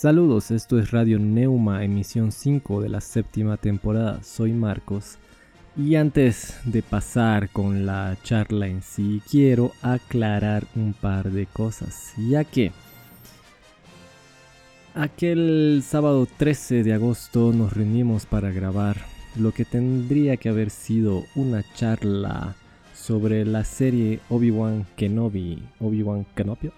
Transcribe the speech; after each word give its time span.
Saludos, 0.00 0.52
esto 0.52 0.78
es 0.78 0.92
Radio 0.92 1.18
Neuma, 1.18 1.82
emisión 1.82 2.30
5 2.30 2.82
de 2.82 2.88
la 2.88 3.00
séptima 3.00 3.56
temporada. 3.56 4.22
Soy 4.22 4.52
Marcos. 4.52 5.18
Y 5.76 5.96
antes 5.96 6.56
de 6.64 6.82
pasar 6.82 7.48
con 7.48 7.84
la 7.84 8.16
charla 8.22 8.68
en 8.68 8.80
sí, 8.80 9.20
quiero 9.28 9.72
aclarar 9.82 10.68
un 10.76 10.92
par 10.92 11.32
de 11.32 11.46
cosas, 11.46 12.12
ya 12.16 12.44
que 12.44 12.70
aquel 14.94 15.82
sábado 15.84 16.28
13 16.36 16.84
de 16.84 16.92
agosto 16.92 17.52
nos 17.52 17.72
reunimos 17.72 18.24
para 18.24 18.52
grabar 18.52 18.98
lo 19.34 19.50
que 19.50 19.64
tendría 19.64 20.36
que 20.36 20.48
haber 20.48 20.70
sido 20.70 21.24
una 21.34 21.64
charla 21.74 22.54
sobre 22.94 23.44
la 23.44 23.64
serie 23.64 24.20
Obi-Wan 24.28 24.86
Kenobi, 24.94 25.60
Obi-Wan 25.80 26.24
Kenobi, 26.36 26.70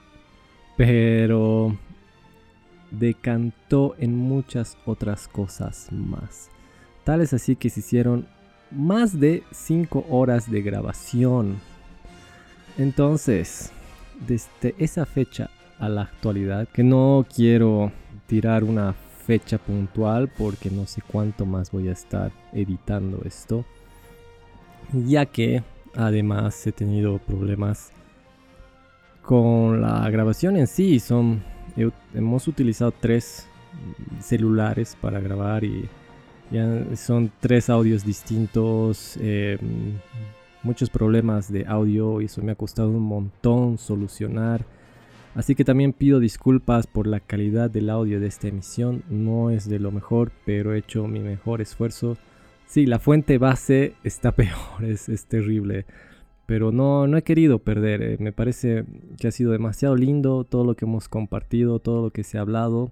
pero 0.78 1.76
decantó 2.90 3.94
en 3.98 4.16
muchas 4.16 4.76
otras 4.84 5.28
cosas 5.28 5.88
más. 5.90 6.50
Tal 7.04 7.20
es 7.20 7.32
así 7.32 7.56
que 7.56 7.70
se 7.70 7.80
hicieron 7.80 8.26
más 8.70 9.18
de 9.18 9.42
5 9.52 10.06
horas 10.10 10.50
de 10.50 10.62
grabación. 10.62 11.60
Entonces, 12.78 13.72
desde 14.26 14.74
esa 14.78 15.06
fecha 15.06 15.50
a 15.78 15.88
la 15.88 16.02
actualidad, 16.02 16.68
que 16.68 16.82
no 16.82 17.26
quiero 17.34 17.90
tirar 18.26 18.64
una 18.64 18.94
fecha 19.26 19.58
puntual 19.58 20.28
porque 20.28 20.70
no 20.70 20.86
sé 20.86 21.02
cuánto 21.06 21.46
más 21.46 21.70
voy 21.70 21.88
a 21.88 21.92
estar 21.92 22.32
editando 22.52 23.22
esto, 23.24 23.64
ya 24.92 25.26
que 25.26 25.62
además 25.94 26.66
he 26.66 26.72
tenido 26.72 27.18
problemas 27.18 27.92
con 29.22 29.80
la 29.80 30.08
grabación 30.10 30.56
en 30.56 30.66
sí, 30.66 31.00
son 31.00 31.42
hemos 32.14 32.48
utilizado 32.48 32.92
tres 32.92 33.46
celulares 34.20 34.96
para 35.00 35.20
grabar 35.20 35.64
y 35.64 35.88
ya 36.50 36.96
son 36.96 37.30
tres 37.40 37.70
audios 37.70 38.04
distintos, 38.04 39.16
em, 39.20 39.98
muchos 40.62 40.90
problemas 40.90 41.50
de 41.50 41.64
audio 41.66 42.20
y 42.20 42.24
eso 42.24 42.42
me 42.42 42.52
ha 42.52 42.56
costado 42.56 42.90
un 42.90 43.02
montón 43.02 43.78
solucionar. 43.78 44.64
Así 45.34 45.54
que 45.54 45.64
también 45.64 45.92
pido 45.92 46.18
disculpas 46.18 46.88
por 46.88 47.06
la 47.06 47.20
calidad 47.20 47.70
del 47.70 47.88
audio 47.88 48.18
de 48.18 48.26
esta 48.26 48.48
emisión. 48.48 49.04
No 49.08 49.50
es 49.50 49.68
de 49.68 49.78
lo 49.78 49.92
mejor, 49.92 50.32
pero 50.44 50.74
he 50.74 50.78
hecho 50.78 51.06
mi 51.06 51.20
mejor 51.20 51.60
esfuerzo. 51.60 52.16
Sí, 52.66 52.84
la 52.84 52.98
fuente 52.98 53.38
base 53.38 53.94
está 54.02 54.32
peor, 54.36 54.84
es, 54.84 55.08
es 55.08 55.26
terrible. 55.26 55.86
Pero 56.50 56.72
no, 56.72 57.06
no 57.06 57.16
he 57.16 57.22
querido 57.22 57.60
perder. 57.60 58.02
Eh, 58.02 58.16
me 58.18 58.32
parece 58.32 58.84
que 59.20 59.28
ha 59.28 59.30
sido 59.30 59.52
demasiado 59.52 59.94
lindo 59.94 60.42
todo 60.42 60.64
lo 60.64 60.74
que 60.74 60.84
hemos 60.84 61.08
compartido, 61.08 61.78
todo 61.78 62.02
lo 62.02 62.10
que 62.10 62.24
se 62.24 62.38
ha 62.38 62.40
hablado. 62.40 62.90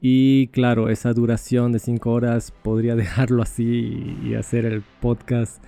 Y 0.00 0.48
claro, 0.48 0.88
esa 0.88 1.12
duración 1.12 1.70
de 1.70 1.78
5 1.78 2.10
horas 2.10 2.50
podría 2.64 2.96
dejarlo 2.96 3.44
así 3.44 4.16
y 4.20 4.34
hacer 4.34 4.64
el 4.64 4.82
podcast 5.00 5.62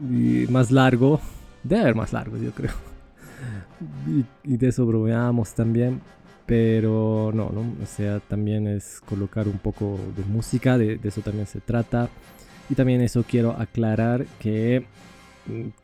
más 0.00 0.70
largo. 0.70 1.20
Debe 1.62 1.82
haber 1.82 1.94
más 1.94 2.14
largo, 2.14 2.38
yo 2.38 2.52
creo. 2.52 2.72
Y, 4.42 4.56
de 4.56 4.68
eso 4.68 4.86
bromeamos 4.86 5.52
también. 5.52 6.00
Pero 6.46 7.32
no, 7.34 7.50
no, 7.50 7.60
o 7.82 7.86
sea, 7.86 8.18
también 8.18 8.66
es 8.66 9.02
colocar 9.02 9.46
un 9.46 9.58
poco 9.58 9.98
de 10.16 10.24
música, 10.24 10.78
de, 10.78 10.96
de 10.96 11.08
eso 11.10 11.20
también 11.20 11.46
se 11.46 11.60
trata. 11.60 12.08
Y 12.70 12.74
también 12.74 13.02
eso 13.02 13.26
quiero 13.28 13.50
aclarar 13.50 14.24
que 14.38 14.86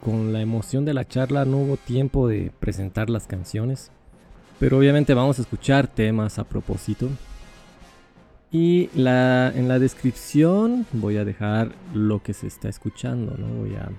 con 0.00 0.32
la 0.32 0.40
emoción 0.40 0.84
de 0.84 0.94
la 0.94 1.06
charla 1.06 1.44
no 1.44 1.58
hubo 1.58 1.76
tiempo 1.76 2.28
de 2.28 2.52
presentar 2.60 3.10
las 3.10 3.26
canciones. 3.26 3.90
Pero 4.58 4.78
obviamente 4.78 5.14
vamos 5.14 5.38
a 5.38 5.42
escuchar 5.42 5.86
temas 5.86 6.38
a 6.38 6.44
propósito. 6.44 7.08
Y 8.50 8.88
la, 8.94 9.52
en 9.54 9.68
la 9.68 9.78
descripción 9.78 10.86
voy 10.92 11.16
a 11.16 11.24
dejar 11.24 11.72
lo 11.92 12.22
que 12.22 12.32
se 12.32 12.46
está 12.46 12.68
escuchando, 12.68 13.36
¿no? 13.36 13.48
Voy 13.48 13.74
a 13.74 13.90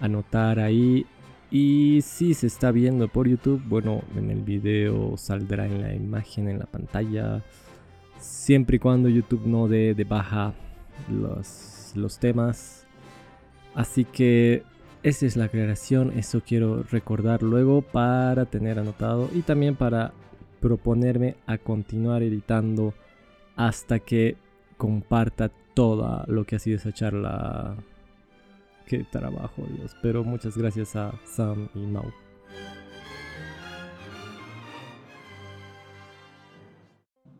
anotar 0.00 0.58
ahí. 0.58 1.06
Y 1.50 2.00
si 2.02 2.34
se 2.34 2.48
está 2.48 2.72
viendo 2.72 3.08
por 3.08 3.28
YouTube, 3.28 3.62
bueno, 3.66 4.02
en 4.16 4.30
el 4.30 4.42
video 4.42 5.16
saldrá 5.16 5.66
en 5.66 5.80
la 5.80 5.94
imagen, 5.94 6.48
en 6.48 6.58
la 6.58 6.66
pantalla. 6.66 7.42
Siempre 8.18 8.76
y 8.76 8.80
cuando 8.80 9.08
YouTube 9.08 9.46
no 9.46 9.68
dé 9.68 9.94
de 9.94 10.04
baja 10.04 10.52
los, 11.08 11.92
los 11.94 12.18
temas. 12.18 12.84
Así 13.74 14.04
que 14.04 14.64
esa 15.06 15.24
es 15.24 15.36
la 15.36 15.46
creación, 15.46 16.18
eso 16.18 16.42
quiero 16.44 16.82
recordar 16.82 17.40
luego 17.40 17.80
para 17.80 18.44
tener 18.44 18.80
anotado 18.80 19.30
y 19.32 19.42
también 19.42 19.76
para 19.76 20.12
proponerme 20.60 21.36
a 21.46 21.58
continuar 21.58 22.24
editando 22.24 22.92
hasta 23.54 24.00
que 24.00 24.36
comparta 24.76 25.52
todo 25.74 26.24
lo 26.26 26.42
que 26.42 26.56
ha 26.56 26.58
sido 26.58 26.78
esa 26.78 26.92
charla. 26.92 27.76
Qué 28.84 29.04
trabajo, 29.04 29.62
Dios. 29.76 29.96
Pero 30.02 30.24
muchas 30.24 30.58
gracias 30.58 30.96
a 30.96 31.12
Sam 31.24 31.68
y 31.76 31.86
Mau. 31.86 32.12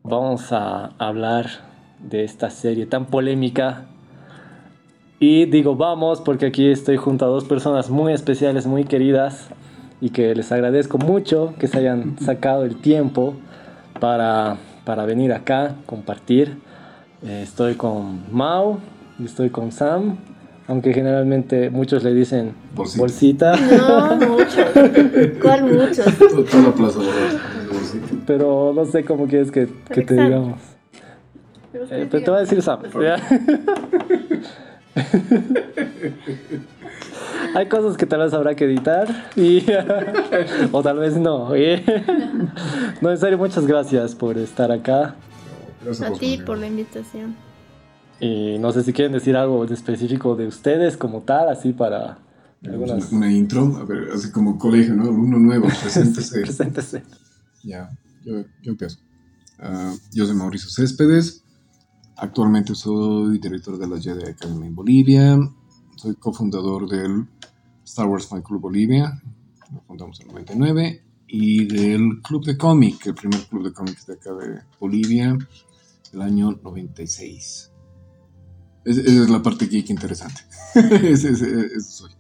Vamos 0.05 0.53
a 0.53 0.95
hablar 0.99 1.47
de 1.99 2.23
esta 2.23 2.49
serie 2.49 2.87
tan 2.87 3.07
polémica. 3.07 3.89
Y 5.19 5.47
digo 5.47 5.77
vamos 5.77 6.21
porque 6.21 6.47
aquí 6.47 6.69
estoy 6.71 6.97
junto 6.97 7.25
a 7.25 7.29
dos 7.29 7.45
personas 7.45 7.91
muy 7.91 8.13
especiales, 8.13 8.67
muy 8.67 8.85
queridas 8.85 9.49
y 10.01 10.11
que 10.11 10.35
les 10.35 10.53
agradezco 10.53 10.99
mucho 10.99 11.55
que 11.59 11.69
se 11.69 11.79
hayan 11.79 12.19
sacado 12.19 12.65
el 12.65 12.77
tiempo 12.77 13.35
para 13.99 14.59
para 14.87 15.05
venir 15.05 15.33
acá, 15.33 15.75
compartir. 15.85 16.57
Eh, 17.23 17.41
estoy 17.43 17.75
con 17.75 18.23
Mau 18.31 18.79
y 19.19 19.25
estoy 19.25 19.51
con 19.51 19.73
Sam, 19.73 20.17
aunque 20.69 20.95
generalmente 20.95 21.71
muchos 21.71 22.05
le 22.05 22.15
dicen 22.15 22.55
bolsita. 22.73 23.57
No, 23.57 24.17
muchos. 24.17 24.65
¿Cuál 25.43 25.65
muchos? 25.65 26.07
Toda 26.51 26.73
plaza 26.73 27.01
bolsita. 27.01 28.07
Pero 28.27 28.73
no 28.75 28.85
sé 28.85 29.05
cómo 29.05 29.27
quieres 29.27 29.51
que, 29.51 29.69
que 29.91 30.03
te 30.03 30.15
digamos. 30.15 30.61
Eh, 31.91 32.07
te 32.09 32.21
voy 32.21 32.37
a 32.37 32.41
decir 32.41 32.63
Sam. 32.63 32.83
Hay 37.55 37.69
cosas 37.69 37.97
que 37.97 38.07
tal 38.07 38.21
vez 38.21 38.33
habrá 38.35 38.55
que 38.55 38.65
editar 38.65 39.31
y, 39.37 39.65
o 40.73 40.83
tal 40.83 40.99
vez 40.99 41.17
no. 41.17 41.51
no, 43.01 43.11
en 43.11 43.19
serio, 43.19 43.39
muchas 43.39 43.67
gracias 43.67 44.15
por 44.15 44.37
estar 44.39 44.71
acá. 44.73 45.17
A 46.03 46.13
ti 46.19 46.39
por 46.39 46.59
la 46.59 46.67
invitación. 46.67 47.37
Y 48.21 48.59
no 48.59 48.73
sé 48.73 48.83
si 48.83 48.93
quieren 48.93 49.13
decir 49.13 49.37
algo 49.37 49.65
específico 49.65 50.37
de 50.37 50.47
ustedes 50.47 50.97
como 50.97 51.23
tal, 51.23 51.49
así 51.49 51.73
para... 51.73 52.19
Algunas... 52.65 53.13
Una, 53.13 53.31
intro, 53.31 53.77
a 53.77 53.85
ver, 53.85 54.11
así 54.15 54.31
como 54.31 54.59
colegio, 54.59 54.95
¿no? 54.95 55.05
Alumno 55.05 55.39
nuevo, 55.39 55.69
preséntese. 55.83 56.41
preséntese. 56.41 57.03
Ya, 57.63 57.91
yo, 58.25 58.41
yo 58.63 58.73
empiezo. 58.73 58.99
Uh, 59.59 59.97
yo 60.13 60.27
soy 60.27 60.35
Mauricio 60.35 60.71
Céspedes. 60.71 61.43
Actualmente 62.19 62.75
soy 62.75 63.39
director 63.39 63.79
de 63.79 63.89
la 63.89 64.01
Jedi 64.01 64.25
Academy 64.25 64.67
en 64.67 64.75
Bolivia. 64.75 65.39
Soy 65.97 66.15
cofundador 66.15 66.89
del 66.89 67.27
Star 67.87 68.07
Wars 68.07 68.27
Fan 68.27 68.43
Club 68.43 68.61
Bolivia, 68.61 69.23
lo 69.73 69.81
fundamos 69.83 70.21
en 70.21 70.27
el 70.27 70.33
99, 70.33 71.03
y 71.29 71.65
del 71.67 72.21
Club 72.23 72.45
de 72.45 72.59
Cómic, 72.59 73.07
el 73.07 73.15
primer 73.15 73.41
club 73.47 73.65
de 73.65 73.73
cómics 73.73 74.07
de 74.07 74.15
acá 74.15 74.33
de 74.35 74.61
Bolivia, 74.81 75.37
el 76.13 76.21
año 76.21 76.53
96. 76.63 77.73
esa 78.85 79.01
es 79.01 79.31
la 79.31 79.43
parte 79.43 79.67
geek 79.67 79.91
interesante. 79.91 80.43
ese, 80.75 81.81
soy. 81.81 82.11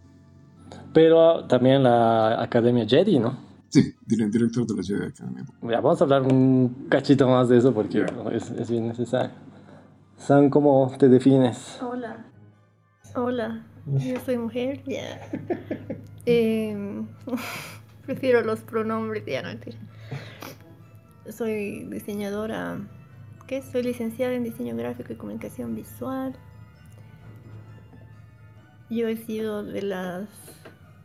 Pero 0.92 1.46
también 1.46 1.82
la 1.82 2.42
Academia 2.42 2.86
Jedi, 2.86 3.18
¿no? 3.18 3.36
Sí, 3.68 3.92
director 4.06 4.66
de 4.66 4.74
la 4.74 4.82
Jedi 4.82 5.04
Academy. 5.04 5.42
Ya, 5.62 5.80
vamos 5.80 6.00
a 6.00 6.04
hablar 6.04 6.22
un 6.22 6.86
cachito 6.88 7.28
más 7.28 7.48
de 7.48 7.58
eso 7.58 7.74
porque 7.74 8.06
es, 8.32 8.50
es 8.52 8.70
bien 8.70 8.86
necesario. 8.88 9.32
Sam, 10.16 10.50
¿cómo 10.50 10.92
te 10.98 11.08
defines? 11.08 11.78
Hola. 11.82 12.24
Hola, 13.14 13.64
yo 13.86 14.18
soy 14.20 14.38
mujer, 14.38 14.82
ya. 14.84 15.20
Em, 16.26 17.06
prefiero 18.04 18.40
los 18.40 18.60
pronombres, 18.60 19.24
ya 19.24 19.42
no 19.42 19.48
mentira. 19.48 19.78
Soy 21.30 21.84
diseñadora, 21.84 22.80
¿qué? 23.46 23.62
Soy 23.62 23.84
licenciada 23.84 24.34
en 24.34 24.42
diseño 24.42 24.74
gráfico 24.74 25.12
y 25.12 25.16
comunicación 25.16 25.76
visual. 25.76 26.34
Yo 28.90 29.06
he 29.06 29.16
sido 29.16 29.62
de 29.62 29.82
las, 29.82 30.28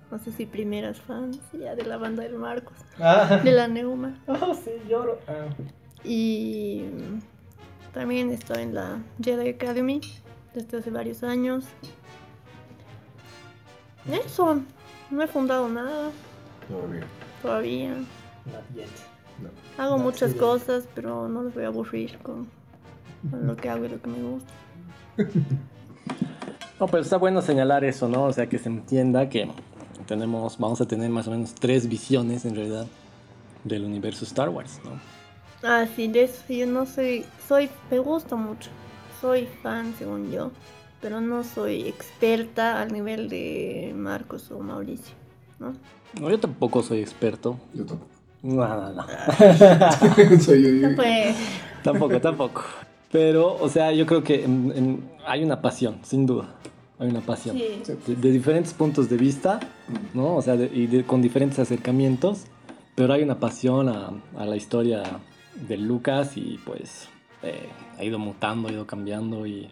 no 0.10 0.18
sé 0.18 0.32
si 0.32 0.48
primeras 0.48 1.00
fans, 1.00 1.40
ya, 1.54 1.76
de 1.76 1.86
la 1.86 1.98
banda 1.98 2.24
del 2.24 2.36
Marcos, 2.36 2.78
ah. 3.00 3.40
de 3.44 3.52
la 3.52 3.68
Neuma. 3.68 4.20
Oh, 4.28 4.56
sí, 4.56 4.72
lloro. 4.90 5.20
Ah. 5.28 5.50
Y 6.04 6.86
también 7.94 8.32
estoy 8.32 8.64
en 8.64 8.76
la 8.76 9.00
Jedi 9.22 9.50
Academy 9.50 10.02
desde 10.54 10.78
hace 10.78 10.90
varios 10.90 11.24
años. 11.24 11.66
Eso, 14.10 14.62
no 15.10 15.22
he 15.22 15.28
fundado 15.28 15.70
nada. 15.70 16.12
Todavía. 16.68 17.04
Todavía. 17.42 17.94
Not 18.46 18.76
yet. 18.76 18.88
Hago 19.78 19.98
No, 19.98 20.04
muchas 20.04 20.34
cosas, 20.34 20.88
pero 20.96 21.28
no 21.28 21.44
les 21.44 21.54
voy 21.54 21.64
a 21.64 21.68
aburrir 21.68 22.18
con, 22.20 22.48
con 23.30 23.48
lo 23.48 23.56
que 23.56 23.70
hago 23.70 23.86
y 23.86 23.90
lo 23.90 24.02
que 24.02 24.10
me 24.10 24.22
gusta. 24.22 24.54
No, 26.80 26.88
pero 26.88 27.04
está 27.04 27.18
bueno 27.18 27.44
señalar 27.44 27.84
eso, 27.86 28.08
¿no? 28.10 28.24
O 28.24 28.34
sea, 28.34 28.50
que 28.50 28.58
se 28.58 28.68
entienda 28.68 29.30
que 29.30 29.48
tenemos, 30.08 30.58
vamos 30.58 30.82
a 30.82 30.88
tener 30.88 31.12
más 31.12 31.28
o 31.28 31.32
menos 31.32 31.54
tres 31.54 31.88
visiones 31.88 32.44
en 32.44 32.56
realidad 32.56 32.88
del 33.64 33.86
universo 33.86 34.26
Star 34.26 34.50
Wars, 34.50 34.82
¿no? 34.84 35.00
Ah, 35.64 35.86
sí, 35.96 36.08
de 36.08 36.24
eso 36.24 36.42
sí, 36.48 36.58
yo 36.60 36.66
no 36.68 36.86
soy, 36.86 37.24
soy, 37.48 37.70
me 37.90 38.00
gusta 38.00 38.36
mucho. 38.36 38.70
Soy 39.20 39.48
fan, 39.62 39.94
según 40.00 40.32
yo, 40.32 40.52
pero 41.02 41.22
no 41.22 41.44
soy 41.44 41.88
experta 41.88 42.82
al 42.82 42.92
nivel 42.92 43.30
de 43.30 43.94
Marcos 43.96 44.50
o 44.52 44.60
Mauricio, 44.60 45.14
¿no? 45.60 45.74
No, 46.20 46.30
yo 46.30 46.40
tampoco 46.40 46.82
soy 46.82 47.00
experto. 47.00 47.58
Yo 47.74 47.86
tampoco. 47.86 48.10
No, 48.44 48.66
no, 48.68 48.92
no. 48.94 49.06
Soy- 50.42 50.80
No 50.82 50.96
fue, 50.96 51.34
tampoco, 51.84 52.20
tampoco. 52.20 52.64
Pero, 53.12 53.56
o 53.62 53.70
sea, 53.70 53.92
yo 53.92 54.06
creo 54.08 54.24
que 54.24 54.44
en- 54.44 54.74
en- 54.76 55.10
hay 55.28 55.44
una 55.44 55.62
pasión, 55.62 56.00
sin 56.04 56.26
duda. 56.26 56.56
Hay 56.98 57.10
una 57.10 57.22
pasión. 57.22 57.56
sí. 57.58 57.94
De, 58.08 58.16
de 58.16 58.32
diferentes 58.32 58.74
puntos 58.74 59.10
de 59.10 59.18
vista, 59.18 59.60
¿no? 60.16 60.36
O 60.36 60.42
sea, 60.42 60.56
de- 60.58 60.72
y 60.74 60.88
de- 60.88 61.04
con 61.04 61.22
diferentes 61.22 61.60
acercamientos, 61.60 62.46
pero 62.96 63.14
hay 63.14 63.22
una 63.22 63.40
pasión 63.40 63.90
a, 63.90 64.12
a 64.36 64.46
la 64.48 64.56
historia 64.56 65.04
de 65.56 65.78
Lucas 65.78 66.38
y 66.38 66.60
pues 66.66 67.10
eh, 67.44 67.70
ha 67.98 68.04
ido 68.04 68.20
mutando, 68.20 68.70
ha 68.70 68.72
ido 68.72 68.86
cambiando 68.86 69.46
y, 69.46 69.68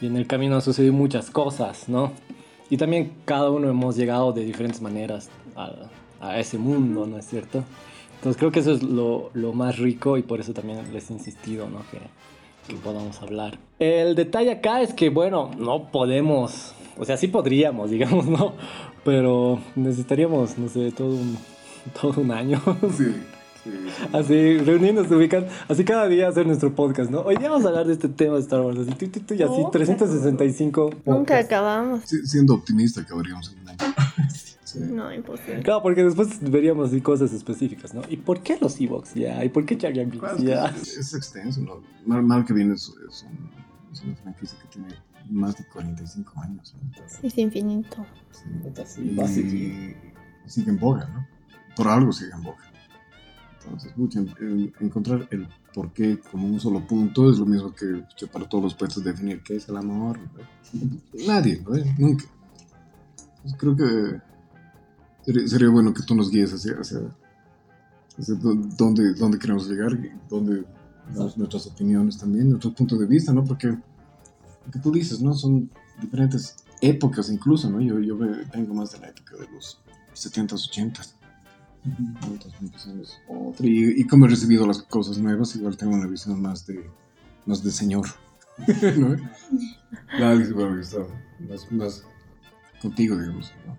y 0.00 0.06
en 0.06 0.16
el 0.16 0.26
camino 0.26 0.56
han 0.56 0.62
sucedido 0.62 0.92
muchas 0.92 1.30
cosas, 1.30 1.88
¿no? 1.88 2.12
Y 2.68 2.76
también 2.76 3.12
cada 3.24 3.50
uno 3.50 3.68
hemos 3.68 3.96
llegado 3.96 4.32
de 4.32 4.44
diferentes 4.44 4.80
maneras 4.80 5.28
a, 5.56 5.72
a 6.20 6.38
ese 6.38 6.58
mundo, 6.58 7.06
¿no 7.06 7.18
es 7.18 7.26
cierto? 7.26 7.64
Entonces 8.16 8.38
creo 8.38 8.52
que 8.52 8.60
eso 8.60 8.72
es 8.72 8.82
lo, 8.82 9.30
lo 9.32 9.52
más 9.54 9.78
rico 9.78 10.18
y 10.18 10.22
por 10.22 10.40
eso 10.40 10.52
también 10.52 10.92
les 10.92 11.10
he 11.10 11.14
insistido, 11.14 11.68
¿no? 11.68 11.78
Que, 11.90 11.98
que 12.68 12.78
podamos 12.78 13.20
hablar. 13.22 13.58
El 13.78 14.14
detalle 14.14 14.52
acá 14.52 14.82
es 14.82 14.92
que, 14.92 15.08
bueno, 15.08 15.50
no 15.58 15.90
podemos, 15.90 16.74
o 16.98 17.04
sea, 17.06 17.16
sí 17.16 17.28
podríamos, 17.28 17.90
digamos, 17.90 18.26
¿no? 18.26 18.52
Pero 19.04 19.58
necesitaríamos, 19.74 20.58
no 20.58 20.68
sé, 20.68 20.92
todo 20.92 21.14
un, 21.14 21.38
todo 22.00 22.20
un 22.20 22.30
año. 22.30 22.60
Sí, 22.96 23.10
sí, 23.70 23.78
sí. 23.98 24.08
Así, 24.12 24.58
reunirnos, 24.58 25.10
ubican, 25.10 25.46
así 25.68 25.84
cada 25.84 26.06
día 26.08 26.28
hacer 26.28 26.46
nuestro 26.46 26.74
podcast, 26.74 27.10
¿no? 27.10 27.20
Hoy 27.20 27.36
día 27.36 27.48
vamos 27.50 27.64
a 27.64 27.68
hablar 27.68 27.86
de 27.86 27.92
este 27.94 28.08
tema 28.08 28.34
de 28.34 28.40
Star 28.42 28.60
Wars, 28.60 28.78
así, 28.78 28.90
tú, 28.92 29.08
tú, 29.08 29.20
tú, 29.20 29.34
y 29.34 29.42
así, 29.42 29.62
No, 29.62 29.70
365 29.70 30.82
Nunca 30.90 31.02
podcasts. 31.04 31.46
acabamos. 31.46 32.02
Sí, 32.04 32.16
Siendo 32.26 32.54
optimista, 32.54 33.00
acabaríamos 33.00 33.52
en 33.52 33.60
un 33.62 33.68
año. 33.68 33.78
Sí. 34.70 34.78
No, 34.78 35.12
imposible. 35.12 35.64
Claro, 35.64 35.82
porque 35.82 36.04
después 36.04 36.28
veríamos 36.48 36.90
así 36.90 37.00
cosas 37.00 37.32
específicas, 37.32 37.92
¿no? 37.92 38.02
¿Y 38.08 38.18
por 38.18 38.40
qué 38.40 38.56
los 38.60 38.80
Evox 38.80 39.14
ya? 39.14 39.44
¿Y 39.44 39.48
por 39.48 39.66
qué 39.66 39.76
Jar 39.76 39.92
Jar 39.92 40.36
ya? 40.38 40.66
es- 40.66 40.96
es 40.96 41.12
extenso, 41.12 41.60
¿no? 41.62 41.80
Mal, 42.06 42.22
mal 42.22 42.44
que 42.44 42.52
viene 42.54 42.74
es, 42.74 42.82
es, 43.10 43.24
un- 43.24 43.50
es 43.92 44.00
una 44.04 44.14
franquicia 44.14 44.56
que 44.62 44.68
tiene 44.68 44.94
más 45.28 45.56
de 45.56 45.64
45 45.66 46.32
años. 46.40 46.72
¿no? 46.80 47.04
Es 47.26 47.36
infinito. 47.36 48.06
Sí. 48.30 48.44
Sí, 48.84 49.00
Y 49.10 49.16
va 49.16 49.24
a 49.24 49.26
seguir. 49.26 49.96
sigue 50.46 50.70
en 50.70 50.78
boga, 50.78 51.04
¿no? 51.08 51.26
Por 51.74 51.88
algo 51.88 52.12
sigue 52.12 52.30
en 52.32 52.42
boga. 52.44 52.69
Entonces, 53.64 53.96
mucho, 53.96 54.18
en- 54.20 54.34
en- 54.40 54.72
encontrar 54.80 55.28
el 55.30 55.46
por 55.74 55.92
qué 55.92 56.18
como 56.30 56.46
un 56.48 56.58
solo 56.60 56.86
punto 56.86 57.30
es 57.30 57.38
lo 57.38 57.46
mismo 57.46 57.72
que 57.74 58.04
para 58.32 58.48
todos 58.48 58.64
los 58.64 58.74
poetas 58.74 59.04
definir 59.04 59.42
qué 59.42 59.56
es 59.56 59.68
el 59.68 59.76
amor. 59.76 60.18
Nadie, 61.26 61.62
¿no? 61.68 61.76
Nunca. 61.98 62.24
Creo 63.58 63.76
que 63.76 64.20
sería, 65.46 65.68
bueno 65.68 65.92
que 65.94 66.02
tú 66.02 66.14
nos 66.14 66.30
guíes 66.30 66.52
hacia, 66.52 66.74
hacia, 66.74 67.00
hacia 68.18 68.34
dó- 68.34 68.54
dónde, 68.76 69.14
dónde 69.14 69.38
queremos 69.38 69.68
llegar, 69.68 69.96
dónde 70.28 70.64
damos 71.14 71.36
nuestras 71.36 71.66
opiniones 71.66 72.18
también, 72.18 72.48
nuestros 72.50 72.74
puntos 72.74 72.98
de 72.98 73.06
vista, 73.06 73.32
¿no? 73.32 73.44
Porque 73.44 73.68
lo 73.68 74.70
que 74.72 74.78
tú 74.78 74.90
dices, 74.92 75.20
¿no? 75.20 75.34
Son 75.34 75.70
diferentes 76.00 76.56
épocas 76.80 77.30
incluso, 77.30 77.68
¿no? 77.70 77.80
Yo, 77.80 77.98
yo 78.00 78.16
ve- 78.16 78.44
vengo 78.52 78.74
más 78.74 78.92
de 78.92 78.98
la 79.00 79.08
época 79.10 79.36
de 79.36 79.48
los 79.52 79.80
70s, 80.14 80.68
80s. 80.70 81.14
Y, 83.58 84.00
y 84.00 84.06
como 84.06 84.26
he 84.26 84.28
recibido 84.28 84.66
las 84.66 84.82
cosas 84.82 85.18
nuevas, 85.18 85.54
igual 85.56 85.76
tengo 85.76 85.94
una 85.94 86.06
visión 86.06 86.40
más 86.40 86.66
de, 86.66 86.88
más 87.46 87.62
de 87.62 87.70
señor. 87.70 88.06
¿no? 88.98 89.16
Está 90.80 91.06
más, 91.48 91.72
más 91.72 92.04
contigo, 92.82 93.16
digamos, 93.16 93.52
¿no? 93.66 93.78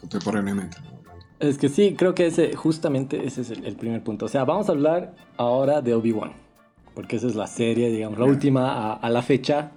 contemporáneamente. 0.00 0.78
¿no? 0.80 0.96
Es 1.38 1.58
que 1.58 1.68
sí, 1.68 1.94
creo 1.96 2.14
que 2.14 2.26
ese, 2.26 2.54
justamente 2.56 3.26
ese 3.26 3.42
es 3.42 3.50
el, 3.50 3.64
el 3.64 3.76
primer 3.76 4.02
punto. 4.02 4.26
O 4.26 4.28
sea, 4.28 4.44
vamos 4.44 4.68
a 4.68 4.72
hablar 4.72 5.14
ahora 5.36 5.82
de 5.82 5.94
Obi-Wan. 5.94 6.32
Porque 6.94 7.16
esa 7.16 7.26
es 7.26 7.34
la 7.34 7.46
serie, 7.46 7.90
digamos, 7.90 8.18
la 8.18 8.24
última 8.24 8.72
a, 8.72 8.94
a 8.94 9.10
la 9.10 9.20
fecha 9.20 9.72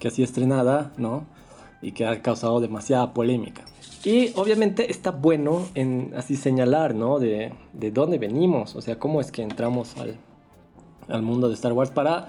que 0.00 0.10
sido 0.10 0.26
estrenada, 0.26 0.92
¿no? 0.96 1.24
Y 1.84 1.92
que 1.92 2.06
ha 2.06 2.20
causado 2.22 2.60
demasiada 2.60 3.12
polémica. 3.12 3.62
Y 4.04 4.32
obviamente 4.36 4.90
está 4.90 5.10
bueno 5.12 5.66
en 5.74 6.12
así 6.16 6.34
señalar, 6.36 6.94
¿no? 6.94 7.18
De, 7.18 7.52
de 7.72 7.90
dónde 7.90 8.18
venimos, 8.18 8.74
o 8.74 8.80
sea, 8.80 8.98
cómo 8.98 9.20
es 9.20 9.30
que 9.30 9.42
entramos 9.42 9.96
al, 9.98 10.16
al 11.08 11.22
mundo 11.22 11.48
de 11.48 11.54
Star 11.54 11.72
Wars 11.72 11.90
para 11.90 12.28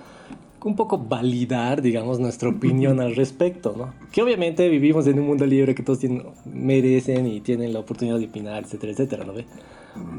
un 0.64 0.76
poco 0.76 0.98
validar, 0.98 1.82
digamos, 1.82 2.20
nuestra 2.20 2.50
opinión 2.50 3.00
al 3.00 3.16
respecto, 3.16 3.76
¿no? 3.78 3.94
Que 4.12 4.22
obviamente 4.24 4.68
vivimos 4.68 5.06
en 5.08 5.20
un 5.20 5.28
mundo 5.28 5.46
libre 5.46 5.76
que 5.76 5.84
todos 5.84 6.00
tienen- 6.00 6.26
merecen 6.46 7.28
y 7.28 7.40
tienen 7.42 7.72
la 7.72 7.80
oportunidad 7.80 8.18
de 8.20 8.26
opinar, 8.26 8.64
etcétera, 8.64 8.92
etcétera, 8.94 9.24
¿no 9.26 9.34
ve? 9.34 9.46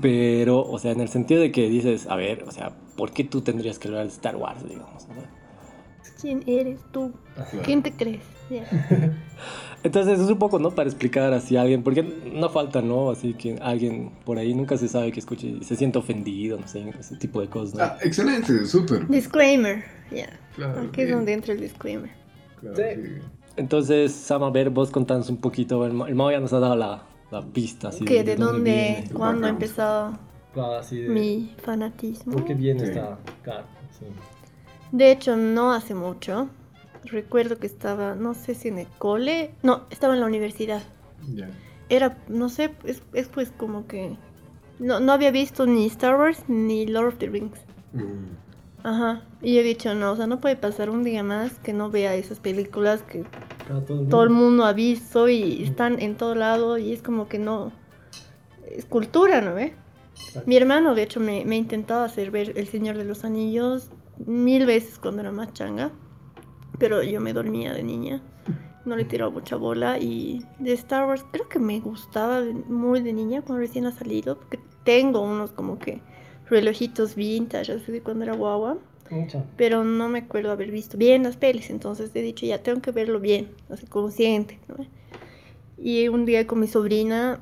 Pero, 0.01 0.61
o 0.61 0.79
sea, 0.79 0.93
en 0.93 1.01
el 1.01 1.09
sentido 1.09 1.41
de 1.41 1.51
que 1.53 1.69
dices, 1.69 2.07
a 2.07 2.17
ver, 2.17 2.45
o 2.47 2.51
sea, 2.53 2.71
¿por 2.97 3.11
qué 3.13 3.25
tú 3.25 3.41
tendrías 3.43 3.79
que 3.79 3.89
hablar 3.89 4.05
de 4.05 4.13
Star 4.13 4.37
Wars, 4.37 4.67
digamos? 4.69 5.07
¿no? 5.09 5.15
¿Quién 6.21 6.43
eres 6.47 6.81
tú? 6.93 7.13
¿Quién 7.65 7.83
te 7.83 7.93
crees? 7.93 8.23
Ya. 8.51 8.65
Entonces 9.83 10.19
es 10.19 10.29
un 10.29 10.39
poco, 10.39 10.59
¿no? 10.59 10.71
Para 10.71 10.89
explicar 10.89 11.33
así 11.33 11.57
a 11.57 11.63
alguien, 11.63 11.83
porque 11.83 12.03
no 12.03 12.49
falta, 12.49 12.81
¿no? 12.83 13.11
Así 13.11 13.35
que 13.35 13.57
alguien 13.61 14.11
por 14.25 14.39
ahí 14.39 14.55
nunca 14.55 14.77
se 14.77 14.89
sabe 14.89 15.13
que 15.13 15.21
escuche 15.21 15.47
y 15.49 15.63
se 15.65 15.77
siente 15.77 15.99
ofendido, 15.99 16.59
no 16.59 16.67
sé, 16.67 16.89
ese 16.99 17.17
tipo 17.17 17.41
de 17.41 17.49
cosas, 17.49 17.75
¿no? 17.75 17.85
Ah, 17.85 17.97
excelente, 18.03 18.65
súper. 18.67 19.07
Disclaimer. 19.09 19.85
Ya. 20.11 20.29
Claro, 20.57 20.81
Aquí 20.81 21.03
es 21.03 21.07
bien, 21.07 21.19
donde 21.19 21.33
entra 21.35 21.53
el 21.53 21.61
disclaimer. 21.61 22.11
claro, 22.61 22.77
Sí. 22.77 22.83
sí. 23.03 23.11
Entonces, 23.57 24.13
Sam, 24.13 24.43
a 24.43 24.51
ver, 24.51 24.71
vos 24.71 24.91
contanos 24.91 25.29
un 25.31 25.37
poquito, 25.39 25.85
el, 25.87 25.93
el 26.09 26.15
Mao 26.15 26.31
ya 26.31 26.41
nos 26.41 26.53
ha 26.53 26.59
dado 26.61 26.77
la, 26.77 27.03
la 27.31 27.43
pista, 27.43 27.89
así 27.89 28.05
¿Qué? 28.05 28.23
¿De 28.25 28.37
dónde? 28.37 28.71
viene. 28.71 29.05
¿Cuándo 29.15 29.47
empezó 29.47 30.13
Claro, 30.53 30.75
así 30.77 31.01
de- 31.01 31.09
mi 31.11 31.55
fanatismo? 31.63 32.33
¿Por 32.33 32.45
qué 32.45 32.55
viene 32.55 32.81
Sí. 32.81 32.87
esta 32.87 33.19
claro, 33.43 33.65
sí. 33.99 34.07
De 34.93 35.11
hecho, 35.11 35.37
no 35.37 35.73
hace 35.73 35.95
mucho. 35.95 36.49
Recuerdo 37.05 37.59
que 37.59 37.67
estaba, 37.67 38.15
no 38.15 38.35
sé 38.35 38.55
si 38.55 38.69
en 38.69 38.79
el 38.79 38.89
cole. 38.99 39.55
No, 39.63 39.85
estaba 39.91 40.15
en 40.15 40.21
la 40.21 40.27
universidad. 40.27 40.83
Ya. 41.35 41.49
Era, 41.89 42.19
no 42.29 42.49
sé, 42.49 42.75
es, 42.85 43.03
es 43.13 43.29
pues 43.29 43.53
como 43.57 43.87
que. 43.87 44.17
No, 44.79 45.01
no 45.01 45.13
había 45.13 45.31
visto 45.31 45.67
ni 45.67 45.87
Star 45.87 46.17
Wars 46.19 46.45
ni 46.49 46.87
Lord 46.87 47.09
of 47.09 47.19
the 47.19 47.29
Rings. 47.29 47.59
Ajá. 48.83 49.23
Y 49.41 49.59
he 49.59 49.63
dicho, 49.63 49.95
no, 49.95 50.13
o 50.13 50.17
sea, 50.17 50.27
no 50.27 50.41
puede 50.41 50.57
pasar 50.57 50.91
un 50.91 51.03
día 51.03 51.23
más 51.23 51.59
que 51.59 51.73
no 51.73 51.91
vea 51.91 52.15
esas 52.15 52.41
películas 52.41 53.03
que 53.03 53.25
todo 54.11 54.23
el 54.23 54.31
mundo 54.31 54.65
ha 54.65 54.73
visto 54.73 55.29
y 55.29 55.63
están 55.63 56.01
en 56.01 56.17
todo 56.17 56.35
lado 56.35 56.79
y 56.79 56.93
es 56.93 57.03
como 57.03 57.29
que 57.29 57.39
no. 57.39 57.73
Es 58.71 58.85
cultura, 58.85 59.41
¿no 59.41 59.55
ve? 59.55 59.75
Mi 60.45 60.57
hermano, 60.57 60.95
de 60.95 61.03
hecho, 61.03 61.21
me, 61.21 61.45
me 61.45 61.57
intentaba 61.57 62.05
hacer 62.05 62.31
ver 62.31 62.53
El 62.57 62.69
Señor 62.69 62.97
de 62.97 63.05
los 63.05 63.25
Anillos 63.25 63.91
mil 64.25 64.67
veces 64.67 64.99
cuando 64.99 65.23
era 65.23 65.33
más 65.33 65.53
changa, 65.53 65.91
pero 66.79 67.03
yo 67.03 67.21
me 67.21 67.33
dormía 67.33 67.73
de 67.73 67.83
niña, 67.83 68.23
no 68.85 68.97
le 68.97 69.05
tiraba 69.05 69.31
mucha 69.31 69.57
bola 69.57 69.99
y 69.99 70.45
de 70.59 70.73
Star 70.73 71.07
Wars 71.07 71.25
creo 71.33 71.49
que 71.49 71.59
me 71.59 71.81
gustaba 71.81 72.43
muy 72.69 73.01
de 73.01 73.13
niña 73.13 73.43
cuando 73.43 73.61
recién 73.61 73.87
ha 73.87 73.93
salido, 73.93 74.39
porque 74.39 74.59
tengo 74.85 75.21
unos 75.21 75.51
como 75.53 75.79
que 75.79 76.01
relojitos 76.49 77.15
vintage, 77.17 77.73
así 77.73 77.91
de 77.93 78.03
cuando 78.03 78.25
era 78.25 78.35
guagua, 78.35 78.79
pero 79.57 79.85
no 79.85 80.09
me 80.09 80.21
acuerdo 80.21 80.51
haber 80.51 80.71
visto 80.71 80.97
bien 80.97 81.25
las 81.25 81.37
pelis, 81.37 81.71
entonces 81.71 82.11
he 82.15 82.23
dicho 82.23 82.47
ya 82.47 82.63
tengo 82.63 82.81
que 82.81 82.93
verlo 82.93 83.21
bien, 83.21 83.51
así 83.71 83.87
consciente, 83.87 84.59
¿no? 84.69 84.77
Y 85.79 86.09
un 86.09 86.25
día 86.25 86.47
con 86.47 86.61
mi 86.61 86.67
sobrina 86.67 87.41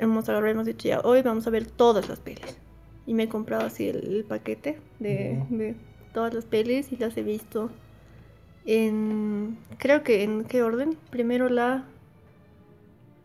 hemos 0.00 0.28
agarrado 0.28 0.48
y 0.48 0.52
hemos 0.52 0.66
dicho 0.66 0.88
ya, 0.88 1.00
hoy 1.00 1.22
vamos 1.22 1.46
a 1.46 1.50
ver 1.50 1.66
todas 1.66 2.08
las 2.08 2.20
pelis. 2.20 2.58
Y 3.06 3.14
me 3.14 3.24
he 3.24 3.28
comprado 3.28 3.64
así 3.64 3.88
el, 3.88 4.14
el 4.14 4.24
paquete 4.24 4.78
de 4.98 5.74
todas 6.12 6.34
las 6.34 6.44
pelis 6.44 6.92
y 6.92 6.96
las 6.96 7.16
he 7.16 7.22
visto 7.22 7.70
en, 8.66 9.58
creo 9.78 10.02
que 10.02 10.22
en 10.22 10.44
qué 10.44 10.62
orden. 10.62 10.96
Primero 11.10 11.48
la, 11.48 11.84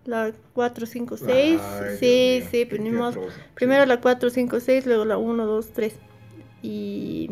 la 0.05 0.31
4, 0.53 0.85
5, 0.85 1.17
6. 1.17 1.29
Ay, 1.29 1.97
sí, 1.99 2.39
mío, 2.39 2.47
sí, 2.51 2.65
pues 2.65 3.01
atroz. 3.01 3.33
Primero 3.53 3.85
la 3.85 4.01
4, 4.01 4.29
5, 4.29 4.59
6, 4.59 4.85
luego 4.85 5.05
la 5.05 5.17
1, 5.17 5.45
2, 5.45 5.67
3. 5.73 5.95
Y 6.63 7.31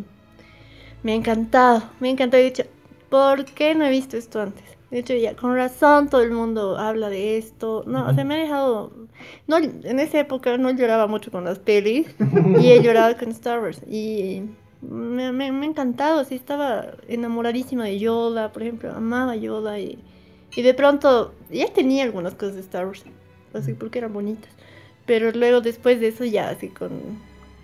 me 1.01 1.13
ha 1.13 1.15
encantado, 1.15 1.83
me 1.99 2.09
ha 2.09 2.11
encantado. 2.11 2.41
He 2.41 2.45
dicho, 2.45 2.63
¿por 3.09 3.45
qué 3.45 3.75
no 3.75 3.85
he 3.85 3.89
visto 3.89 4.17
esto 4.17 4.41
antes? 4.41 4.63
De 4.91 4.99
hecho, 4.99 5.15
ya 5.15 5.35
con 5.35 5.55
razón 5.55 6.07
todo 6.07 6.21
el 6.21 6.31
mundo 6.31 6.77
habla 6.77 7.09
de 7.09 7.37
esto. 7.37 7.83
No, 7.87 8.07
o 8.07 8.13
sea, 8.13 8.23
me 8.23 8.35
ha 8.35 8.37
dejado. 8.37 8.93
No, 9.47 9.57
en 9.57 9.99
esa 9.99 10.19
época 10.19 10.55
no 10.57 10.69
lloraba 10.69 11.07
mucho 11.07 11.31
con 11.31 11.45
las 11.45 11.57
pelis 11.57 12.05
y 12.59 12.69
he 12.69 12.81
llorado 12.83 13.17
con 13.17 13.29
Star 13.29 13.59
Wars. 13.59 13.81
Y 13.89 14.43
me, 14.89 15.31
me, 15.31 15.51
me 15.51 15.65
ha 15.65 15.69
encantado, 15.69 16.19
así 16.19 16.35
estaba 16.35 16.91
enamoradísima 17.07 17.85
de 17.85 17.99
Yoda, 17.99 18.51
por 18.51 18.63
ejemplo, 18.63 18.91
amaba 18.91 19.35
Yoda 19.35 19.79
y, 19.79 19.99
y 20.55 20.61
de 20.61 20.73
pronto 20.73 21.33
ya 21.49 21.71
tenía 21.73 22.03
algunas 22.03 22.35
cosas 22.35 22.55
de 22.55 22.61
Star 22.61 22.85
Wars, 22.85 23.03
así 23.53 23.73
porque 23.73 23.99
eran 23.99 24.13
bonitas. 24.13 24.51
Pero 25.05 25.31
luego 25.31 25.61
después 25.61 25.99
de 25.99 26.07
eso 26.07 26.23
ya 26.23 26.49
así 26.49 26.69
con... 26.69 26.91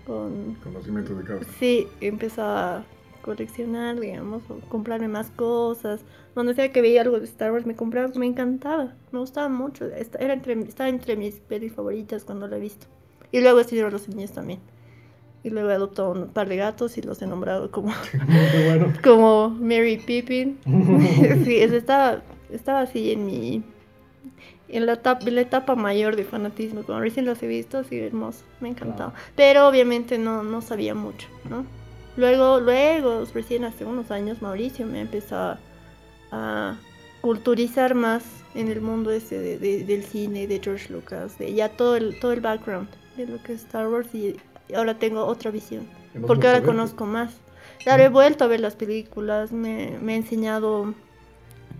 con 0.06 0.54
Conocimiento 0.62 1.14
de 1.14 1.24
causa. 1.24 1.50
Sí, 1.58 1.86
empezaba 2.00 2.78
a 2.78 2.84
coleccionar, 3.22 3.98
digamos, 3.98 4.42
o 4.50 4.60
comprarme 4.68 5.08
más 5.08 5.30
cosas. 5.30 6.00
Donde 6.34 6.54
sea 6.54 6.70
que 6.70 6.82
veía 6.82 7.02
algo 7.02 7.18
de 7.18 7.24
Star 7.24 7.52
Wars 7.52 7.66
me 7.66 7.74
compraba, 7.74 8.12
me 8.14 8.26
encantaba, 8.26 8.94
me 9.10 9.18
gustaba 9.18 9.48
mucho. 9.48 9.86
Era 10.18 10.34
entre, 10.34 10.52
estaba 10.60 10.88
entre 10.90 11.16
mis 11.16 11.36
pelis 11.36 11.72
favoritas 11.72 12.24
cuando 12.24 12.46
la 12.46 12.56
he 12.56 12.60
visto. 12.60 12.86
Y 13.32 13.40
luego 13.40 13.64
sido 13.64 13.88
los 13.90 14.08
niños 14.08 14.32
también. 14.32 14.60
Y 15.42 15.50
luego 15.50 15.70
he 15.70 15.74
adoptado 15.74 16.10
un 16.12 16.28
par 16.28 16.48
de 16.48 16.56
gatos 16.56 16.98
y 16.98 17.02
los 17.02 17.20
he 17.22 17.26
nombrado 17.26 17.70
como, 17.70 17.92
bueno. 18.66 18.92
como 19.02 19.48
Mary 19.50 19.96
Pippin. 19.98 20.58
sí, 21.44 21.56
estaba, 21.56 22.22
estaba 22.50 22.80
así 22.82 23.12
en 23.12 23.26
mi... 23.26 23.62
En 24.68 24.86
la, 24.86 24.92
etapa, 24.92 25.26
en 25.26 25.34
la 25.34 25.40
etapa 25.40 25.74
mayor 25.74 26.14
de 26.14 26.22
fanatismo, 26.22 26.84
cuando 26.84 27.02
recién 27.02 27.26
los 27.26 27.42
he 27.42 27.48
visto, 27.48 27.78
así 27.78 27.98
hermoso, 27.98 28.44
me 28.60 28.68
ha 28.68 28.70
encantado. 28.70 29.12
Pero 29.34 29.66
obviamente 29.66 30.16
no, 30.16 30.44
no 30.44 30.62
sabía 30.62 30.94
mucho, 30.94 31.26
¿no? 31.48 31.64
Luego, 32.16 32.60
luego, 32.60 33.24
recién 33.34 33.64
hace 33.64 33.84
unos 33.84 34.12
años, 34.12 34.42
Mauricio 34.42 34.86
me 34.86 35.00
empezó 35.00 35.34
a, 35.36 35.58
a 36.30 36.76
culturizar 37.20 37.96
más 37.96 38.22
en 38.54 38.68
el 38.68 38.80
mundo 38.80 39.10
ese 39.10 39.40
de, 39.40 39.58
de- 39.58 39.82
del 39.84 40.04
cine, 40.04 40.46
de 40.46 40.60
George 40.62 40.92
Lucas, 40.92 41.36
de 41.38 41.52
ya 41.52 41.68
todo 41.70 41.96
el, 41.96 42.20
todo 42.20 42.32
el 42.32 42.40
background 42.40 42.88
de 43.16 43.26
lo 43.26 43.42
que 43.42 43.54
es 43.54 43.62
Star 43.62 43.88
Wars 43.88 44.14
y 44.14 44.36
ahora 44.74 44.98
tengo 44.98 45.24
otra 45.24 45.50
visión, 45.50 45.86
porque 46.26 46.46
ahora 46.46 46.62
conozco 46.62 47.06
más. 47.06 47.34
Claro, 47.82 48.02
he 48.02 48.08
vuelto 48.08 48.44
a 48.44 48.46
ver 48.46 48.60
las 48.60 48.76
películas, 48.76 49.52
me, 49.52 49.98
me 50.02 50.12
ha 50.12 50.16
enseñado 50.16 50.94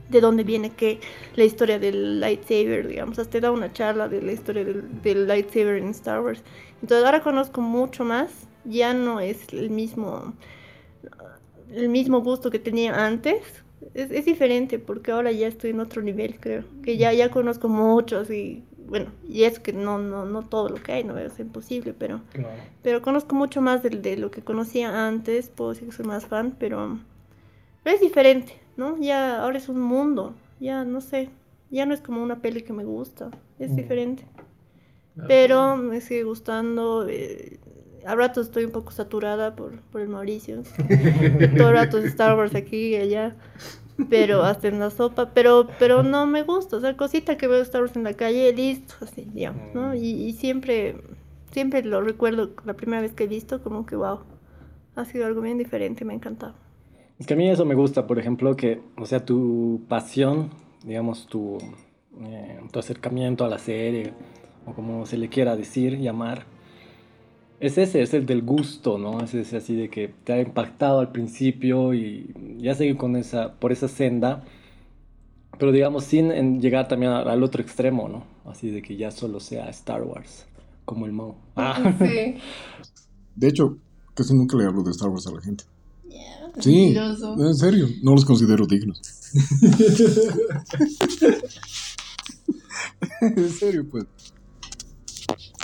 de 0.09 0.21
dónde 0.21 0.45
viene 0.45 0.71
que 0.71 1.01
la 1.37 1.45
historia 1.45 1.79
del 1.79 2.21
lightsaber, 2.21 2.89
digamos, 2.89 3.19
hasta 3.19 3.33
te 3.33 3.41
da 3.41 3.51
una 3.51 3.73
charla 3.73 4.09
de 4.09 4.23
la 4.23 4.33
historia 4.33 4.65
del, 4.65 5.03
del 5.03 5.27
lightsaber 5.27 5.77
en 5.77 5.89
Star 5.91 6.21
Wars. 6.21 6.43
Entonces 6.83 7.05
ahora 7.05 7.23
conozco 7.23 7.61
mucho 7.61 8.05
más, 8.05 8.31
ya 8.65 8.95
no 8.95 9.21
es 9.21 9.53
el 9.53 9.71
mismo 9.71 10.35
el 11.73 11.89
mismo 11.89 12.21
gusto 12.21 12.51
que 12.51 12.59
tenía 12.59 13.07
antes. 13.07 13.41
Es, 13.95 14.11
es 14.11 14.25
diferente 14.25 14.79
porque 14.79 15.13
ahora 15.13 15.33
ya 15.33 15.49
estoy 15.49 15.71
en 15.71 15.81
otro 15.81 16.03
nivel, 16.03 16.39
creo. 16.39 16.65
Que 16.83 16.97
ya, 16.97 17.13
ya 17.13 17.31
conozco 17.31 17.69
muchos 17.69 18.31
y 18.31 18.65
bueno, 18.91 19.07
y 19.27 19.45
es 19.45 19.59
que 19.59 19.73
no, 19.73 19.99
no, 19.99 20.27
no 20.27 20.43
todo 20.43 20.69
lo 20.69 20.77
que 20.83 20.93
hay, 20.93 21.05
no 21.05 21.17
es 21.17 21.39
imposible, 21.41 21.95
pero, 21.99 22.21
pero 22.83 23.01
conozco 23.01 23.35
mucho 23.35 23.63
más 23.63 23.83
de, 23.83 23.89
de 23.91 24.17
lo 24.19 24.31
que 24.31 24.43
conocía 24.43 25.07
antes, 25.07 25.49
puedo 25.49 25.71
decir 25.71 25.89
que 25.89 25.95
soy 25.95 26.05
más 26.05 26.27
fan, 26.27 26.55
pero, 26.59 26.99
pero 27.83 27.95
es 27.97 28.03
diferente, 28.03 28.61
¿no? 28.77 28.99
Ya 29.01 29.41
ahora 29.43 29.57
es 29.57 29.69
un 29.71 29.81
mundo, 29.81 30.35
ya 30.61 30.85
no 30.85 31.01
sé, 31.01 31.31
ya 31.71 31.87
no 31.87 31.95
es 31.95 32.01
como 32.03 32.23
una 32.23 32.43
peli 32.43 32.63
que 32.63 32.73
me 32.75 32.85
gusta, 32.85 33.31
es 33.59 33.71
Mm. 33.71 33.77
diferente. 33.77 34.25
Pero 35.29 35.77
me 35.77 36.01
sigue 36.01 36.23
gustando. 36.25 37.07
eh, 37.09 37.59
a 38.07 38.15
ratos 38.15 38.47
estoy 38.47 38.65
un 38.65 38.71
poco 38.71 38.91
saturada 38.93 39.55
por, 39.55 39.79
por 39.93 40.01
el 40.01 40.09
Mauricio. 40.09 40.63
Todo 41.59 41.69
el 41.69 41.75
rato 41.75 41.99
Star 41.99 42.37
Wars 42.37 42.55
aquí 42.55 42.95
y 42.95 42.97
allá. 42.97 43.37
Pero 44.09 44.43
hasta 44.43 44.69
en 44.69 44.79
la 44.79 44.91
sopa. 44.91 45.31
Pero, 45.35 45.69
pero 45.79 46.03
no 46.03 46.27
me 46.27 46.43
gusta. 46.43 46.77
O 46.77 46.81
sea, 46.81 46.97
cosita 46.97 47.37
que 47.37 47.47
veo 47.47 47.61
Star 47.63 47.83
Wars 47.83 47.97
en 47.97 48.05
la 48.05 48.15
calle, 48.15 48.53
listo, 48.53 48.95
así, 49.01 49.29
digamos, 49.33 49.75
¿no? 49.75 49.95
Y, 49.95 50.07
y 50.07 50.33
siempre, 50.33 50.97
siempre 51.51 51.83
lo 51.83 52.01
recuerdo 52.01 52.51
la 52.65 52.75
primera 52.75 53.03
vez 53.03 53.13
que 53.13 53.25
he 53.25 53.29
visto, 53.29 53.63
como 53.63 53.87
que 53.87 53.97
wow. 53.97 54.21
Ha 54.97 55.05
sido 55.05 55.27
algo 55.27 55.41
bien 55.41 55.59
diferente, 55.59 56.05
me 56.05 56.13
ha 56.13 56.17
encantado. 56.17 56.55
Es 57.19 57.27
que 57.27 57.35
a 57.35 57.37
mí 57.37 57.49
eso 57.49 57.65
me 57.65 57.75
gusta, 57.75 58.07
por 58.07 58.19
ejemplo, 58.19 58.57
que, 58.57 58.81
o 58.97 59.05
sea, 59.05 59.25
tu 59.25 59.83
pasión, 59.89 60.51
digamos, 60.85 61.27
tu, 61.27 61.59
eh, 62.23 62.61
tu 62.73 62.79
acercamiento 62.79 63.45
a 63.45 63.49
la 63.49 63.59
serie, 63.59 64.15
o 64.67 64.73
como 64.73 65.05
se 65.07 65.19
le 65.19 65.29
quiera 65.29 65.55
decir, 65.55 65.99
llamar, 65.99 66.45
es 67.61 67.77
ese, 67.77 68.01
es 68.03 68.15
el 68.15 68.25
del 68.27 68.43
gusto, 68.43 68.99
¿no? 68.99 69.21
Es 69.21 69.35
ese 69.35 69.59
así 69.59 69.75
de 69.75 69.91
que 69.91 70.09
te 70.25 70.33
ha 70.33 70.41
impactado 70.41 71.01
al 71.01 71.13
principio 71.13 71.93
y 71.93 72.33
ya 72.59 72.75
seguir 72.75 72.97
con 72.97 73.17
esa, 73.17 73.53
por 73.53 73.71
esa 73.71 73.87
senda, 73.87 74.43
pero 75.59 75.71
digamos, 75.71 76.05
sin 76.05 76.33
en- 76.33 76.61
llegar 76.61 76.89
también 76.89 77.13
al, 77.13 77.43
otro 77.43 77.63
extremo, 77.63 78.09
¿no? 78.09 78.25
Así 78.51 78.71
de 78.71 78.81
que 78.81 78.97
ya 78.97 79.11
solo 79.11 79.41
sea 79.41 79.69
Star 79.69 80.03
Wars, 80.03 80.47
como 80.87 81.05
el 81.05 81.13
Mo. 81.13 81.37
Ah. 81.55 81.95
Sí. 81.99 82.37
De 83.37 83.49
hecho, 83.49 83.77
casi 84.15 84.35
nunca 84.35 84.57
le 84.57 84.65
hablo 84.65 84.83
de 84.83 84.93
Star 84.93 85.11
Wars 85.11 85.27
a 85.27 85.33
la 85.33 85.43
gente. 85.43 85.65
Sí, 86.59 86.97
en 86.97 87.55
serio, 87.55 87.87
no 88.03 88.15
los 88.15 88.25
considero 88.25 88.67
dignos. 88.67 89.01
en 93.21 93.51
serio, 93.51 93.87
pues. 93.89 94.07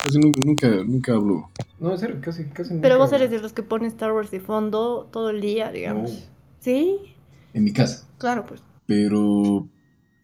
Casi 0.06 0.18
nunca, 0.20 0.40
nunca, 0.44 0.68
nunca 0.84 1.12
hablo. 1.14 1.50
No, 1.80 1.92
en 1.92 1.98
serio, 1.98 2.20
casi, 2.20 2.44
casi 2.44 2.74
nunca. 2.74 2.82
Pero 2.82 2.98
vos 2.98 3.12
eres 3.12 3.28
de 3.28 3.40
los 3.40 3.52
que 3.52 3.64
ponen 3.64 3.88
Star 3.88 4.12
Wars 4.12 4.30
de 4.30 4.38
fondo 4.38 5.08
todo 5.10 5.30
el 5.30 5.40
día, 5.40 5.72
digamos. 5.72 6.12
No. 6.12 6.18
Sí, 6.60 6.98
En 7.52 7.64
mi 7.64 7.72
casa. 7.72 8.06
claro, 8.18 8.46
pues. 8.46 8.62
Pero, 8.86 9.68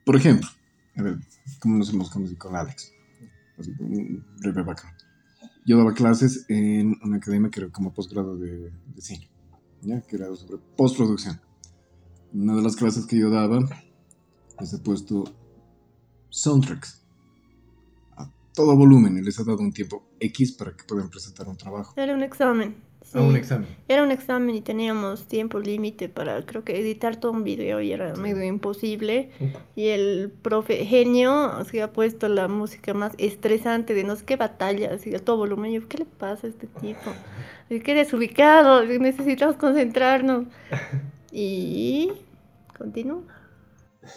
por 0.04 0.14
ejemplo, 0.14 0.48
a 0.96 1.02
ver, 1.02 1.16
¿cómo 1.60 1.78
nos 1.78 1.92
hemos 1.92 2.10
conocido 2.10 2.38
con 2.38 2.54
Alex? 2.54 2.92
Así, 3.58 3.72
un 3.80 4.24
breve 4.38 4.62
background. 4.62 4.96
Yo 5.66 5.76
daba 5.78 5.94
clases 5.94 6.44
en 6.48 6.96
una 7.02 7.16
academia 7.16 7.50
que 7.50 7.60
era 7.60 7.68
como 7.70 7.92
posgrado 7.92 8.36
de, 8.36 8.70
de 8.70 9.00
cine, 9.00 9.28
¿ya? 9.82 10.00
que 10.02 10.14
era 10.14 10.26
sobre 10.36 10.58
postproducción. 10.76 11.40
Una 12.32 12.54
de 12.54 12.62
las 12.62 12.76
clases 12.76 13.04
que 13.06 13.18
yo 13.18 13.30
daba 13.30 13.60
les 14.60 14.72
he 14.72 14.78
puesto 14.78 15.24
soundtracks 16.30 17.01
todo 18.54 18.76
volumen 18.76 19.16
y 19.18 19.22
les 19.22 19.38
he 19.38 19.44
dado 19.44 19.58
un 19.58 19.72
tiempo 19.72 20.04
X 20.20 20.52
para 20.52 20.72
que 20.72 20.84
puedan 20.84 21.10
presentar 21.10 21.48
un 21.48 21.56
trabajo. 21.56 21.94
Era 21.96 22.14
un 22.14 22.22
examen. 22.22 22.76
sí. 23.02 23.18
A 23.18 23.22
un 23.22 23.36
examen. 23.36 23.68
Era 23.88 24.02
un 24.02 24.10
examen 24.10 24.54
y 24.54 24.60
teníamos 24.60 25.26
tiempo 25.26 25.58
límite 25.58 26.08
para, 26.08 26.44
creo 26.44 26.64
que, 26.64 26.78
editar 26.78 27.16
todo 27.16 27.32
un 27.32 27.44
video 27.44 27.80
y 27.80 27.92
era 27.92 28.14
medio 28.16 28.44
imposible. 28.44 29.30
Y 29.74 29.88
el 29.88 30.32
profe 30.42 30.84
genio 30.84 31.32
así, 31.32 31.80
ha 31.80 31.92
puesto 31.92 32.28
la 32.28 32.48
música 32.48 32.94
más 32.94 33.12
estresante 33.18 33.94
de 33.94 34.04
no 34.04 34.16
sé 34.16 34.24
qué 34.24 34.36
batalla, 34.36 34.94
así 34.94 35.14
a 35.14 35.18
todo 35.18 35.38
volumen. 35.38 35.72
Yo, 35.72 35.88
¿qué 35.88 35.98
le 35.98 36.04
pasa 36.06 36.46
a 36.46 36.50
este 36.50 36.66
tipo? 36.66 37.12
Es 37.70 37.82
que 37.82 37.94
desubicado, 37.94 38.84
necesitamos 38.84 39.56
concentrarnos. 39.56 40.46
Y 41.34 42.12
continúa. 42.76 43.22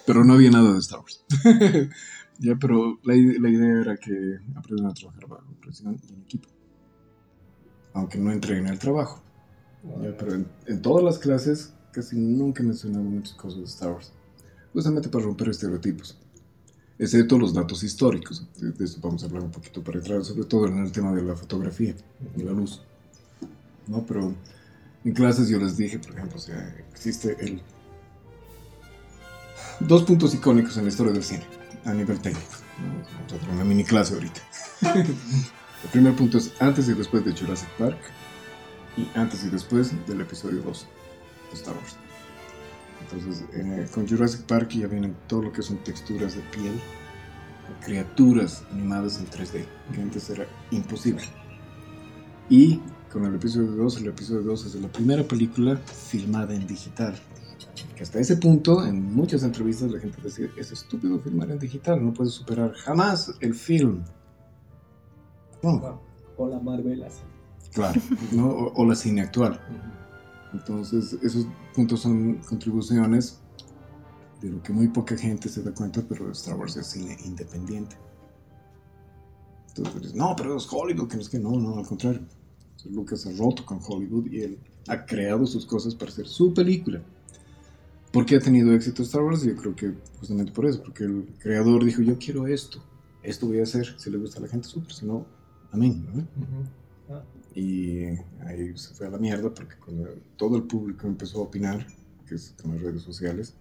Pero 0.05 0.25
no 0.25 0.33
había 0.33 0.51
nada 0.51 0.73
de 0.73 0.79
Star 0.79 0.99
Wars. 0.99 1.23
ya, 2.39 2.55
pero 2.55 2.99
la, 3.03 3.13
la 3.13 3.49
idea 3.49 3.81
era 3.81 3.97
que 3.97 4.39
aprendan 4.55 4.87
a 4.87 4.93
trabajar 4.93 5.27
bajo 5.27 5.53
presión 5.61 5.99
y 6.07 6.13
en 6.13 6.21
equipo. 6.21 6.49
Aunque 7.93 8.17
no 8.17 8.31
entré 8.31 8.57
en 8.57 8.67
el 8.67 8.79
trabajo. 8.79 9.21
Ya, 10.01 10.15
pero 10.17 10.33
en, 10.33 10.47
en 10.67 10.81
todas 10.81 11.03
las 11.03 11.17
clases 11.17 11.73
casi 11.91 12.17
nunca 12.17 12.63
mencionaba 12.63 13.03
muchas 13.03 13.35
cosas 13.35 13.59
de 13.59 13.65
Star 13.65 13.91
Wars. 13.93 14.11
Justamente 14.73 15.09
para 15.09 15.23
romper 15.23 15.49
estereotipos. 15.49 16.19
Excepto 16.97 17.37
los 17.37 17.53
datos 17.53 17.83
históricos. 17.83 18.47
De, 18.59 18.71
de 18.71 18.85
eso 18.85 18.99
vamos 19.01 19.23
a 19.23 19.27
hablar 19.27 19.43
un 19.43 19.51
poquito 19.51 19.83
para 19.83 19.99
entrar, 19.99 20.23
sobre 20.23 20.45
todo 20.45 20.67
en 20.67 20.79
el 20.79 20.91
tema 20.91 21.13
de 21.13 21.21
la 21.21 21.35
fotografía 21.35 21.95
y 22.35 22.43
la 22.43 22.51
luz. 22.51 22.81
¿No? 23.87 24.05
Pero 24.05 24.33
en 25.03 25.13
clases 25.13 25.47
yo 25.49 25.59
les 25.59 25.77
dije, 25.77 25.99
por 25.99 26.11
ejemplo, 26.11 26.39
o 26.39 26.91
existe 26.91 27.37
el 27.39 27.61
dos 29.79 30.03
puntos 30.03 30.33
icónicos 30.33 30.77
en 30.77 30.83
la 30.83 30.89
historia 30.89 31.13
del 31.13 31.23
cine, 31.23 31.43
a 31.85 31.93
nivel 31.93 32.19
técnico. 32.19 32.47
Vamos 33.29 33.47
a 33.47 33.51
una 33.51 33.63
mini 33.63 33.83
clase 33.83 34.15
ahorita. 34.15 34.41
el 34.95 35.89
primer 35.91 36.15
punto 36.15 36.37
es 36.37 36.51
antes 36.59 36.89
y 36.89 36.93
después 36.93 37.23
de 37.23 37.33
Jurassic 37.33 37.69
Park 37.77 37.97
y 38.97 39.07
antes 39.17 39.43
y 39.43 39.49
después 39.49 39.93
del 40.07 40.21
episodio 40.21 40.61
2 40.61 40.87
de 41.51 41.57
Star 41.57 41.75
Wars. 41.75 41.95
Entonces, 43.01 43.45
eh, 43.53 43.87
con 43.93 44.07
Jurassic 44.07 44.41
Park 44.41 44.69
ya 44.69 44.87
vienen 44.87 45.15
todo 45.27 45.43
lo 45.43 45.51
que 45.51 45.61
son 45.61 45.77
texturas 45.77 46.35
de 46.35 46.41
piel, 46.41 46.79
criaturas 47.81 48.63
animadas 48.71 49.19
en 49.19 49.27
3D, 49.27 49.65
que 49.93 50.01
antes 50.01 50.29
era 50.29 50.47
imposible. 50.71 51.23
Y 52.49 52.79
con 53.11 53.25
el 53.25 53.35
episodio 53.35 53.71
2, 53.71 53.97
el 53.97 54.07
episodio 54.07 54.41
2 54.41 54.65
es 54.65 54.75
la 54.75 54.87
primera 54.87 55.23
película 55.23 55.77
filmada 55.77 56.55
en 56.55 56.65
digital. 56.65 57.15
Que 57.95 58.03
hasta 58.03 58.19
ese 58.19 58.37
punto, 58.37 58.85
en 58.85 59.13
muchas 59.13 59.43
entrevistas, 59.43 59.91
la 59.91 59.99
gente 59.99 60.21
decía: 60.21 60.49
es 60.57 60.71
estúpido 60.71 61.19
filmar 61.19 61.51
en 61.51 61.59
digital, 61.59 62.03
no 62.03 62.13
puedes 62.13 62.33
superar 62.33 62.73
jamás 62.73 63.33
el 63.41 63.53
film. 63.53 64.03
No, 65.63 65.99
Hola 66.37 66.59
Marvel, 66.59 67.03
así. 67.03 67.21
claro, 67.73 67.99
¿no? 68.31 68.49
O, 68.49 68.73
o 68.73 68.85
la 68.85 68.95
cine 68.95 69.21
actual. 69.21 69.59
Entonces, 70.53 71.13
esos 71.21 71.47
puntos 71.73 72.01
son 72.01 72.35
contribuciones 72.47 73.39
de 74.41 74.49
lo 74.49 74.61
que 74.61 74.71
muy 74.73 74.87
poca 74.89 75.17
gente 75.17 75.49
se 75.49 75.63
da 75.63 75.73
cuenta, 75.73 76.03
pero 76.07 76.31
Star 76.31 76.55
Wars 76.55 76.75
es 76.77 76.87
cine 76.87 77.17
independiente. 77.25 77.97
Entonces, 79.75 80.13
no, 80.15 80.35
pero 80.37 80.55
es 80.57 80.67
Hollywood, 80.71 81.09
que 81.09 81.15
no 81.15 81.21
es 81.21 81.29
que 81.29 81.39
no, 81.39 81.51
no, 81.51 81.77
al 81.77 81.85
contrario. 81.85 82.21
Lucas 82.89 83.25
ha 83.25 83.31
roto 83.31 83.65
con 83.65 83.79
Hollywood 83.85 84.27
y 84.27 84.41
él 84.41 84.59
ha 84.87 85.05
creado 85.05 85.45
sus 85.47 85.65
cosas 85.65 85.95
para 85.95 86.11
hacer 86.11 86.27
su 86.27 86.53
película. 86.53 87.01
¿Por 88.15 88.25
qué 88.25 88.37
ha 88.37 88.39
tenido 88.39 88.71
éxito 88.71 89.03
Star 89.03 89.23
Wars? 89.23 89.43
Yo 89.43 89.57
creo 89.57 89.75
que 89.75 89.93
justamente 90.21 90.53
por 90.53 90.65
eso, 90.65 90.81
porque 90.81 91.03
el 91.03 91.27
creador 91.37 91.83
dijo, 91.83 92.01
yo 92.01 92.17
quiero 92.17 92.47
esto, 92.47 92.81
esto 93.21 93.45
voy 93.45 93.59
a 93.59 93.63
hacer, 93.63 93.93
si 93.97 94.09
le 94.09 94.17
gusta 94.17 94.39
a 94.39 94.43
la 94.43 94.47
gente, 94.47 94.69
súper, 94.69 94.93
si 94.93 95.05
no, 95.05 95.25
amén. 95.73 96.07
¿no? 96.13 97.13
Ah. 97.13 97.23
Y 97.53 98.05
ahí 98.45 98.71
se 98.75 98.93
fue 98.93 99.07
a 99.07 99.09
la 99.09 99.17
mierda 99.17 99.53
porque 99.53 99.75
cuando 99.83 100.07
todo 100.37 100.55
el 100.55 100.63
público 100.63 101.07
empezó 101.07 101.39
a 101.39 101.41
opinar, 101.41 101.85
que 102.25 102.35
es 102.35 102.55
con 102.61 102.71
las 102.71 102.81
redes 102.83 103.01
sociales, 103.01 103.53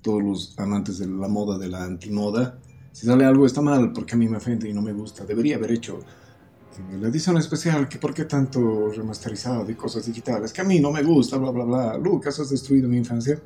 todos 0.00 0.22
los 0.22 0.56
amantes 0.60 0.98
de 0.98 1.08
la 1.08 1.26
moda, 1.26 1.58
de 1.58 1.66
la 1.66 1.82
antimoda, 1.82 2.60
si 2.92 3.06
sale 3.06 3.24
algo 3.24 3.46
está 3.46 3.62
mal 3.62 3.92
porque 3.92 4.14
a 4.14 4.16
mí 4.16 4.28
me 4.28 4.36
ofende 4.36 4.68
y 4.68 4.72
no 4.72 4.82
me 4.82 4.92
gusta, 4.92 5.24
debería 5.24 5.56
haber 5.56 5.72
hecho 5.72 5.98
la 7.00 7.08
edición 7.08 7.36
especial, 7.36 7.88
que 7.88 7.98
por 7.98 8.14
qué 8.14 8.26
tanto 8.26 8.92
remasterizado 8.92 9.68
y 9.68 9.74
cosas 9.74 10.06
digitales, 10.06 10.52
que 10.52 10.60
a 10.60 10.64
mí 10.64 10.78
no 10.78 10.92
me 10.92 11.02
gusta, 11.02 11.36
bla, 11.36 11.50
bla, 11.50 11.64
bla. 11.64 11.98
Lucas, 11.98 12.38
has 12.38 12.50
destruido 12.50 12.88
mi 12.88 12.98
infancia. 12.98 13.42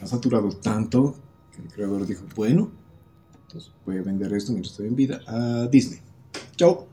Ha 0.00 0.06
saturado 0.06 0.50
tanto 0.50 1.16
que 1.54 1.62
el 1.62 1.68
creador 1.68 2.06
dijo, 2.06 2.24
bueno, 2.34 2.70
entonces 3.46 3.72
voy 3.84 3.98
a 3.98 4.02
vender 4.02 4.32
esto 4.32 4.52
mientras 4.52 4.72
estoy 4.72 4.86
en 4.88 4.96
vida 4.96 5.20
a 5.26 5.66
Disney. 5.66 6.00
Chao. 6.56 6.86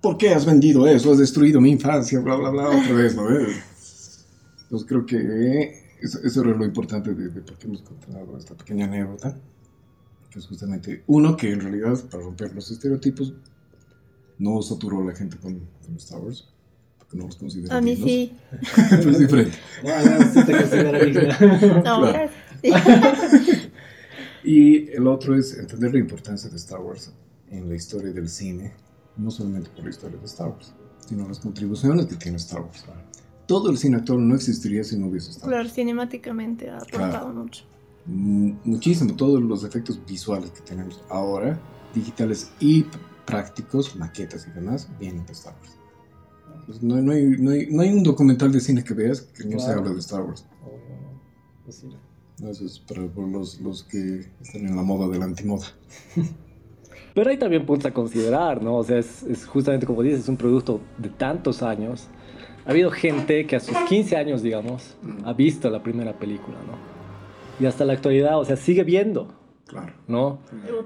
¿Por 0.00 0.16
qué 0.16 0.30
has 0.30 0.44
vendido 0.44 0.86
eso? 0.86 1.12
Has 1.12 1.18
destruido 1.18 1.60
mi 1.60 1.70
infancia, 1.70 2.20
bla, 2.20 2.36
bla, 2.36 2.50
bla, 2.50 2.68
otra 2.68 2.92
vez, 2.92 3.16
¿no? 3.16 3.28
Entonces 3.28 4.88
creo 4.88 5.06
que 5.06 5.96
eso, 6.00 6.18
eso 6.22 6.42
era 6.42 6.56
lo 6.56 6.64
importante 6.64 7.14
de, 7.14 7.28
de, 7.28 7.40
por 7.40 7.56
qué 7.56 7.66
hemos 7.66 7.82
contado 7.82 8.36
esta 8.36 8.54
pequeña 8.54 8.84
anécdota. 8.84 9.36
Que 10.30 10.38
es 10.38 10.46
justamente 10.46 11.04
uno 11.06 11.36
que 11.36 11.52
en 11.52 11.60
realidad, 11.60 11.98
para 12.10 12.22
romper 12.22 12.54
los 12.54 12.70
estereotipos, 12.70 13.34
no 14.38 14.60
saturó 14.62 15.00
a 15.00 15.04
la 15.04 15.14
gente 15.14 15.36
con, 15.38 15.60
con 15.84 15.96
Star 15.96 16.20
Wars. 16.20 16.48
No 17.14 17.26
los 17.26 17.36
considera 17.36 17.76
A 17.76 17.80
mí 17.80 17.96
sí. 17.96 18.32
es 18.90 19.18
diferente. 19.18 19.56
Bueno, 19.82 20.18
sí 20.32 20.44
te 20.44 20.52
considera. 20.52 21.38
No, 21.82 22.00
Claro. 22.00 22.30
gracias. 22.62 23.68
Y 24.42 24.88
el 24.90 25.06
otro 25.06 25.36
es 25.36 25.56
entender 25.56 25.92
la 25.92 26.00
importancia 26.00 26.50
de 26.50 26.56
Star 26.56 26.80
Wars 26.80 27.12
en 27.50 27.68
la 27.68 27.74
historia 27.76 28.12
del 28.12 28.28
cine, 28.28 28.72
no 29.16 29.30
solamente 29.30 29.70
por 29.70 29.84
la 29.84 29.90
historia 29.90 30.18
de 30.18 30.24
Star 30.26 30.48
Wars, 30.48 30.74
sino 31.08 31.26
las 31.26 31.38
contribuciones 31.38 32.06
que 32.06 32.16
tiene 32.16 32.36
Star 32.36 32.60
Wars. 32.62 32.84
Todo 33.46 33.70
el 33.70 33.78
cine 33.78 33.98
actual 33.98 34.26
no 34.26 34.34
existiría 34.34 34.84
si 34.84 34.98
no 34.98 35.06
hubiese 35.06 35.30
Star 35.30 35.48
Wars. 35.48 35.54
Claro, 35.54 35.68
cinemáticamente 35.74 36.68
ha 36.70 36.76
aportado 36.78 37.10
Claro. 37.10 37.28
mucho. 37.32 37.64
Muchísimo, 38.06 39.14
todos 39.14 39.40
los 39.42 39.64
efectos 39.64 39.98
visuales 40.06 40.50
que 40.50 40.60
tenemos 40.60 41.00
ahora, 41.08 41.58
digitales 41.94 42.50
y 42.60 42.84
prácticos, 43.24 43.96
maquetas 43.96 44.46
y 44.46 44.50
demás, 44.50 44.88
vienen 45.00 45.24
de 45.24 45.32
Star 45.32 45.54
Wars. 45.62 45.76
Pues 46.66 46.82
no, 46.82 46.96
no 47.00 47.12
hay, 47.12 47.24
no, 47.24 47.50
hay, 47.50 47.66
no 47.70 47.82
hay 47.82 47.90
un 47.90 48.02
documental 48.02 48.52
de 48.52 48.60
cine 48.60 48.82
que 48.82 48.94
veas 48.94 49.20
que 49.20 49.44
no 49.44 49.58
se 49.58 49.70
habla 49.70 49.92
de 49.92 49.98
Star 49.98 50.22
Wars. 50.22 50.46
No. 50.60 50.70
Pues 51.64 51.76
sí. 51.76 51.88
Eso 52.42 52.64
es 52.64 52.80
para 52.80 53.02
los, 53.02 53.60
los 53.60 53.84
que 53.84 54.26
están 54.40 54.66
en 54.66 54.74
la 54.74 54.82
moda 54.82 55.08
de 55.08 55.18
la 55.18 55.24
antimoda. 55.26 55.66
Pero 57.14 57.30
hay 57.30 57.38
también 57.38 57.64
puntos 57.64 57.86
a 57.86 57.94
considerar, 57.94 58.60
¿no? 58.60 58.76
O 58.76 58.84
sea, 58.84 58.98
es, 58.98 59.22
es 59.22 59.46
justamente 59.46 59.86
como 59.86 60.02
dices, 60.02 60.20
es 60.20 60.28
un 60.28 60.36
producto 60.36 60.80
de 60.98 61.10
tantos 61.10 61.62
años. 61.62 62.08
Ha 62.66 62.70
habido 62.70 62.90
gente 62.90 63.46
que 63.46 63.56
a 63.56 63.60
sus 63.60 63.76
15 63.88 64.16
años, 64.16 64.42
digamos, 64.42 64.96
ha 65.24 65.32
visto 65.32 65.70
la 65.70 65.82
primera 65.82 66.18
película, 66.18 66.56
¿no? 66.66 66.94
Y 67.60 67.66
hasta 67.66 67.84
la 67.84 67.92
actualidad, 67.92 68.38
o 68.40 68.44
sea, 68.44 68.56
sigue 68.56 68.82
viendo, 68.82 69.32
Claro. 69.66 69.92
¿no? 70.08 70.40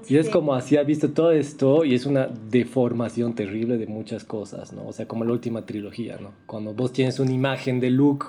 Y 0.07 0.17
es 0.17 0.29
como 0.29 0.53
así 0.53 0.77
ha 0.77 0.83
visto 0.83 1.11
todo 1.11 1.31
esto 1.31 1.83
y 1.83 1.93
es 1.95 2.05
una 2.05 2.27
deformación 2.27 3.35
terrible 3.35 3.77
de 3.77 3.87
muchas 3.87 4.23
cosas, 4.23 4.71
¿no? 4.71 4.87
O 4.87 4.93
sea, 4.93 5.05
como 5.07 5.25
la 5.25 5.33
última 5.33 5.65
trilogía, 5.65 6.17
¿no? 6.19 6.31
Cuando 6.45 6.73
vos 6.73 6.93
tienes 6.93 7.19
una 7.19 7.31
imagen 7.31 7.79
de 7.81 7.89
Luke 7.91 8.27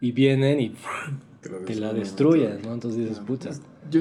y 0.00 0.12
vienen 0.12 0.60
y 0.60 0.74
te 1.66 1.74
la 1.76 1.92
destruyen, 1.92 2.62
¿no? 2.62 2.72
Entonces 2.72 3.00
dices, 3.00 3.20
puta, 3.20 3.50
Yo 3.90 4.00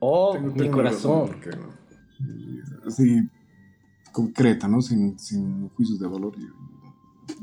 oh, 0.00 0.32
tengo- 0.32 0.54
mi 0.54 0.70
corazón. 0.70 1.28
razón, 1.28 1.40
porque, 1.42 1.50
¿no? 1.56 2.86
Así, 2.86 3.28
concreta, 4.12 4.66
¿no? 4.68 4.80
Sin, 4.80 5.18
sin 5.18 5.68
juicios 5.70 5.98
de 6.00 6.08
valor. 6.08 6.32
Yo, 6.38 6.46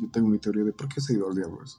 yo 0.01 0.09
tengo 0.11 0.29
mi 0.29 0.39
teoría 0.39 0.63
de 0.63 0.73
por 0.73 0.87
qué 0.87 0.99
se 0.99 1.13
ha 1.13 1.17
ido 1.17 1.29
al 1.29 1.35
diablo 1.35 1.59
eso. 1.63 1.77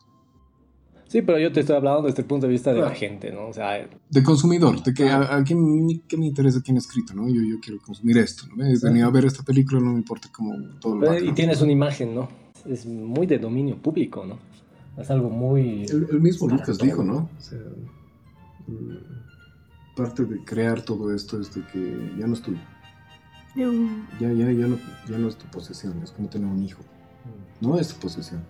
Sí, 1.14 1.22
pero 1.22 1.38
yo 1.38 1.52
te 1.52 1.60
estoy 1.60 1.76
hablando 1.76 2.02
desde 2.08 2.22
el 2.22 2.26
punto 2.26 2.48
de 2.48 2.52
vista 2.52 2.70
de 2.72 2.80
la 2.80 2.86
Claro. 2.86 2.98
gente, 2.98 3.30
¿no? 3.30 3.46
O 3.46 3.52
sea, 3.52 3.88
De 4.10 4.22
consumidor, 4.24 4.82
de 4.82 4.92
que 4.92 5.08
a, 5.08 5.36
a 5.36 5.44
quién, 5.44 6.02
qué 6.08 6.16
me 6.16 6.26
interesa 6.26 6.60
quién 6.60 6.76
ha 6.76 6.80
escrito, 6.80 7.14
¿no? 7.14 7.28
Yo, 7.28 7.40
yo 7.40 7.60
quiero 7.62 7.78
consumir 7.80 8.18
esto, 8.18 8.46
¿no? 8.56 8.64
He 8.66 8.76
venido 8.82 9.06
a 9.06 9.10
ver 9.12 9.24
esta 9.24 9.44
película, 9.44 9.78
no 9.80 9.92
me 9.92 9.98
importa 9.98 10.28
cómo 10.32 10.56
todo 10.80 10.96
lo 10.96 11.00
Pero- 11.02 11.12
y 11.12 11.14
background. 11.18 11.36
tienes 11.36 11.62
una 11.62 11.70
imagen, 11.70 12.16
¿no? 12.16 12.28
Es 12.66 12.84
muy 12.84 13.28
de 13.28 13.38
dominio 13.38 13.76
público, 13.76 14.26
¿no? 14.26 14.38
Es 15.00 15.08
algo 15.08 15.30
muy... 15.30 15.84
El, 15.84 16.08
el 16.10 16.20
mismo 16.20 16.48
Lucas 16.48 16.78
todo. 16.78 16.84
dijo, 16.84 17.04
¿no? 17.04 17.16
O 17.38 17.40
sea, 17.40 17.60
mm, 18.66 19.94
parte 19.96 20.24
de 20.24 20.44
crear 20.44 20.82
todo 20.82 21.14
esto 21.14 21.40
es 21.40 21.54
de 21.54 21.62
que 21.72 22.10
ya 22.18 22.26
no 22.26 22.34
es 22.34 22.42
tuyo. 22.42 22.58
Ya, 23.54 23.66
ya, 24.20 24.50
ya, 24.50 24.66
no, 24.66 24.78
ya 25.08 25.16
no 25.18 25.28
es 25.28 25.36
tu 25.36 25.46
posesión, 25.46 25.94
es 26.02 26.10
como 26.10 26.28
tener 26.28 26.48
un 26.48 26.60
hijo. 26.60 26.82
No 27.60 27.78
es 27.78 27.94
tu 27.94 28.00
posesión. 28.00 28.42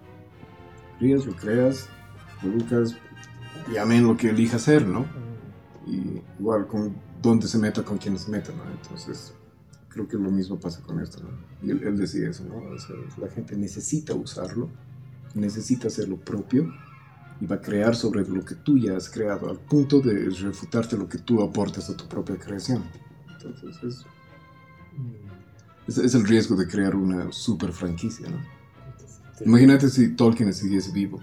Crías, 0.98 1.26
lo 1.26 1.34
creas, 1.36 1.90
lo 2.44 2.52
educas 2.52 2.96
y 3.72 3.76
amén 3.76 4.06
lo 4.06 4.16
que 4.16 4.30
elija 4.30 4.56
hacer, 4.56 4.86
¿no? 4.86 5.06
Y 5.86 6.22
igual 6.38 6.66
con 6.66 6.94
dónde 7.22 7.48
se 7.48 7.58
meta, 7.58 7.82
con 7.82 7.98
quién 7.98 8.18
se 8.18 8.30
meta, 8.30 8.52
¿no? 8.52 8.64
Entonces, 8.70 9.32
creo 9.88 10.06
que 10.08 10.16
lo 10.16 10.30
mismo 10.30 10.58
pasa 10.58 10.82
con 10.82 11.00
esto, 11.00 11.22
¿no? 11.22 11.30
Y 11.66 11.70
él, 11.70 11.82
él 11.84 11.96
decía 11.96 12.28
eso, 12.28 12.44
¿no? 12.44 12.56
O 12.56 12.78
sea, 12.78 12.96
la 13.18 13.28
gente 13.28 13.56
necesita 13.56 14.14
usarlo, 14.14 14.68
necesita 15.34 15.88
hacer 15.88 16.08
lo 16.08 16.16
propio 16.16 16.72
y 17.40 17.46
va 17.46 17.56
a 17.56 17.60
crear 17.60 17.96
sobre 17.96 18.26
lo 18.26 18.44
que 18.44 18.54
tú 18.54 18.78
ya 18.78 18.96
has 18.96 19.08
creado, 19.08 19.50
al 19.50 19.58
punto 19.58 20.00
de 20.00 20.30
refutarte 20.30 20.96
lo 20.96 21.08
que 21.08 21.18
tú 21.18 21.42
aportas 21.42 21.90
a 21.90 21.96
tu 21.96 22.06
propia 22.06 22.36
creación. 22.36 22.82
Entonces, 23.32 23.76
es, 23.82 24.06
es, 25.88 25.98
es 25.98 26.14
el 26.14 26.26
riesgo 26.26 26.56
de 26.56 26.66
crear 26.66 26.94
una 26.94 27.32
super 27.32 27.72
franquicia, 27.72 28.28
¿no? 28.28 28.38
Imagínate 29.40 29.88
si 29.88 30.14
Tolkien 30.14 30.52
siguiese 30.54 30.92
vivo. 30.92 31.20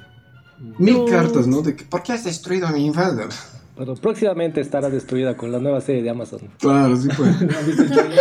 Mil 0.78 0.98
No. 0.98 1.06
cartas, 1.06 1.48
¿no? 1.48 1.62
De 1.62 1.76
que, 1.76 1.84
¿por 1.86 2.04
qué 2.04 2.14
has 2.14 2.24
destruido 2.24 2.68
a 2.68 2.72
mi 2.72 2.86
infancia? 2.86 3.28
Pero 3.78 3.96
próximamente 3.96 4.62
estará 4.62 4.90
destruida 4.90 5.36
con 5.36 5.52
la 5.52 5.60
nueva 5.60 5.82
serie 5.82 6.04
de 6.04 6.10
Amazon. 6.10 6.42
Claro, 6.60 6.96
sí 6.96 7.08
pues. 7.18 7.30
¿Has 7.56 7.66
visto 7.66 7.84
el 7.84 7.90
trailer? 7.92 8.20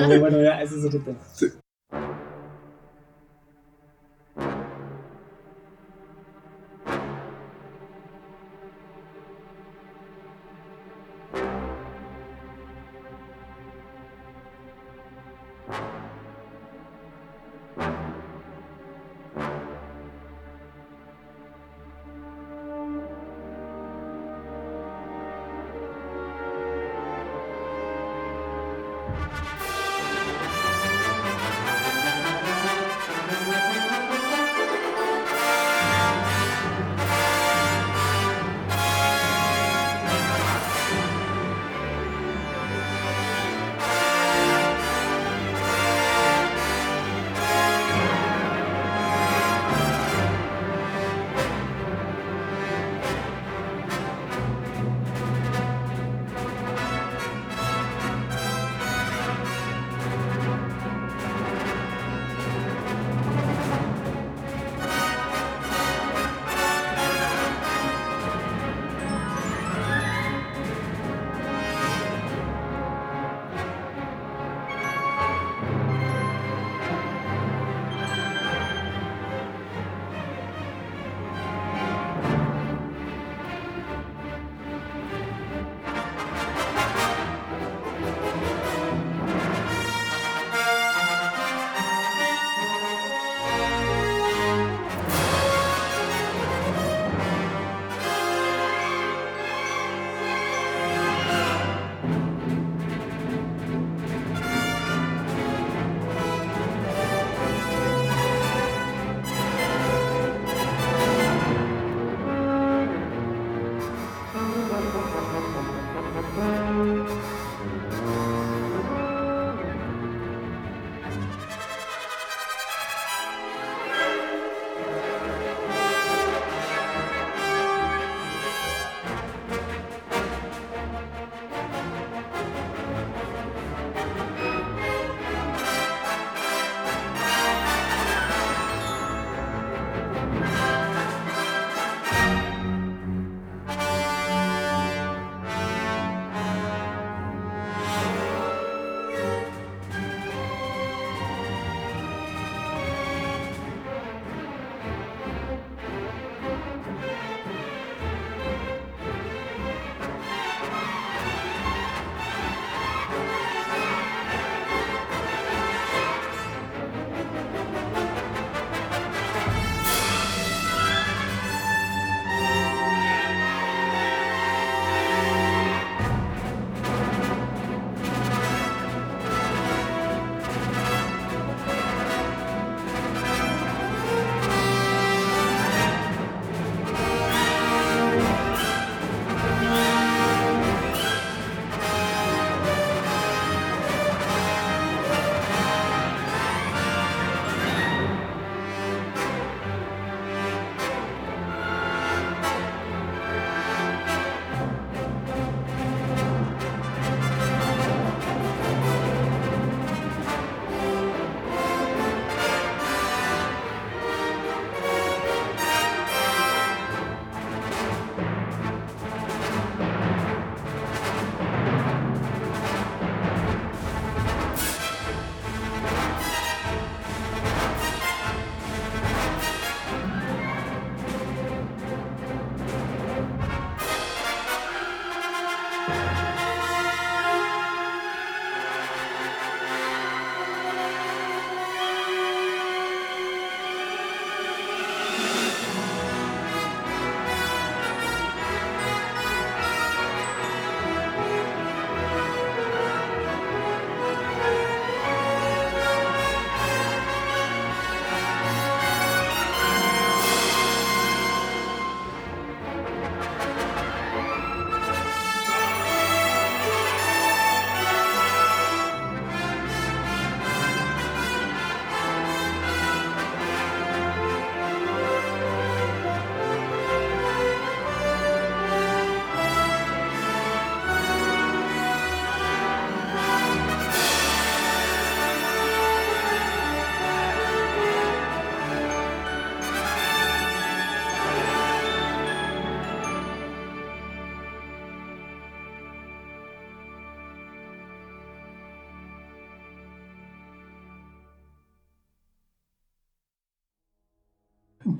No, 0.00 0.20
bueno, 0.20 0.42
ya, 0.42 0.62
ese 0.62 0.78
es 0.78 0.84
otro 0.84 1.00
tema. 1.00 1.18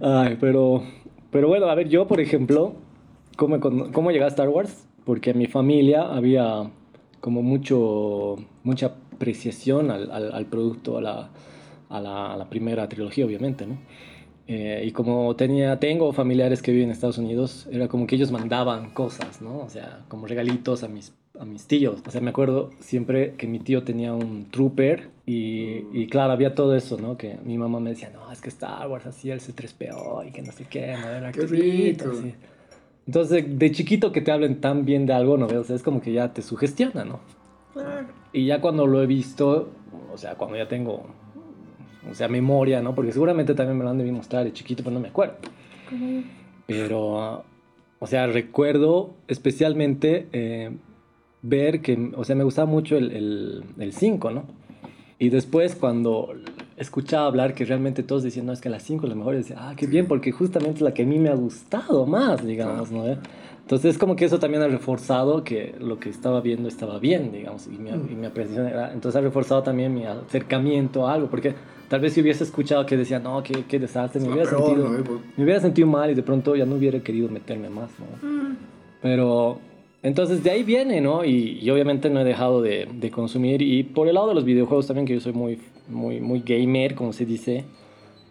Ay, 0.09 0.37
pero, 0.39 0.85
pero 1.33 1.49
bueno, 1.49 1.67
a 1.67 1.75
ver, 1.75 1.89
yo, 1.89 2.07
por 2.07 2.21
ejemplo, 2.21 2.75
¿cómo, 3.37 3.59
cómo 3.59 4.13
llegué 4.13 4.23
a 4.23 4.29
Star 4.29 4.49
Wars? 4.49 4.87
Porque 5.05 5.31
en 5.31 5.39
mi 5.39 5.47
familia 5.47 6.03
había 6.03 6.71
como 7.21 7.43
mucho, 7.43 8.37
mucha 8.63 8.87
apreciación 8.87 9.91
al, 9.91 10.13
al, 10.13 10.33
al 10.33 10.47
producto, 10.47 10.99
a 10.99 11.03
la, 11.03 11.31
a, 11.89 12.01
la, 12.01 12.33
a 12.33 12.37
la, 12.37 12.49
primera 12.49 12.89
trilogía, 12.89 13.27
obviamente, 13.27 13.67
¿no? 13.67 13.79
Eh, 14.47 14.85
y 14.87 14.93
como 14.93 15.35
tenía, 15.35 15.81
tengo 15.81 16.13
familiares 16.13 16.63
que 16.63 16.71
viven 16.71 16.87
en 16.87 16.93
Estados 16.93 17.19
Unidos, 17.19 17.69
era 17.73 17.89
como 17.89 18.07
que 18.07 18.15
ellos 18.15 18.31
mandaban 18.31 18.91
cosas, 18.91 19.43
¿no? 19.43 19.59
O 19.59 19.69
sea, 19.69 20.05
como 20.07 20.29
regalitos 20.29 20.85
a 20.85 20.89
mis, 20.89 21.13
a 21.41 21.45
mis 21.45 21.67
tíos. 21.67 22.03
O 22.07 22.11
sea, 22.11 22.21
me 22.21 22.31
acuerdo 22.31 22.71
siempre 22.81 23.35
que 23.35 23.47
mi 23.47 23.59
tío 23.59 23.83
tenía 23.83 24.15
un 24.15 24.47
trooper 24.51 25.09
y, 25.27 25.85
y 25.93 26.07
claro, 26.09 26.33
había 26.33 26.55
todo 26.55 26.77
eso, 26.77 26.99
¿no? 26.99 27.17
Que 27.17 27.39
mi 27.45 27.59
mamá 27.59 27.81
me 27.81 27.91
decía, 27.91 28.11
no, 28.11 28.31
es 28.31 28.41
que 28.41 28.49
Star 28.49 28.89
Wars 28.89 29.07
hacía 29.07 29.35
el 29.35 29.41
C3PO 29.41 30.29
y 30.29 30.33
que 30.33 30.43
no 30.43 30.53
sé 30.53 30.67
qué, 30.69 30.97
no 31.01 31.09
era 31.09 31.33
qué 31.33 31.47
rico. 31.47 32.11
Así. 32.11 32.35
Entonces, 33.07 33.59
de 33.59 33.71
chiquito 33.71 34.13
que 34.13 34.21
te 34.21 34.33
hablen 34.33 34.61
tan 34.61 34.85
bien 34.85 35.07
de 35.07 35.13
algo, 35.13 35.37
¿no? 35.37 35.47
O 35.47 35.65
sea, 35.65 35.77
es 35.77 35.83
como 35.83 36.01
que 36.01 36.13
ya 36.13 36.33
te 36.33 36.43
sugestiona, 36.43 37.05
¿no? 37.05 37.21
Claro. 37.73 38.09
Y 38.33 38.47
ya 38.47 38.61
cuando 38.61 38.87
lo 38.87 39.03
he 39.03 39.07
visto, 39.07 39.71
o 40.13 40.19
sea, 40.19 40.35
cuando 40.35 40.57
ya 40.57 40.67
tengo 40.67 41.07
o 42.11 42.15
sea, 42.15 42.29
memoria, 42.29 42.83
¿no? 42.83 42.95
Porque 42.95 43.13
seguramente 43.13 43.55
también 43.55 43.79
me 43.79 43.85
lo 43.85 43.91
han 43.91 43.99
debido 43.99 44.17
mostrar 44.17 44.45
de 44.45 44.53
chiquito, 44.53 44.83
pero 44.83 44.95
no 44.95 45.01
me 45.01 45.09
acuerdo. 45.09 45.37
Pero, 46.67 47.45
o 47.99 48.07
sea, 48.07 48.27
recuerdo 48.27 49.15
especialmente 49.29 50.29
eh, 50.33 50.71
ver 51.49 51.81
que, 51.81 52.13
o 52.17 52.25
sea, 52.25 52.37
me 52.37 52.45
gustaba 52.45 52.71
mucho 52.71 52.97
el 52.97 53.91
5, 53.93 54.31
¿no? 54.31 54.45
Y 55.19 55.31
después 55.31 55.75
cuando 55.75 56.35
escuchaba 56.77 57.27
hablar 57.27 57.55
que 57.55 57.65
realmente 57.65 58.03
todos 58.03 58.23
decían, 58.23 58.47
no, 58.47 58.53
es 58.53 58.61
que 58.61 58.69
la 58.69 58.81
5 58.81 59.07
es 59.07 59.09
la 59.09 59.17
mejor, 59.17 59.35
y 59.35 59.39
decía, 59.39 59.57
ah, 59.59 59.75
qué 59.77 59.87
bien, 59.87 60.07
porque 60.07 60.31
justamente 60.31 60.77
es 60.79 60.83
la 60.83 60.93
que 60.93 61.05
a 61.05 61.07
mí 61.07 61.19
me 61.19 61.31
ha 61.31 61.35
gustado 61.35 62.05
más, 62.05 62.45
digamos, 62.45 62.91
¿no? 62.91 63.05
Entonces 63.07 63.93
es 63.93 63.99
como 63.99 64.15
que 64.15 64.27
eso 64.27 64.39
también 64.39 64.63
ha 64.63 64.69
reforzado 64.69 65.43
que 65.43 65.75
lo 65.81 65.99
que 65.99 66.11
estaba 66.11 66.41
viendo 66.41 66.69
estaba 66.69 66.99
bien, 66.99 67.33
digamos, 67.33 67.67
y 67.67 67.79
mi, 67.79 67.91
y 67.91 68.15
mi 68.15 68.27
apreciación 68.27 68.67
era, 68.67 68.93
entonces 68.93 69.19
ha 69.19 69.23
reforzado 69.23 69.63
también 69.63 69.95
mi 69.95 70.05
acercamiento 70.05 71.09
a 71.09 71.15
algo, 71.15 71.29
porque 71.29 71.55
tal 71.89 72.01
vez 72.01 72.13
si 72.13 72.21
hubiese 72.21 72.45
escuchado 72.45 72.85
que 72.85 72.99
decía, 72.99 73.19
no, 73.19 73.43
qué, 73.43 73.65
qué 73.67 73.79
desastre, 73.79 74.21
me 74.21 74.29
hubiera, 74.29 74.51
peor, 74.51 74.67
sentido, 74.67 74.89
¿no? 74.89 74.99
Eh, 74.99 75.03
pues, 75.03 75.21
me 75.39 75.45
hubiera 75.45 75.61
sentido 75.61 75.89
mal 75.89 76.11
y 76.11 76.15
de 76.15 76.23
pronto 76.23 76.55
ya 76.55 76.67
no 76.67 76.77
hubiera 76.77 77.01
querido 77.01 77.31
meterme 77.31 77.71
más, 77.71 77.91
¿no? 77.99 78.29
Mm, 78.29 78.57
Pero 79.01 79.59
entonces 80.03 80.43
de 80.43 80.51
ahí 80.51 80.63
viene, 80.63 81.01
¿no? 81.01 81.25
Y, 81.25 81.69
obviamente 81.71 82.11
no 82.11 82.21
he 82.21 82.25
dejado 82.25 82.63
de, 82.63 83.11
consumir. 83.13 83.63
Y 83.63 83.83
por 83.83 84.09
el 84.09 84.15
lado 84.15 84.29
de 84.29 84.35
los 84.35 84.45
videojuegos 84.45 84.87
también, 84.87 85.07
que 85.07 85.15
yo 85.15 85.21
soy 85.21 85.33
muy, 85.33 85.59
muy, 85.89 86.21
muy 86.21 86.41
gamer, 86.41 86.95
como 86.95 87.13
se 87.13 87.27
dice. 87.27 87.65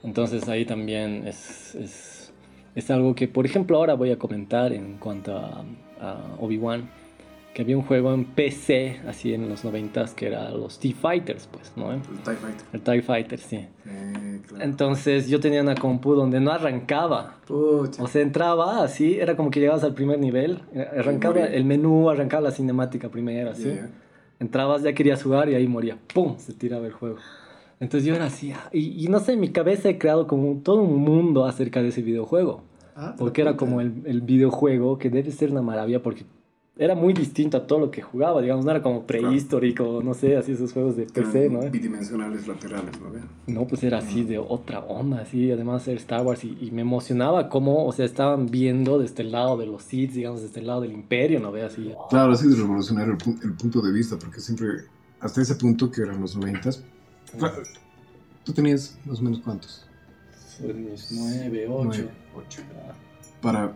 Entonces 0.03 0.47
ahí 0.47 0.65
también 0.65 1.27
es, 1.27 1.75
es, 1.75 2.33
es 2.75 2.91
algo 2.91 3.15
que, 3.15 3.27
por 3.27 3.45
ejemplo, 3.45 3.77
ahora 3.77 3.95
voy 3.95 4.11
a 4.11 4.17
comentar 4.17 4.71
en 4.73 4.97
cuanto 4.97 5.35
a 5.35 5.65
Obi-Wan. 6.39 6.89
Que 7.55 7.61
había 7.61 7.77
un 7.77 7.83
juego 7.83 8.13
en 8.13 8.25
PC, 8.25 8.99
así 9.07 9.33
en 9.33 9.47
los 9.47 9.63
90s, 9.63 10.13
que 10.13 10.27
era 10.27 10.51
los 10.51 10.77
T-Fighters, 10.77 11.47
pues, 11.49 11.71
¿no? 11.77 11.93
el 11.93 12.01
TIE 12.01 12.33
Fighter. 12.35 12.65
El 12.73 12.81
TIE 12.81 13.01
Fighter, 13.01 13.39
sí. 13.39 13.55
Eh, 13.85 14.41
claro. 14.45 14.61
Entonces 14.65 15.29
yo 15.29 15.39
tenía 15.39 15.61
una 15.61 15.73
compu 15.73 16.15
donde 16.15 16.41
no 16.41 16.51
arrancaba. 16.51 17.37
Pucha. 17.47 18.03
O 18.03 18.07
sea, 18.07 18.23
entraba 18.23 18.83
así, 18.83 19.17
era 19.17 19.37
como 19.37 19.51
que 19.51 19.61
llegabas 19.61 19.85
al 19.85 19.93
primer 19.93 20.19
nivel, 20.19 20.63
eh, 20.73 20.85
arrancaba 20.99 21.45
el 21.45 21.63
menú, 21.63 22.09
arrancaba 22.09 22.41
la 22.41 22.51
cinemática 22.51 23.07
primero, 23.07 23.51
así. 23.51 23.73
Ya. 23.73 23.89
Entrabas, 24.41 24.83
ya 24.83 24.91
querías 24.91 25.23
jugar 25.23 25.47
y 25.47 25.55
ahí 25.55 25.65
moría, 25.65 25.97
¡pum! 26.13 26.35
Se 26.37 26.51
tiraba 26.51 26.85
el 26.85 26.91
juego. 26.91 27.19
Entonces 27.79 28.05
yo 28.05 28.15
era 28.15 28.25
así, 28.25 28.51
ah, 28.51 28.69
y, 28.73 29.01
y 29.01 29.07
no 29.07 29.21
sé, 29.21 29.31
en 29.31 29.39
mi 29.39 29.53
cabeza 29.53 29.87
he 29.87 29.97
creado 29.97 30.27
como 30.27 30.59
todo 30.61 30.81
un 30.81 30.97
mundo 31.01 31.45
acerca 31.45 31.81
de 31.81 31.87
ese 31.87 32.01
videojuego. 32.01 32.63
Ah, 32.97 33.15
Porque 33.17 33.41
era 33.41 33.55
como 33.55 33.79
el, 33.79 33.93
el 34.05 34.19
videojuego 34.19 34.97
que 34.97 35.09
debe 35.09 35.31
ser 35.31 35.51
una 35.51 35.61
maravilla 35.61 36.01
porque 36.01 36.25
era 36.77 36.93
muy 36.95 37.13
distinto 37.13 37.57
a 37.57 37.65
todo 37.67 37.79
lo 37.79 37.91
que 37.91 38.01
jugaba, 38.01 38.41
digamos, 38.41 38.65
no 38.65 38.71
era 38.71 38.81
como 38.81 39.03
prehistórico, 39.03 40.01
no 40.03 40.13
sé, 40.13 40.35
así 40.35 40.51
esos 40.51 40.73
juegos 40.73 40.97
de 40.97 41.05
PC, 41.05 41.49
¿no? 41.49 41.61
Bidimensionales 41.71 42.47
laterales, 42.47 42.99
¿no? 42.99 43.11
Vean. 43.11 43.29
No, 43.47 43.65
pues 43.67 43.83
era 43.83 43.99
así 43.99 44.23
de 44.23 44.39
otra 44.39 44.79
onda, 44.79 45.21
así, 45.21 45.51
además 45.51 45.87
era 45.87 45.97
Star 45.99 46.25
Wars 46.25 46.43
y, 46.43 46.57
y 46.59 46.71
me 46.71 46.81
emocionaba 46.81 47.47
cómo, 47.47 47.85
o 47.85 47.91
sea, 47.93 48.05
estaban 48.05 48.47
viendo 48.47 48.97
desde 48.99 49.21
el 49.23 49.31
lado 49.31 49.55
de 49.57 49.67
los 49.67 49.83
Sith, 49.83 50.11
digamos, 50.11 50.41
desde 50.41 50.59
el 50.59 50.67
lado 50.67 50.81
del 50.81 50.91
Imperio, 50.91 51.39
¿no 51.39 51.51
ve 51.51 51.63
así. 51.63 51.93
Claro, 52.09 52.33
ha 52.33 52.35
sido 52.35 52.55
revolucionario 52.57 53.13
el, 53.13 53.19
pu- 53.19 53.41
el 53.43 53.53
punto 53.53 53.81
de 53.81 53.91
vista, 53.91 54.17
porque 54.17 54.39
siempre, 54.41 54.67
hasta 55.19 55.41
ese 55.41 55.55
punto 55.55 55.89
que 55.91 56.01
eran 56.01 56.19
los 56.19 56.35
noventas, 56.35 56.83
claro, 57.37 57.61
tú 58.43 58.51
tenías 58.51 58.97
más 59.05 59.19
o 59.19 59.23
menos 59.23 59.39
cuántos? 59.39 59.85
Pues 60.59 61.07
nueve, 61.11 61.65
Nueve, 61.69 62.09
ocho. 62.33 62.61
Para 63.41 63.75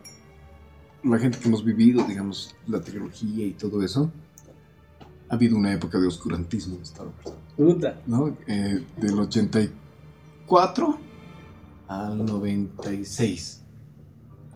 la 1.04 1.20
gente 1.20 1.38
que 1.40 1.48
hemos 1.48 1.64
vivido, 1.64 2.04
digamos, 2.04 2.56
la 2.68 2.82
trilogía 2.82 3.46
y 3.46 3.52
todo 3.52 3.84
eso, 3.84 4.12
ha 5.30 5.36
habido 5.36 5.58
una 5.58 5.74
época 5.74 6.00
de 6.00 6.08
oscurantismo 6.08 6.76
en 6.76 6.82
Star 6.82 7.08
Wars, 7.08 7.38
Puta. 7.56 8.02
¿no? 8.08 8.36
Eh, 8.48 8.84
del 8.98 9.20
84 9.20 10.98
al 11.88 12.26
96. 12.26 13.62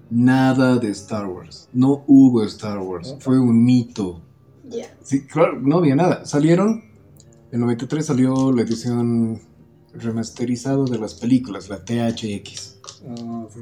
Nada 0.10 0.78
de 0.78 0.90
Star 0.90 1.26
Wars. 1.28 1.70
No 1.74 2.04
hubo 2.08 2.44
Star 2.44 2.80
Wars. 2.80 3.16
Fue 3.20 3.40
un 3.40 3.64
mito. 3.64 4.22
Ya. 4.70 4.96
Sí, 5.02 5.26
claro, 5.26 5.60
no 5.60 5.78
había 5.78 5.96
nada. 5.96 6.26
Salieron, 6.26 6.84
en 7.52 7.60
93 7.60 8.06
salió 8.06 8.52
la 8.52 8.62
edición 8.62 9.42
remasterizada 9.94 10.84
de 10.86 10.98
las 10.98 11.14
películas, 11.16 11.70
la 11.70 11.84
THX, 11.84 12.78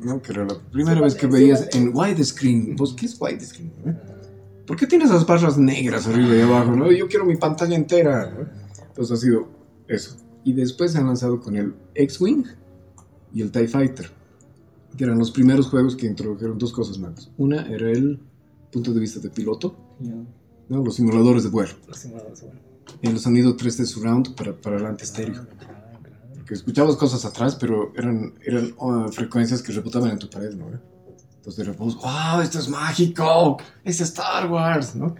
¿no? 0.03 0.21
que 0.21 0.31
era 0.31 0.45
la 0.45 0.57
primera 0.71 0.97
Sí, 0.97 1.03
vez 1.03 1.15
que 1.15 1.27
sí, 1.27 1.31
veías 1.33 1.67
sí. 1.71 1.77
en 1.77 1.91
widescreen. 1.95 2.75
¿Vos 2.75 2.93
qué 2.93 3.05
es 3.05 3.19
widescreen? 3.19 3.71
no? 3.85 3.95
¿Por 4.65 4.77
qué 4.77 4.87
tienes 4.87 5.09
esas 5.09 5.25
barras 5.25 5.57
negras 5.57 6.07
arriba 6.07 6.35
y 6.35 6.41
abajo? 6.41 6.75
¿no? 6.75 6.91
Yo 6.91 7.07
quiero 7.07 7.25
mi 7.25 7.35
pantalla 7.35 7.75
entera. 7.75 8.29
¿no? 8.31 8.47
Entonces 8.87 9.17
ha 9.17 9.21
sido 9.21 9.47
eso. 9.87 10.15
Y 10.43 10.53
después 10.53 10.91
se 10.93 10.97
han 10.99 11.07
lanzado 11.07 11.39
con 11.39 11.55
el 11.55 11.73
X-Wing 11.95 12.45
y 13.33 13.41
el 13.41 13.51
TIE 13.51 13.67
Fighter, 13.67 14.09
que 14.97 15.03
eran 15.03 15.17
los 15.19 15.31
primeros 15.31 15.67
juegos 15.67 15.95
que 15.95 16.05
introdujeron 16.07 16.57
dos 16.57 16.71
cosas 16.71 16.97
nuevas. 16.97 17.29
Una 17.37 17.67
era 17.67 17.91
el 17.91 18.19
punto 18.71 18.93
de 18.93 18.99
vista 19.01 19.19
de 19.19 19.29
piloto, 19.29 19.75
¿no? 20.69 20.83
los 20.83 20.95
simuladores 20.95 21.43
de 21.43 21.49
vuelo. 21.49 21.73
el 23.01 23.19
sonido 23.19 23.57
3D 23.57 23.85
surround 23.85 24.35
para, 24.35 24.53
para 24.53 24.77
adelante 24.77 25.03
estéreo. 25.03 25.45
Que 26.51 26.55
escuchabas 26.55 26.97
cosas 26.97 27.23
atrás, 27.23 27.55
pero 27.55 27.93
eran, 27.95 28.33
eran 28.45 28.73
uh, 28.77 29.09
frecuencias 29.09 29.61
que 29.61 29.71
rebotaban 29.71 30.11
en 30.11 30.19
tu 30.19 30.29
pared, 30.29 30.53
¿no? 30.53 30.65
Entonces 31.37 31.55
de 31.55 31.71
repente, 31.71 31.95
¡wow! 31.95 32.41
Esto 32.41 32.59
es 32.59 32.67
mágico, 32.67 33.57
es 33.85 34.01
Star 34.01 34.51
Wars, 34.51 34.93
¿no? 34.97 35.15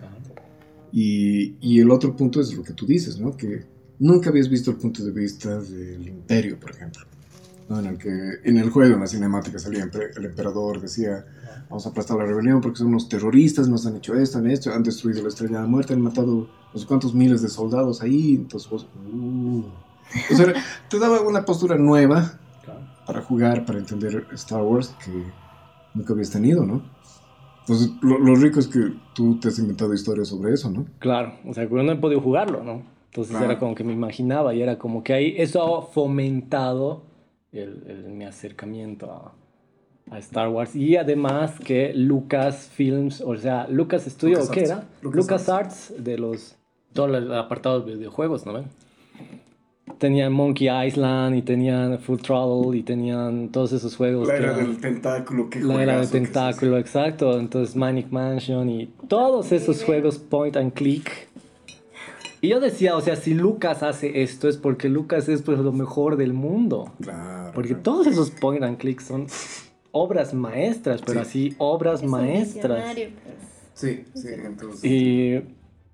Y, 0.92 1.56
y 1.62 1.80
el 1.80 1.90
otro 1.90 2.14
punto 2.18 2.42
es 2.42 2.54
lo 2.54 2.64
que 2.64 2.74
tú 2.74 2.86
dices, 2.86 3.18
¿no? 3.18 3.38
Que 3.38 3.64
nunca 4.00 4.30
habías 4.30 4.50
visto 4.50 4.72
el 4.72 4.76
punto 4.76 5.06
de 5.06 5.12
vista 5.12 5.58
del 5.62 6.06
Imperio, 6.06 6.60
por 6.60 6.72
ejemplo. 6.72 7.06
¿no? 7.70 7.80
En 7.80 7.86
el 7.86 7.98
que 7.98 8.10
en 8.44 8.58
el 8.58 8.70
juego, 8.70 8.96
en 8.96 9.00
la 9.00 9.08
cinemática, 9.08 9.58
salía 9.58 9.90
el 10.18 10.26
emperador, 10.26 10.82
decía, 10.82 11.26
vamos 11.70 11.86
a 11.86 11.92
aplastar 11.92 12.18
la 12.18 12.26
rebelión 12.26 12.60
porque 12.60 12.80
son 12.80 12.88
unos 12.88 13.08
terroristas, 13.08 13.70
nos 13.70 13.86
han 13.86 13.96
hecho 13.96 14.16
esto, 14.16 14.40
han 14.40 14.52
hecho, 14.52 14.74
han 14.74 14.84
destruido 14.84 15.22
la 15.22 15.30
estrella 15.30 15.60
de 15.60 15.62
la 15.62 15.68
muerte, 15.70 15.94
han 15.94 16.02
matado 16.02 16.50
no 16.74 16.78
sé 16.78 16.86
cuántos 16.86 17.16
miles 17.16 17.42
de 17.42 17.48
soldados 17.48 18.02
ahí, 18.02 18.36
entonces 18.36 18.70
vos, 18.70 18.86
uh. 19.14 19.91
O 20.32 20.36
sea, 20.36 20.54
te 20.90 21.00
daba 21.00 21.22
una 21.22 21.46
postura 21.46 21.78
nueva 21.78 22.34
para 23.06 23.22
jugar, 23.22 23.66
para 23.66 23.80
entender 23.80 24.28
Star 24.34 24.62
Wars 24.62 24.96
que 25.04 25.12
nunca 25.94 26.14
habías 26.14 26.30
tenido, 26.32 26.66
¿no? 26.66 26.82
Entonces, 27.62 27.92
lo, 28.02 28.18
lo 28.20 28.36
rico 28.36 28.60
es 28.60 28.68
que 28.68 28.80
tú 29.14 29.40
te 29.40 29.50
has 29.50 29.60
inventado 29.60 29.94
historias 29.94 30.28
sobre 30.30 30.54
eso, 30.54 30.70
¿no? 30.70 30.86
Claro, 31.00 31.34
o 31.46 31.54
sea, 31.54 31.68
yo 31.70 31.84
no 31.84 31.92
he 31.92 31.96
podido 31.96 32.22
jugarlo, 32.22 32.64
¿no? 32.64 32.84
Entonces 33.06 33.32
Claro. 33.36 33.52
era 33.52 33.60
como 33.60 33.76
que 33.76 33.84
me 33.84 33.94
imaginaba 33.94 34.54
y 34.56 34.62
era 34.62 34.78
como 34.78 35.04
que 35.04 35.14
ahí 35.14 35.36
eso 35.38 35.78
ha 35.78 35.82
fomentado 35.86 37.04
el, 37.52 37.84
el- 37.88 38.12
mi 38.14 38.24
acercamiento 38.26 39.12
a, 39.12 40.16
a 40.16 40.20
Star 40.20 40.48
Wars 40.50 40.76
y 40.76 40.96
además 40.96 41.60
que 41.60 41.94
Lucas 41.94 42.70
Films, 42.74 43.22
o 43.22 43.36
sea, 43.38 43.68
Lucas 43.68 44.04
Studio, 44.06 44.40
Lucas 44.40 44.50
¿qué 44.52 44.60
Arts. 44.62 44.70
era? 44.72 44.84
Lucas 45.02 45.18
Lucas 45.18 45.50
Arts 45.50 45.94
de 45.98 46.18
los 46.18 46.56
todo 46.94 47.06
el 47.08 47.34
apartado 47.34 47.82
de 47.82 47.96
videojuegos, 47.96 48.46
¿no 48.46 48.54
ven? 48.54 48.66
Tenían 49.98 50.34
Monkey 50.34 50.68
Island 50.70 51.36
y 51.36 51.42
tenían 51.42 52.00
Full 52.00 52.20
Throttle 52.20 52.78
y 52.78 52.84
tenían 52.84 53.50
todos 53.50 53.72
esos 53.74 53.96
juegos. 53.96 54.30
que 54.30 54.36
eran- 54.36 54.78
tentáculo, 54.82 55.50
que 55.50 55.60
la 55.60 55.82
era 55.84 56.00
de 56.02 56.08
tentáculo, 56.08 56.78
exacto. 56.78 57.40
Entonces 57.40 57.76
Manic 57.76 58.10
Mansion 58.12 58.70
y 58.70 58.88
todos 59.08 59.52
esos 59.52 59.84
juegos 59.84 60.18
point 60.18 60.56
and 60.58 60.74
click. 60.74 61.10
Y 62.44 62.48
yo 62.50 62.60
decía, 62.60 62.96
o 62.96 63.02
sea, 63.02 63.16
si 63.16 63.36
Lucas 63.36 63.84
hace 63.84 64.24
esto 64.24 64.50
es 64.50 64.58
porque 64.58 64.90
Lucas 64.90 65.30
es 65.30 65.44
pues 65.44 65.60
lo 65.60 65.72
mejor 65.72 66.18
del 66.18 66.34
mundo. 66.34 66.92
Claro. 67.02 67.52
Porque 67.54 67.70
claro. 67.70 67.84
todos 67.84 68.08
esos 68.08 68.32
point 68.32 68.64
and 68.64 68.78
click 68.80 69.00
son 69.00 69.28
obras 69.92 70.34
maestras, 70.34 71.02
pero 71.06 71.24
Sí. 71.24 71.28
así 71.30 71.56
obras 71.60 72.02
Es 72.02 72.10
maestras. 72.10 72.96
pues. 72.96 73.10
Sí, 73.76 74.04
sí, 74.16 74.28
entonces. 74.44 74.84
Y, 74.84 75.36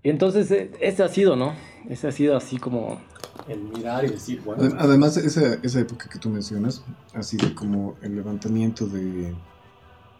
y 0.04 0.10
entonces 0.10 0.50
eh, 0.52 0.72
ese 0.80 1.04
ha 1.04 1.10
sido, 1.10 1.36
¿no? 1.36 1.54
Ese 1.90 2.08
ha 2.08 2.12
sido 2.12 2.38
así 2.38 2.58
como 2.58 3.00
el 3.48 3.60
mirar 3.62 4.06
y 4.06 4.10
decir, 4.10 4.42
bueno. 4.44 4.64
Adem- 4.64 4.76
Además, 4.80 5.18
esa, 5.18 5.54
esa 5.64 5.80
época 5.80 6.10
que 6.10 6.20
tú 6.20 6.30
mencionas 6.30 6.84
ha 7.14 7.24
sido 7.24 7.54
como 7.56 7.96
el 8.02 8.16
levantamiento 8.16 8.88
de 8.88 9.34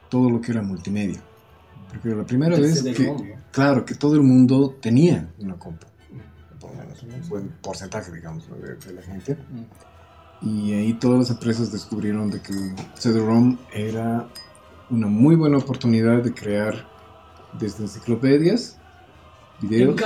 todo 0.10 0.30
lo 0.30 0.40
que 0.42 0.52
era 0.52 0.62
multimedia. 0.62 1.22
Porque 1.90 2.10
la 2.10 2.26
primera 2.26 2.58
vez 2.58 2.84
que, 2.84 3.36
claro, 3.52 3.86
que 3.86 3.96
todo 3.96 4.16
el 4.16 4.22
mundo 4.24 4.76
tenía 4.82 5.30
una 5.40 5.56
compu. 5.58 5.88
Por 6.60 6.72
lo 6.72 6.78
menos 6.78 7.04
un 7.04 7.30
buen 7.30 7.50
porcentaje, 7.62 8.12
digamos, 8.12 8.50
de, 8.50 8.76
de 8.76 8.94
la 8.94 9.02
gente. 9.02 9.38
Y 10.42 10.74
ahí 10.74 10.94
todas 10.94 11.20
las 11.20 11.30
empresas 11.32 11.72
descubrieron 11.72 12.30
de 12.30 12.42
que 12.42 12.54
CD-ROM 12.96 13.58
era 13.74 14.28
una 14.90 15.08
muy 15.08 15.36
buena 15.36 15.58
oportunidad 15.58 16.22
de 16.24 16.34
crear 16.34 16.88
desde 17.60 17.84
enciclopedias, 17.84 18.78
videos, 19.62 20.00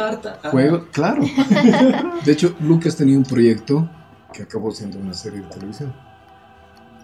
juegos, 0.49 0.83
claro. 0.91 1.23
De 2.25 2.31
hecho, 2.31 2.55
Lucas 2.61 2.95
tenía 2.95 3.17
un 3.17 3.23
proyecto 3.23 3.89
que 4.33 4.43
acabó 4.43 4.71
siendo 4.71 4.99
una 4.99 5.13
serie 5.13 5.41
de 5.41 5.47
televisión. 5.47 5.93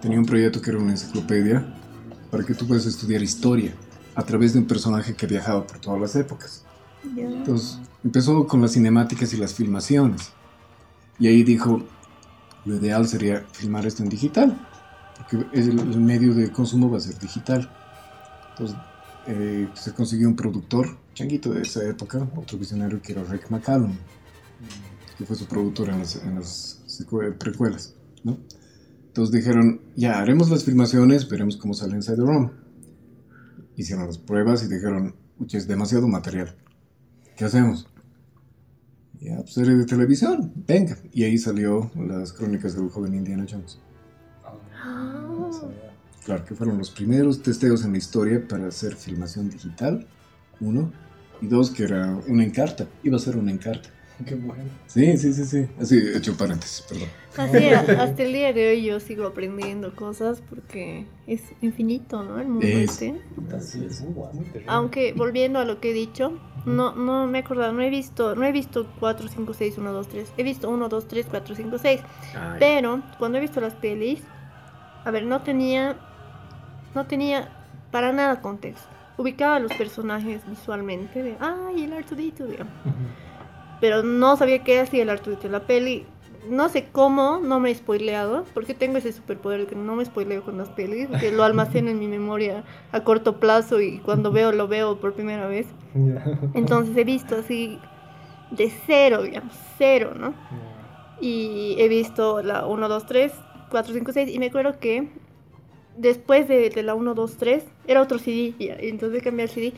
Tenía 0.02 0.20
un 0.20 0.26
proyecto 0.26 0.62
que 0.62 0.70
era 0.70 0.80
una 0.80 0.92
enciclopedia 0.92 1.66
para 2.32 2.44
que 2.44 2.54
tú 2.54 2.68
puedas 2.68 2.86
estudiar 2.86 3.22
historia 3.22 3.74
a 4.16 4.24
través 4.24 4.54
de 4.54 4.60
un 4.60 4.66
personaje 4.66 5.16
que 5.16 5.28
viajaba 5.28 5.66
por 5.66 5.80
todas 5.80 6.00
las 6.00 6.16
épocas. 6.16 6.64
Entonces, 7.16 7.80
empezó 8.04 8.48
con 8.48 8.62
las 8.62 8.74
cinemáticas 8.74 9.34
y 9.34 9.38
las 9.38 9.54
filmaciones. 9.54 10.32
Y 11.20 11.28
ahí 11.28 11.44
dijo, 11.44 11.84
lo 12.66 12.76
ideal 12.76 13.08
sería 13.08 13.46
filmar 13.52 13.86
esto 13.86 14.04
en 14.04 14.10
digital, 14.10 14.58
porque 15.18 15.46
el, 15.54 15.80
el 15.80 16.00
medio 16.00 16.34
de 16.34 16.52
consumo 16.52 16.90
va 16.92 16.98
a 16.98 17.02
ser 17.02 17.18
digital. 17.18 17.70
Entonces, 18.52 18.78
eh, 19.28 19.68
se 19.74 19.94
consiguió 19.94 20.28
un 20.28 20.36
productor, 20.36 20.98
changuito 21.18 21.52
de 21.52 21.62
esa 21.64 21.84
época, 21.84 22.30
otro 22.36 22.58
visionario 22.60 23.02
que 23.02 23.14
era 23.14 23.24
Rick 23.24 23.50
McCallum, 23.50 23.96
que 25.18 25.26
fue 25.26 25.36
su 25.36 25.48
productor 25.48 25.90
en 25.90 26.00
las, 26.00 26.16
en 26.24 26.36
las 26.36 26.84
secue- 26.88 27.36
precuelas, 27.38 27.96
¿no? 28.24 28.38
Entonces 29.08 29.34
dijeron, 29.34 29.82
ya, 29.96 30.20
haremos 30.20 30.50
las 30.52 30.64
filmaciones, 30.64 31.28
veremos 31.28 31.58
cómo 31.58 31.74
sale 31.74 31.96
en 31.96 32.04
CD-ROM. 32.04 32.52
Hicieron 33.76 34.06
las 34.06 34.20
pruebas 34.20 34.64
y 34.64 34.68
dijeron, 34.68 35.16
"Uche, 35.40 35.58
es 35.58 35.68
demasiado 35.68 36.08
material. 36.08 36.56
¿Qué 37.36 37.46
hacemos? 37.46 37.88
Ya, 39.20 39.38
pues 39.38 39.54
serie 39.56 39.74
de 39.76 39.86
televisión, 39.86 40.54
venga. 40.68 40.98
Y 41.12 41.24
ahí 41.24 41.40
salió 41.40 41.90
las 41.96 42.32
crónicas 42.34 42.76
del 42.76 42.90
joven 42.90 43.16
Indiana 43.16 43.46
Jones. 43.50 43.80
Sabía. 45.52 45.94
Claro, 46.26 46.46
que 46.46 46.54
fueron 46.56 46.78
los 46.78 46.92
primeros 46.92 47.42
testeos 47.42 47.84
en 47.86 47.94
la 47.94 47.98
historia 47.98 48.48
para 48.48 48.68
hacer 48.68 48.96
filmación 48.96 49.50
digital, 49.50 50.06
uno. 50.60 50.92
Y 51.42 51.48
dos, 51.48 51.72
que 51.72 51.84
era 51.84 52.20
una 52.28 52.44
encarta, 52.44 52.88
iba 53.04 53.18
a 53.18 53.20
ser 53.20 53.38
una 53.38 53.52
encarta. 53.52 53.90
Qué 54.26 54.36
bueno. 54.36 54.64
Sí, 54.88 55.18
sí, 55.18 55.34
sí, 55.34 55.46
sí. 55.46 55.68
Así, 55.80 55.98
he 55.98 56.18
hecho 56.18 56.36
paréntesis, 56.36 56.82
perdón. 56.82 57.10
Así 57.38 57.68
hasta 57.70 58.24
el 58.24 58.34
día 58.34 58.52
de 58.54 58.70
hoy 58.70 58.84
yo 58.84 59.00
sigo 59.00 59.28
aprendiendo 59.28 59.96
cosas 59.96 60.42
porque 60.50 61.06
es 61.28 61.42
infinito, 61.62 62.24
¿no? 62.24 62.40
El 62.40 62.48
mundo 62.48 62.66
Es. 62.66 63.02
este. 63.02 63.22
Así 63.56 63.86
es. 63.86 64.04
Aunque 64.66 65.14
volviendo 65.14 65.60
a 65.60 65.66
lo 65.66 65.80
que 65.80 65.92
he 65.92 65.94
dicho, 65.94 66.40
no, 66.66 66.96
no 66.96 67.28
me 67.28 67.40
he 67.40 67.42
acordado, 67.42 67.74
no 67.74 67.82
he 67.82 67.90
visto, 67.90 68.36
no 68.36 68.44
he 68.46 68.52
visto 68.52 68.88
4, 69.00 69.28
5, 69.28 69.54
6, 69.54 69.78
1, 69.78 69.94
2, 69.94 70.08
3. 70.08 70.34
He 70.38 70.44
visto 70.44 70.70
1, 70.70 70.90
2, 70.90 71.08
3, 71.08 71.26
4, 71.30 71.56
5, 71.56 71.78
6. 71.78 72.02
Pero 72.60 73.04
cuando 73.20 73.38
he 73.38 73.42
visto 73.42 73.62
las 73.62 73.76
pelis, 73.76 74.22
a 75.06 75.12
ver, 75.12 75.26
no 75.26 75.42
tenía, 75.42 75.96
no 76.96 77.06
tenía 77.06 77.50
para 77.92 78.12
nada 78.12 78.42
contexto. 78.42 78.97
Ubicaba 79.18 79.56
a 79.56 79.60
los 79.60 79.74
personajes 79.74 80.42
visualmente, 80.48 81.24
de, 81.24 81.38
ay, 81.40 81.84
el 81.84 81.94
R2D2, 81.94 82.46
digamos. 82.46 82.74
Ujú. 82.86 82.94
Pero 83.82 84.04
no 84.04 84.38
sabía 84.38 84.64
qué 84.64 84.80
hacía 84.80 85.04
el 85.04 85.10
R2D2 85.10 85.46
en 85.46 85.52
la 85.52 85.62
peli. 85.62 86.06
No 86.50 86.70
sé 86.70 86.88
cómo, 86.92 87.40
no 87.44 87.60
me 87.60 87.72
he 87.72 87.76
spoileado, 87.76 88.46
porque 88.54 88.74
tengo 88.74 88.98
ese 88.98 89.12
superpoder 89.12 89.62
de 89.62 89.68
que 89.68 89.76
no 89.76 89.96
me 89.96 90.06
spoileo 90.06 90.44
con 90.44 90.58
las 90.58 90.70
pelis, 90.70 91.10
que 91.20 91.32
lo 91.32 91.44
almaceno 91.44 91.90
en 91.90 92.00
mi 92.00 92.08
memoria 92.08 92.64
a 92.92 93.02
corto 93.02 93.40
plazo 93.40 93.82
y 93.82 94.00
cuando 94.00 94.32
veo, 94.32 94.54
lo 94.54 94.68
veo 94.68 94.98
por 94.98 95.14
primera 95.14 95.48
vez. 95.48 95.68
Ya. 95.94 96.24
Entonces 96.54 96.96
he 96.96 97.04
visto 97.04 97.36
así 97.36 97.80
de 98.52 98.72
cero, 98.86 99.24
digamos, 99.24 99.54
cero, 99.78 100.14
¿no? 100.16 100.30
Ya. 100.32 101.18
Y 101.20 101.76
he 101.80 101.90
visto 101.90 102.42
la 102.44 102.66
1, 102.66 102.88
2, 102.88 103.06
3, 103.06 103.34
4, 103.70 103.94
5, 103.94 104.12
6 104.14 104.34
y 104.34 104.40
me 104.40 104.46
acuerdo 104.46 104.80
que 104.80 105.10
después 105.98 106.48
de, 106.48 106.70
de 106.70 106.84
la 106.84 106.96
1, 106.96 107.14
2, 107.14 107.38
3 107.38 107.64
era 107.88 108.02
otro 108.02 108.20
CD, 108.20 108.54
y 108.60 108.70
entonces 108.88 109.22
cambié 109.24 109.46
el 109.46 109.50
CD 109.50 109.74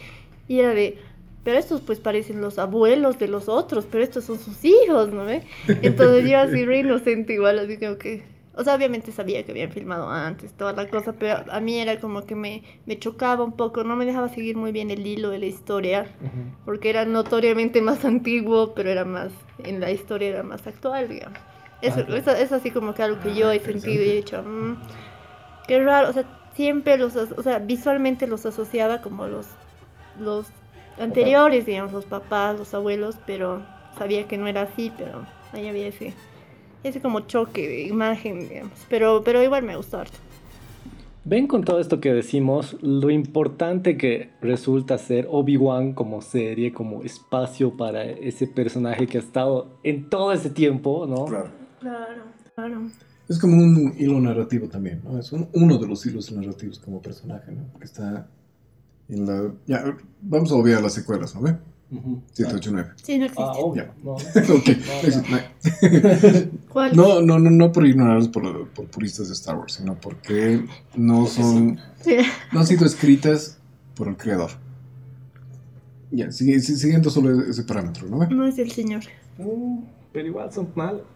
y 0.47 0.59
era 0.59 0.73
de, 0.73 0.97
pero 1.43 1.57
estos 1.57 1.81
pues 1.81 1.99
parecen 1.99 2.41
los 2.41 2.59
abuelos 2.59 3.17
de 3.19 3.27
los 3.27 3.47
otros, 3.49 3.85
pero 3.89 4.03
estos 4.03 4.25
son 4.25 4.37
sus 4.39 4.63
hijos, 4.65 5.11
¿no 5.11 5.25
ve? 5.25 5.43
Entonces 5.81 6.29
yo 6.29 6.37
así 6.39 6.65
re 6.65 6.79
inocente 6.79 7.33
igual, 7.33 7.59
así 7.59 7.77
como 7.77 7.97
que, 7.97 8.23
o 8.55 8.63
sea, 8.63 8.75
obviamente 8.75 9.11
sabía 9.13 9.43
que 9.45 9.51
habían 9.51 9.71
filmado 9.71 10.09
antes, 10.09 10.51
toda 10.53 10.73
la 10.73 10.87
cosa, 10.89 11.13
pero 11.13 11.43
a 11.49 11.59
mí 11.61 11.77
era 11.79 11.99
como 11.99 12.25
que 12.25 12.35
me, 12.35 12.63
me 12.85 12.99
chocaba 12.99 13.43
un 13.45 13.53
poco, 13.53 13.83
no 13.85 13.95
me 13.95 14.05
dejaba 14.05 14.27
seguir 14.29 14.57
muy 14.57 14.71
bien 14.73 14.91
el 14.91 15.05
hilo 15.07 15.29
de 15.29 15.39
la 15.39 15.45
historia 15.45 16.07
Ujú. 16.19 16.55
porque 16.65 16.89
era 16.89 17.05
notoriamente 17.05 17.81
más 17.81 18.03
antiguo, 18.03 18.73
pero 18.75 18.89
era 18.89 19.05
más, 19.05 19.31
en 19.59 19.79
la 19.79 19.91
historia 19.91 20.29
era 20.29 20.43
más 20.43 20.67
actual, 20.67 21.07
digamos. 21.07 21.39
Eso, 21.81 21.99
Ah, 22.01 22.05
claro. 22.05 22.15
eso- 22.21 22.31
es 22.31 22.51
así 22.51 22.71
como 22.71 22.93
que 22.93 23.01
algo 23.03 23.21
que 23.21 23.29
Ah, 23.29 23.33
yo 23.33 23.51
he 23.53 23.59
sentido 23.61 24.03
y 24.03 24.09
he 24.09 24.15
dicho, 24.15 24.43
"Mm, 24.43 24.75
qué 25.69 25.79
raro, 25.83 26.09
o 26.09 26.13
sea, 26.13 26.25
siempre 26.55 26.97
los, 26.97 27.15
o 27.15 27.43
sea, 27.43 27.59
visualmente 27.59 28.25
los 28.25 28.43
asociaba 28.43 29.01
como 29.01 29.27
los, 29.27 29.45
los 30.19 30.47
anteriores, 30.99 31.67
digamos, 31.67 31.93
los 31.93 32.05
papás, 32.05 32.57
los 32.57 32.73
abuelos, 32.73 33.17
pero 33.27 33.61
sabía 33.97 34.27
que 34.27 34.39
no 34.39 34.47
era 34.47 34.63
así, 34.63 34.91
pero 34.97 35.23
ahí 35.53 35.67
había 35.67 35.87
ese, 35.87 36.13
ese 36.83 36.99
como 36.99 37.19
choque 37.21 37.67
de 37.67 37.83
imagen, 37.83 38.49
digamos, 38.49 38.73
pero, 38.89 39.21
pero 39.23 39.43
igual 39.43 39.61
me 39.61 39.75
gustó 39.75 39.99
harto. 39.99 40.17
Ven 41.23 41.45
con 41.45 41.63
todo 41.63 41.79
esto 41.79 41.99
que 41.99 42.13
decimos, 42.13 42.75
lo 42.81 43.11
importante 43.11 43.95
que 43.95 44.31
resulta 44.41 44.97
ser 44.97 45.27
Obi-Wan 45.29 45.93
como 45.93 46.23
serie, 46.23 46.73
como 46.73 47.03
espacio 47.03 47.77
para 47.77 48.03
ese 48.05 48.47
personaje 48.47 49.05
que 49.05 49.19
ha 49.19 49.21
estado 49.21 49.67
en 49.83 50.09
todo 50.09 50.31
ese 50.31 50.49
tiempo, 50.49 51.05
¿no? 51.07 51.25
Claro. 51.25 51.51
Claro, 51.79 52.23
claro. 52.55 52.81
Es 53.29 53.37
como 53.39 53.55
un 53.55 53.93
hilo 53.97 54.19
narrativo 54.19 54.67
también, 54.67 55.01
¿no? 55.03 55.17
Es 55.19 55.31
un- 55.31 55.47
uno 55.53 55.77
de 55.77 55.87
los 55.87 56.05
hilos 56.05 56.31
narrativos 56.31 56.79
como 56.79 57.01
personaje, 57.01 57.51
¿no? 57.51 57.77
Que 57.79 57.85
está 57.85 58.27
en 59.07 59.25
la... 59.25 59.51
Ya, 59.67 59.95
vamos 60.21 60.51
a 60.51 60.55
obviar 60.55 60.81
las 60.81 60.93
secuelas, 60.93 61.33
¿no? 61.35 61.41
¿Ve? 61.41 61.55
Ujú. 61.91 62.21
7, 62.33 62.51
8, 62.55 62.69
9. 62.73 62.89
Sí, 63.01 63.17
no 63.17 63.25
existe. 63.25 63.43
Ah, 63.43 63.53
obvio. 63.57 63.85
No. 64.03 64.11
ok. 64.13 64.19
¿Cuál? 66.69 66.95
No, 66.95 67.21
no, 67.21 67.39
no, 67.39 67.49
no 67.49 67.71
por 67.71 67.85
ignorarlos 67.85 68.27
por, 68.29 68.67
por 68.69 68.85
puristas 68.87 69.27
de 69.27 69.33
Star 69.33 69.57
Wars, 69.57 69.73
sino 69.73 69.95
porque 69.99 70.65
no 70.95 71.25
son... 71.27 71.79
Sí. 72.01 72.17
No 72.51 72.59
han 72.61 72.67
sido 72.67 72.85
escritas 72.85 73.57
por 73.95 74.07
el 74.07 74.17
creador. 74.17 74.51
Ya, 76.11 76.31
siguiendo 76.31 77.09
solo 77.11 77.41
ese 77.43 77.63
parámetro, 77.63 78.07
¿no? 78.07 78.19
¿Ve? 78.19 78.27
No 78.29 78.45
es 78.45 78.57
el 78.57 78.71
señor. 78.71 79.03
Mm, 79.37 79.79
pero 80.11 80.27
igual 80.27 80.51
son 80.51 80.69
malos. 80.75 81.01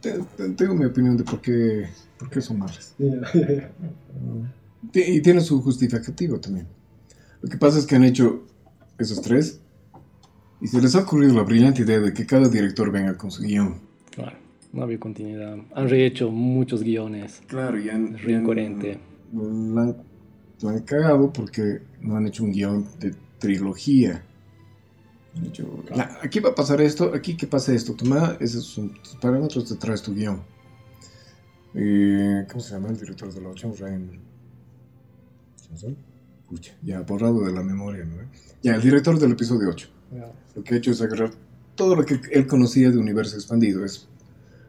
Te- 0.00 0.18
te- 0.36 0.48
Tengo 0.50 0.74
mi 0.74 0.84
opinión 0.84 1.16
de 1.16 1.24
por 1.24 1.40
qué, 1.40 1.88
por 2.18 2.30
qué 2.30 2.40
son 2.40 2.58
malas. 2.58 2.94
Ti- 4.92 5.02
Y 5.06 5.20
tiene 5.22 5.40
su 5.40 5.60
justificativo 5.60 6.38
también. 6.38 6.66
Lo 7.42 7.48
que 7.48 7.56
pasa 7.58 7.78
es 7.78 7.86
que 7.86 7.96
han 7.96 8.04
hecho 8.04 8.44
esos 8.98 9.20
tres 9.20 9.60
y 10.60 10.66
se 10.68 10.80
les 10.80 10.94
ha 10.94 11.00
ocurrido 11.00 11.34
la 11.34 11.42
brillante 11.42 11.82
idea 11.82 11.98
de 12.00 12.12
que 12.12 12.26
cada 12.26 12.48
director 12.48 12.90
venga 12.90 13.16
con 13.16 13.30
su 13.30 13.42
guion. 13.42 13.80
Claro, 14.10 14.36
no 14.72 14.82
había 14.82 14.98
continuidad. 15.00 15.56
Han 15.74 15.88
rehecho 15.88 16.30
muchos 16.30 16.82
guiones. 16.82 17.42
Claro, 17.46 17.78
y 17.80 17.88
han, 17.90 18.14
Es 18.16 18.22
re 18.22 18.32
incoherente. 18.32 18.98
La 19.32 19.94
han 20.70 20.80
cagado 20.84 21.32
porque 21.32 21.82
no 22.00 22.16
han 22.16 22.26
hecho 22.26 22.44
un 22.44 22.52
guion 22.52 22.86
de 22.98 23.14
trilogía. 23.38 24.24
Dicho, 25.42 25.84
"Ya, 25.94 26.18
aquí 26.22 26.40
va 26.40 26.50
a 26.50 26.54
pasar 26.54 26.80
esto, 26.80 27.12
aquí 27.14 27.36
que 27.36 27.46
pasa 27.46 27.72
esto. 27.72 27.94
Toma 27.94 28.36
esos 28.40 28.74
tus 28.74 29.16
parámetros, 29.20 29.66
te 29.66 29.76
traes 29.76 30.02
tu 30.02 30.14
guion. 30.14 30.42
Eh, 31.74 32.46
¿Cómo 32.48 32.60
se 32.60 32.72
llama 32.72 32.88
el 32.88 32.98
director 32.98 33.32
de 33.32 33.40
la 33.40 33.48
8? 33.50 33.74
Ryan. 33.78 34.10
Pucha, 36.48 36.72
ya 36.82 37.02
borrado 37.02 37.44
de 37.44 37.52
la 37.52 37.62
memoria, 37.62 38.04
¿no? 38.04 38.16
Ya, 38.62 38.74
el 38.74 38.82
director 38.82 39.18
del 39.18 39.32
episodio 39.32 39.68
8. 39.68 39.88
Lo 40.56 40.64
que 40.64 40.74
ha 40.74 40.78
hecho 40.78 40.90
es 40.90 41.00
agarrar 41.02 41.30
todo 41.74 41.94
lo 41.94 42.04
que 42.04 42.20
él 42.32 42.46
conocía 42.46 42.90
de 42.90 42.98
universo 42.98 43.36
expandido. 43.36 43.84
Es 43.84 44.08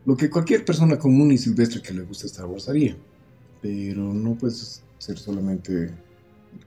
lo 0.05 0.15
que 0.17 0.29
cualquier 0.29 0.65
persona 0.65 0.99
común 0.99 1.31
y 1.31 1.37
silvestre 1.37 1.81
que 1.81 1.93
le 1.93 2.01
guste 2.03 2.27
Star 2.27 2.45
Wars 2.45 2.67
haría. 2.67 2.95
Pero 3.61 4.13
no 4.13 4.35
puedes 4.35 4.83
ser 4.97 5.17
solamente 5.17 5.89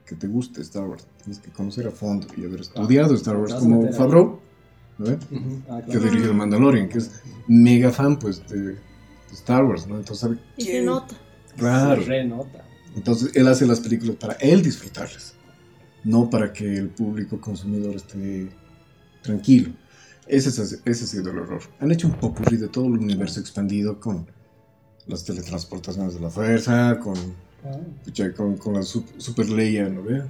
que 0.05 0.15
te 0.15 0.27
guste 0.27 0.61
Star 0.61 0.83
Wars. 0.87 1.05
Tienes 1.23 1.39
que 1.39 1.51
conocer 1.51 1.87
a 1.87 1.91
fondo 1.91 2.27
y 2.37 2.45
haber 2.45 2.61
estudiado 2.61 3.13
Star 3.15 3.37
Wars 3.37 3.53
como. 3.55 3.91
Favreau. 3.93 4.39
Ah, 5.69 5.81
que 5.89 5.97
dirigió 5.97 6.29
el 6.31 6.35
Mandalorian, 6.35 6.87
que 6.87 6.99
es 6.99 7.21
mega 7.47 7.91
fan 7.91 8.19
pues 8.19 8.47
de, 8.47 8.59
de 8.61 8.77
Star 9.31 9.65
Wars, 9.65 9.87
¿no? 9.87 9.97
Entonces 9.97 10.19
sabe 10.19 10.37
Y 10.57 10.63
se 10.65 10.81
nota. 10.81 11.15
Claro. 11.57 12.01
Se 12.03 12.07
renota. 12.09 12.63
Entonces 12.95 13.31
él 13.35 13.47
hace 13.47 13.65
las 13.65 13.79
películas 13.79 14.15
para 14.17 14.33
él 14.35 14.61
disfrutarlas, 14.61 15.33
no 16.03 16.29
para 16.29 16.53
que 16.53 16.75
el 16.77 16.89
público 16.89 17.41
consumidor 17.41 17.95
esté 17.95 18.49
tranquilo. 19.23 19.73
Ese, 20.27 20.49
es- 20.49 20.81
ese 20.85 21.03
ha 21.03 21.07
sido 21.07 21.31
el 21.31 21.37
error. 21.39 21.61
Han 21.79 21.91
hecho 21.91 22.07
un 22.07 22.13
popurrí 22.13 22.57
de 22.57 22.67
todo 22.67 22.85
el 22.85 22.93
universo 22.93 23.39
expandido 23.39 23.99
con 23.99 24.27
las 25.07 25.25
teletransportaciones 25.25 26.13
de 26.13 26.19
la 26.21 26.29
fuerza, 26.29 26.99
con, 26.99 27.15
pucha, 28.03 28.33
con, 28.33 28.57
con 28.57 28.73
la 28.73 28.81
sup- 28.81 29.17
super 29.17 29.49
Leia, 29.49 29.87
¿no 29.89 30.03
ve? 30.03 30.21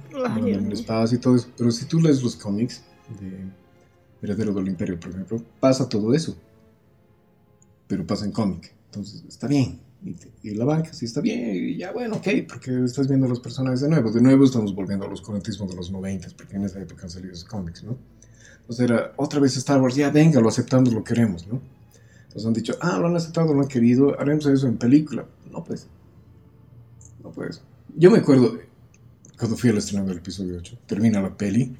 En 0.48 0.54
el 0.54 0.62
mío. 0.62 0.72
espacio 0.74 1.18
y 1.18 1.20
todo 1.20 1.36
eso. 1.36 1.48
Pero 1.56 1.70
si 1.70 1.84
tú 1.86 2.00
lees 2.00 2.22
los 2.22 2.36
cómics 2.36 2.82
de 3.20 3.38
Heredero 4.22 4.52
del 4.52 4.68
Imperio, 4.68 4.98
por 5.00 5.10
ejemplo, 5.10 5.42
pasa 5.60 5.88
todo 5.88 6.14
eso. 6.14 6.36
Pero 7.86 8.06
pasa 8.06 8.24
en 8.24 8.32
cómic. 8.32 8.72
Entonces, 8.86 9.24
está 9.28 9.46
bien. 9.46 9.78
Y, 10.02 10.12
te- 10.12 10.30
y 10.42 10.50
la 10.54 10.64
banca 10.64 10.92
sí 10.92 11.04
está 11.06 11.20
bien. 11.20 11.54
Y 11.56 11.76
ya, 11.76 11.92
bueno, 11.92 12.16
ok, 12.16 12.28
porque 12.48 12.84
estás 12.84 13.08
viendo 13.08 13.26
los 13.26 13.40
personajes 13.40 13.80
de 13.80 13.88
nuevo. 13.88 14.10
De 14.10 14.20
nuevo 14.20 14.44
estamos 14.44 14.74
volviendo 14.74 15.06
a 15.06 15.08
los 15.08 15.20
conectismos 15.20 15.70
de 15.70 15.76
los 15.76 15.90
90, 15.90 16.28
porque 16.36 16.56
en 16.56 16.64
esa 16.64 16.80
época 16.80 17.02
han 17.04 17.10
salido 17.10 17.32
esos 17.32 17.44
cómics, 17.48 17.82
¿no? 17.84 17.96
Entonces 18.60 18.84
era 18.84 19.12
otra 19.16 19.40
vez 19.40 19.56
Star 19.58 19.80
Wars, 19.80 19.94
ya 19.94 20.10
venga, 20.10 20.40
lo 20.40 20.48
aceptamos, 20.48 20.92
lo 20.92 21.04
queremos, 21.04 21.46
¿no? 21.46 21.60
Entonces 22.24 22.46
han 22.46 22.54
dicho, 22.54 22.74
ah, 22.80 22.98
lo 22.98 23.08
han 23.08 23.16
aceptado, 23.16 23.52
lo 23.52 23.60
han 23.60 23.68
querido, 23.68 24.18
haremos 24.18 24.46
eso 24.46 24.66
en 24.66 24.76
película. 24.78 25.26
No 25.50 25.62
pues. 25.62 25.86
Pues. 27.34 27.62
Yo 27.96 28.10
me 28.10 28.18
acuerdo 28.18 28.58
cuando 29.38 29.56
fui 29.56 29.70
al 29.70 29.78
estreno 29.78 30.04
del 30.04 30.18
episodio 30.18 30.56
8, 30.58 30.78
termina 30.86 31.20
la 31.20 31.36
peli, 31.36 31.76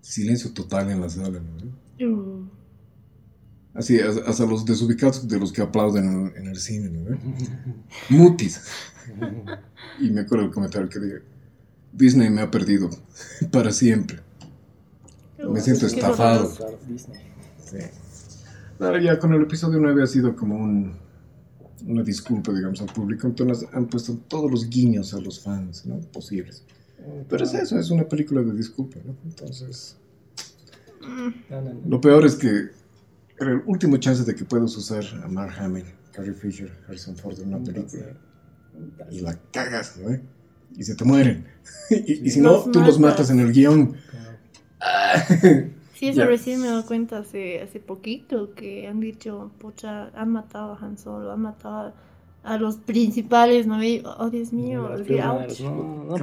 silencio 0.00 0.52
total 0.52 0.90
en 0.90 1.00
la 1.00 1.08
sala, 1.08 1.40
¿no? 1.40 2.06
Uh, 2.06 2.48
Así, 3.72 4.00
hasta 4.00 4.28
hasta 4.28 4.46
los 4.46 4.64
desubicados 4.64 5.26
de 5.28 5.38
los 5.38 5.52
que 5.52 5.62
aplauden 5.62 6.04
en, 6.04 6.36
en 6.36 6.46
el 6.48 6.56
cine, 6.56 6.90
¿no? 6.90 7.16
Mutis. 8.10 8.60
Y 10.00 10.10
me 10.10 10.22
acuerdo 10.22 10.46
el 10.46 10.50
comentario 10.50 10.88
que 10.88 10.98
dije, 10.98 11.22
Disney 11.92 12.30
me 12.30 12.42
ha 12.42 12.50
perdido 12.50 12.90
para 13.52 13.70
siempre. 13.70 14.20
Me 15.38 15.60
siento 15.60 15.86
estafado. 15.86 16.52
Sí. 17.64 17.78
Claro, 18.76 18.98
ya 18.98 19.18
con 19.18 19.32
el 19.32 19.42
episodio 19.42 19.78
9 19.80 20.02
ha 20.02 20.06
sido 20.06 20.36
como 20.36 20.56
un, 20.56 20.96
una 21.86 22.02
disculpa, 22.02 22.52
digamos, 22.52 22.80
al 22.80 22.88
público. 22.92 23.26
Entonces 23.26 23.68
han 23.72 23.86
puesto 23.86 24.16
todos 24.28 24.50
los 24.50 24.68
guiños 24.68 25.14
a 25.14 25.20
los 25.20 25.40
fans, 25.40 25.86
¿no? 25.86 26.00
Posibles. 26.00 26.64
Pero 27.28 27.44
es 27.44 27.54
eso, 27.54 27.78
es 27.78 27.90
una 27.90 28.06
película 28.08 28.42
de 28.42 28.52
disculpa, 28.52 28.98
¿no? 29.04 29.16
Entonces, 29.24 29.96
Mm, 31.02 31.28
No, 31.48 31.60
no, 31.62 31.72
no. 31.74 31.80
lo 31.88 31.98
peor 32.00 32.26
es 32.26 32.34
que 32.34 32.68
era 33.38 33.52
el 33.52 33.62
último 33.64 33.96
chance 33.96 34.22
de 34.24 34.34
que 34.34 34.44
puedas 34.44 34.76
usar 34.76 35.02
a 35.24 35.28
Mark 35.28 35.54
Hamill, 35.58 35.86
Carrie 36.12 36.34
Fisher, 36.34 36.70
Harrison 36.86 37.16
Ford 37.16 37.40
en 37.40 37.54
una 37.54 37.64
película. 37.64 38.04
Y 39.10 39.20
la 39.20 39.34
cagas, 39.50 39.96
¿no? 39.96 40.18
Y 40.76 40.84
se 40.84 40.94
te 40.94 41.04
mueren. 41.04 41.46
y, 41.90 42.26
y 42.26 42.30
si 42.30 42.40
no, 42.40 42.64
tú 42.70 42.80
los 42.80 42.98
matas. 43.00 43.28
matas 43.28 43.30
en 43.30 43.40
el 43.40 43.50
guion. 43.50 43.96
Sí, 46.00 46.08
eso 46.08 46.20
Ya. 46.22 46.26
recién 46.28 46.62
me 46.62 46.66
he 46.66 46.70
dado 46.70 46.86
cuenta 46.86 47.18
hace, 47.18 47.60
hace 47.60 47.78
poquito 47.78 48.54
que 48.54 48.88
han 48.88 49.00
dicho, 49.00 49.50
pucha, 49.58 50.08
han 50.18 50.30
matado 50.30 50.72
a 50.72 50.78
Han 50.82 50.96
Solo, 50.96 51.30
han 51.30 51.42
matado 51.42 51.92
a 52.42 52.56
los 52.56 52.76
principales, 52.76 53.66
¿no? 53.66 53.84
Y, 53.84 54.02
oh, 54.18 54.30
Dios 54.30 54.50
mío. 54.54 54.88
No, 54.88 54.96
no, 54.98 55.04
Claro. 55.04 55.44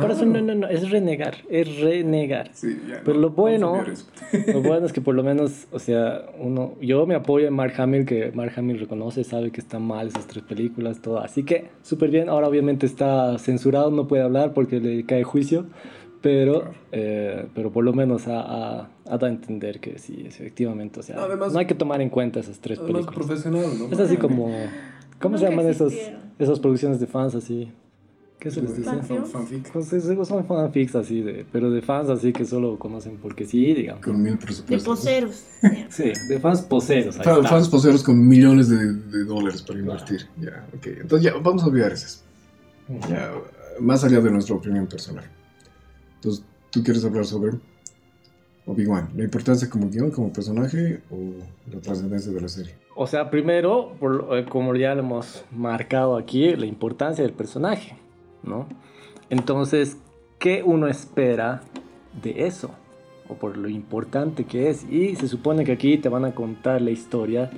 pero 0.02 0.14
eso 0.14 0.26
no, 0.26 0.42
no, 0.42 0.56
no, 0.56 0.68
es 0.68 0.90
renegar, 0.90 1.36
es 1.48 1.80
renegar. 1.80 2.50
Sí, 2.56 2.76
ya, 2.90 3.02
Pero 3.06 3.18
no, 3.18 3.22
lo 3.22 3.30
bueno-. 3.30 3.84
Lo 4.52 4.62
bueno 4.64 4.88
es 4.88 4.94
que 4.94 5.00
por 5.02 5.14
lo 5.14 5.22
menos, 5.22 5.68
o 5.72 5.78
sea, 5.78 6.26
uno, 6.40 6.74
yo 6.82 7.06
me 7.06 7.14
apoyo 7.14 7.48
en 7.48 7.54
Mark 7.54 7.76
Hamill, 7.78 8.08
que 8.08 8.32
Mark 8.34 8.54
Hamill 8.58 8.80
reconoce, 8.80 9.24
sabe 9.24 9.52
que 9.52 9.62
están 9.62 9.84
mal 9.84 10.08
esas 10.08 10.26
tres 10.26 10.44
películas, 10.44 11.04
todo. 11.04 11.20
Así 11.20 11.44
que, 11.44 11.70
súper 11.84 12.10
bien. 12.10 12.30
Ahora 12.30 12.48
obviamente 12.48 12.88
está 12.88 13.38
censurado, 13.38 13.92
no 13.92 14.08
puede 14.08 14.24
hablar 14.24 14.54
porque 14.56 14.80
le 14.80 15.06
cae 15.06 15.24
juicio, 15.24 15.68
pero, 16.28 16.60
Claro. 16.62 16.76
eh, 16.92 17.48
pero 17.56 17.72
por 17.72 17.84
lo 17.86 17.94
menos 17.94 18.28
ha, 18.28 18.42
ha- 18.42 18.82
ha 19.06 19.10
dado 19.12 19.26
a 19.28 19.30
entender 19.30 19.80
que 19.80 19.98
sí, 19.98 20.24
efectivamente, 20.28 21.00
o 21.00 21.04
sea, 21.04 21.24
Además- 21.24 21.54
no 21.54 21.60
hay 21.60 21.66
que 21.68 21.76
tomar 21.76 22.02
en 22.02 22.10
cuenta 22.10 22.40
esas 22.42 22.60
tres 22.60 22.80
Además, 22.80 23.06
películas. 23.06 23.28
profesional, 23.28 23.80
¿no? 23.80 23.94
Es 23.94 24.00
así 24.00 24.18
como, 24.18 24.48
¿cómo 25.22 25.38
se 25.38 25.46
Nunca 25.46 25.50
llaman 25.56 25.72
esos, 25.72 25.92
existieron. 25.94 26.22
esas 26.38 26.60
producciones 26.60 27.00
de 27.00 27.08
fans 27.08 27.36
así? 27.36 27.72
¿Qué 28.40 28.52
se 28.52 28.62
les 28.62 28.78
dice? 28.78 28.88
Fan- 28.90 29.02
Fan- 29.04 29.26
fanfic. 29.26 29.72
Pues 29.72 29.92
esos 29.94 30.28
son 30.28 30.46
fanfics 30.46 30.96
así, 30.96 31.22
de, 31.22 31.44
pero 31.52 31.72
de 31.72 31.82
fans 31.82 32.08
así 32.10 32.32
que 32.34 32.46
solo 32.46 32.78
conocen 32.78 33.18
porque 33.18 33.46
sí, 33.46 33.74
digamos. 33.74 34.04
Con 34.06 34.22
mil 34.22 34.34
De 34.34 34.38
presupuestos. 34.46 34.88
¿no? 34.88 34.94
poseros. 34.96 35.44
Sí, 35.90 36.12
de 36.30 36.40
fans 36.40 36.62
poseros. 36.62 37.16
ahí 37.16 37.22
está. 37.22 37.44
Fans 37.48 37.68
poseros 37.68 38.04
con 38.04 38.28
millones 38.28 38.70
de, 38.70 38.94
de 38.94 39.24
dólares 39.26 39.64
para 39.64 39.80
invertir. 39.80 40.28
Ya, 40.40 40.68
ok. 40.76 40.86
Entonces 41.02 41.32
ya, 41.32 41.40
vamos 41.42 41.64
a 41.64 41.68
olvidar 41.68 41.92
esas. 41.94 42.24
Ya, 43.10 43.32
más 43.80 44.04
allá 44.04 44.20
de 44.22 44.30
nuestra 44.30 44.54
opinión 44.56 44.86
personal. 44.86 45.26
Entonces, 46.18 46.44
¿tú 46.72 46.84
quieres 46.84 47.04
hablar 47.06 47.26
sobre 47.26 47.54
Obi-Wan? 48.66 49.10
¿La 49.16 49.24
importancia 49.24 49.70
como 49.70 49.90
guion, 49.90 50.12
como 50.12 50.34
personaje 50.34 51.02
o 51.10 51.18
la 51.74 51.80
trascendencia 51.80 52.32
de 52.32 52.42
la 52.42 52.50
serie? 52.50 52.76
O 52.96 53.08
sea, 53.08 53.30
primero, 53.30 53.96
eh, 54.32 54.46
como 54.50 54.76
ya 54.76 54.96
lo 54.96 55.02
hemos 55.02 55.46
marcado 55.52 56.18
aquí, 56.18 56.56
la 56.56 56.66
importancia 56.66 57.24
del 57.24 57.34
personaje, 57.34 57.96
¿no? 58.44 58.68
Entonces, 59.30 59.98
¿qué 60.40 60.64
uno 60.64 60.88
espera 60.88 61.62
de 62.22 62.48
eso? 62.48 62.72
O 63.30 63.36
por 63.36 63.58
lo 63.58 63.70
importante 63.70 64.46
que 64.46 64.70
es. 64.70 64.84
Y 64.90 65.16
se 65.16 65.28
supone 65.28 65.64
que 65.64 65.74
aquí 65.74 65.98
te 65.98 66.10
van 66.10 66.26
a 66.26 66.34
contar 66.34 66.82
la 66.82 66.92
historia 66.92 67.52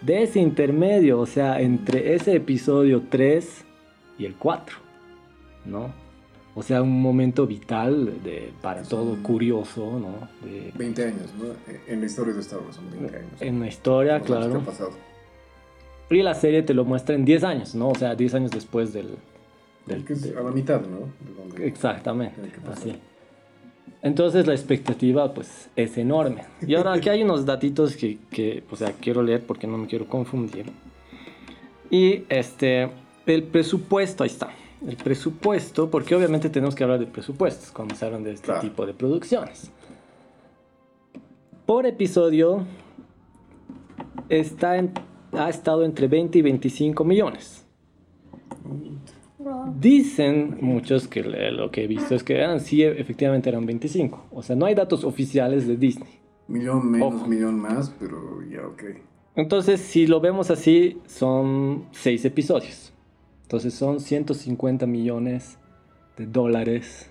de 0.00 0.22
ese 0.22 0.40
intermedio, 0.40 1.20
o 1.20 1.26
sea, 1.26 1.60
entre 1.60 2.14
ese 2.14 2.36
episodio 2.36 3.02
3 3.10 3.64
y 4.18 4.26
el 4.26 4.34
4, 4.36 4.76
¿no? 5.64 6.03
O 6.56 6.62
sea, 6.62 6.82
un 6.82 7.02
momento 7.02 7.46
vital 7.46 8.22
de, 8.22 8.52
para 8.62 8.82
todo 8.82 9.20
curioso, 9.22 9.98
¿no? 9.98 10.28
De- 10.48 10.70
20 10.76 11.04
años, 11.04 11.34
¿no? 11.36 11.46
En 11.88 12.00
la 12.00 12.06
historia 12.06 12.32
de 12.34 12.40
Star 12.40 12.60
Wars 12.60 12.76
son 12.76 12.90
20 12.92 13.16
años. 13.16 13.32
en 13.42 13.60
la 13.60 13.66
historia, 13.66 14.20
claro. 14.20 14.60
pasado? 14.60 14.90
Y 16.10 16.22
la 16.22 16.34
serie 16.34 16.62
te 16.62 16.72
lo 16.74 16.84
muestra 16.84 17.14
en 17.16 17.24
10 17.24 17.42
años, 17.44 17.74
¿no? 17.74 17.88
O 17.88 17.94
sea, 17.96 18.14
10 18.14 18.34
años 18.34 18.50
después 18.52 18.92
del... 18.92 19.16
del- 19.86 20.04
de- 20.04 20.38
a 20.38 20.42
la 20.42 20.50
mitad, 20.52 20.80
¿no? 20.82 21.08
Donde- 21.36 21.66
exactamente, 21.66 22.40
que 22.40 22.70
así. 22.70 22.94
Entonces 24.02 24.46
la 24.46 24.52
expectativa 24.52 25.32
pues 25.34 25.70
es 25.76 25.96
enorme. 25.98 26.44
Y 26.66 26.74
ahora 26.74 26.92
aquí 26.92 27.08
hay 27.08 27.22
unos 27.22 27.46
datitos 27.46 27.96
que, 27.96 28.18
que, 28.30 28.62
o 28.70 28.76
sea, 28.76 28.92
quiero 28.92 29.22
leer 29.22 29.42
porque 29.44 29.66
no 29.66 29.76
me 29.78 29.86
quiero 29.86 30.06
confundir. 30.06 30.66
Y 31.90 32.24
este, 32.28 32.90
el 33.26 33.42
presupuesto, 33.44 34.22
ahí 34.22 34.30
está. 34.30 34.50
El 34.86 34.96
presupuesto, 34.96 35.90
porque 35.90 36.14
obviamente 36.14 36.50
tenemos 36.50 36.74
que 36.74 36.84
hablar 36.84 36.98
de 37.00 37.06
presupuestos 37.06 37.70
cuando 37.70 37.94
se 37.94 38.04
hablan 38.04 38.22
de 38.24 38.32
este 38.32 38.46
Claro. 38.46 38.60
tipo 38.60 38.84
de 38.86 38.92
producciones. 38.94 39.70
Por 41.66 41.86
episodio 41.86 42.64
está 44.28 44.76
en- 44.76 44.92
ha 45.32 45.48
estado 45.48 45.84
entre 45.84 46.06
20 46.08 46.38
y 46.38 46.42
25 46.42 47.04
millones. 47.04 47.66
Dicen 49.78 50.58
muchos 50.60 51.08
que 51.08 51.22
lo 51.22 51.70
que 51.70 51.84
he 51.84 51.86
visto 51.86 52.14
es 52.14 52.22
que 52.22 52.34
eran, 52.36 52.60
sí, 52.60 52.82
efectivamente 52.82 53.48
eran 53.50 53.66
25. 53.66 54.24
O 54.30 54.42
sea, 54.42 54.56
no 54.56 54.66
hay 54.66 54.74
datos 54.74 55.04
oficiales 55.04 55.66
de 55.66 55.76
Disney. 55.76 56.20
Millón 56.48 56.90
menos, 56.90 57.14
Ojo. 57.14 57.26
millón 57.26 57.58
más, 57.58 57.94
pero 57.98 58.42
ya, 58.50 58.66
ok. 58.66 58.82
Entonces, 59.36 59.80
si 59.80 60.06
lo 60.06 60.20
vemos 60.20 60.50
así, 60.50 60.98
son 61.06 61.84
6 61.92 62.24
episodios. 62.24 62.92
Entonces 63.44 63.74
son 63.74 64.00
150 64.00 64.86
millones 64.86 65.58
de 66.16 66.26
dólares. 66.26 67.10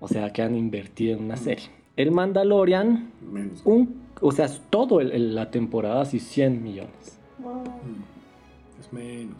O 0.00 0.08
sea, 0.08 0.32
que 0.32 0.42
han 0.42 0.54
invertido 0.54 1.16
en 1.16 1.24
una 1.24 1.36
serie. 1.36 1.64
El 1.96 2.10
Mandalorian, 2.10 3.10
Menos. 3.32 3.62
un, 3.64 4.02
o 4.20 4.32
sea, 4.32 4.48
todo 4.70 5.00
el- 5.00 5.12
el- 5.12 5.34
la 5.34 5.50
temporada, 5.50 6.04
sí, 6.04 6.18
100 6.20 6.62
millones. 6.62 7.18
Mm. 7.38 8.80
Es 8.80 8.92
menos. 8.92 9.36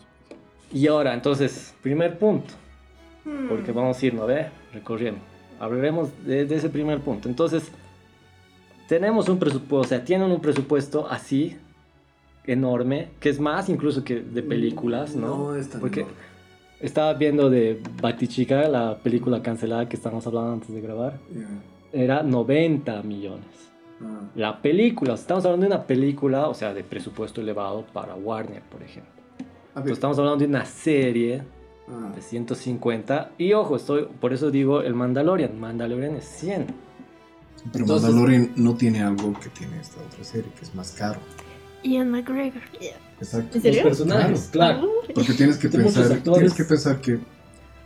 Y 0.72 0.86
ahora, 0.86 1.12
entonces, 1.14 1.74
primer 1.82 2.18
punto. 2.18 2.54
Hmm. 3.26 3.48
porque 3.48 3.72
vamos 3.72 4.02
a 4.02 4.06
irnos 4.06 4.22
a 4.24 4.26
ver, 4.26 4.50
recorriendo. 4.74 5.18
Hablaremos 5.58 6.10
de, 6.26 6.44
de 6.44 6.56
ese 6.56 6.68
primer 6.68 7.00
punto. 7.00 7.26
Entonces, 7.26 7.70
tenemos 8.86 9.30
un 9.30 9.38
presupuesto, 9.38 9.76
o 9.76 9.84
sea, 9.84 10.04
tienen 10.04 10.30
un 10.30 10.40
presupuesto 10.42 11.08
así, 11.08 11.56
enorme, 12.46 13.08
que 13.20 13.28
es 13.30 13.40
más 13.40 13.68
incluso 13.68 14.04
que 14.04 14.20
de 14.20 14.42
películas, 14.42 15.14
¿no? 15.14 15.38
No 15.52 15.56
es 15.56 15.68
tan 15.70 15.80
Porque 15.80 16.00
enorme. 16.00 16.18
estaba 16.80 17.14
viendo 17.14 17.48
de 17.50 17.80
Batichica, 18.00 18.68
la 18.68 18.98
película 18.98 19.42
cancelada 19.42 19.88
que 19.88 19.96
estamos 19.96 20.26
hablando 20.26 20.52
antes 20.52 20.74
de 20.74 20.80
grabar, 20.80 21.18
era 21.92 22.22
90 22.22 23.02
millones. 23.02 23.46
Ah. 24.02 24.20
La 24.34 24.60
película, 24.60 25.14
estamos 25.14 25.44
hablando 25.44 25.66
de 25.68 25.74
una 25.74 25.86
película, 25.86 26.48
o 26.48 26.54
sea, 26.54 26.74
de 26.74 26.82
presupuesto 26.84 27.40
elevado 27.40 27.84
para 27.92 28.14
Warner, 28.14 28.62
por 28.62 28.82
ejemplo. 28.82 29.12
Entonces, 29.68 29.92
estamos 29.92 30.18
hablando 30.18 30.38
de 30.38 30.46
una 30.46 30.64
serie 30.66 31.42
ah, 31.88 32.12
de 32.14 32.20
150. 32.20 33.30
Y 33.38 33.52
ojo, 33.54 33.76
estoy, 33.76 34.06
por 34.20 34.32
eso 34.32 34.50
digo 34.50 34.82
el 34.82 34.94
Mandalorian. 34.94 35.58
Mandalorian 35.58 36.16
es 36.16 36.24
100. 36.24 36.66
pero 37.72 37.84
entonces- 37.84 38.10
Mandalorian 38.10 38.52
no 38.56 38.74
tiene 38.74 39.02
algo 39.02 39.32
que 39.40 39.48
tiene 39.48 39.80
esta 39.80 40.00
otra 40.02 40.22
serie, 40.24 40.50
que 40.58 40.64
es 40.64 40.74
más 40.74 40.92
caro. 40.92 41.18
Ian 41.84 42.10
McGregor. 42.10 42.62
yeah. 42.80 42.96
Exacto. 43.20 43.56
¿En 43.56 43.62
serio? 43.62 43.82
personajes, 43.84 44.48
claro. 44.50 44.88
Porque 45.14 45.32
tienes 45.34 45.56
que 45.56 45.68
pensar, 45.68 46.20
tienes 46.22 46.52
que 46.54 46.64
pensar 46.64 47.00
que 47.00 47.20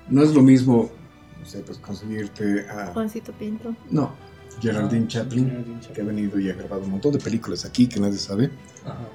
no 0.09 0.22
es 0.22 0.34
lo 0.34 0.40
mismo, 0.42 0.90
no 1.38 1.44
sé, 1.46 1.59
pues 1.61 1.76
conseguirte 1.78 2.66
a... 2.70 2.86
Juancito 2.86 3.32
Pinto. 3.32 3.74
No, 3.90 4.12
Geraldine 4.61 5.05
Ah, 5.05 5.09
Chaplin, 5.09 5.49
Geraldine 5.51 5.80
Chaplin. 5.80 5.94
que 5.94 6.01
ha 6.01 6.05
venido 6.05 6.40
y 6.40 6.49
ha 6.51 6.55
grabado 6.55 6.82
un 6.82 6.90
montón 6.92 7.12
de 7.12 7.18
películas 7.18 7.64
aquí 7.66 7.86
que 7.86 8.01
nadie 8.01 8.16
sabe. 8.18 8.51
Ajá. 8.84 9.07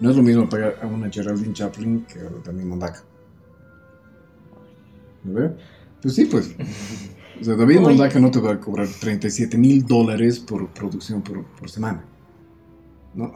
No 0.00 0.10
es 0.10 0.16
lo 0.16 0.22
mismo 0.22 0.48
pagar 0.48 0.76
a 0.82 0.86
una 0.86 1.08
Geraldine 1.10 1.54
Chaplin 1.54 2.04
que 2.04 2.18
a 2.20 2.28
David 2.44 2.64
Mondaca. 2.64 3.02
¿No 5.24 5.32
ve? 5.40 5.50
Pues 6.02 6.14
sí, 6.14 6.26
pues. 6.26 6.54
O 7.40 7.42
sea, 7.42 7.56
David 7.56 7.78
Oye. 7.78 7.88
Mondaca 7.88 8.20
no 8.20 8.30
te 8.30 8.38
va 8.38 8.52
a 8.52 8.60
cobrar 8.60 8.86
37 8.86 9.58
mil 9.58 9.84
dólares 9.84 10.38
por 10.38 10.68
producción 10.68 11.20
por, 11.20 11.44
por 11.44 11.68
semana. 11.68 12.04
¿No? 13.12 13.32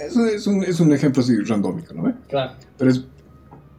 Eso 0.00 0.26
es 0.26 0.46
un, 0.46 0.64
es 0.64 0.80
un 0.80 0.92
ejemplo 0.92 1.22
así 1.22 1.36
randómico, 1.38 1.94
¿no? 1.94 2.14
Claro. 2.28 2.54
Pero 2.78 2.90
es 2.90 3.04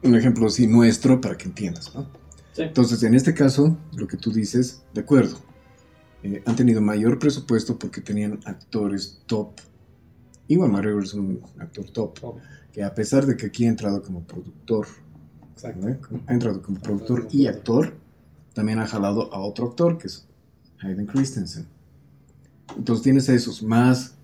un 0.04 0.16
ejemplo 0.16 0.48
así 0.48 0.68
nuestro 0.68 1.20
para 1.20 1.38
que 1.38 1.46
entiendas, 1.46 1.94
¿no? 1.96 2.08
Sí. 2.54 2.64
Entonces, 2.64 3.02
en 3.04 3.16
este 3.16 3.34
caso, 3.34 3.78
lo 3.96 4.08
que 4.08 4.18
tú 4.18 4.32
dices, 4.32 4.84
de 4.94 5.02
acuerdo. 5.02 5.38
Eh, 6.24 6.44
han 6.46 6.56
tenido 6.56 6.82
mayor 6.82 7.18
presupuesto 7.18 7.80
porque 7.80 8.02
tenían 8.02 8.40
actores 8.46 9.22
top. 9.26 9.54
Iwan 10.48 10.72
McGregor 10.72 11.04
es 11.04 11.14
un 11.14 11.42
actor 11.60 11.90
top, 11.90 12.18
Obvio. 12.22 12.42
que 12.72 12.84
a 12.84 12.94
pesar 12.94 13.26
de 13.26 13.36
que 13.38 13.48
aquí 13.48 13.66
ha 13.66 13.70
entrado 13.70 14.04
como 14.04 14.22
productor, 14.24 14.86
Exacto. 15.54 15.88
¿no? 15.88 16.24
ha 16.28 16.34
entrado 16.34 16.62
como 16.62 16.80
productor 16.80 17.28
y 17.32 17.48
actor, 17.48 17.94
también 18.54 18.80
ha 18.80 18.88
jalado 18.88 19.34
a 19.34 19.40
otro 19.40 19.68
actor, 19.68 19.98
que 19.98 20.08
es 20.08 20.28
Hayden 20.82 21.06
Christensen. 21.06 21.66
Entonces 22.78 23.04
tienes 23.04 23.30
a 23.30 23.34
esos, 23.34 23.64
más 23.64 24.16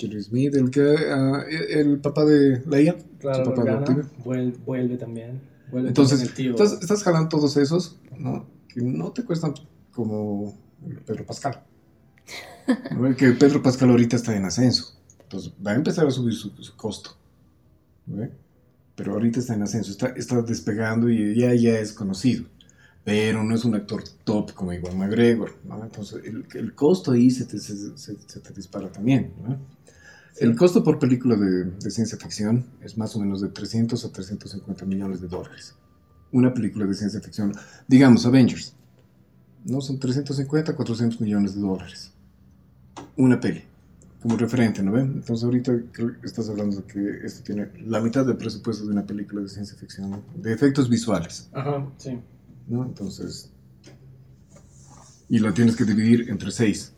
Jerry 0.00 0.22
Smith, 0.22 0.54
el, 0.54 0.70
que, 0.70 0.96
ah, 1.10 1.44
el 1.70 1.98
papá 2.00 2.24
de 2.24 2.62
Leia, 2.66 2.96
Claro, 3.18 3.44
su 3.44 3.50
papá 3.50 3.62
Organa 3.62 3.78
adoptivo. 3.78 4.08
vuelve, 4.24 4.58
vuelve 4.64 4.96
también. 4.96 5.40
Vuelve 5.70 5.88
Entonces, 5.88 6.18
también 6.20 6.28
el 6.30 6.54
tío. 6.56 6.64
estás, 6.64 6.80
estás 6.82 7.02
jalando 7.02 7.28
todos 7.28 7.56
esos, 7.56 7.98
¿no? 8.16 8.46
Que 8.68 8.80
no 8.82 9.12
te 9.12 9.24
cuestan 9.24 9.54
como 9.92 10.56
Pedro 11.06 11.26
Pascal. 11.26 11.62
¿no? 12.96 13.14
Que 13.16 13.32
Pedro 13.32 13.62
Pascal 13.62 13.90
ahorita 13.90 14.16
está 14.16 14.34
en 14.36 14.44
ascenso. 14.44 14.96
Entonces 15.22 15.52
va 15.64 15.72
a 15.72 15.74
empezar 15.74 16.06
a 16.06 16.10
subir 16.10 16.34
su, 16.34 16.50
su 16.62 16.76
costo. 16.76 17.10
¿no? 18.06 18.28
Pero 18.96 19.12
ahorita 19.14 19.40
está 19.40 19.54
en 19.54 19.62
ascenso, 19.62 19.90
está, 19.90 20.08
está 20.08 20.42
despegando 20.42 21.08
y 21.08 21.34
ya, 21.38 21.54
ya 21.54 21.78
es 21.78 21.92
conocido. 21.92 22.44
Pero 23.04 23.42
no 23.42 23.54
es 23.54 23.64
un 23.64 23.74
actor 23.74 24.04
top 24.24 24.52
como 24.52 24.72
Iwan 24.72 24.98
McGregor. 24.98 25.56
¿no? 25.64 25.82
Entonces 25.82 26.22
el, 26.24 26.46
el 26.54 26.74
costo 26.74 27.12
ahí 27.12 27.30
se 27.30 27.46
te, 27.46 27.58
se, 27.58 27.96
se- 27.96 28.16
se 28.26 28.40
te 28.40 28.52
dispara 28.52 28.90
también. 28.92 29.32
¿no? 29.42 29.58
El 30.38 30.56
costo 30.56 30.84
por 30.84 30.98
película 30.98 31.36
de, 31.36 31.64
de 31.64 31.90
ciencia 31.90 32.16
ficción 32.18 32.66
es 32.82 32.96
más 32.96 33.14
o 33.16 33.20
menos 33.20 33.40
de 33.40 33.48
300 33.48 34.04
a 34.04 34.12
350 34.12 34.84
millones 34.84 35.20
de 35.20 35.28
dólares. 35.28 35.74
Una 36.32 36.54
película 36.54 36.86
de 36.86 36.94
ciencia 36.94 37.20
ficción, 37.20 37.52
digamos 37.88 38.24
Avengers, 38.26 38.74
no 39.64 39.80
son 39.80 39.98
350 39.98 40.72
a 40.72 40.76
400 40.76 41.20
millones 41.20 41.54
de 41.54 41.60
dólares. 41.60 42.12
Una 43.16 43.40
peli, 43.40 43.64
como 44.22 44.36
referente, 44.36 44.82
¿no 44.82 44.92
ven? 44.92 45.12
Entonces 45.16 45.44
ahorita 45.44 45.72
creo 45.92 46.18
que 46.20 46.26
estás 46.26 46.48
hablando 46.48 46.76
de 46.76 46.82
que 46.84 47.26
esto 47.26 47.42
tiene 47.42 47.68
la 47.84 48.00
mitad 48.00 48.24
del 48.24 48.36
presupuesto 48.36 48.84
de 48.84 48.92
una 48.92 49.04
película 49.04 49.42
de 49.42 49.48
ciencia 49.48 49.76
ficción, 49.76 50.22
de 50.36 50.52
efectos 50.52 50.88
visuales, 50.88 51.48
Ajá, 51.52 51.86
sí. 51.98 52.18
¿No? 52.68 52.84
Entonces, 52.84 53.52
y 55.28 55.38
la 55.38 55.54
tienes 55.54 55.76
que 55.76 55.84
dividir 55.84 56.28
entre 56.28 56.50
seis 56.50 56.94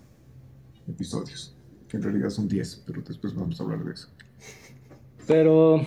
episodios, 0.89 1.55
que 1.89 1.97
en 1.97 2.03
realidad 2.03 2.31
son 2.31 2.49
10, 2.49 2.85
pero 2.87 3.03
después 3.03 3.35
vamos 3.35 3.61
a 3.61 3.65
hablar 3.65 3.85
de 3.85 3.93
eso. 3.93 4.09
Pero 5.27 5.85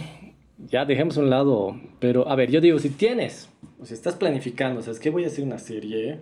ya 0.70 0.86
dejemos 0.86 1.18
a 1.18 1.22
un 1.22 1.30
lado. 1.30 1.80
Pero 2.00 2.28
a 2.30 2.36
ver, 2.36 2.52
yo 2.52 2.62
digo, 2.62 2.80
si 2.80 2.90
tienes, 2.90 3.50
o 3.80 3.86
si 3.86 3.94
estás 3.94 4.16
planificando, 4.16 4.80
o 4.80 4.84
sea, 4.84 4.94
es 4.94 5.00
que 5.00 5.10
voy 5.10 5.24
a 5.24 5.28
hacer 5.28 5.44
una 5.44 5.60
serie, 5.60 6.22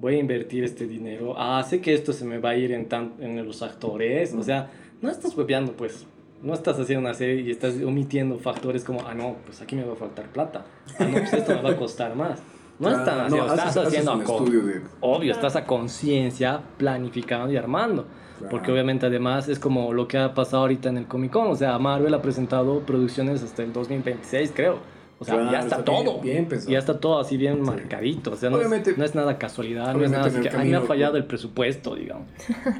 voy 0.00 0.14
a 0.14 0.18
invertir 0.18 0.64
este 0.64 0.86
dinero, 0.86 1.34
ah, 1.36 1.62
sé 1.68 1.80
que 1.80 1.94
esto 1.94 2.12
se 2.12 2.24
me 2.24 2.38
va 2.38 2.50
a 2.50 2.56
ir 2.56 2.72
en, 2.72 2.88
tan, 2.88 3.14
en 3.20 3.44
los 3.44 3.62
actores, 3.62 4.32
o 4.34 4.42
sea, 4.42 4.70
no 5.00 5.10
estás 5.10 5.36
hueveando, 5.36 5.76
pues. 5.76 6.06
No 6.42 6.52
estás 6.52 6.78
haciendo 6.78 7.00
una 7.00 7.14
serie 7.14 7.40
y 7.40 7.50
estás 7.50 7.74
omitiendo 7.82 8.38
factores 8.38 8.84
como, 8.84 9.00
ah, 9.06 9.14
no, 9.14 9.36
pues 9.46 9.62
aquí 9.62 9.76
me 9.76 9.84
va 9.84 9.94
a 9.94 9.96
faltar 9.96 10.30
plata. 10.30 10.66
Ah, 10.98 11.06
no, 11.06 11.12
pues 11.18 11.32
esto 11.32 11.54
me 11.54 11.62
va 11.62 11.70
a 11.70 11.76
costar 11.76 12.14
más. 12.14 12.42
No 12.78 12.88
Ah, 12.88 12.92
haciendo, 13.26 13.44
haces- 13.44 13.50
estás 13.58 13.76
haces 13.76 13.86
haciendo 13.86 14.12
un 14.14 14.20
a 14.22 14.24
de... 14.62 14.80
Obvio, 15.00 15.32
estás 15.32 15.56
a 15.56 15.64
conciencia 15.64 16.60
planificando 16.76 17.52
y 17.52 17.56
armando. 17.56 18.06
Porque 18.50 18.66
Claro. 18.66 18.72
obviamente 18.74 19.06
además 19.06 19.48
es 19.48 19.58
como 19.60 19.92
lo 19.92 20.08
que 20.08 20.18
ha 20.18 20.34
pasado 20.34 20.62
ahorita 20.62 20.88
en 20.88 20.98
el 20.98 21.06
Comic 21.06 21.30
Con. 21.32 21.46
O 21.48 21.56
sea, 21.56 21.78
Marvel 21.78 22.12
ha 22.14 22.20
presentado 22.20 22.80
producciones 22.80 23.42
hasta 23.42 23.62
el 23.62 23.72
2026, 23.72 24.52
creo. 24.54 24.78
O 25.20 25.24
sea, 25.24 25.34
Claro, 25.36 25.52
ya 25.52 25.60
está, 25.60 25.76
está 25.78 25.92
bien- 25.92 26.04
todo. 26.04 26.20
bien 26.20 26.48
pensado. 26.48 26.72
ya 26.72 26.78
está 26.80 26.98
todo 26.98 27.20
así 27.20 27.36
bien 27.36 27.62
marcadito. 27.62 28.32
O 28.32 28.36
sea, 28.36 28.50
no, 28.50 28.56
Obviamente- 28.56 28.90
es, 28.90 28.98
no 28.98 29.04
es 29.04 29.14
nada 29.14 29.38
casualidad, 29.38 29.94
no 29.94 30.04
es 30.04 30.10
nada 30.10 30.26
así 30.26 30.40
que, 30.40 30.48
"Ay, 30.50 30.68
me 30.70 30.76
ha 30.76 30.80
fallado 30.80 31.16
el 31.16 31.24
presupuesto, 31.24 31.94
digamos. 31.94 32.26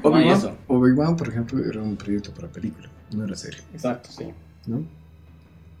No 0.03 0.09
Obi-Wan. 0.09 0.57
Obi-Wan, 0.67 1.15
por 1.15 1.29
ejemplo, 1.29 1.59
era 1.63 1.81
un 1.81 1.95
proyecto 1.95 2.31
para 2.31 2.49
película, 2.49 2.89
no 3.15 3.23
era 3.23 3.35
serie, 3.37 3.61
Exacto, 3.73 4.09
sí. 4.11 4.25
¿no? 4.67 4.83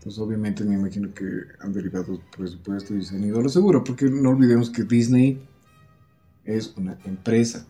Entonces, 0.05 0.21
obviamente, 0.21 0.63
me 0.63 0.75
imagino 0.75 1.11
que 1.15 1.25
han 1.61 1.73
derivado 1.73 2.21
presupuestos 2.37 2.91
y 2.95 3.01
se 3.01 3.15
han 3.15 3.23
ido 3.23 3.39
a 3.39 3.41
lo 3.41 3.49
seguro, 3.49 3.83
porque 3.83 4.05
no 4.05 4.29
olvidemos 4.29 4.69
que 4.69 4.83
Disney 4.83 5.41
es 6.43 6.75
una 6.77 6.95
empresa, 7.05 7.65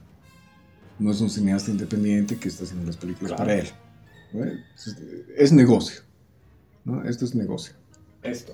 no 0.99 1.11
es 1.11 1.21
un 1.21 1.29
cineasta 1.29 1.71
independiente 1.71 2.35
que 2.35 2.49
está 2.49 2.65
haciendo 2.65 2.87
las 2.87 2.97
películas 2.97 3.31
Claro. 3.31 3.45
para 3.45 3.59
él. 3.61 4.65
Es, 4.75 4.97
es 5.37 5.53
negocio, 5.53 6.01
¿no? 6.83 7.05
Esto 7.05 7.23
es 7.23 7.35
negocio. 7.35 7.73
Esto 8.21 8.53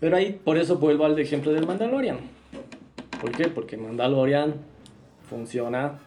Pero 0.00 0.16
ahí, 0.16 0.40
por 0.42 0.56
eso 0.56 0.78
vuelvo 0.78 1.04
al 1.04 1.18
ejemplo 1.18 1.52
del 1.52 1.66
Mandalorian. 1.66 2.20
¿Por 3.20 3.30
qué? 3.32 3.48
Porque 3.48 3.76
Mandalorian 3.76 4.54
funciona 5.28 5.98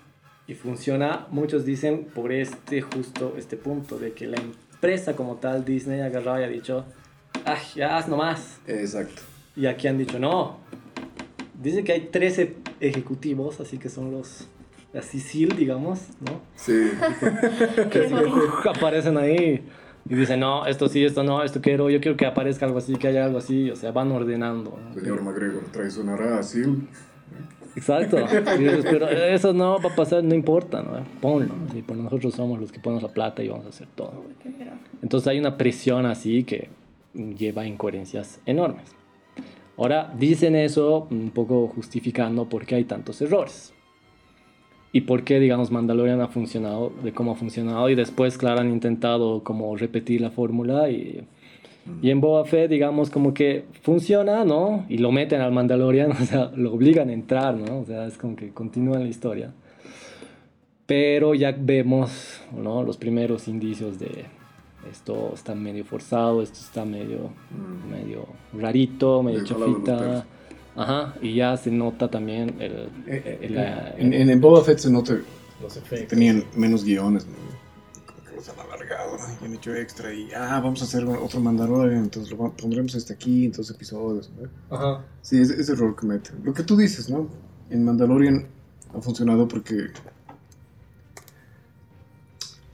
y 0.48 0.56
funciona, 0.56 1.28
muchos 1.30 1.66
dicen, 1.66 2.06
por 2.16 2.32
este 2.32 2.82
justo 2.82 3.36
este 3.38 3.58
punto, 3.58 4.00
de 4.00 4.14
que 4.14 4.26
la 4.26 4.38
empresa 4.38 4.69
como 5.16 5.36
tal, 5.36 5.66
Disney, 5.66 6.00
ha 6.02 6.06
agarrado 6.06 6.40
y 6.40 6.44
ha 6.44 6.48
dicho, 6.48 6.86
ah, 7.46 7.58
ya 7.76 7.98
haz 7.98 8.08
nomás. 8.08 8.60
Exacto. 8.68 9.22
Y 9.56 9.66
aquí 9.66 9.88
han 9.88 9.98
dicho, 9.98 10.20
no. 10.20 10.58
Dice 11.62 11.84
que 11.84 11.92
hay 11.92 12.02
13 12.08 12.56
ejecutivos, 12.80 13.60
así 13.60 13.78
que 13.78 13.90
son 13.90 14.12
los, 14.12 14.48
la 14.94 15.02
Sicil, 15.02 15.56
digamos, 15.58 16.08
¿no? 16.22 16.42
Sí. 16.56 16.92
que 17.92 18.08
sí, 18.08 18.16
aparecen 18.70 19.18
ahí 19.18 19.66
y 20.10 20.16
dicen, 20.16 20.40
no, 20.40 20.66
esto 20.66 20.88
sí, 20.88 21.04
esto 21.04 21.24
no, 21.24 21.44
esto 21.44 21.60
quiero, 21.62 21.90
yo 21.90 22.00
quiero 22.00 22.16
que 22.16 22.26
aparezca 22.26 22.66
algo 22.66 22.78
así, 22.78 22.96
que 22.96 23.10
haya 23.10 23.26
algo 23.26 23.38
así, 23.38 23.70
o 23.70 23.76
sea, 23.76 23.92
van 23.92 24.12
ordenando. 24.12 24.80
¿no? 24.82 24.94
Señor 24.94 25.22
McGregor, 25.22 25.64
traicionará 25.72 26.40
así. 26.40 26.64
Exacto. 27.76 28.18
Dices, 28.58 28.86
pero 28.90 29.08
eso 29.10 29.54
no 29.54 29.80
va 29.80 29.90
a 29.90 29.96
pasar, 29.96 30.24
no 30.24 30.36
importa, 30.36 30.82
¿no? 30.82 31.04
Ponlo. 31.22 31.54
Nosotros 31.96 32.34
somos 32.34 32.60
los 32.60 32.72
que 32.72 32.80
ponemos 32.80 33.04
la 33.04 33.10
plata 33.10 33.44
y 33.44 33.48
vamos 33.48 33.66
a 33.66 33.70
hacer 33.70 33.88
todo. 33.96 34.26
Entonces 35.02 35.28
hay 35.28 35.40
una 35.40 35.58
presión 35.58 36.06
así 36.06 36.44
que 36.44 36.70
lleva 37.14 37.66
incoherencias 37.66 38.42
enormes. 38.46 38.96
Ahora 39.78 40.14
dicen 40.18 40.56
eso 40.56 41.08
un 41.10 41.32
poco 41.32 41.68
justificando 41.68 42.50
por 42.50 42.66
qué 42.66 42.76
hay 42.76 42.84
tantos 42.84 43.22
errores. 43.22 43.74
Y 44.92 45.02
por 45.02 45.24
qué, 45.24 45.40
digamos, 45.40 45.70
Mandalorian 45.72 46.20
ha 46.20 46.28
funcionado 46.28 46.92
de 47.04 47.14
cómo 47.14 47.34
ha 47.34 47.36
funcionado. 47.36 47.90
Y 47.90 47.96
después, 47.96 48.38
claro, 48.38 48.62
han 48.62 48.72
intentado 48.72 49.44
como 49.44 49.76
repetir 49.76 50.22
la 50.22 50.32
fórmula 50.32 50.90
y... 50.90 51.24
Y 52.02 52.12
en 52.12 52.22
Boba 52.22 52.46
Fett, 52.46 52.70
digamos, 52.70 53.10
como 53.10 53.34
que 53.34 53.66
funciona, 53.82 54.46
¿no? 54.46 54.86
Y 54.90 55.00
lo 55.00 55.12
meten 55.12 55.42
al 55.42 55.52
Mandalorian, 55.52 56.12
o 56.22 56.26
sea, 56.26 56.52
lo 56.56 56.74
obligan 56.74 57.10
a 57.10 57.14
entrar, 57.14 57.56
¿no? 57.56 57.80
O 57.80 57.86
sea, 57.86 58.06
es 58.06 58.18
como 58.18 58.36
que 58.36 58.50
continúa 58.52 59.00
la 59.00 59.08
historia. 59.08 59.54
Pero 60.86 61.36
ya 61.36 61.52
vemos, 61.58 62.42
¿no? 62.56 62.84
Los 62.84 62.98
primeros 62.98 63.48
indicios 63.48 64.00
de 64.00 64.26
esto 64.92 65.32
está 65.36 65.54
medio 65.54 65.86
forzado, 65.86 66.42
esto 66.42 66.60
está 66.60 66.84
medio, 66.86 67.30
medio 67.92 68.26
rarito, 68.54 69.22
medio 69.22 69.44
chafita. 69.44 70.26
Ajá, 70.76 71.16
y 71.22 71.34
ya 71.36 71.58
se 71.58 71.72
nota 71.72 72.10
también 72.10 72.56
el, 72.60 72.90
el- 73.08 73.56
la- 73.56 73.94
En, 73.98 74.14
en, 74.14 74.30
en 74.30 74.40
Boba 74.42 74.64
Fett 74.64 74.78
se 74.78 74.90
nota 74.90 75.18
los 75.62 75.76
efectos. 75.76 76.08
tenían 76.10 76.44
menos 76.56 76.86
guiones, 76.86 77.28
¿no? 77.28 77.34
Que 78.44 78.52
han 78.52 78.60
alargado, 78.60 79.18
¿no? 79.18 79.24
y 79.42 79.46
han 79.46 79.54
hecho 79.54 79.74
extra 79.76 80.14
y, 80.14 80.32
ah, 80.34 80.60
vamos 80.64 80.82
a 80.82 80.86
hacer 80.86 81.06
otro 81.06 81.40
Mandalorian, 81.40 82.04
entonces 82.04 82.32
lo 82.32 82.52
pondremos 82.54 82.96
este 82.96 83.14
aquí, 83.14 83.46
en 83.46 83.52
dos 83.52 83.70
episodios, 83.70 84.32
¿no? 84.32 84.76
Ajá. 84.76 85.06
Sí, 85.22 85.42
ese, 85.42 85.60
ese 85.60 85.74
error 85.74 85.96
comete. 85.96 86.32
Lo 86.44 86.54
que 86.54 86.64
tú 86.64 86.76
dices, 86.78 87.10
¿no? 87.10 87.28
En 87.70 87.84
Mandalorian 87.84 88.48
ha 88.96 89.02
funcionado 89.02 89.48
porque 89.48 89.88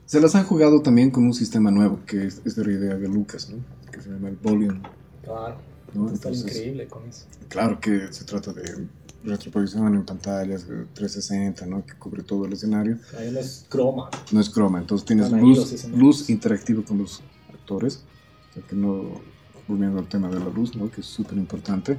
se 0.06 0.22
las 0.22 0.36
han 0.36 0.46
jugado 0.46 0.82
también 0.82 1.12
con 1.12 1.24
un 1.26 1.34
sistema 1.34 1.72
nuevo, 1.72 2.00
que 2.06 2.26
es, 2.28 2.42
es 2.46 2.56
de 2.56 2.66
la 2.66 2.72
idea 2.72 2.96
de 2.96 3.08
Lucas, 3.08 3.50
¿no? 3.50 3.58
Que 3.92 4.02
se 4.02 4.10
llama 4.10 4.30
el 4.30 4.36
Volume, 4.38 4.82
Claro. 5.24 5.58
¿no? 5.94 6.06
Está 6.14 6.30
Entonces, 6.30 6.56
increíble 6.56 6.88
con 6.88 7.08
eso. 7.10 7.26
Claro 7.50 7.80
que 7.80 8.12
se 8.14 8.24
trata 8.26 8.54
de 8.54 8.88
retroproyección 9.26 9.96
en 9.96 10.06
pantallas 10.06 10.64
eh, 10.70 10.86
360, 10.94 11.66
¿no? 11.66 11.86
Que 11.86 11.94
cubre 11.96 12.24
todo 12.24 12.46
el 12.46 12.54
escenario. 12.54 12.98
Ahí 13.18 13.32
no 13.32 13.40
es 13.40 13.66
croma. 13.70 14.10
No 14.32 14.40
es 14.40 14.50
croma, 14.50 14.80
entonces 14.80 15.06
tienes 15.06 15.32
luz, 15.32 15.86
luz 15.90 16.30
interactiva 16.30 16.84
con 16.84 17.00
los 17.00 17.22
actores. 17.54 18.04
O 18.52 18.54
sea 18.54 18.64
que 18.64 18.76
no, 18.76 19.22
volviendo 19.68 20.00
al 20.00 20.08
tema 20.08 20.30
de 20.30 20.40
la 20.40 20.50
luz, 20.50 20.76
¿no? 20.76 20.90
Que 20.92 21.02
es 21.02 21.08
súper 21.08 21.38
importante. 21.38 21.98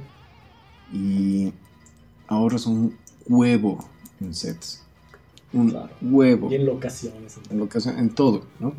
Y 0.93 1.53
ahorras 2.27 2.65
un 2.65 2.95
huevo 3.27 3.77
en 4.19 4.33
sets. 4.33 4.81
un 5.53 5.69
Claro. 5.69 5.89
huevo. 6.01 6.51
Y 6.51 6.55
en 6.55 6.65
locaciones. 6.65 7.37
en 7.49 7.57
locación, 7.59 7.97
en 7.99 8.09
todo, 8.15 8.43
¿no? 8.59 8.73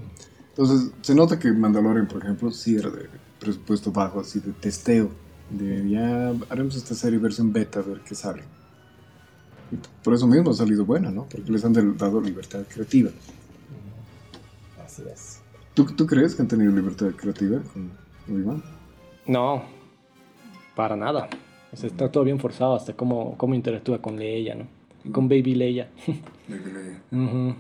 Entonces, 0.51 0.91
se 1.03 1.15
nota 1.15 1.39
que 1.39 1.53
Mandalorian, 1.53 2.09
por 2.09 2.23
ejemplo, 2.23 2.51
sí 2.51 2.77
era 2.77 2.91
de 2.91 3.09
presupuesto 3.39 3.93
bajo, 3.93 4.21
así 4.21 4.41
de 4.41 4.53
testeo, 4.53 5.11
de 5.51 5.89
ya 5.89 6.35
haremos 6.51 6.77
esta 6.77 6.95
serie 6.95 7.19
versión 7.19 7.53
beta 7.53 7.81
a 7.81 7.83
ver 7.83 8.01
qué 8.01 8.15
sale. 8.15 8.43
Y 9.71 9.77
por 10.03 10.15
eso 10.15 10.27
mismo 10.27 10.51
ha 10.51 10.55
salido 10.55 10.85
buena, 10.85 11.11
¿no? 11.11 11.25
Porque 11.25 11.51
les 11.51 11.65
han 11.65 11.73
dado 11.97 12.21
libertad 12.21 12.65
creativa. 12.69 13.11
Así 14.85 15.03
es. 15.13 15.41
¿Tú, 15.75 15.85
¿Tú 15.85 16.07
crees 16.07 16.35
que 16.35 16.43
han 16.43 16.49
tenido 16.49 16.73
libertad 16.73 17.09
creativa 17.17 17.61
con 17.73 17.91
Obi-Wan? 18.29 18.63
No, 19.27 19.63
para 20.75 20.97
nada. 20.97 21.29
O 21.71 21.77
sea, 21.77 21.89
está 21.89 22.11
todo 22.11 22.25
bien 22.25 22.41
forzado 22.41 22.75
hasta 22.75 22.95
cómo, 22.95 23.37
cómo 23.37 23.55
interactúa 23.55 24.01
con 24.01 24.17
Leia, 24.17 24.55
¿no? 24.55 24.67
Con 25.13 25.29
Baby 25.29 25.55
Leia. 25.55 25.91
Ujú. 27.13 27.55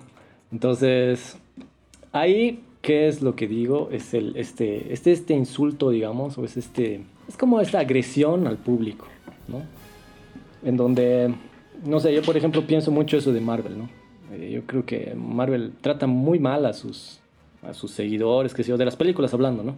Entonces, 0.51 1.37
ahí, 2.13 2.65
¿qué 2.81 3.09
es 3.09 3.21
lo 3.23 3.37
que 3.37 3.47
digo? 3.47 3.91
Es 3.93 4.15
el, 4.15 4.35
este, 4.37 4.93
este, 4.93 5.13
este 5.13 5.35
insulto, 5.35 5.91
digamos, 5.91 6.39
o 6.39 6.45
es 6.45 6.57
este, 6.57 7.03
es 7.29 7.37
como 7.37 7.61
esta 7.61 7.81
agresión 7.81 8.47
al 8.47 8.57
público, 8.57 9.07
¿no? 9.47 9.63
En 10.63 10.77
donde, 10.77 11.35
no 11.85 12.01
sé, 12.01 12.13
yo 12.15 12.23
por 12.23 12.37
ejemplo 12.37 12.67
pienso 12.67 12.91
mucho 12.91 13.17
eso 13.17 13.33
de 13.33 13.41
Marvel, 13.41 13.79
¿no? 13.79 13.89
Eh, 14.33 14.51
yo 14.53 14.63
creo 14.67 14.85
que 14.85 15.15
Marvel 15.15 15.73
trata 15.81 16.07
muy 16.07 16.39
mal 16.39 16.67
a 16.67 16.73
sus, 16.73 17.21
a 17.63 17.73
sus 17.75 17.91
seguidores, 17.93 18.55
que 18.55 18.63
sé 18.63 18.71
yo, 18.71 18.77
de 18.77 18.85
las 18.85 18.97
películas 18.97 19.33
hablando, 19.35 19.63
¿no? 19.63 19.75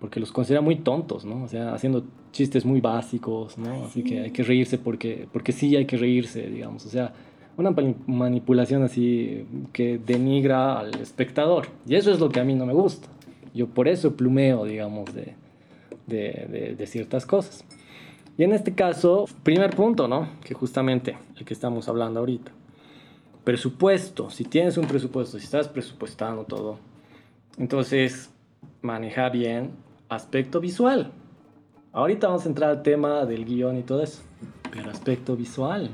Porque 0.00 0.18
los 0.18 0.32
considera 0.32 0.60
muy 0.60 0.76
tontos, 0.76 1.24
¿no? 1.24 1.44
O 1.44 1.48
sea, 1.48 1.74
haciendo 1.74 2.04
chistes 2.32 2.64
muy 2.64 2.80
básicos, 2.80 3.56
¿no? 3.56 3.84
Así 3.84 4.02
que 4.02 4.20
hay 4.20 4.30
que 4.32 4.42
reírse 4.42 4.76
porque, 4.76 5.28
porque 5.32 5.52
sí 5.52 5.76
hay 5.76 5.84
que 5.84 5.96
reírse, 5.96 6.48
digamos. 6.48 6.84
O 6.86 6.88
sea, 6.88 7.12
una 7.56 7.70
mani- 7.70 7.94
manipulación 8.06 8.82
así 8.82 9.46
que 9.72 10.00
denigra 10.04 10.80
al 10.80 10.94
espectador. 11.00 11.68
Y 11.86 11.94
eso 11.94 12.10
es 12.10 12.18
lo 12.18 12.30
que 12.30 12.40
a 12.40 12.44
mí 12.44 12.54
no 12.54 12.66
me 12.66 12.72
gusta. 12.72 13.06
Yo 13.54 13.68
por 13.68 13.86
eso 13.86 14.16
plumeo, 14.16 14.64
digamos, 14.64 15.14
de, 15.14 15.34
de, 16.06 16.84
ciertas 16.86 17.26
cosas. 17.26 17.64
Y 18.36 18.44
en 18.44 18.52
este 18.52 18.74
caso, 18.74 19.26
primer 19.42 19.74
punto, 19.76 20.08
¿no? 20.08 20.28
Que 20.42 20.54
justamente 20.54 21.16
el 21.36 21.44
que 21.44 21.54
estamos 21.54 21.88
hablando 21.88 22.20
ahorita. 22.20 22.50
Presupuesto. 23.44 24.30
Si 24.30 24.44
tienes 24.44 24.76
un 24.76 24.86
presupuesto, 24.86 25.38
si 25.38 25.44
estás 25.44 25.68
presupuestando 25.68 26.44
todo, 26.44 26.78
entonces 27.58 28.30
maneja 28.80 29.28
bien 29.28 29.72
aspecto 30.08 30.60
visual. 30.60 31.12
Ahorita 31.92 32.28
vamos 32.28 32.46
a 32.46 32.48
entrar 32.48 32.70
al 32.70 32.82
tema 32.82 33.26
del 33.26 33.44
guion 33.44 33.76
y 33.76 33.82
todo 33.82 34.02
eso. 34.02 34.22
Pero 34.70 34.90
aspecto 34.90 35.36
visual. 35.36 35.90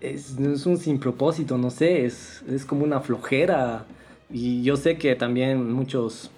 Es, 0.00 0.38
es 0.38 0.66
un 0.66 0.76
sin 0.76 0.98
propósito, 0.98 1.56
no 1.58 1.70
sé, 1.70 2.04
es, 2.04 2.42
es 2.48 2.64
como 2.64 2.84
una 2.84 3.00
flojera. 3.00 3.86
Y 4.30 4.62
yo 4.62 4.76
sé 4.76 4.98
que 4.98 5.14
también 5.16 5.72
muchos 5.72 6.30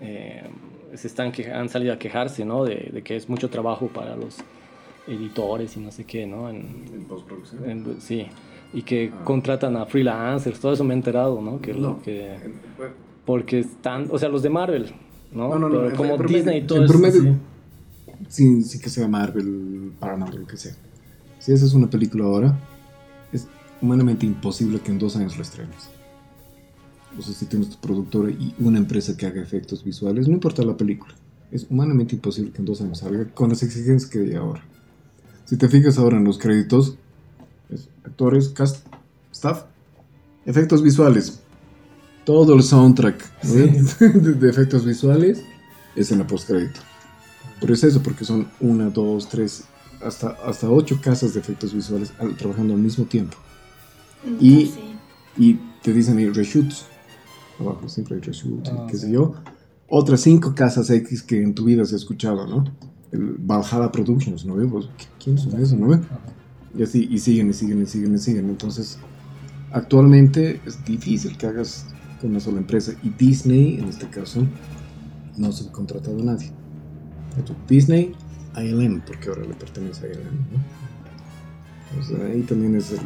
eh, 0.00 0.42
se 0.94 1.06
están 1.08 1.32
que, 1.32 1.50
han 1.52 1.68
salido 1.68 1.92
a 1.92 1.98
quejarse, 1.98 2.44
¿no? 2.44 2.64
De, 2.64 2.90
de 2.92 3.02
que 3.02 3.16
es 3.16 3.28
mucho 3.28 3.48
trabajo 3.50 3.88
para 3.88 4.16
los 4.16 4.36
editores 5.06 5.76
y 5.76 5.80
no 5.80 5.90
sé 5.90 6.04
qué, 6.04 6.26
¿no? 6.26 6.48
En, 6.48 6.84
En 6.92 7.04
postproducción. 7.04 7.68
en- 7.70 8.00
sí. 8.00 8.26
Y 8.72 8.82
que 8.82 9.12
Ah. 9.14 9.24
contratan 9.24 9.76
a 9.76 9.86
freelancers, 9.86 10.58
todo 10.58 10.72
eso 10.72 10.84
me 10.84 10.94
he 10.94 10.96
enterado, 10.96 11.40
¿no? 11.40 11.60
Que, 11.60 11.72
No. 11.74 12.00
porque 13.24 13.60
están, 13.60 14.08
o 14.10 14.18
sea, 14.18 14.28
los 14.28 14.42
de 14.42 14.50
Marvel, 14.50 14.86
¿no? 15.32 15.48
No, 15.50 15.58
no, 15.58 15.68
no, 15.68 15.82
Pero 15.84 15.96
como 15.96 16.10
en 16.12 16.16
promedio- 16.18 16.36
Disney 16.36 16.58
y 16.58 16.66
todo 16.66 16.84
eso. 16.84 16.92
promedio- 16.92 17.22
sí. 17.22 17.36
sin, 18.28 18.64
sin 18.64 18.80
que 18.80 18.88
sea 18.88 19.06
Marvel, 19.08 19.92
Paramount 20.00 20.34
lo 20.34 20.46
que 20.46 20.56
sea. 20.56 20.74
Si 21.38 21.52
haces 21.52 21.74
una 21.74 21.88
película 21.88 22.24
ahora, 22.24 22.58
es 23.32 23.46
humanamente 23.80 24.26
imposible 24.26 24.80
que 24.80 24.90
en 24.90 24.98
dos 24.98 25.16
años 25.16 25.36
la 25.36 25.42
estrenes. 25.42 25.90
O 27.18 27.22
sea, 27.22 27.34
si 27.34 27.46
tienes 27.46 27.70
tu 27.70 27.76
productora 27.78 28.30
y 28.30 28.54
una 28.58 28.78
empresa 28.78 29.16
que 29.16 29.26
haga 29.26 29.42
efectos 29.42 29.82
visuales, 29.84 30.28
no 30.28 30.34
importa 30.34 30.62
la 30.62 30.76
película, 30.76 31.14
es 31.50 31.66
humanamente 31.70 32.14
imposible 32.14 32.50
que 32.52 32.58
en 32.58 32.66
dos 32.66 32.80
años 32.80 32.98
salga 32.98 33.24
con 33.32 33.48
las 33.50 33.62
exigencias 33.62 34.10
que 34.10 34.18
hay 34.20 34.34
ahora. 34.34 34.62
Si 35.44 35.56
te 35.56 35.68
fijas 35.68 35.96
ahora 35.98 36.16
en 36.18 36.24
los 36.24 36.38
créditos, 36.38 36.96
es 37.70 37.88
actores, 38.04 38.48
cast, 38.50 38.84
staff, 39.32 39.62
efectos 40.44 40.82
visuales. 40.82 41.40
Todo 42.24 42.54
el 42.54 42.62
soundtrack 42.62 43.44
¿no? 43.44 43.52
de, 44.20 44.32
de 44.34 44.50
efectos 44.50 44.84
visuales 44.84 45.42
es 45.94 46.10
en 46.10 46.18
la 46.18 46.26
postcrédito. 46.26 46.80
Pero 47.60 47.72
es 47.72 47.84
eso, 47.84 48.02
porque 48.02 48.24
son 48.24 48.48
una, 48.60 48.90
dos, 48.90 49.28
tres, 49.28 49.64
hasta, 50.02 50.30
hasta 50.44 50.68
ocho 50.68 51.00
casas 51.00 51.32
de 51.34 51.40
efectos 51.40 51.72
visuales 51.72 52.12
al- 52.18 52.36
trabajando 52.36 52.74
al 52.74 52.80
mismo 52.80 53.04
tiempo. 53.04 53.36
Y- 54.40 54.66
Sí. 54.66 54.80
Y 55.38 55.58
te 55.82 55.92
dicen 55.92 56.16
ahí 56.18 56.28
reshoots. 56.30 56.86
Abajo 57.58 57.88
siempre 57.88 58.16
hay 58.16 58.20
reshoots, 58.20 58.68
y 58.70 58.72
Ah, 58.76 58.86
qué 58.90 58.96
sé 58.96 59.10
yo. 59.10 59.34
Otras 59.88 60.20
cinco 60.20 60.54
casas 60.54 60.90
X 60.90 61.22
que 61.22 61.40
en 61.42 61.54
tu 61.54 61.64
vida 61.64 61.82
has 61.82 61.92
escuchado, 61.92 62.46
¿no? 62.46 62.64
El 63.12 63.34
Valhalla 63.38 63.90
Productions, 63.92 64.44
¿no? 64.44 64.56
ves? 64.56 64.68
Pues, 64.70 64.86
¿qu- 64.86 65.06
¿Quién 65.22 65.38
son 65.38 65.60
esos, 65.60 65.78
no? 65.78 65.88
ves? 65.88 66.00
Y 66.76 66.82
así, 66.82 67.06
y 67.10 67.18
siguen, 67.18 67.48
y 67.50 67.52
siguen, 67.54 67.82
y 67.82 67.86
siguen, 67.86 68.14
y 68.14 68.18
siguen. 68.18 68.48
Entonces, 68.50 68.98
actualmente 69.72 70.60
es 70.66 70.84
difícil 70.84 71.36
que 71.38 71.46
hagas 71.46 71.86
con 72.20 72.30
una 72.30 72.40
sola 72.40 72.58
empresa. 72.58 72.92
Y 73.02 73.10
Disney, 73.10 73.78
en 73.78 73.88
este 73.88 74.08
caso, 74.08 74.46
no 75.36 75.46
ha 75.48 75.52
subcontratado 75.52 76.18
a 76.20 76.24
nadie. 76.24 76.50
Disney, 77.68 78.14
ILM, 78.56 79.02
porque 79.06 79.28
ahora 79.28 79.42
le 79.42 79.54
pertenece 79.54 80.06
a 80.06 80.08
ILM, 80.08 80.46
¿no? 80.52 82.02
Sea, 82.02 82.26
ahí 82.26 82.42
también 82.42 82.74
es 82.76 82.90
el, 82.92 83.00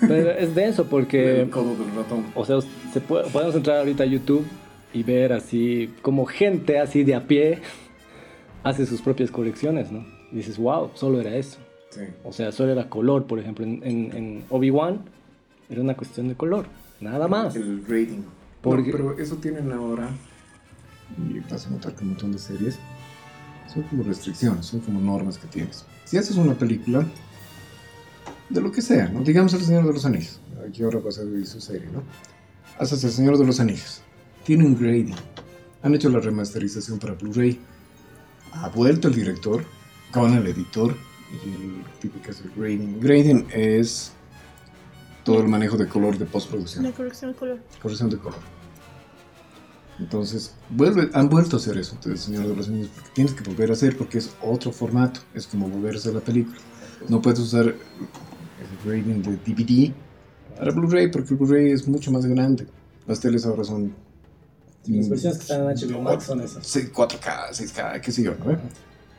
Pero 0.00 0.30
es 0.30 0.54
denso 0.54 0.86
porque, 0.86 1.42
el 1.42 1.50
codo 1.50 1.74
del 1.76 1.94
ratón. 1.94 2.26
o 2.34 2.44
sea, 2.44 2.58
se 2.92 3.00
puede- 3.00 3.28
podemos 3.30 3.54
entrar 3.54 3.78
ahorita 3.78 4.04
a 4.04 4.06
YouTube 4.06 4.46
y 4.92 5.02
ver 5.02 5.32
así 5.32 5.92
como 6.02 6.24
gente 6.26 6.78
así 6.78 7.04
de 7.04 7.14
a 7.14 7.26
pie 7.26 7.58
hace 8.62 8.86
sus 8.86 9.00
propias 9.02 9.30
colecciones, 9.30 9.90
¿no? 9.90 10.04
Y 10.32 10.36
dices, 10.36 10.58
wow, 10.58 10.90
solo 10.94 11.20
era 11.20 11.34
eso. 11.36 11.58
Sí. 11.90 12.02
O 12.24 12.32
sea, 12.32 12.52
solo 12.52 12.72
era 12.72 12.88
color, 12.88 13.26
por 13.26 13.38
ejemplo, 13.38 13.64
en, 13.64 13.80
en, 13.84 14.16
en 14.16 14.44
Obi-Wan 14.50 15.00
era 15.68 15.80
una 15.80 15.96
cuestión 15.96 16.28
de 16.28 16.34
color, 16.34 16.66
nada 17.00 17.26
más. 17.28 17.56
El 17.56 17.82
rating. 17.86 18.22
Porque- 18.60 18.90
No, 18.92 18.96
pero 18.96 19.18
eso 19.18 19.36
tienen 19.36 19.72
ahora, 19.72 20.08
y 21.32 21.40
vas 21.50 21.66
a 21.66 21.70
notar 21.70 21.94
que 21.94 22.02
un 22.04 22.10
montón 22.10 22.32
de 22.32 22.38
series, 22.38 22.78
son 23.72 23.82
como 23.84 24.02
restricciones, 24.02 24.66
son 24.66 24.80
como 24.80 25.00
normas 25.00 25.38
que 25.38 25.46
tienes. 25.48 25.84
Si 26.04 26.16
haces 26.16 26.36
una 26.36 26.54
película, 26.54 27.04
de 28.50 28.60
lo 28.60 28.70
que 28.72 28.82
sea, 28.82 29.08
¿no? 29.08 29.22
digamos 29.22 29.54
El 29.54 29.62
Señor 29.62 29.86
de 29.86 29.92
los 29.92 30.04
Anillos, 30.04 30.40
aquí 30.68 30.82
ahora 30.82 30.98
va 30.98 31.08
a 31.08 31.12
ser 31.12 31.46
su 31.46 31.60
serie, 31.60 31.88
¿no? 31.92 32.02
Haces 32.78 33.02
El 33.04 33.12
Señor 33.12 33.38
de 33.38 33.46
los 33.46 33.60
Anillos, 33.60 34.02
tiene 34.44 34.64
un 34.64 34.76
grading, 34.76 35.14
han 35.82 35.94
hecho 35.94 36.10
la 36.10 36.20
remasterización 36.20 36.98
para 36.98 37.14
Blu-ray, 37.14 37.60
ha 38.52 38.68
vuelto 38.68 39.08
el 39.08 39.14
director 39.14 39.64
con 40.12 40.32
el 40.34 40.46
editor 40.46 40.94
y 41.32 42.06
el 42.06 42.12
que 42.22 42.30
hace 42.30 42.42
el 42.44 42.50
grading. 42.56 43.00
Grading 43.00 43.46
es 43.52 44.12
todo 45.24 45.40
el 45.40 45.48
manejo 45.48 45.76
de 45.76 45.86
color 45.86 46.18
de 46.18 46.24
postproducción 46.26 46.82
La 46.84 46.92
corrección 46.92 47.32
de 47.32 47.38
color. 47.38 47.58
corrección 47.80 48.10
de 48.10 48.18
color. 48.18 48.40
Entonces, 50.00 50.54
vuelve, 50.70 51.10
han 51.12 51.28
vuelto 51.28 51.56
a 51.56 51.58
hacer 51.58 51.76
eso, 51.76 51.96
El 52.06 52.18
Señor 52.18 52.48
de 52.48 52.56
los 52.56 52.68
Anillos, 52.68 52.88
porque 52.94 53.10
tienes 53.14 53.34
que 53.34 53.44
volver 53.44 53.70
a 53.70 53.74
hacer, 53.74 53.96
porque 53.96 54.18
es 54.18 54.30
otro 54.42 54.72
formato, 54.72 55.20
es 55.34 55.46
como 55.46 55.68
volver 55.68 55.94
a 55.94 55.98
hacer 55.98 56.14
la 56.14 56.20
película. 56.20 56.56
No 57.08 57.20
puedes 57.20 57.38
usar 57.38 57.74
el 58.84 59.02
grading 59.02 59.22
de 59.22 59.36
DVD 59.36 59.92
para 60.56 60.72
Blu-ray, 60.72 61.10
porque 61.10 61.34
el 61.34 61.36
Blu-ray 61.38 61.72
es 61.72 61.88
mucho 61.88 62.10
más 62.10 62.26
grande. 62.26 62.66
Las 63.06 63.20
teles 63.20 63.46
ahora 63.46 63.64
son... 63.64 63.94
Las 64.86 65.08
versiones 65.08 65.38
que 65.38 65.42
están 65.42 65.70
en 65.70 65.90
HBO 65.90 66.02
Max 66.02 66.24
son 66.24 66.40
esas. 66.40 66.66
Sí, 66.66 66.80
4K, 66.92 67.50
6K, 67.50 68.00
qué 68.00 68.12
sé 68.12 68.22
yo, 68.22 68.34
¿no? 68.34 68.58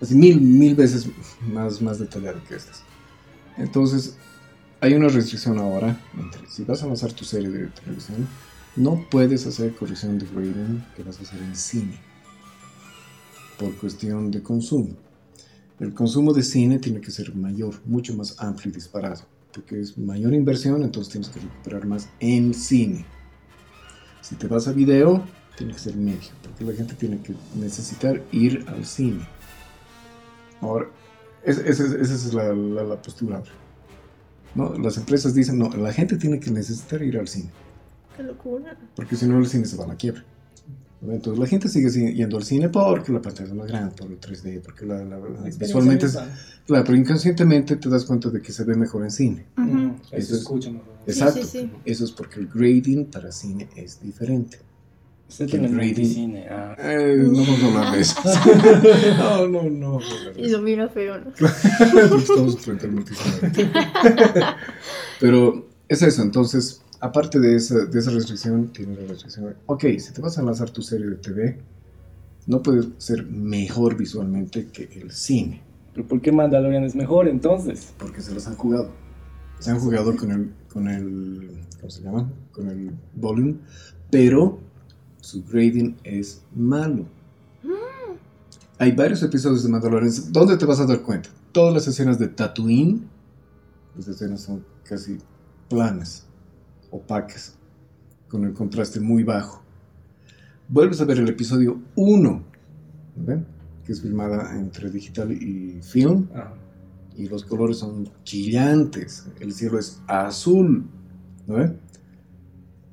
Así 0.01 0.15
mil, 0.15 0.41
mil 0.41 0.75
veces 0.75 1.07
más, 1.41 1.81
más 1.81 1.99
detallado 1.99 2.43
que 2.47 2.55
estas. 2.55 2.83
Entonces, 3.57 4.15
hay 4.79 4.93
una 4.93 5.07
restricción 5.07 5.59
ahora, 5.59 5.99
entre, 6.17 6.49
si 6.49 6.63
vas 6.63 6.81
a 6.81 6.87
lanzar 6.87 7.13
tu 7.13 7.23
serie 7.23 7.49
de 7.49 7.67
televisión, 7.67 8.27
no 8.75 9.05
puedes 9.11 9.45
hacer 9.45 9.75
corrección 9.75 10.17
de 10.17 10.25
grading 10.25 10.83
que 10.95 11.03
vas 11.03 11.19
a 11.19 11.21
hacer 11.21 11.39
en 11.39 11.55
cine, 11.55 11.99
por 13.59 13.75
cuestión 13.77 14.31
de 14.31 14.41
consumo. 14.41 14.95
El 15.79 15.93
consumo 15.93 16.33
de 16.33 16.43
cine 16.43 16.79
tiene 16.79 17.01
que 17.01 17.11
ser 17.11 17.35
mayor, 17.35 17.75
mucho 17.85 18.15
más 18.15 18.39
amplio 18.39 18.71
y 18.71 18.75
disparado, 18.75 19.21
porque 19.53 19.79
es 19.79 19.97
mayor 19.97 20.33
inversión, 20.33 20.83
entonces 20.83 21.11
tienes 21.11 21.29
que 21.29 21.39
recuperar 21.39 21.85
más 21.85 22.09
en 22.19 22.53
cine. 22.53 23.05
Si 24.21 24.35
te 24.35 24.47
vas 24.47 24.67
a 24.67 24.71
video, 24.71 25.23
tiene 25.57 25.73
que 25.73 25.79
ser 25.79 25.95
medio, 25.95 26.19
porque 26.43 26.63
la 26.63 26.73
gente 26.73 26.93
tiene 26.95 27.21
que 27.21 27.33
necesitar 27.55 28.21
ir 28.31 28.65
al 28.67 28.85
cine. 28.85 29.27
Ahora, 30.61 30.87
es- 31.43 31.57
es- 31.57 31.79
es- 31.79 31.91
esa 31.93 32.13
es 32.13 32.33
la, 32.33 32.53
la- 32.53 32.83
la 32.83 33.01
postura. 33.01 33.43
¿No? 34.53 34.73
Las 34.77 34.97
empresas 34.97 35.33
dicen, 35.33 35.57
no, 35.57 35.69
la 35.69 35.93
gente 35.93 36.17
tiene 36.17 36.39
que 36.39 36.51
necesitar 36.51 37.01
ir 37.01 37.17
al 37.17 37.27
cine, 37.27 37.49
Qué 38.17 38.23
locura. 38.23 38.77
porque 38.95 39.15
si 39.15 39.25
no 39.25 39.37
el 39.39 39.47
cine 39.47 39.65
se 39.65 39.77
va 39.77 39.85
a 39.85 39.87
la 39.87 39.95
quiebra. 39.95 40.23
Entonces 41.07 41.39
la 41.39 41.47
gente 41.47 41.67
sigue 41.67 41.89
si- 41.89 42.13
yendo 42.13 42.37
al 42.37 42.43
cine 42.43 42.69
porque 42.69 43.11
la 43.11 43.21
pantalla 43.21 43.49
es 43.49 43.55
más 43.55 43.67
grande, 43.67 43.95
por 43.95 44.11
el 44.11 44.19
3D, 44.19 44.61
porque 44.61 44.85
la, 44.85 45.03
visualmente 45.59 46.05
es... 46.05 46.17
Claro, 46.67 46.83
pero 46.85 46.95
inconscientemente 46.97 47.75
te 47.77 47.89
das 47.89 48.05
cuenta 48.05 48.29
de 48.29 48.39
que 48.41 48.51
se 48.51 48.63
ve 48.63 48.75
mejor 48.75 49.03
en 49.03 49.11
cine. 49.11 49.45
Mm, 49.55 49.89
Eso 49.89 50.15
Eso 50.15 50.33
es- 50.35 50.39
escucha 50.41 50.69
mejor. 50.69 50.87
Exacto. 51.07 51.41
sí, 51.41 51.47
sí. 51.61 51.71
Eso 51.85 52.05
es 52.05 52.11
porque 52.11 52.39
el 52.39 52.47
grading 52.47 53.05
para 53.05 53.31
cine 53.31 53.67
es 53.75 53.99
diferente. 54.01 54.59
Usted 55.27 55.45
Que 55.45 55.51
tiene 55.51 55.67
el 55.67 55.73
multicine. 55.73 56.45
Ah. 56.49 56.75
Eh, 56.77 57.15
no 57.17 57.39
vamos 57.39 57.63
a 57.63 57.67
hablar 57.67 57.95
de 57.95 58.01
eso. 58.01 58.21
no, 59.17 59.47
no, 59.47 59.63
no. 59.69 59.99
Y 60.37 60.45
eso. 60.45 60.57
lo 60.57 60.63
mira 60.63 60.89
feo, 60.89 61.17
¿no? 61.19 61.31
Estamos 62.17 62.59
frente 62.59 62.85
al 62.85 62.91
multicine. 62.91 63.51
Pero 65.19 65.67
es 65.87 66.01
eso, 66.01 66.21
entonces, 66.21 66.81
aparte 67.01 67.39
de 67.39 67.55
esa, 67.55 67.85
de 67.85 67.99
esa 67.99 68.11
restricción, 68.11 68.67
tiene 68.69 68.95
la 68.95 69.07
restricción. 69.07 69.45
de, 69.47 69.55
Ok, 69.65 69.85
si 69.99 70.13
te 70.13 70.21
vas 70.21 70.37
a 70.37 70.43
lanzar 70.43 70.69
tu 70.69 70.81
serie 70.81 71.07
de 71.07 71.15
TV, 71.15 71.57
no 72.47 72.61
puede 72.61 72.89
ser 72.97 73.25
mejor 73.25 73.97
visualmente 73.97 74.67
que 74.67 74.83
el 75.01 75.11
cine, 75.11 75.61
¿Pero 75.93 76.07
por 76.07 76.21
qué 76.21 76.31
Mandalorian 76.31 76.83
es 76.85 76.95
mejor 76.95 77.27
entonces? 77.27 77.93
porque 77.97 78.21
se 78.21 78.33
las 78.33 78.47
han 78.47 78.55
jugado. 78.55 78.89
Se 79.59 79.69
han 79.71 79.79
jugado 79.79 80.15
con 80.15 80.31
el, 80.31 80.51
con 80.71 80.87
el, 80.87 81.51
¿cómo 81.79 81.91
se 81.91 82.01
llama? 82.01 82.31
Con 82.51 82.69
el 82.69 82.91
volume, 83.13 83.55
pero 84.09 84.59
su 85.19 85.43
grading 85.43 85.97
es 86.03 86.41
malo. 86.55 87.05
Hay 88.79 88.93
varios 88.93 89.21
episodios 89.21 89.61
de 89.61 89.69
Mandalorian. 89.69 90.11
¿Dónde 90.31 90.57
te 90.57 90.65
vas 90.65 90.79
a 90.79 90.87
dar 90.87 91.01
cuenta? 91.01 91.29
Todas 91.51 91.73
las 91.73 91.87
escenas 91.87 92.17
de 92.17 92.27
Tatooine, 92.29 93.03
las 93.95 94.07
escenas 94.07 94.41
son 94.41 94.65
casi 94.83 95.19
planas, 95.69 96.25
opacas, 96.91 97.57
con 98.27 98.43
el 98.45 98.53
contraste 98.53 98.99
muy 98.99 99.23
bajo. 99.23 99.63
Vuelves 100.67 101.01
a 101.01 101.05
ver 101.05 101.17
el 101.19 101.27
episodio 101.27 101.81
1, 101.95 102.43
¿ven? 103.17 103.45
que 103.85 103.91
es 103.91 104.01
filmada 104.01 104.57
entre 104.57 104.89
digital 104.89 105.31
y 105.31 105.81
film, 105.81 106.27
y 107.17 107.27
los 107.27 107.43
colores 107.43 107.77
son 107.77 108.09
chillantes, 108.23 109.27
el 109.39 109.53
cielo 109.53 109.79
es 109.79 110.01
azul, 110.07 110.85
¿no? 111.47 111.75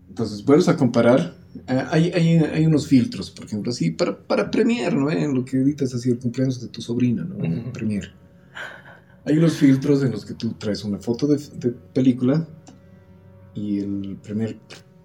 Entonces, 0.08 0.44
vuelves 0.44 0.68
a 0.68 0.76
comparar, 0.76 1.36
eh, 1.68 1.84
hay, 1.90 2.10
hay, 2.10 2.38
hay 2.38 2.66
unos 2.66 2.88
filtros, 2.88 3.30
por 3.30 3.44
ejemplo, 3.44 3.70
así, 3.70 3.90
para, 3.92 4.18
para 4.18 4.50
Premiere, 4.50 4.96
¿no? 4.96 5.10
En 5.10 5.34
lo 5.34 5.44
que 5.44 5.58
editas 5.58 5.94
así 5.94 6.10
el 6.10 6.18
cumpleaños 6.18 6.60
de 6.60 6.68
tu 6.68 6.82
sobrina, 6.82 7.24
¿no? 7.24 7.44
En. 7.44 7.72
Premiere. 7.72 8.08
Hay 9.24 9.36
unos 9.38 9.56
filtros 9.56 10.02
en 10.02 10.10
los 10.10 10.24
que 10.24 10.34
tú 10.34 10.54
traes 10.54 10.82
una 10.84 10.98
foto 10.98 11.26
de, 11.26 11.36
de 11.36 11.70
película 11.70 12.48
y 13.58 13.80
el 13.80 14.18
Premiere 14.22 14.58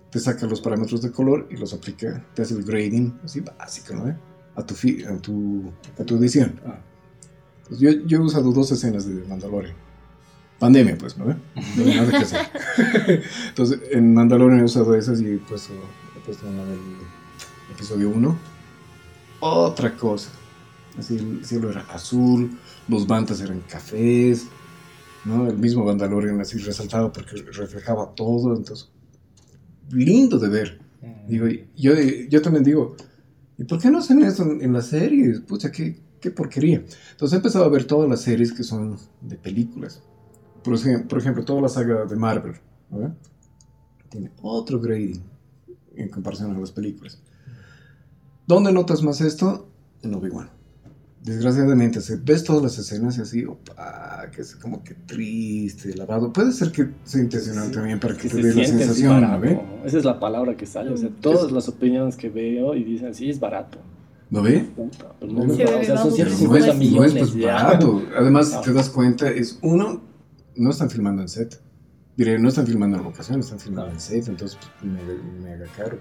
te 0.09 0.19
saca 0.19 0.45
los 0.45 0.61
parámetros 0.61 1.01
de 1.01 1.11
color 1.11 1.47
y 1.49 1.57
los 1.57 1.73
aplica, 1.73 2.23
te 2.35 2.43
hace 2.43 2.53
el 2.53 2.63
grading, 2.63 3.19
así 3.23 3.39
básico, 3.41 3.95
¿no 3.95 4.05
ve? 4.05 4.15
A 4.55 4.63
tu, 4.65 4.75
fi- 4.75 5.03
a 5.05 5.17
tu, 5.17 5.71
a 5.99 6.03
tu 6.03 6.15
edición. 6.17 6.59
Ah. 6.65 6.79
Pues 7.67 7.79
yo, 7.79 7.89
yo 8.05 8.19
he 8.19 8.21
usado 8.21 8.51
dos 8.51 8.71
escenas 8.71 9.07
de 9.07 9.25
Mandalorian. 9.27 9.75
Pandemia, 10.59 10.97
pues, 10.97 11.17
¿no? 11.17 11.25
No 11.25 11.35
hay 11.77 11.95
nada 11.95 12.09
que 12.11 12.17
hacer. 12.17 12.45
Entonces, 13.49 13.79
en 13.91 14.13
Mandalorian 14.13 14.59
he 14.61 14.63
usado 14.65 14.95
esas 14.95 15.19
y 15.21 15.27
he 15.31 15.37
puesto, 15.37 15.73
he 16.15 16.19
puesto 16.25 16.47
en 16.47 16.59
el 16.59 16.79
episodio 17.73 18.09
1. 18.09 18.37
Otra 19.39 19.95
cosa. 19.95 20.29
Así, 20.97 21.17
el 21.17 21.43
cielo 21.43 21.71
era 21.71 21.81
azul, 21.89 22.51
los 22.87 23.07
bantas 23.07 23.41
eran 23.41 23.61
cafés, 23.61 24.45
¿no? 25.25 25.47
El 25.47 25.57
mismo 25.57 25.85
Mandalorian 25.85 26.39
así 26.41 26.57
resaltado 26.57 27.11
porque 27.11 27.35
reflejaba 27.35 28.13
todo, 28.15 28.55
entonces, 28.55 28.89
lindo 29.91 30.39
de 30.39 30.49
ver. 30.49 30.79
Mm. 31.01 31.29
Digo, 31.29 31.47
yo, 31.75 31.93
yo 32.29 32.41
también 32.41 32.63
digo, 32.63 32.95
¿y 33.57 33.63
por 33.63 33.79
qué 33.79 33.89
no 33.89 33.99
hacen 33.99 34.23
eso 34.23 34.43
en, 34.43 34.61
en 34.61 34.73
las 34.73 34.87
series? 34.87 35.39
Pucha, 35.41 35.71
qué, 35.71 35.99
qué 36.19 36.31
porquería. 36.31 36.83
Entonces 37.11 37.33
he 37.33 37.35
empezado 37.37 37.65
a 37.65 37.69
ver 37.69 37.85
todas 37.85 38.09
las 38.09 38.21
series 38.21 38.53
que 38.53 38.63
son 38.63 38.97
de 39.21 39.35
películas. 39.35 40.01
Por, 40.63 40.79
por 41.07 41.19
ejemplo, 41.19 41.43
toda 41.43 41.61
la 41.61 41.69
saga 41.69 42.05
de 42.05 42.15
Marvel. 42.15 42.53
Tiene 44.09 44.31
otro 44.41 44.79
grading 44.79 45.21
en 45.95 46.09
comparación 46.09 46.55
a 46.55 46.59
las 46.59 46.71
películas. 46.71 47.21
¿Dónde 48.47 48.71
notas 48.71 49.03
más 49.03 49.19
esto? 49.21 49.67
En 50.01 50.13
Obi-Wan. 50.13 50.49
Desgraciadamente, 51.23 52.01
se 52.01 52.17
ves 52.17 52.43
todas 52.43 52.61
las 52.63 52.77
escenas 52.77 53.17
y 53.17 53.21
así, 53.21 53.45
opa, 53.45 54.29
que 54.35 54.41
es 54.41 54.55
como 54.57 54.83
que 54.83 54.93
triste, 54.93 55.95
lavado. 55.95 56.33
Puede 56.33 56.51
ser 56.51 56.71
que 56.71 56.89
sea 57.05 57.21
intencional 57.21 57.67
Sí, 57.67 57.71
también 57.71 57.99
para 57.99 58.15
que 58.15 58.23
Que 58.23 58.29
te 58.29 58.41
se 58.41 58.47
dé 58.49 58.55
la 58.55 58.65
sensación, 58.67 59.21
¿no 59.21 59.27
barato. 59.27 59.41
ve? 59.41 59.53
¿no? 59.53 59.85
Esa 59.85 59.97
es 59.99 60.03
la 60.05 60.19
palabra 60.19 60.57
que 60.57 60.65
sale. 60.65 60.91
O 60.91 60.97
sea, 60.97 61.09
Mm. 61.09 61.21
todas 61.21 61.51
las 61.51 61.69
opiniones 61.69 62.17
que 62.17 62.29
veo 62.29 62.75
y 62.75 62.83
dicen, 62.83 63.13
sí, 63.15 63.29
es 63.29 63.39
barato. 63.39 63.77
¿No 64.29 64.41
ve? 64.41 64.69
Puta, 64.75 65.13
no 65.21 65.43
es. 65.45 65.51
O 65.51 65.55
sea, 65.55 65.97
son 65.97 66.09
no 66.09 66.15
150 66.15 66.57
es, 66.57 66.65
no 66.65 66.71
es 66.73 66.77
millones. 66.79 67.13
pues 67.13 67.33
ya. 67.35 67.53
barato. 67.53 68.03
Además, 68.17 68.49
si 68.49 68.55
Ah. 68.55 68.61
te 68.61 68.73
das 68.73 68.89
cuenta, 68.89 69.29
es 69.29 69.59
uno, 69.61 70.01
no 70.57 70.69
están 70.71 70.89
filmando 70.89 71.21
en 71.21 71.29
set. 71.29 71.61
Diré, 72.17 72.37
no 72.37 72.49
están 72.49 72.67
filmando 72.67 72.97
en 72.97 73.03
locación, 73.03 73.39
están 73.39 73.59
filmando 73.59 73.91
en 73.91 73.99
set, 73.99 74.27
entonces 74.27 74.57
pues, 74.61 74.91
mega, 74.91 75.23
mega 75.41 75.65
caro. 75.77 75.99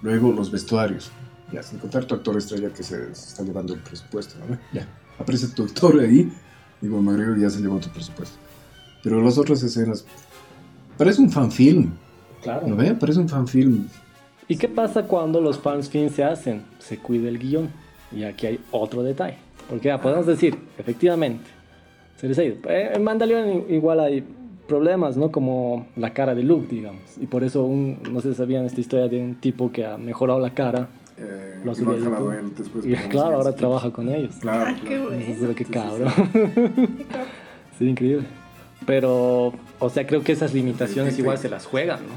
Luego 0.00 0.32
los 0.32 0.50
vestuarios. 0.50 1.12
Ya, 1.52 1.62
sin 1.62 1.78
contar 1.78 2.04
tu 2.04 2.14
actor 2.14 2.36
estrella 2.36 2.70
que 2.70 2.82
se, 2.82 3.14
se 3.14 3.28
está 3.30 3.42
llevando 3.42 3.74
el 3.74 3.80
presupuesto, 3.80 4.36
¿no? 4.48 4.58
Ya, 4.72 4.86
aparece 5.18 5.48
tu 5.48 5.64
actor 5.64 6.00
ahí, 6.00 6.32
digo, 6.80 7.00
McGregor 7.02 7.38
ya 7.38 7.50
se 7.50 7.60
llevó 7.60 7.78
tu 7.78 7.90
presupuesto. 7.90 8.36
Pero 9.02 9.20
las 9.20 9.36
otras 9.38 9.62
escenas, 9.62 10.04
parece 10.96 11.20
un 11.20 11.30
fanfilm, 11.30 11.92
Claro. 12.42 12.66
¿no 12.66 12.76
ve? 12.76 12.94
Parece 12.94 13.20
un 13.20 13.28
fanfilm. 13.28 13.86
¿Y 14.48 14.56
qué 14.56 14.68
pasa 14.68 15.04
cuando 15.04 15.40
los 15.40 15.58
fans 15.58 15.88
films 15.88 16.12
se 16.12 16.24
hacen? 16.24 16.64
Se 16.80 16.98
cuida 16.98 17.28
el 17.28 17.38
guion. 17.38 17.70
Y 18.10 18.24
aquí 18.24 18.46
hay 18.46 18.60
otro 18.72 19.02
detalle. 19.02 19.36
Porque 19.68 19.90
ah, 19.92 20.00
podemos 20.00 20.26
decir, 20.26 20.58
efectivamente, 20.76 21.44
se 22.16 22.28
les 22.28 22.38
ha 22.38 22.44
ido. 22.44 22.56
Eh, 22.68 22.90
En 22.94 23.04
Mandalorian 23.04 23.64
igual 23.70 24.00
hay 24.00 24.24
problemas, 24.66 25.16
¿no? 25.16 25.30
Como 25.30 25.86
la 25.96 26.12
cara 26.12 26.34
de 26.34 26.42
Luke, 26.42 26.66
digamos. 26.68 27.02
Y 27.20 27.26
por 27.26 27.44
eso, 27.44 27.64
un, 27.64 27.98
no 28.10 28.20
si 28.20 28.34
sabían 28.34 28.64
esta 28.64 28.80
historia 28.80 29.06
de 29.08 29.22
un 29.22 29.36
tipo 29.36 29.70
que 29.70 29.86
ha 29.86 29.96
mejorado 29.96 30.40
la 30.40 30.52
cara. 30.52 30.88
Eh, 31.18 31.60
Lo 31.64 31.72
y 31.72 31.74
después, 32.56 32.86
Y 32.86 32.94
claro, 33.08 33.36
ahora 33.36 33.54
trabaja 33.54 33.90
con 33.92 34.08
ellos. 34.08 34.34
Claro, 34.40 34.64
Ah, 34.68 34.80
qué 34.86 34.98
bueno. 35.00 35.54
Sí, 35.56 35.64
cabrón. 35.70 36.12
Sí, 37.78 37.88
increíble. 37.88 38.26
Pero, 38.86 39.52
o 39.78 39.90
sea, 39.90 40.06
creo 40.06 40.22
que 40.24 40.32
esas 40.32 40.52
limitaciones 40.54 41.18
igual 41.18 41.38
se 41.38 41.48
las 41.48 41.66
juegan, 41.66 42.00
¿no? 42.00 42.14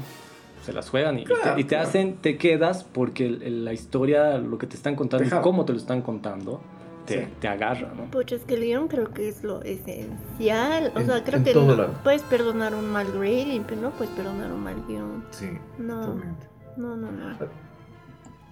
Se 0.64 0.72
las 0.72 0.90
juegan 0.90 1.18
y, 1.18 1.22
y 1.22 1.24
te, 1.26 1.32
y 1.58 1.62
te 1.62 1.68
claro. 1.68 1.88
hacen, 1.88 2.16
te 2.16 2.36
quedas 2.38 2.82
porque 2.82 3.26
el- 3.26 3.42
el- 3.42 3.64
la 3.64 3.72
historia, 3.72 4.38
lo 4.38 4.58
que 4.58 4.66
te 4.66 4.74
están 4.74 4.96
contando 4.96 5.24
y 5.24 5.40
cómo 5.40 5.64
te 5.64 5.72
lo 5.72 5.78
están 5.78 6.02
contando, 6.02 6.60
te, 7.06 7.20
Sí. 7.26 7.30
te 7.40 7.46
agarra, 7.46 7.92
¿no? 7.96 8.10
Pucha, 8.10 8.34
es 8.34 8.42
que 8.42 8.54
el 8.54 8.62
guion 8.64 8.88
creo 8.88 9.12
que 9.12 9.28
es 9.28 9.44
lo 9.44 9.62
esencial. 9.62 10.90
O 10.96 10.98
En- 10.98 11.06
sea, 11.06 11.22
creo 11.22 11.44
que 11.44 11.54
no- 11.54 11.66
lado. 11.76 11.94
puedes 12.02 12.22
perdonar 12.22 12.74
un 12.74 12.90
mal 12.90 13.06
grading, 13.12 13.62
pero 13.62 13.80
no 13.80 13.90
puedes 13.90 14.12
perdonar 14.14 14.50
un 14.50 14.60
mal 14.64 14.74
guion. 14.88 15.24
Sí, 15.30 15.46
No. 15.78 16.00
totalmente. 16.00 16.46
No, 16.76 16.96
no, 16.96 17.12
no. 17.12 17.36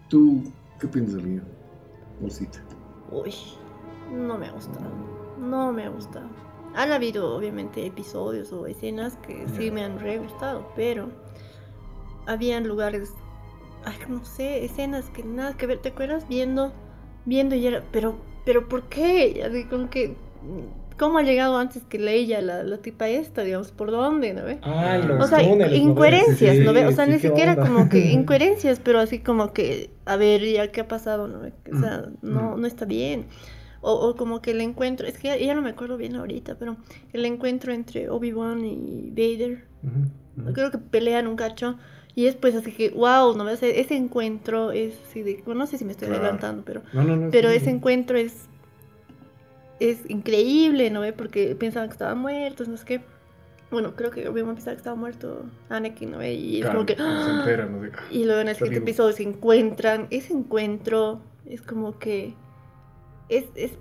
¿Tú 0.08 0.42
qué 0.80 0.86
del 0.86 1.22
guion? 1.22 1.44
Bolsita. 2.20 2.60
Uy, 3.10 3.34
no 4.12 4.38
me 4.38 4.46
ha 4.46 4.52
gustado. 4.52 4.90
No 5.38 5.72
me 5.72 5.84
ha 5.84 5.88
gustado. 5.88 6.28
Han 6.74 6.92
habido, 6.92 7.36
obviamente, 7.36 7.86
episodios 7.86 8.52
o 8.52 8.66
escenas 8.66 9.16
que 9.18 9.46
sí 9.56 9.70
me 9.70 9.84
han 9.84 9.98
re 10.00 10.18
gustado, 10.18 10.68
pero 10.74 11.08
habían 12.26 12.66
lugares, 12.66 13.12
ay, 13.84 13.96
no 14.08 14.24
sé, 14.24 14.64
escenas 14.64 15.08
que 15.10 15.22
nada 15.22 15.56
que 15.56 15.66
ver. 15.66 15.80
¿Te 15.80 15.90
acuerdas? 15.90 16.26
Viendo, 16.28 16.72
viendo 17.24 17.54
y 17.54 17.66
era, 17.66 17.84
pero, 17.92 18.16
pero 18.44 18.68
¿por 18.68 18.88
qué? 18.88 19.42
Así 19.48 19.64
como 19.64 19.88
que, 19.88 20.16
¿cómo 20.98 21.18
ha 21.18 21.22
llegado 21.22 21.56
antes 21.56 21.82
que 21.84 21.98
Leia, 21.98 22.40
la, 22.40 22.62
la 22.62 22.78
tipa 22.78 23.08
esta, 23.08 23.42
digamos? 23.42 23.70
¿Por 23.72 23.90
dónde, 23.90 24.32
no 24.34 24.44
ve? 24.44 24.58
Ah, 24.62 24.98
O 25.20 25.26
sea, 25.26 25.42
incoherencias, 25.42 26.58
¿no 26.58 26.72
ve? 26.72 26.86
O 26.86 26.92
sea, 26.92 27.06
ni 27.06 27.18
siquiera 27.18 27.56
como 27.56 27.88
que 27.88 27.98
incoherencias, 28.12 28.80
pero 28.82 28.98
así 29.00 29.18
como 29.18 29.52
que, 29.52 29.90
a 30.04 30.16
ver, 30.16 30.42
ya 30.44 30.70
qué 30.72 30.80
ha 30.82 30.88
pasado, 30.88 31.28
¿no 31.28 31.40
ve? 31.40 31.52
O 31.72 31.78
sea, 31.78 32.06
no, 32.22 32.56
Mm. 32.56 32.60
no 32.60 32.66
está 32.66 32.84
bien. 32.84 33.26
O, 33.80 33.92
o 33.92 34.16
como 34.16 34.40
que 34.40 34.52
el 34.52 34.60
encuentro, 34.62 35.06
es 35.06 35.18
que 35.18 35.28
ya, 35.28 35.36
ya 35.36 35.54
no 35.54 35.60
me 35.62 35.70
acuerdo 35.70 35.96
bien 35.98 36.16
ahorita, 36.16 36.54
pero 36.58 36.76
el 37.12 37.24
encuentro 37.26 37.72
entre 37.72 38.08
Obi-Wan 38.08 38.64
y 38.64 39.10
Vader, 39.10 39.64
creo 40.54 40.70
que 40.70 40.78
pelean 40.78 41.26
un 41.26 41.36
cacho. 41.36 41.76
Y 42.16 42.26
es 42.26 42.36
pues 42.36 42.54
así 42.54 42.70
que, 42.70 42.90
wow, 42.90 43.36
¿no 43.36 43.44
ves? 43.44 43.60
Ese 43.62 43.96
encuentro 43.96 44.70
es 44.70 44.94
así 45.10 45.22
de, 45.22 45.42
bueno, 45.44 45.58
no 45.62 45.66
sé 45.66 45.78
si 45.78 45.84
me 45.84 45.90
estoy 45.92 46.06
Claro. 46.08 46.22
adelantando, 46.22 46.62
pero 46.64 46.82
No, 46.92 47.02
no, 47.02 47.16
no. 47.16 47.30
pero 47.32 47.50
sí. 47.50 47.56
ese 47.56 47.70
encuentro 47.70 48.16
es 48.16 48.46
es 49.80 49.98
increíble, 50.08 50.90
¿no 50.90 51.00
ve? 51.00 51.12
Porque 51.12 51.54
pensaban 51.56 51.88
que 51.88 51.94
estaban 51.94 52.18
muertos, 52.18 52.68
no 52.68 52.76
sé 52.76 52.84
qué. 52.84 53.00
Bueno, 53.70 53.96
creo 53.96 54.10
que 54.10 54.28
Obi-Wan 54.28 54.54
pensaba 54.54 54.74
que 54.74 54.78
estaba 54.78 54.94
muerto 54.96 55.46
Anakin, 55.68 56.12
¿no 56.12 56.18
ve? 56.18 56.34
Y 56.34 56.56
es 56.56 56.62
Claro, 56.62 56.74
como 56.78 56.86
que... 56.86 56.96
cuando 56.96 57.24
se 57.24 57.30
enteran, 57.30 57.72
¿no? 57.72 57.82
De- 57.82 57.92
Y 58.10 58.24
luego 58.24 58.40
en 58.40 58.48
el 58.48 58.54
siguiente 58.54 58.78
episodio 58.80 59.12
se 59.16 59.22
encuentran. 59.24 60.06
Ese 60.10 60.32
encuentro 60.32 61.20
es 61.46 61.60
como 61.62 61.98
que... 61.98 62.34
Es... 63.28 63.44
es 63.56 63.72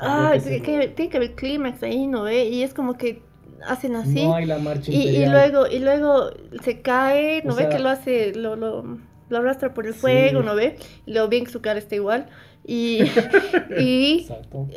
ah, 0.00 0.34
tiene 0.40 0.62
que, 0.62 0.76
haber- 0.76 0.94
tiene 0.94 1.10
que 1.10 1.16
haber 1.16 1.34
clímax 1.34 1.82
ahí, 1.82 2.06
¿no 2.06 2.22
ve? 2.24 2.44
Y 2.44 2.62
es 2.62 2.74
como 2.74 2.96
que 2.96 3.22
hacen 3.66 3.96
así. 3.96 4.24
No 4.24 4.34
hay 4.34 4.46
la 4.46 4.58
marcha 4.58 4.92
y, 4.92 5.08
y 5.08 5.26
luego 5.26 5.66
y 5.66 5.80
luego 5.80 6.30
se 6.62 6.80
cae, 6.80 7.42
¿no 7.44 7.54
O 7.54 7.56
ve? 7.56 7.62
sea- 7.62 7.70
Que 7.70 7.78
lo 7.80 7.88
hace... 7.88 8.34
Lo, 8.34 8.54
lo, 8.54 8.84
lo 9.30 9.38
arrastra 9.38 9.74
por 9.74 9.86
el 9.86 9.94
fuego, 9.94 10.42
¿no 10.42 10.54
ve? 10.54 10.76
Y 11.06 11.12
luego 11.12 11.28
bien 11.28 11.44
que 11.44 11.50
su 11.50 11.60
cara 11.60 11.78
está 11.78 11.94
igual. 11.96 12.28
Y, 12.66 13.02
y 13.78 14.26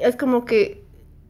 es 0.01 0.15
como 0.15 0.45
que 0.45 0.82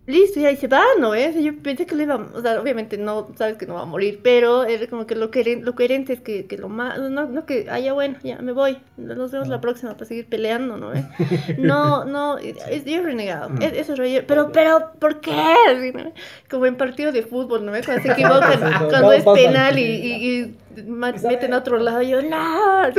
listo, 0.06 0.40
y 0.40 0.46
ahí 0.46 0.58
se 0.58 0.68
va, 0.68 0.84
¿no 1.00 1.12
ves? 1.12 1.36
Yo 1.42 1.58
pensé 1.62 1.86
que 1.86 1.96
le 1.96 2.04
iba, 2.04 2.16
o 2.16 2.42
sea, 2.42 2.60
obviamente 2.60 2.98
no, 2.98 3.30
sabes 3.38 3.58
que 3.58 3.66
no 3.66 3.76
va 3.76 3.84
a 3.84 3.86
morir, 3.86 4.20
pero 4.22 4.64
es 4.64 4.88
como 4.90 5.08
que 5.08 5.16
lo, 5.16 5.32
coherente, 5.32 5.66
lo 5.66 5.76
coherente 5.76 6.14
es 6.14 6.20
que, 6.20 6.46
que 6.46 6.58
lo 6.58 6.68
más, 6.68 7.00
no, 7.00 7.26
no 7.26 7.46
que, 7.46 7.68
ah, 7.70 7.80
ya 7.80 7.94
bueno, 7.94 8.18
ya 8.22 8.40
me 8.40 8.52
voy, 8.52 8.80
nos 8.98 9.32
vemos 9.32 9.48
la 9.48 9.62
próxima 9.62 9.94
para 9.94 10.06
seguir 10.06 10.28
peleando, 10.28 10.78
¿no 10.78 10.90
ves? 10.90 11.06
No, 11.58 12.04
no, 12.04 12.38
es, 12.38 12.86
yo 12.86 12.96
he 12.96 13.02
renegado, 13.02 13.50
mm. 13.50 13.62
es, 13.62 13.74
eso 13.74 13.94
es 14.02 14.24
pero, 14.24 14.52
pero, 14.52 14.92
¿por 15.00 15.22
qué? 15.22 16.04
Como 16.50 16.66
en 16.66 16.76
partido 16.76 17.12
de 17.12 17.24
fútbol, 17.24 17.66
¿no 17.66 17.72
ves? 17.72 17.86
Cuando 17.86 18.04
se 18.04 18.12
equivocan, 18.14 18.90
cuando 18.90 19.12
es 19.14 19.24
penal 19.24 19.80
y, 19.80 19.84
y, 19.84 20.58
meten 20.86 21.54
a 21.54 21.60
otro 21.60 21.78
lado, 21.78 22.02
yo, 22.02 22.22
no, 22.22 22.90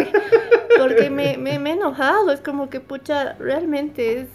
porque 0.78 1.10
me, 1.10 1.36
me, 1.36 1.58
me 1.58 1.70
he 1.70 1.72
enojado, 1.74 2.30
es 2.32 2.40
como 2.40 2.70
que, 2.70 2.80
pucha, 2.80 3.34
realmente 3.34 4.20
es 4.20 4.28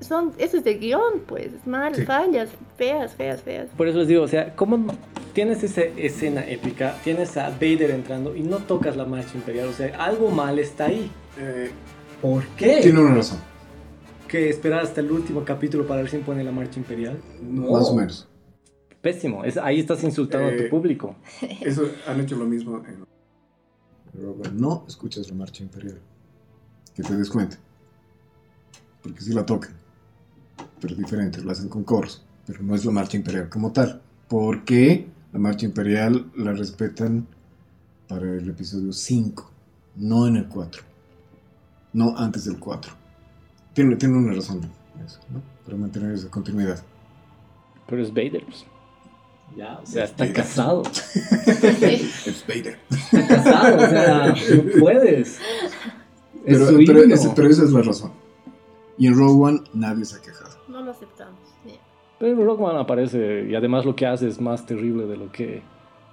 son, 0.00 0.32
eso 0.38 0.58
es 0.58 0.64
de 0.64 0.74
guion, 0.74 1.20
pues, 1.26 1.66
mal, 1.66 1.94
fallas, 2.04 2.50
feas, 2.76 3.14
feas, 3.14 3.40
feas. 3.42 3.68
Por 3.76 3.88
eso 3.88 3.98
les 3.98 4.08
digo, 4.08 4.22
o 4.22 4.28
sea, 4.28 4.54
¿cómo 4.54 4.94
tienes 5.32 5.62
esa 5.62 5.82
escena 5.82 6.46
épica, 6.46 6.96
tienes 7.02 7.36
a 7.36 7.50
Vader 7.50 7.90
entrando 7.92 8.36
y 8.36 8.42
no 8.42 8.58
tocas 8.58 8.96
la 8.96 9.06
marcha 9.06 9.32
imperial? 9.34 9.68
O 9.68 9.72
sea, 9.72 9.96
algo 10.04 10.30
mal 10.30 10.58
está 10.58 10.86
ahí. 10.86 11.10
Eh, 11.38 11.70
¿Por 12.20 12.44
qué? 12.48 12.80
Tiene 12.82 13.00
una 13.00 13.14
razón. 13.14 13.38
¿Que 14.28 14.50
esperar 14.50 14.80
hasta 14.80 15.00
el 15.00 15.10
último 15.10 15.44
capítulo 15.44 15.86
para 15.86 16.02
ver 16.02 16.10
si 16.10 16.18
pone 16.18 16.44
la 16.44 16.52
marcha 16.52 16.78
imperial? 16.78 17.18
No. 17.40 17.70
Más 17.72 17.88
o 17.88 17.94
menos. 17.94 18.28
Pésimo, 19.00 19.44
es, 19.44 19.56
ahí 19.56 19.80
estás 19.80 20.02
insultando 20.02 20.48
a 20.48 20.56
tu 20.56 20.64
eh, 20.64 20.68
público. 20.68 21.16
Eso 21.60 21.88
han 22.06 22.20
hecho 22.20 22.36
lo 22.36 22.44
mismo 22.44 22.82
en... 22.86 23.06
No 24.54 24.84
escuchas 24.88 25.28
la 25.28 25.36
marcha 25.36 25.62
imperial. 25.62 26.00
Que 26.94 27.02
te 27.02 27.14
des 27.14 27.30
cuenta. 27.30 27.58
Porque 29.02 29.20
si 29.20 29.32
la 29.32 29.44
tocan 29.44 29.85
pero 30.80 30.94
diferentes, 30.94 31.44
lo 31.44 31.52
hacen 31.52 31.68
con 31.68 31.84
coros, 31.84 32.22
pero 32.46 32.62
no 32.62 32.74
es 32.74 32.84
la 32.84 32.92
marcha 32.92 33.16
imperial 33.16 33.48
como 33.48 33.72
tal, 33.72 34.00
porque 34.28 35.06
la 35.32 35.38
marcha 35.38 35.66
imperial 35.66 36.30
la 36.36 36.52
respetan 36.52 37.26
para 38.08 38.30
el 38.34 38.48
episodio 38.48 38.92
5, 38.92 39.50
no 39.96 40.26
en 40.26 40.36
el 40.36 40.46
4, 40.46 40.82
no 41.94 42.16
antes 42.16 42.44
del 42.44 42.58
4. 42.58 42.92
Tiene, 43.74 43.96
tiene 43.96 44.16
una 44.16 44.32
razón 44.32 44.60
eso, 45.04 45.20
¿no? 45.30 45.42
Para 45.64 45.76
mantener 45.76 46.12
esa 46.12 46.30
continuidad. 46.30 46.82
Pero 47.88 48.02
es 48.02 48.12
Vader, 48.12 48.44
pues. 48.44 48.64
Ya, 49.56 49.78
o 49.82 49.86
sea, 49.86 50.04
está 50.04 50.32
casado. 50.32 50.82
es 50.84 52.44
Vader. 52.48 52.78
Está 52.90 53.26
casado, 53.26 53.76
o 53.76 53.88
sea, 53.88 54.34
no 54.34 54.80
puedes. 54.80 55.38
Pero, 56.44 56.66
pero, 56.66 57.32
pero, 57.34 57.48
esa 57.48 57.64
es 57.64 57.70
la 57.70 57.82
razón. 57.82 58.12
Y 58.98 59.06
en 59.06 59.14
Rogue 59.14 59.44
One 59.44 59.60
nadie 59.74 60.04
se 60.04 60.16
ha 60.16 60.20
quejado. 60.20 60.55
Pero 62.18 62.44
Rockman 62.44 62.76
aparece 62.76 63.46
y 63.48 63.54
además 63.54 63.84
lo 63.84 63.94
que 63.94 64.06
hace 64.06 64.28
es 64.28 64.40
más 64.40 64.64
terrible 64.64 65.06
de 65.06 65.16
lo 65.16 65.30
que 65.30 65.62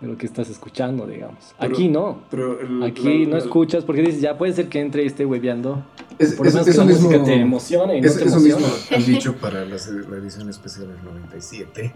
de 0.04 0.10
lo 0.10 0.18
que 0.18 0.26
estás 0.26 0.49
escuchando, 0.49 1.08
digamos. 1.08 1.56
Aquí 1.58 1.88
no. 1.88 2.24
Pero 2.30 2.60
Aquí 2.84 3.26
no 3.26 3.38
escuchas 3.38 3.86
porque 3.86 4.01
dices, 4.01 4.20
ya 4.20 4.38
puede 4.38 4.51
ser 4.51 4.68
que 4.68 4.82
entre 4.82 5.04
y 5.04 5.06
esté 5.06 5.26
hueveando. 5.26 5.82
Es, 6.20 6.34
Por 6.34 6.45
es, 6.45 6.56
eso 6.56 6.66
que 6.66 6.78
la 6.78 6.84
mismo, 6.84 7.08
música 7.08 7.24
te 7.24 7.34
emociona 7.36 7.95
y 7.95 8.01
no 8.01 8.12
te 8.12 8.26
Eso 8.26 8.39
mismo 8.41 8.68
han 8.91 9.06
dicho 9.06 9.34
para 9.38 9.62
la, 9.62 9.78
la, 10.10 10.18
edición 10.18 10.49
especial 10.49 10.89
del 10.89 11.04
97. 11.06 11.93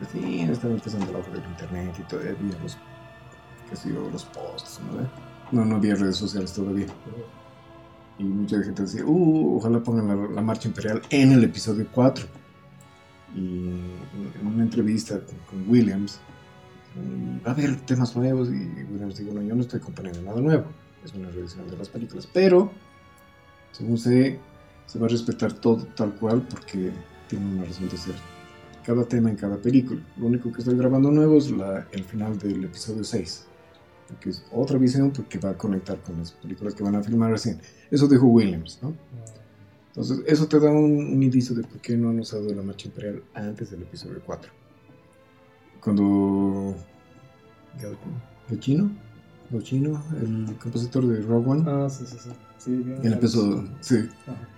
Recién 0.00 0.50
están 0.50 0.72
empezando 0.72 1.12
la 1.12 1.20
del 1.20 1.48
internet 1.48 1.94
y 1.96 2.02
todavía 2.02 2.34
los, 2.60 2.76
que 3.84 3.88
los 3.88 4.24
posts, 4.24 4.80
¿no? 4.80 5.08
No, 5.52 5.64
no 5.64 5.76
había 5.76 5.94
redes 5.94 6.16
sociales 6.16 6.52
todavía. 6.52 6.86
Y 8.18 8.24
mucha 8.24 8.62
gente 8.62 8.82
decía, 8.82 9.04
uh, 9.04 9.56
ojalá 9.56 9.82
pongan 9.82 10.34
la, 10.34 10.40
marcha 10.40 10.68
imperial 10.68 11.02
en 11.10 11.32
el 11.32 11.44
episodio 11.44 11.86
4. 11.92 12.26
Y 13.34 13.38
en 13.38 14.46
una 14.46 14.62
entrevista 14.62 15.20
con, 15.50 15.68
Williams, 15.68 16.18
va 17.46 17.50
a 17.50 17.54
haber 17.54 17.76
temas 17.80 18.16
nuevos. 18.16 18.48
Y 18.48 18.84
Williams 18.90 19.18
dijo, 19.18 19.32
no, 19.32 19.42
yo 19.42 19.54
no 19.54 19.62
estoy 19.62 19.80
componiendo 19.80 20.22
nada 20.22 20.40
nuevo. 20.40 20.64
Es 21.04 21.12
una 21.14 21.30
revisión 21.30 21.68
de 21.68 21.76
las 21.76 21.88
películas. 21.88 22.26
Pero, 22.32 22.70
según 23.72 23.98
sé, 23.98 24.40
se 24.86 24.98
va 24.98 25.06
a 25.06 25.10
respetar 25.10 25.52
todo 25.52 25.84
tal 25.96 26.14
cual 26.14 26.46
porque 26.48 26.92
tiene 27.28 27.46
una 27.54 27.64
razón 27.66 27.88
de 27.88 27.96
ser. 27.98 28.14
Cada 28.84 29.04
tema 29.04 29.28
en 29.28 29.36
cada 29.36 29.56
película. 29.56 30.00
Lo 30.16 30.26
único 30.26 30.50
que 30.52 30.60
estoy 30.60 30.76
grabando 30.76 31.10
nuevo 31.10 31.36
es 31.36 31.50
la, 31.50 31.86
el 31.92 32.04
final 32.04 32.38
del 32.38 32.64
episodio 32.64 33.04
6 33.04 33.46
que 34.20 34.30
es 34.30 34.44
otra 34.52 34.78
visión 34.78 35.10
porque 35.10 35.38
va 35.38 35.50
a 35.50 35.58
conectar 35.58 36.00
con 36.02 36.18
las 36.18 36.32
películas 36.32 36.74
que 36.74 36.82
van 36.82 36.94
a 36.94 37.02
filmar 37.02 37.30
recién. 37.30 37.60
Eso 37.90 38.06
dijo 38.06 38.26
Williams, 38.26 38.78
¿no? 38.82 38.94
Entonces, 39.88 40.20
eso 40.26 40.46
te 40.46 40.60
da 40.60 40.70
un, 40.70 41.22
indicio 41.22 41.56
de 41.56 41.62
por 41.62 41.80
qué 41.80 41.96
no 41.96 42.10
han 42.10 42.20
usado 42.20 42.52
la 42.54 42.62
marcha 42.62 42.88
imperial 42.88 43.22
antes 43.34 43.70
del 43.70 43.82
episodio 43.82 44.20
4. 44.24 44.52
Cuando 45.80 46.76
Giacchino, 48.48 48.90
Giacchino, 49.50 50.02
el 50.20 50.56
compositor 50.58 51.06
de 51.06 51.22
Rogue 51.22 51.50
One, 51.50 51.64
ah, 51.66 51.88
sí, 51.88 52.04
sí, 52.06 52.16
sí. 52.58 52.84
él, 53.02 53.12
empezó, 53.12 53.64
sí 53.80 54.08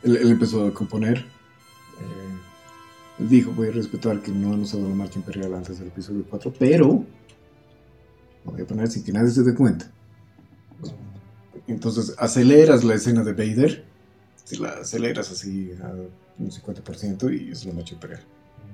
él, 0.03 0.31
empezó 0.31 0.67
a 0.67 0.75
componer. 0.75 1.19
Eh, 1.19 3.25
dijo, 3.25 3.53
voy 3.53 3.69
a 3.69 3.73
respetar 3.73 4.21
que 4.21 4.33
no 4.33 4.53
han 4.53 4.61
usado 4.61 4.89
la 4.89 4.95
marcha 4.95 5.21
imperial 5.21 5.55
antes 5.55 5.79
del 5.79 5.89
episodio 5.89 6.25
4, 6.29 6.53
pero 6.59 7.05
voy 8.51 8.63
a 8.63 8.67
poner 8.67 8.89
sin 8.89 9.03
que 9.05 9.13
nadie 9.13 9.31
se 9.31 9.43
dé 9.43 9.55
cuenta. 9.55 9.91
Entonces 11.67 12.15
aceleras 12.19 12.83
la 12.85 12.95
escena 12.95 13.23
de 13.23 13.33
Vader, 13.33 13.85
si 14.45 14.57
la 14.57 14.71
aceleras 14.71 15.31
así 15.31 15.73
a 15.83 15.93
un 16.39 16.51
50% 16.51 17.39
y 17.39 17.53
es 17.53 17.65
la 17.67 17.75
noche 17.75 17.95
imperial. 17.95 18.21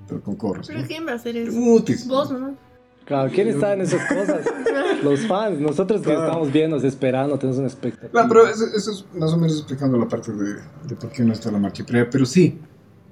Pero 0.06 0.22
con 0.22 0.36
coros. 0.36 0.68
¿Pero 0.68 0.86
quién 0.86 1.06
va 1.06 1.12
a 1.12 1.14
hacer 1.16 1.36
eso? 1.36 1.52
Mutis. 1.52 2.06
Vos, 2.06 2.30
¿no? 2.30 2.56
Claro, 3.04 3.30
¿quién 3.34 3.48
está 3.48 3.74
en 3.74 3.82
esas 3.82 4.00
cosas? 4.08 4.46
Los 5.02 5.26
fans, 5.26 5.60
nosotros 5.60 6.00
que 6.00 6.12
estamos 6.12 6.50
viendo, 6.50 6.76
esperando, 6.76 7.38
tenemos 7.38 7.58
un 7.58 7.66
espectáculo. 7.66 8.10
Claro, 8.12 8.28
pero 8.28 8.46
eso, 8.46 8.64
es 8.90 9.04
más 9.14 9.32
o 9.32 9.36
menos 9.36 9.58
explicando 9.58 9.98
la 9.98 10.08
parte 10.08 10.32
de, 10.32 10.54
de, 10.88 10.96
por 10.96 11.10
qué 11.10 11.22
no 11.22 11.34
está 11.34 11.50
la 11.50 11.58
marcha 11.58 11.82
imperial. 11.82 12.08
Pero 12.10 12.24
sí, 12.24 12.58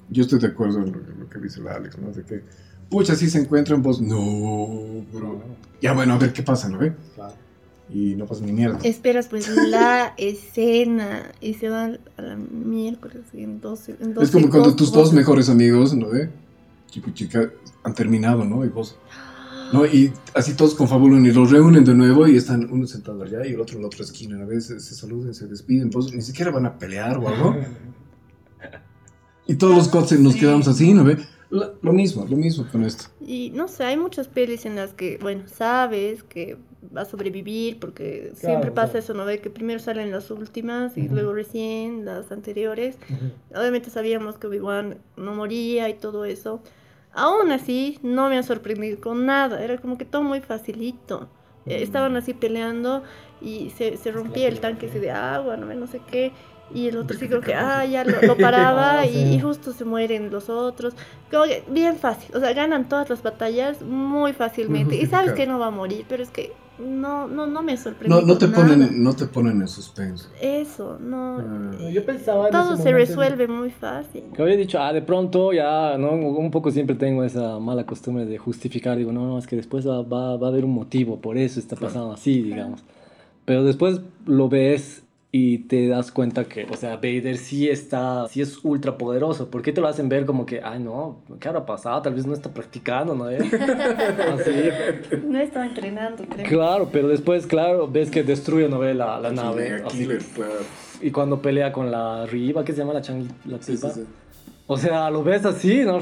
yo 0.08 0.22
estoy 0.22 0.38
de 0.38 0.46
acuerdo 0.46 0.78
en 0.78 0.92
lo, 0.92 1.28
que 1.28 1.38
dice 1.38 1.60
la 1.60 1.74
Alex, 1.74 1.98
¿no? 1.98 2.10
De 2.10 2.22
que 2.22 2.42
pucha, 2.92 3.16
si 3.16 3.30
se 3.30 3.38
encuentran 3.38 3.82
vos, 3.82 4.02
no, 4.02 5.02
bro. 5.12 5.42
Ya 5.80 5.94
bueno, 5.94 6.12
a 6.12 6.18
ver 6.18 6.32
qué 6.32 6.42
pasa, 6.42 6.68
¿no 6.68 6.78
ve? 6.78 6.92
Claro. 7.14 7.32
Y 7.88 8.14
no 8.16 8.26
pasa 8.26 8.44
ni 8.44 8.52
mierda. 8.52 8.78
Esperas 8.84 9.28
pues 9.28 9.48
la 9.48 10.14
escena 10.18 11.32
y 11.40 11.54
se 11.54 11.70
van 11.70 11.98
a 12.18 12.22
la 12.22 12.36
miércoles 12.36 13.22
en 13.32 13.60
12, 13.60 13.96
en 14.00 14.22
Es 14.22 14.30
como 14.30 14.50
cuando 14.50 14.76
tus 14.76 14.92
dos 14.92 15.12
mejores 15.12 15.48
amigos, 15.48 15.94
¿no 15.94 16.10
ve? 16.10 16.30
Chico 16.90 17.08
y 17.10 17.14
chica 17.14 17.50
han 17.82 17.94
terminado, 17.94 18.44
¿no? 18.44 18.64
Y 18.64 18.68
vos... 18.68 18.98
¿no? 19.72 19.86
Y 19.86 20.12
así 20.34 20.52
todos 20.52 20.74
confabulan 20.74 21.24
y 21.24 21.32
los 21.32 21.50
reúnen 21.50 21.82
de 21.82 21.94
nuevo 21.94 22.28
y 22.28 22.36
están 22.36 22.68
uno 22.70 22.86
sentado 22.86 23.22
allá 23.22 23.46
y 23.46 23.54
el 23.54 23.60
otro 23.60 23.76
en 23.76 23.82
la 23.82 23.86
otra 23.86 24.04
esquina. 24.04 24.42
A 24.42 24.44
veces 24.44 24.84
se 24.84 24.94
saludan, 24.94 25.32
se 25.32 25.46
despiden, 25.46 25.88
pues 25.88 26.12
ni 26.12 26.20
siquiera 26.20 26.50
van 26.50 26.66
a 26.66 26.78
pelear 26.78 27.16
o 27.16 27.28
algo. 27.28 27.56
y 29.46 29.54
todos 29.54 29.74
los 29.74 29.88
coches 29.88 30.20
nos 30.20 30.36
quedamos 30.36 30.68
así, 30.68 30.92
¿no 30.92 31.04
ve? 31.04 31.16
Lo, 31.52 31.92
mismo, 31.92 32.24
lo 32.26 32.36
mismo 32.38 32.66
con 32.72 32.82
esto. 32.82 33.04
Y 33.20 33.50
no 33.50 33.68
sé, 33.68 33.84
hay 33.84 33.98
muchas 33.98 34.26
pelis 34.26 34.64
en 34.64 34.74
las 34.74 34.94
que, 34.94 35.18
bueno, 35.20 35.42
sabes 35.48 36.22
que 36.22 36.56
va 36.96 37.02
a 37.02 37.04
sobrevivir 37.04 37.78
porque 37.78 38.32
siempre 38.34 38.70
pasa 38.70 38.96
eso, 38.96 39.12
¿no? 39.12 39.26
ve 39.26 39.38
que 39.40 39.50
primero 39.50 39.78
salen 39.78 40.10
las 40.10 40.30
últimas 40.30 40.96
y 40.96 41.08
luego 41.08 41.34
recién 41.34 42.06
las 42.06 42.32
anteriores. 42.32 42.96
Obviamente 43.54 43.90
sabíamos 43.90 44.38
que 44.38 44.46
Obi-Wan 44.46 44.96
no 45.18 45.34
moría 45.34 45.90
y 45.90 45.94
todo 45.94 46.24
eso. 46.24 46.62
Aún 47.12 47.52
así, 47.52 47.98
no 48.02 48.30
me 48.30 48.38
ha 48.38 48.42
sorprendido 48.42 48.98
con 48.98 49.26
nada. 49.26 49.62
Era 49.62 49.76
como 49.76 49.98
que 49.98 50.06
todo 50.06 50.22
muy 50.22 50.40
facilito. 50.40 51.28
Eh, 51.66 51.82
estaban 51.82 52.16
así 52.16 52.32
peleando 52.32 53.02
y 53.42 53.70
se, 53.76 53.98
se 53.98 54.10
rompía 54.10 54.48
el 54.48 54.58
tanque 54.60 54.86
ese 54.86 55.00
de 55.00 55.10
agua, 55.10 55.58
no, 55.58 55.66
no 55.66 55.86
sé 55.86 56.00
qué 56.10 56.32
y 56.74 56.88
el 56.88 56.96
otro 56.96 57.18
sí 57.18 57.28
creo 57.28 57.40
que, 57.40 57.54
ah, 57.54 57.84
ya 57.84 58.04
lo, 58.04 58.36
paraba 58.36 59.06
y, 59.06 59.38
justo 59.40 59.72
se 59.72 59.84
mueren 59.84 60.30
los 60.30 60.48
otros. 60.48 60.94
Como 61.30 61.44
que 61.44 61.64
bien 61.68 61.96
fácil, 61.96 62.34
o 62.34 62.40
sea, 62.40 62.52
ganan 62.52 62.88
todas 62.88 63.08
las 63.10 63.22
batallas 63.22 63.82
muy 63.82 64.32
fácilmente. 64.32 64.96
Y 64.96 65.06
sabes 65.06 65.32
que 65.32 65.46
no 65.46 65.58
va 65.58 65.66
a 65.66 65.70
morir, 65.70 66.04
pero 66.08 66.22
es 66.22 66.30
que 66.30 66.52
no, 66.78 67.28
no, 67.28 67.46
no 67.46 67.62
me 67.62 67.76
sorprende. 67.76 68.14
No, 68.14 68.22
no 68.22 68.38
te 68.38 68.48
ponen, 68.48 69.02
no 69.02 69.14
te 69.14 69.26
ponen 69.26 69.60
en 69.60 69.68
suspenso. 69.68 70.28
Eso, 70.40 70.98
no. 70.98 71.38
Ah. 71.38 71.90
Yo 71.90 72.04
pensaba. 72.04 72.50
Todo 72.50 72.76
se 72.76 72.92
resuelve 72.92 73.46
muy 73.46 73.70
fácil. 73.70 74.24
Que 74.34 74.42
había 74.42 74.56
dicho, 74.56 74.80
ah, 74.80 74.92
de 74.92 75.02
pronto 75.02 75.52
ya, 75.52 75.96
¿no? 75.98 76.12
Un 76.12 76.50
poco 76.50 76.70
siempre 76.70 76.96
tengo 76.96 77.24
esa 77.24 77.58
mala 77.58 77.84
costumbre 77.84 78.24
de 78.24 78.38
justificar. 78.38 78.96
Digo, 78.96 79.12
no, 79.12 79.26
no, 79.26 79.38
es 79.38 79.46
que 79.46 79.56
después 79.56 79.86
va, 79.86 80.02
va, 80.02 80.36
va 80.36 80.46
a 80.46 80.50
haber 80.50 80.64
un 80.64 80.72
motivo, 80.72 81.20
por 81.20 81.36
eso 81.36 81.60
está 81.60 81.76
pasando 81.76 82.12
así, 82.12 82.42
digamos. 82.42 82.82
Pero 83.44 83.64
después 83.64 84.00
lo 84.26 84.48
ves 84.48 85.01
y 85.34 85.60
te 85.60 85.88
das 85.88 86.12
cuenta 86.12 86.44
que, 86.44 86.64
o 86.70 86.76
sea, 86.76 86.96
Vader 86.96 87.38
sí 87.38 87.66
está, 87.70 88.28
sí 88.28 88.42
es 88.42 88.62
ultra 88.64 88.98
poderoso. 88.98 89.48
¿Por 89.50 89.62
qué 89.62 89.72
te 89.72 89.80
lo 89.80 89.88
hacen 89.88 90.10
ver 90.10 90.26
como 90.26 90.44
que, 90.44 90.60
ay 90.62 90.78
no, 90.78 91.22
¿qué 91.40 91.48
habrá 91.48 91.64
pasado? 91.64 92.02
Tal 92.02 92.12
vez 92.14 92.26
no 92.26 92.34
está 92.34 92.52
practicando, 92.52 93.14
¿no? 93.14 93.24
Así. 93.26 94.50
No 95.26 95.38
estaba 95.38 95.66
entrenando, 95.66 96.22
creo. 96.28 96.46
Claro, 96.46 96.88
pero 96.92 97.08
después, 97.08 97.46
claro, 97.46 97.88
ves 97.88 98.10
que 98.10 98.22
destruye, 98.22 98.68
¿no? 98.68 98.78
Ve 98.78 98.92
la, 98.92 99.18
la 99.20 99.30
Sí, 99.30 99.36
nave. 99.36 99.82
killer, 99.88 100.22
claro. 100.34 100.52
Y 101.00 101.10
cuando 101.10 101.40
pelea 101.40 101.72
con 101.72 101.90
la 101.90 102.26
Riva, 102.26 102.62
¿qué 102.64 102.72
se 102.72 102.78
llama 102.78 102.92
la 102.92 103.00
changi? 103.00 103.28
La 103.46 103.56
Sí, 103.58 103.72
sí, 103.72 103.76
tipa. 103.76 103.90
sí. 103.90 104.04
O 104.66 104.76
sea, 104.76 105.10
lo 105.10 105.24
ves 105.24 105.44
así, 105.46 105.82
¿no? 105.82 106.00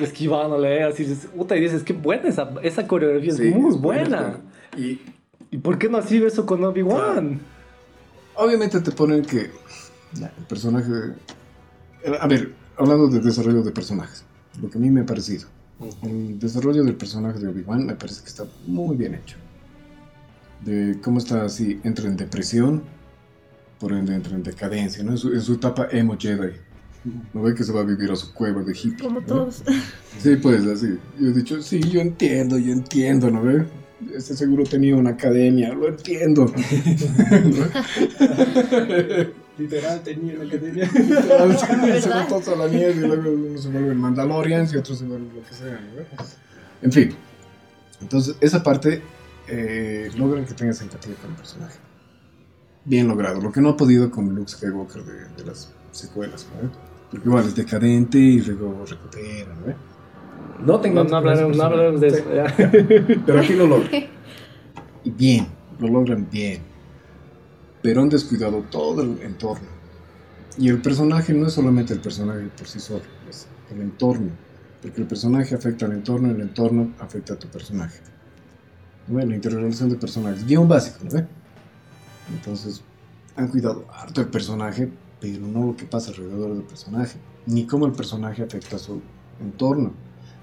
Esquivándole, 0.00 0.82
así, 0.82 1.04
dices, 1.04 1.28
puta, 1.34 1.56
y 1.56 1.60
dices, 1.60 1.82
qué 1.84 1.92
buena 1.92 2.28
esa, 2.28 2.50
esa 2.62 2.86
coreografía, 2.86 3.32
Sí, 3.32 3.48
es 3.48 3.54
muy 3.56 3.70
es 3.70 3.80
buena. 3.80 4.40
Y 4.76 4.98
¿Y 5.50 5.58
por 5.58 5.78
qué 5.78 5.88
no 5.88 5.98
así 5.98 6.22
eso 6.22 6.44
con 6.44 6.64
Obi-Wan? 6.64 7.38
Obviamente 8.36 8.80
te 8.80 8.90
ponen 8.90 9.22
que 9.22 9.50
el 10.20 10.46
personaje. 10.48 10.92
A 12.20 12.26
ver, 12.26 12.54
hablando 12.76 13.08
de 13.08 13.20
desarrollo 13.20 13.62
de 13.62 13.70
personajes, 13.70 14.24
lo 14.60 14.70
que 14.70 14.78
a 14.78 14.80
mí 14.80 14.90
me 14.90 15.02
ha 15.02 15.06
parecido. 15.06 15.48
El 16.02 16.38
desarrollo 16.38 16.84
del 16.84 16.94
personaje 16.94 17.38
de 17.38 17.48
Obi-Wan 17.48 17.84
me 17.84 17.94
parece 17.96 18.22
que 18.22 18.28
está 18.28 18.44
muy 18.66 18.96
bien 18.96 19.14
hecho. 19.14 19.36
De 20.64 20.98
cómo 21.02 21.18
está 21.18 21.44
así, 21.44 21.80
entra 21.82 22.06
en 22.06 22.16
depresión, 22.16 22.84
por 23.78 23.92
ende 23.92 24.14
entra 24.14 24.34
en 24.34 24.42
decadencia, 24.42 25.02
¿no? 25.02 25.12
En 25.12 25.18
su, 25.18 25.32
en 25.32 25.40
su 25.40 25.54
etapa 25.54 25.88
emo 25.90 26.16
Jedi. 26.18 26.52
No 27.34 27.42
ve 27.42 27.54
que 27.54 27.64
se 27.64 27.72
va 27.72 27.80
a 27.80 27.84
vivir 27.84 28.10
a 28.10 28.16
su 28.16 28.32
cueva 28.32 28.62
de 28.62 28.72
hippie. 28.72 29.04
Como 29.04 29.20
¿no? 29.20 29.26
todos. 29.26 29.62
Sí, 30.20 30.36
pues 30.36 30.64
así. 30.64 30.98
Yo 31.20 31.28
he 31.28 31.32
dicho, 31.32 31.60
sí, 31.60 31.80
yo 31.80 32.00
entiendo, 32.00 32.56
yo 32.56 32.72
entiendo, 32.72 33.30
¿no 33.30 33.42
ve? 33.42 33.66
Este 34.12 34.34
seguro 34.34 34.64
tenía 34.64 34.96
una 34.96 35.10
academia, 35.10 35.72
lo 35.72 35.88
entiendo. 35.88 36.46
Literal, 39.56 40.02
tenía 40.02 40.34
que 40.50 40.58
tenía. 40.58 40.90
se 40.90 42.08
va 42.10 42.26
todos 42.26 42.48
a 42.48 42.56
la 42.56 42.66
mierda 42.66 42.96
y 42.96 43.06
luego 43.06 43.30
unos 43.30 43.62
se 43.62 43.68
vuelven 43.68 43.96
Mandalorians 43.96 44.74
y 44.74 44.78
otros 44.78 44.98
se 44.98 45.04
vuelven 45.04 45.32
lo 45.34 45.44
que 45.44 45.54
sea, 45.54 45.80
¿no? 45.80 46.02
En 46.82 46.90
fin. 46.92 47.14
Entonces, 48.00 48.34
esa 48.40 48.64
parte 48.64 49.00
eh, 49.46 50.10
logran 50.16 50.44
que 50.44 50.54
tengas 50.54 50.80
empatía 50.80 51.14
con 51.14 51.30
el 51.30 51.36
personaje. 51.36 51.78
Bien 52.84 53.06
logrado. 53.06 53.40
Lo 53.40 53.52
que 53.52 53.60
no 53.60 53.70
ha 53.70 53.76
podido 53.76 54.10
con 54.10 54.34
Luke 54.34 54.50
Skywalker 54.50 55.04
de, 55.04 55.28
de 55.36 55.44
las 55.44 55.72
secuelas, 55.92 56.48
¿no? 56.60 56.70
Porque 57.10 57.28
igual 57.28 57.46
es 57.46 57.54
decadente 57.54 58.18
y 58.18 58.40
luego 58.40 58.84
recupera, 58.84 59.54
¿no? 59.54 59.93
No 60.64 60.80
tengo 60.80 61.04
No, 61.04 61.16
hablaremos, 61.16 61.56
no 61.56 61.62
hablaremos 61.62 62.00
de 62.00 62.08
eso. 62.08 62.34
ya. 62.34 62.54
Pero 63.26 63.40
aquí 63.40 63.54
lo 63.54 63.66
logran. 63.66 64.04
Y 65.04 65.10
bien, 65.10 65.46
lo 65.78 65.88
logran 65.88 66.28
bien. 66.30 66.62
Pero 67.82 68.02
han 68.02 68.08
descuidado 68.08 68.62
todo 68.70 69.02
el 69.02 69.20
entorno. 69.20 69.68
Y 70.56 70.68
el 70.68 70.80
personaje 70.80 71.34
no 71.34 71.48
es 71.48 71.52
solamente 71.52 71.92
el 71.92 72.00
personaje 72.00 72.48
por 72.56 72.66
sí 72.66 72.80
solo, 72.80 73.02
es 73.28 73.46
el 73.70 73.80
entorno. 73.80 74.30
Porque 74.80 75.00
el 75.00 75.06
personaje 75.06 75.54
afecta 75.54 75.86
al 75.86 75.92
entorno, 75.92 76.30
el 76.30 76.40
entorno 76.40 76.92
afecta 77.00 77.34
a 77.34 77.38
tu 77.38 77.48
personaje. 77.48 78.00
¿No 79.08 79.16
ve? 79.16 79.26
La 79.26 79.34
interrelación 79.34 79.90
de 79.90 79.96
personajes. 79.96 80.46
Guión 80.46 80.68
básico, 80.68 80.98
¿no? 81.04 81.26
Entonces, 82.32 82.82
han 83.36 83.48
cuidado 83.48 83.84
harto 83.92 84.20
el 84.20 84.28
personaje, 84.28 84.90
pero 85.20 85.46
no 85.46 85.66
lo 85.66 85.76
que 85.76 85.84
pasa 85.84 86.10
alrededor 86.10 86.54
del 86.54 86.62
personaje. 86.62 87.18
Ni 87.46 87.66
cómo 87.66 87.86
el 87.86 87.92
personaje 87.92 88.42
afecta 88.42 88.76
a 88.76 88.78
su 88.78 89.02
entorno. 89.40 89.92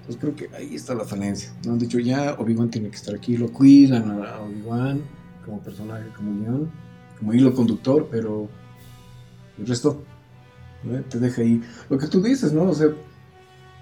Entonces 0.02 0.20
creo 0.20 0.34
que 0.34 0.56
ahí 0.56 0.74
está 0.74 0.94
la 0.94 1.04
falencia. 1.04 1.52
No 1.64 1.72
han 1.72 1.78
dicho 1.78 2.00
ya, 2.00 2.34
Obi-Wan 2.34 2.70
tiene 2.70 2.90
que 2.90 2.96
estar 2.96 3.14
aquí, 3.14 3.36
lo 3.36 3.52
cuidan 3.52 4.10
a 4.10 4.40
Obi-Wan 4.40 5.00
como 5.44 5.60
personaje, 5.60 6.08
como 6.16 6.40
guion, 6.40 6.70
como 7.20 7.32
hilo 7.32 7.54
conductor, 7.54 8.08
pero 8.10 8.48
el 9.58 9.66
resto 9.66 10.02
¿no? 10.82 11.00
te 11.02 11.20
deja 11.20 11.42
ahí. 11.42 11.62
Lo 11.88 11.98
que 11.98 12.08
tú 12.08 12.20
dices, 12.20 12.52
¿no? 12.52 12.64
O 12.64 12.74
sea, 12.74 12.88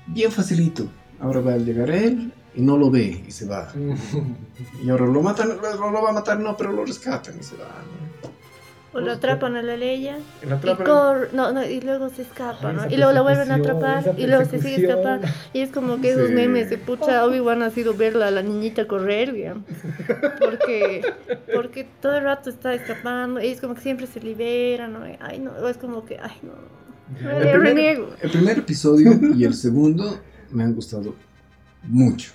bien 0.09 0.31
facilito. 0.31 0.89
Ahora 1.21 1.41
va 1.41 1.55
a 1.55 1.57
llegar 1.57 1.91
él 1.91 2.35
y 2.55 2.61
no 2.61 2.77
lo 2.77 2.91
ve 2.91 3.25
y 3.27 3.31
se 3.31 3.47
va. 3.47 3.73
Y 4.85 4.91
ahora 4.91 5.07
lo 5.07 5.23
matan, 5.23 5.49
lo, 5.49 5.91
lo 5.91 6.03
va 6.03 6.11
a 6.11 6.13
matar, 6.13 6.39
no, 6.39 6.55
pero 6.55 6.71
lo 6.71 6.85
rescatan 6.85 7.39
y 7.41 7.43
se 7.43 7.57
va. 7.57 7.65
¿no? 7.65 8.10
O 8.93 8.99
lo 9.01 9.13
atrapan 9.13 9.55
a 9.55 9.63
la 9.63 9.77
Leia. 9.77 10.19
Y 10.43 10.47
corre- 10.83 11.29
no, 11.33 11.53
no, 11.53 11.65
y 11.65 11.81
luego 11.81 12.09
se 12.11 12.23
escapa, 12.23 12.71
Ay, 12.71 12.75
¿no? 12.77 12.87
Y 12.91 12.97
luego 12.97 13.13
la 13.13 13.23
vuelven 13.23 13.53
a 13.53 13.55
atrapar 13.55 14.15
y 14.19 14.27
luego 14.27 14.45
se 14.47 14.61
sigue 14.61 14.85
escapando. 14.87 15.29
Y 15.53 15.61
es 15.61 15.71
como 15.71 16.01
que 16.01 16.11
esos 16.11 16.27
Sí. 16.29 16.35
memes 16.35 16.71
de 16.71 16.79
pucha, 16.79 17.25
Obi-Wan 17.25 17.63
ha 17.63 17.71
sido 17.71 17.95
verla 17.95 18.27
a 18.27 18.31
la 18.33 18.43
niñita 18.43 18.89
correr, 18.89 19.33
digamos. 19.33 19.63
Porque, 20.41 21.03
porque 21.55 21.87
todo 22.03 22.17
el 22.17 22.25
rato 22.25 22.51
está 22.51 22.75
escapando 22.75 23.41
y 23.41 23.47
es 23.49 23.61
como 23.61 23.75
que 23.77 23.81
siempre 23.81 24.09
se 24.09 24.21
libera, 24.21 24.89
¿no? 24.89 25.01
Ay, 25.21 25.39
no, 25.39 25.53
o 25.53 25.69
es 25.69 25.77
como 25.77 26.05
que, 26.05 26.19
ay, 26.21 26.39
no. 26.43 26.53
El 27.19 27.25
Le 27.27 27.51
primer- 27.53 27.61
reniego. 27.61 28.11
El 28.21 28.31
primer 28.31 28.59
episodio 28.59 29.13
y 29.37 29.45
el 29.45 29.55
segundo 29.55 30.19
me 30.51 30.65
han 30.65 30.75
gustado 30.75 31.15
mucho. 31.85 32.33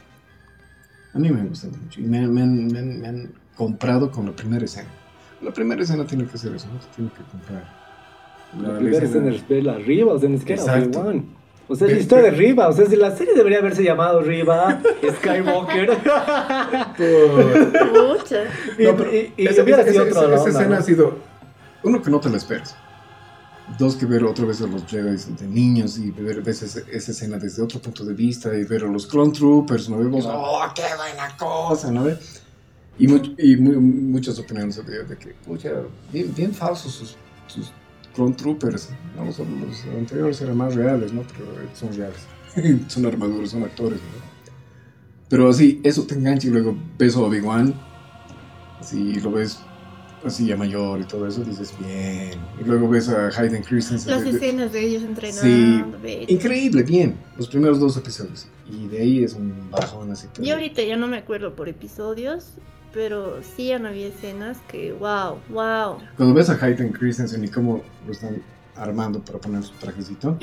A 1.13 1.19
mí 1.19 1.29
me 1.29 1.41
han 1.41 1.49
gustado 1.49 1.73
mucho. 1.81 1.99
Y 1.99 2.03
me, 2.05 2.25
me 2.27 2.45
me 2.45 3.07
han 3.07 3.31
comprado 3.55 4.09
con 4.11 4.25
la 4.25 4.31
primera 4.33 4.63
escena. 4.65 4.89
La 5.41 5.51
primera 5.51 5.81
escena 5.83 6.05
tiene 6.05 6.25
que 6.25 6.37
ser 6.37 6.55
eso, 6.55 6.67
¿no? 6.67 6.79
Te 6.79 6.85
tiene 6.95 7.11
que 7.11 7.23
comprar. 7.31 7.63
La 8.61 8.69
La 8.69 8.77
primera 8.79 9.05
escena- 9.05 9.33
es 9.35 9.47
ver 9.47 9.63
la 9.63 9.77
Riva, 9.77 10.13
o 10.13 10.19
sea, 10.19 10.29
ni 10.29 10.37
siquiera 10.37 10.61
Exacto. 10.61 10.99
Obi-Wan. 10.99 11.25
O 11.67 11.75
sea, 11.75 11.87
es 11.87 11.93
la 11.93 11.99
historia 11.99 12.25
de 12.25 12.31
Riva, 12.31 12.67
o 12.67 12.73
sea, 12.73 12.85
si 12.85 12.95
la 12.95 13.15
serie 13.15 13.33
debería 13.33 13.57
haberse 13.57 13.83
llamado 13.83 14.21
Riva 14.21 14.79
Skywalker. 15.17 15.97
Pucha. 16.97 18.43
y, 18.77 18.83
No, 18.83 18.95
pero 18.97 19.13
y- 19.15 19.33
y 19.37 19.47
esa, 19.47 19.63
hubiera 19.63 19.81
esa- 19.81 19.91
sido 19.91 20.03
esa- 20.05 20.19
otra 20.21 20.35
esa 20.35 20.43
onda, 20.43 20.49
escena 20.59 20.75
¿no? 20.75 20.81
ha 20.81 20.81
sido, 20.83 21.17
uno, 21.83 22.01
que 22.01 22.09
no 22.11 22.19
te 22.19 22.29
la 22.29 22.37
esperas. 22.37 22.75
Dos, 23.79 23.95
que 23.95 24.05
ver 24.05 24.23
otra 24.23 24.45
vez 24.45 24.61
a 24.61 24.67
los 24.67 24.85
Jedi 24.85 25.17
de 25.39 25.47
niños 25.47 25.97
y 25.97 26.11
ver 26.11 26.39
ves 26.43 26.61
esa, 26.61 26.81
esa 26.91 27.11
escena 27.11 27.37
desde 27.39 27.63
otro 27.63 27.79
punto 27.81 28.05
de 28.05 28.13
vista 28.13 28.53
y 28.55 28.63
ver 28.63 28.83
a 28.83 28.87
los 28.87 29.07
Clone 29.07 29.31
Troopers, 29.33 29.89
¿no 29.89 29.97
vemos? 29.97 30.23
Claro. 30.23 30.39
¡Oh, 30.43 30.61
qué 30.75 30.83
buena 30.95 31.35
cosa! 31.35 31.91
¿no 31.91 32.03
ve? 32.03 32.15
Y, 32.97 33.07
much- 33.07 33.35
y 33.37 33.57
mu- 33.57 33.79
muchas 33.81 34.39
opiniones 34.39 34.77
de, 34.85 35.03
de 35.03 35.17
que, 35.17 35.33
pucha, 35.45 35.71
bien, 36.13 36.33
bien 36.35 36.53
falsos 36.53 36.93
sus, 36.93 37.17
sus 37.47 37.71
Clone 38.13 38.33
Troopers. 38.35 38.89
¿no? 39.17 39.25
Los, 39.25 39.39
los 39.39 39.85
anteriores 39.97 40.39
eran 40.41 40.55
más 40.57 40.75
reales, 40.75 41.11
¿no? 41.11 41.21
Pero 41.23 41.45
son 41.73 41.93
reales. 41.95 42.19
son 42.89 43.05
armaduras, 43.05 43.49
son 43.51 43.63
actores, 43.63 43.99
¿no? 43.99 44.25
Pero 45.27 45.49
así, 45.49 45.81
eso 45.83 46.03
te 46.05 46.15
engancha 46.15 46.47
y 46.47 46.51
luego 46.51 46.77
ves 46.97 47.15
a 47.15 47.19
Obi-Wan, 47.19 47.73
así 48.79 49.15
lo 49.15 49.31
ves 49.31 49.59
así 50.23 50.47
ya 50.47 50.57
mayor 50.57 51.01
y 51.01 51.03
todo 51.03 51.27
eso, 51.27 51.43
dices 51.43 51.73
bien. 51.79 52.39
Y 52.59 52.63
luego 52.63 52.87
ves 52.89 53.09
a 53.09 53.27
Hayden 53.27 53.61
Christensen. 53.63 54.09
Las 54.11 54.23
de- 54.23 54.29
escenas 54.31 54.71
de 54.71 54.83
ellos 54.87 55.03
entrenando. 55.03 55.41
Sí. 55.43 55.83
ve. 56.01 56.25
Increíble, 56.27 56.83
bien. 56.83 57.15
Los 57.37 57.47
primeros 57.47 57.79
dos 57.79 57.95
episodios. 57.97 58.47
Y 58.71 58.87
de 58.87 58.99
ahí 59.01 59.23
es 59.23 59.33
un 59.33 59.69
bajón 59.69 60.11
así. 60.11 60.27
pero- 60.33 60.47
Y 60.47 60.51
ahorita 60.51 60.81
ya 60.83 60.95
no 60.97 61.07
me 61.07 61.17
acuerdo 61.17 61.55
por 61.55 61.69
episodios, 61.69 62.53
pero 62.95 63.41
sí 63.55 63.67
ya 63.67 63.77
no 63.77 63.89
había 63.89 64.07
escenas 64.07 64.57
que, 64.69 64.93
wow, 64.93 65.35
wow. 65.49 65.97
Cuando 66.17 66.33
ves 66.33 66.49
a 66.49 66.53
Hayden 66.65 66.93
Christensen 66.93 67.43
y 67.43 67.49
cómo 67.49 67.83
lo 68.07 68.11
están 68.13 68.41
armando 68.77 69.19
para 69.21 69.37
poner 69.39 69.63
su 69.63 69.73
trajecito. 69.73 70.37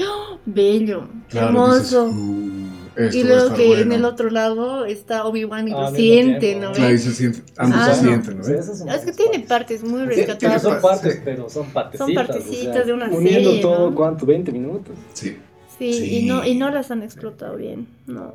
Bello, 0.47 1.09
Claro, 1.29 1.75
dices, 1.75 1.93
hermoso. 1.93 2.05
"Uh, 2.07 3.09
y 3.13 3.25
luego 3.25 3.55
que 3.55 3.67
bueno". 3.67 3.83
en 3.83 3.93
el 3.93 4.05
otro 4.05 4.31
lado 4.31 4.85
está 4.85 5.25
Obi-Wan 5.27 5.69
y 5.69 5.73
Ah, 5.73 5.91
lo 5.91 5.97
siente. 5.97 6.55
¿no? 6.57 6.73
Claro, 6.73 6.91
y 6.91 6.93
ves? 6.93 7.05
se 7.05 7.13
siente, 7.13 7.43
ambos 7.57 7.79
Ah, 7.81 7.95
se 7.95 8.03
no. 8.05 8.09
sienten, 8.11 8.39
¿no? 8.39 8.45
Sí, 8.45 8.53
son 8.77 8.89
Es 8.91 9.01
que 9.05 9.13
tiene 9.13 9.31
partes. 9.41 9.49
partes 9.81 9.85
muy 9.85 10.03
rescatables. 10.05 10.63
son 10.63 10.75
Sí. 10.75 10.79
partes, 10.83 11.21
pero 11.25 11.49
son 11.51 11.67
partecitas. 11.71 12.27
partecitas 12.27 12.87
de 12.87 12.93
una 12.93 13.07
uniendo 13.09 13.49
serie, 13.51 13.63
todo, 13.63 13.91
¿no? 13.91 13.97
¿cuánto? 13.97 14.27
20 14.27 14.53
minutos. 14.53 14.95
Sí. 15.15 15.37
Sí, 15.79 15.93
Sí. 15.95 16.19
Y, 16.19 16.27
no, 16.27 16.45
y 16.47 16.55
no 16.55 16.71
las 16.71 16.91
han 16.91 17.03
explotado 17.03 17.57
bien, 17.57 17.87
no. 18.07 18.35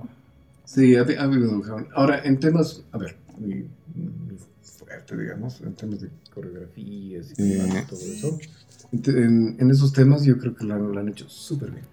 Sí, 0.65 0.95
ha, 0.95 1.01
ha 1.01 1.23
habido 1.23 1.49
un. 1.51 1.87
Ahora, 1.95 2.21
en 2.23 2.39
temas, 2.39 2.83
a 2.91 2.97
ver, 2.97 3.15
digamos, 5.15 5.61
en 5.61 5.73
temas 5.75 6.01
de 6.01 6.09
coreografías 6.33 7.27
y 7.37 7.53
Eh. 7.53 7.85
todo 7.89 7.99
eso. 7.99 8.39
En, 8.91 9.55
en 9.59 9.71
esos 9.71 9.93
temas 9.93 10.23
yo 10.23 10.37
creo 10.37 10.55
que 10.55 10.65
lo, 10.65 10.73
han- 10.75 10.91
lo 10.91 10.99
han 10.99 11.09
hecho 11.09 11.27
súper 11.29 11.71
bien. 11.71 11.83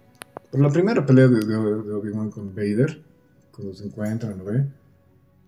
Por 0.50 0.60
la 0.60 0.70
primera 0.70 1.04
pelea 1.04 1.28
de, 1.28 1.40
de, 1.40 1.46
de 1.46 1.92
Obi-Wan 1.92 2.30
con 2.30 2.54
Vader, 2.54 3.02
cuando 3.52 3.74
se 3.74 3.84
encuentran, 3.84 4.38
¿no 4.38 4.44
ve? 4.44 4.64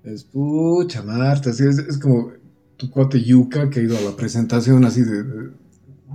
Es 0.05 0.23
pucha 0.25 1.03
Marta, 1.03 1.51
así 1.51 1.65
es, 1.65 1.79
es 1.79 1.99
como 1.99 2.33
tu 2.77 2.91
cuate 2.91 3.23
Yuka 3.23 3.71
que 3.71 3.81
ha 3.81 3.83
ido 3.83 3.97
a 3.97 4.01
la 4.01 4.15
presentación 4.17 4.85
así 4.85 5.03
de, 5.03 5.23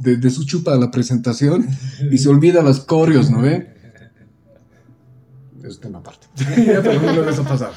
de, 0.02 0.18
de- 0.18 0.30
su 0.30 0.46
chupa 0.46 0.74
a 0.74 0.78
la 0.78 0.92
presentación 0.92 1.68
y 2.12 2.18
se 2.18 2.30
olvida 2.30 2.62
las 2.64 2.80
coreos, 2.82 3.30
¿no 3.32 3.42
ve? 3.42 3.70
Es 5.64 5.80
tema 5.80 6.00
aparte. 6.00 6.28
ya, 6.38 6.82
pero 6.82 7.02
no 7.02 7.30
eso 7.30 7.44
pasado. 7.44 7.74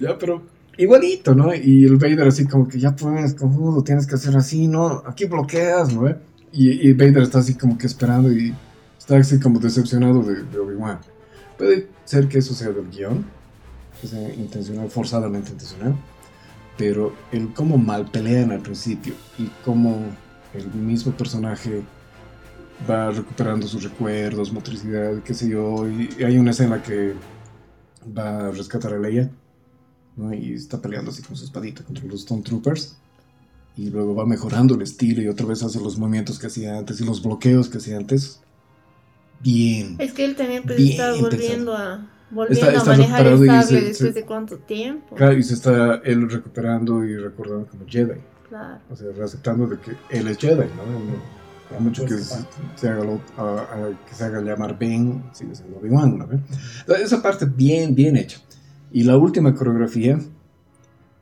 ya, 0.00 0.18
pero 0.18 0.42
igualito, 0.76 1.34
¿no? 1.34 1.54
Y 1.54 1.84
el 1.84 1.96
Vader 1.96 2.28
así 2.28 2.46
como 2.46 2.68
que 2.68 2.78
ya 2.78 2.94
pues, 2.96 3.34
cojudo, 3.34 3.82
tienes 3.84 4.06
que 4.06 4.14
hacer 4.16 4.36
así, 4.36 4.68
¿no? 4.68 5.02
Aquí 5.06 5.24
bloqueas, 5.26 5.92
¿no? 5.94 6.08
Y, 6.52 6.88
y 6.88 6.92
Vader 6.92 7.22
está 7.22 7.38
así 7.40 7.54
como 7.56 7.76
que 7.78 7.86
esperando 7.86 8.32
y 8.32 8.54
está 8.98 9.16
así 9.18 9.38
como 9.40 9.58
decepcionado 9.60 10.22
de, 10.22 10.44
de 10.44 10.58
Obi-Wan. 10.58 11.00
Puede 11.58 11.88
ser 12.04 12.28
que 12.28 12.38
eso 12.38 12.54
sea 12.54 12.70
del 12.70 12.90
guion, 12.90 13.26
que 14.00 14.06
sea 14.08 14.34
intencional, 14.34 14.90
forzadamente 14.90 15.52
intencional. 15.52 15.96
pero 16.76 17.14
el 17.32 17.52
cómo 17.54 17.78
mal 17.78 18.10
pelean 18.10 18.50
al 18.52 18.60
principio 18.60 19.14
y 19.38 19.48
cómo 19.64 20.18
el 20.54 20.72
mismo 20.74 21.12
personaje 21.16 21.82
va 22.88 23.10
recuperando 23.10 23.66
sus 23.66 23.82
recuerdos, 23.84 24.52
motricidad, 24.52 25.22
qué 25.22 25.34
sé 25.34 25.48
yo, 25.48 25.88
y 25.88 26.22
hay 26.22 26.38
una 26.38 26.50
escena 26.50 26.82
que 26.82 27.14
va 28.16 28.48
a 28.48 28.50
rescatar 28.50 28.92
a 28.94 28.98
Leia, 28.98 29.30
¿no? 30.16 30.32
Y 30.34 30.54
está 30.54 30.80
peleando 30.80 31.10
así 31.10 31.22
con 31.22 31.36
su 31.36 31.44
espadita 31.44 31.82
contra 31.84 32.04
los 32.04 32.20
Stone 32.20 32.42
Troopers. 32.42 32.96
Y 33.76 33.90
luego 33.90 34.14
va 34.14 34.24
mejorando 34.24 34.74
el 34.74 34.82
estilo 34.82 35.20
y 35.20 35.28
otra 35.28 35.44
vez 35.46 35.62
hace 35.62 35.78
los 35.80 35.98
movimientos 35.98 36.38
que 36.38 36.46
hacía 36.46 36.78
antes 36.78 36.98
y 37.00 37.04
los 37.04 37.22
bloqueos 37.22 37.68
que 37.68 37.76
hacía 37.78 37.98
antes. 37.98 38.40
Bien. 39.40 39.96
Es 39.98 40.12
que 40.14 40.24
él 40.24 40.34
también 40.34 40.62
pues, 40.64 40.78
Bien 40.78 40.90
está 40.92 41.12
pensado. 41.12 41.30
volviendo 41.30 41.74
a, 41.76 42.06
volviendo 42.30 42.66
Está- 42.66 42.78
a 42.78 42.78
está 42.78 42.90
manejar 42.92 43.26
el 43.26 43.46
sable 43.46 43.80
después 43.82 43.96
se- 43.98 44.12
de 44.12 44.24
cuánto 44.24 44.56
tiempo. 44.58 45.14
Claro, 45.14 45.36
y 45.36 45.42
se 45.42 45.54
está 45.54 45.96
él 46.04 46.28
recuperando 46.30 47.04
y 47.04 47.16
recordando 47.16 47.66
como 47.66 47.84
Jedi. 47.86 48.18
Claro. 48.48 48.78
O 48.90 48.96
sea, 48.96 49.08
aceptando 49.22 49.66
de 49.66 49.78
que 49.78 49.92
él 50.10 50.26
es 50.28 50.38
Jedi, 50.38 50.56
¿no? 50.56 50.62
Él 50.64 51.18
Hay 51.76 51.82
mucho 51.82 52.04
que 52.04 52.16
se, 52.16 52.36
se 52.76 52.88
haga, 52.88 53.04
lo- 53.04 53.20
a- 53.36 53.60
a- 53.62 54.06
que 54.08 54.14
se 54.14 54.24
haga 54.24 54.40
llamar 54.40 54.78
Ben, 54.78 55.22
sigue 55.34 55.54
siendo 55.54 55.76
Obi-Wan, 55.78 56.16
¿no? 56.16 56.94
Esa 56.94 57.20
parte 57.20 57.44
bien, 57.44 57.92
bien 57.94 58.16
hecha. 58.16 58.38
Y 58.96 59.02
la 59.02 59.18
última 59.18 59.54
coreografía 59.54 60.18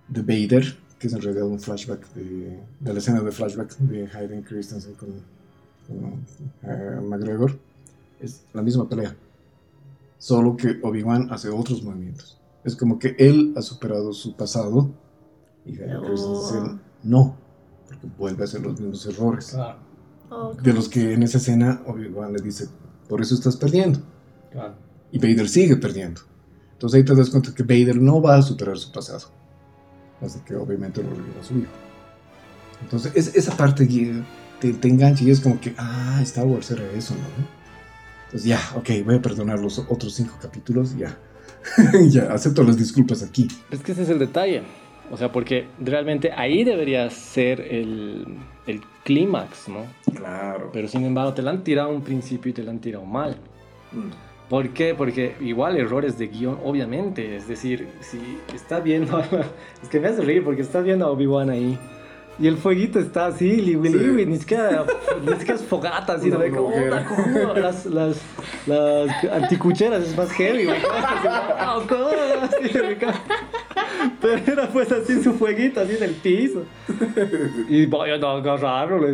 de 0.07 0.23
Vader, 0.23 0.79
que 0.97 1.09
es 1.09 1.13
en 1.13 1.21
realidad 1.21 1.49
un 1.49 1.59
flashback 1.59 2.09
de, 2.15 2.61
de 2.79 2.93
la 2.93 3.01
escena 3.01 3.21
de 3.21 3.33
flashback 3.33 3.77
de 3.79 4.07
Hayden 4.07 4.43
Christensen 4.45 4.95
con, 4.95 5.09
con, 5.89 6.25
eh, 6.63 7.01
McGregor, 7.03 7.59
es 8.21 8.45
la 8.53 8.63
misma 8.63 8.89
pelea. 8.89 9.17
Solo 10.19 10.57
que 10.57 10.79
Obi-Wan 10.85 11.33
hace 11.33 11.49
otros 11.49 11.83
movimientos. 11.83 12.39
Es 12.63 12.77
como 12.77 12.97
que 12.97 13.17
él 13.19 13.53
ha 13.57 13.63
superado 13.63 14.13
su 14.13 14.37
pasado 14.37 14.93
y 15.67 15.73
Hayden 15.73 15.97
Oh. 15.97 16.03
Christensen 16.03 16.81
no, 17.03 17.37
porque 17.89 18.07
vuelve 18.17 18.43
a 18.43 18.45
hacer 18.45 18.61
los 18.61 18.79
mismos 18.79 19.05
errores. 19.07 19.57
Oh, 20.31 20.55
De 20.55 20.73
los 20.73 20.89
que 20.89 21.15
en 21.15 21.25
esa 21.25 21.39
escena 21.39 21.83
Obi-Wan 21.89 22.35
le 22.35 22.41
dice, 22.41 22.69
por 23.09 23.21
eso 23.21 23.35
estás 23.35 23.57
perdiendo. 23.57 23.99
Y 25.11 25.19
Vader 25.19 25.49
sigue 25.49 25.77
perdiendo. 25.77 26.21
Entonces 26.75 26.99
ahí 26.99 27.05
te 27.05 27.15
das 27.15 27.31
cuenta 27.31 27.55
que 27.55 27.63
Vader 27.63 27.97
no 27.97 28.21
va 28.21 28.37
a 28.37 28.43
superar 28.43 28.77
su 28.79 28.93
pasado. 28.93 29.29
Así 30.21 30.39
que 30.47 30.55
obviamente 30.55 31.03
lo 31.03 31.09
olvida 31.11 31.41
a 31.41 31.45
su 31.45 31.59
hijo. 31.59 31.73
Entonces 32.83 33.13
es- 33.15 33.35
esa 33.35 33.57
parte 33.57 33.87
te, 34.61 34.73
te 34.75 34.89
engancha 34.89 35.25
y 35.25 35.31
es 35.31 35.41
como 35.41 35.61
que, 35.61 35.75
ah, 35.79 36.21
Star 36.23 36.47
Wars 36.47 36.71
era 36.71 36.85
eso, 36.93 37.15
¿no? 37.15 37.21
Entonces 38.27 38.45
ya, 38.49 38.61
ok, 38.77 38.91
voy 39.05 39.17
a 39.17 39.23
perdonar 39.23 39.59
los 39.61 39.79
otros 39.79 40.15
cinco 40.15 40.37
capítulos, 40.41 40.97
ya. 40.97 41.17
ya, 42.09 42.33
acepto 42.33 42.63
las 42.63 42.77
disculpas 42.77 43.23
aquí. 43.23 43.49
Es 43.71 43.81
que 43.81 43.93
ese 43.93 44.03
es 44.03 44.09
el 44.11 44.19
detalle. 44.19 44.63
O 45.11 45.17
sea, 45.17 45.31
porque 45.31 45.69
realmente 45.81 46.33
ahí 46.33 46.65
debería 46.65 47.09
ser 47.11 47.61
el, 47.61 48.39
el 48.67 48.81
clímax, 49.05 49.69
¿no? 49.69 49.85
Claro. 50.15 50.71
Pero 50.73 50.89
sin 50.89 51.05
embargo, 51.05 51.35
te 51.35 51.43
la 51.43 51.51
han 51.51 51.63
tirado 51.63 51.91
a 51.91 51.93
un 51.93 52.03
principio 52.03 52.51
y 52.51 52.55
te 52.55 52.63
la 52.63 52.71
han 52.71 52.79
tirado 52.81 53.05
mal. 53.05 53.37
¿Por 54.55 54.69
qué? 54.69 54.95
Porque 54.95 55.35
igual 55.41 55.77
errores 55.77 56.17
de 56.17 56.29
guion, 56.29 56.61
obviamente. 56.63 57.35
Es 57.35 57.49
decir, 57.49 57.89
si 57.99 58.39
estás 58.55 58.85
viendo. 58.85 59.19
es 59.83 59.89
que 59.89 59.99
me 59.99 60.07
hace 60.07 60.23
reír 60.23 60.45
porque 60.45 60.63
estás 60.63 60.85
viendo 60.85 61.07
a 61.07 61.11
Obi-Wan 61.11 61.51
ahí. 61.51 61.77
Y 62.39 62.47
el 62.47 62.57
fueguito 62.57 63.01
está 63.01 63.27
así, 63.27 63.57
liwi, 63.57 63.89
Sí. 63.89 63.99
liwi, 63.99 64.27
ni 64.27 64.37
siquiera, 64.37 64.87
ni 65.27 65.33
siquiera 65.33 65.55
es 65.55 65.63
fogata, 65.63 66.13
así, 66.13 66.31
¿no? 66.31 66.39
ve 66.39 66.53
como, 66.53 66.71
las, 67.57 67.85
las, 67.87 68.23
las 68.69 69.25
anticucheras 69.25 70.05
es 70.05 70.17
más 70.17 70.31
heavy, 70.31 70.67
güey. 70.67 70.79
Pero 74.21 74.53
era 74.53 74.69
pues 74.69 74.93
así 74.93 75.21
su 75.21 75.33
fueguito, 75.33 75.81
así 75.81 75.97
en 75.97 76.03
el 76.05 76.15
piso. 76.15 76.63
Y 77.69 77.87
vaya 77.87 78.25
a 78.25 78.37
agarrarlo. 78.37 79.05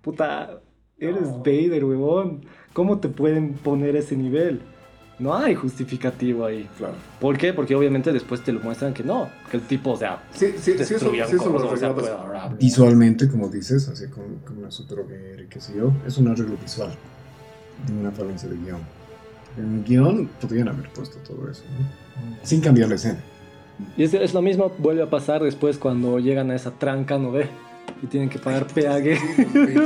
Puta, 0.00 0.62
eres 0.98 1.30
Vader, 1.44 1.84
huevón. 1.84 2.46
¿Cómo 2.72 2.98
te 2.98 3.08
pueden 3.08 3.54
poner 3.54 3.96
ese 3.96 4.16
nivel? 4.16 4.60
No 5.18 5.34
hay 5.36 5.54
justificativo 5.54 6.44
ahí. 6.46 6.68
Claro. 6.78 6.94
¿Por 7.20 7.36
qué? 7.38 7.52
Porque 7.52 7.74
obviamente 7.74 8.12
después 8.12 8.42
te 8.42 8.52
lo 8.52 8.60
muestran 8.60 8.92
que 8.94 9.04
no. 9.04 9.28
Que 9.50 9.58
el 9.58 9.62
tipo, 9.64 9.90
o 9.92 9.96
sea, 9.96 10.22
Sí, 10.32 10.48
sí, 10.56 10.72
sí, 10.72 10.94
eso, 10.94 10.94
eso 10.96 11.50
lo 11.50 11.70
o 11.70 11.76
sea, 11.76 11.94
puede- 11.94 12.10
visualmente, 12.58 13.28
como 13.28 13.48
dices, 13.48 13.88
así 13.88 14.06
con, 14.08 14.24
con 14.44 14.58
una 14.58 14.70
super 14.70 15.00
hoguera 15.00 15.42
y 15.42 15.46
qué 15.46 15.60
sé 15.60 15.74
yo, 15.76 15.92
es 16.06 16.16
un 16.18 16.28
arreglo 16.28 16.56
visual 16.60 16.90
de 17.86 17.92
una 17.92 18.10
falencia 18.10 18.48
de 18.48 18.56
guion. 18.56 18.80
En 19.58 19.78
el 19.78 19.84
guion 19.84 20.28
podrían 20.40 20.68
haber 20.68 20.88
puesto 20.90 21.18
todo 21.18 21.48
eso, 21.50 21.62
¿no? 21.78 22.36
sin 22.42 22.60
cambiar 22.60 22.88
la 22.88 22.94
escena. 22.96 23.20
Y 23.96 24.04
es, 24.04 24.14
es 24.14 24.32
lo 24.34 24.42
mismo 24.42 24.72
vuelve 24.78 25.02
a 25.02 25.10
pasar 25.10 25.42
después 25.42 25.76
cuando 25.76 26.18
llegan 26.18 26.50
a 26.50 26.54
esa 26.56 26.70
tranca, 26.72 27.18
¿no 27.18 27.32
ve? 27.32 27.48
Y 28.02 28.06
tienen 28.06 28.28
que 28.28 28.38
pagar 28.38 28.66
peaje. 28.66 29.16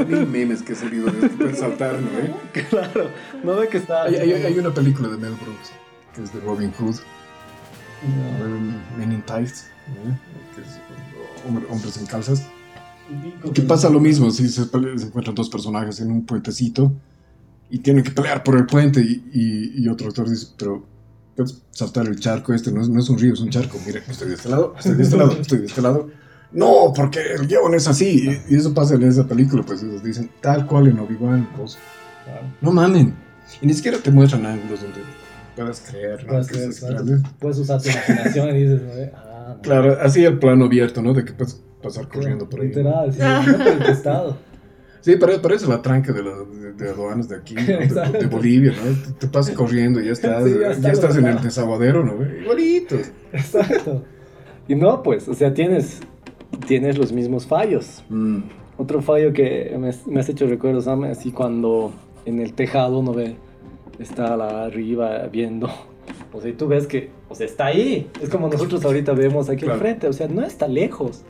mil 0.08 0.26
memes 0.26 0.62
que 0.62 0.72
he 0.72 0.76
salido 0.76 1.10
de 1.10 1.26
esto, 1.26 1.54
saltar, 1.54 2.00
¿no? 2.00 2.08
eh? 2.18 2.34
claro, 2.70 3.10
no 3.44 3.56
ve 3.56 3.68
que 3.68 3.76
está... 3.78 4.04
Hay, 4.04 4.14
hay- 4.16 4.32
hay 4.32 4.58
una 4.58 4.72
película 4.72 5.08
de 5.08 5.16
Mel 5.18 5.32
Brooks, 5.34 5.70
que 6.14 6.22
es 6.22 6.32
de 6.32 6.40
Robin 6.40 6.72
Hood, 6.78 6.96
Men 8.96 9.12
in 9.12 9.22
Tights, 9.22 9.66
¿no? 9.88 10.18
que 10.54 10.62
es 10.62 10.78
hombre- 11.46 11.66
hombres 11.70 11.96
en 11.98 12.06
calzas. 12.06 12.46
Que 13.54 13.62
pasa 13.62 13.88
lo 13.88 14.00
mismo, 14.00 14.30
si 14.30 14.48
se, 14.48 14.64
se 14.64 15.06
encuentran 15.06 15.34
dos 15.34 15.48
personajes 15.48 16.00
en 16.00 16.10
un 16.10 16.24
puentecito 16.26 16.92
y 17.70 17.78
tienen 17.78 18.02
que 18.02 18.10
pelear 18.10 18.42
por 18.42 18.56
el 18.56 18.66
puente 18.66 19.00
y, 19.00 19.24
y- 19.32 19.82
y 19.84 19.88
otro 19.88 20.08
actor 20.08 20.28
dice, 20.28 20.48
pero 20.56 20.84
saltar 21.70 22.06
el 22.06 22.18
charco 22.18 22.52
este, 22.54 22.72
no 22.72 22.80
es, 22.80 22.88
no 22.88 22.98
es 22.98 23.08
un 23.10 23.18
río, 23.18 23.34
es 23.34 23.40
un 23.40 23.50
charco, 23.50 23.78
mire, 23.86 24.02
estoy 24.08 24.28
de 24.28 24.34
este 24.34 24.48
lado, 24.48 24.74
estoy 24.78 24.94
de 24.94 25.02
este 25.02 25.16
lado, 25.16 25.32
estoy 25.32 25.58
de 25.58 25.66
este 25.66 25.82
lado. 25.82 26.08
No, 26.52 26.92
porque 26.94 27.20
el 27.34 27.46
guion 27.46 27.74
es 27.74 27.86
así. 27.88 28.40
Y, 28.48 28.54
eso 28.54 28.72
pasa 28.72 28.94
en 28.94 29.02
esa 29.02 29.26
película, 29.26 29.62
pues 29.62 29.82
ellos 29.82 30.02
dicen, 30.02 30.30
tal 30.40 30.66
cual 30.66 30.88
en 30.88 30.98
Obi-Wan, 30.98 31.48
pues, 31.56 31.76
no 32.60 32.72
mamen. 32.72 33.14
Y 33.60 33.66
ni 33.66 33.74
siquiera 33.74 33.98
te 33.98 34.10
muestran 34.10 34.44
ángulos 34.46 34.80
donde 34.82 35.00
puedas 35.54 35.80
creer, 35.80 36.22
¿no? 36.24 36.28
Puedes 36.32 36.48
creer, 36.48 36.70
es 36.70 36.80
grande. 36.82 37.18
Puedes 37.38 37.58
usar 37.58 37.80
tu 37.82 37.88
imaginación 37.88 38.56
y 38.56 38.60
dices, 38.62 38.82
¿no? 38.82 38.90
ah, 39.16 39.54
no. 39.56 39.62
Claro, 39.62 39.98
así 40.00 40.24
el 40.24 40.38
plano 40.38 40.64
abierto, 40.66 41.02
¿no? 41.02 41.14
De 41.14 41.24
que 41.24 41.32
puedes 41.32 41.62
pasar 41.82 42.08
corriendo 42.08 42.48
por 42.48 42.60
ahí. 42.60 42.68
¿no? 42.68 42.76
Literal, 42.76 43.12
sí, 43.12 43.20
no 43.50 43.56
por 43.58 43.66
el 43.68 43.78
costado. 43.84 44.36
Sí, 45.00 45.14
pare- 45.16 45.38
parece 45.38 45.68
la 45.68 45.80
tranca 45.80 46.12
de, 46.12 46.22
la- 46.22 46.36
de, 46.36 46.72
de 46.72 46.90
aduanas 46.90 47.28
de 47.28 47.36
aquí, 47.36 47.54
¿no? 47.54 47.62
de, 48.18 48.26
Bolivia, 48.26 48.72
¿no? 48.72 48.92
Te, 49.12 49.12
te 49.20 49.26
pasas 49.28 49.54
corriendo 49.54 50.00
y 50.00 50.06
ya 50.06 50.12
estás, 50.12 50.44
Sí, 50.44 50.54
ya 50.54 50.60
ya, 50.60 50.70
está 50.72 50.90
estás 50.92 51.16
en 51.16 51.26
el 51.26 51.40
desaguadero, 51.40 52.04
¿no? 52.04 52.14
Igualito. 52.40 52.96
Exacto. 53.32 54.04
Y 54.66 54.74
no, 54.74 55.02
pues, 55.04 55.28
o 55.28 55.34
sea, 55.34 55.54
tienes, 55.54 56.00
tienes 56.66 56.98
los 56.98 57.12
mismos 57.12 57.46
fallos. 57.46 58.02
Mm, 58.08 58.38
Otro 58.78 59.00
fallo 59.02 59.32
que 59.32 59.74
me, 59.78 59.90
me 60.12 60.20
has 60.20 60.28
hecho 60.28 60.46
recuerdo, 60.46 60.80
Sam, 60.80 61.04
así 61.04 61.30
cuando 61.32 61.92
en 62.24 62.40
el 62.40 62.52
tejado 62.52 63.02
no 63.02 63.12
ve, 63.14 63.36
está 63.98 64.36
la 64.36 64.64
arriba 64.64 65.26
viendo. 65.32 65.68
O 66.32 66.40
sea, 66.40 66.50
y 66.50 66.54
tú 66.54 66.68
ves 66.68 66.86
que, 66.86 67.10
o 67.30 67.34
sea, 67.34 67.46
está 67.46 67.66
ahí. 67.66 68.08
Es 68.22 68.28
como 68.28 68.48
nosotros 68.48 68.84
ahorita 68.84 69.12
vemos 69.12 69.48
aquí 69.48 69.60
Claro. 69.62 69.74
enfrente, 69.76 70.06
o 70.06 70.12
sea, 70.12 70.28
no 70.28 70.42
está 70.44 70.68
lejos. 70.68 71.24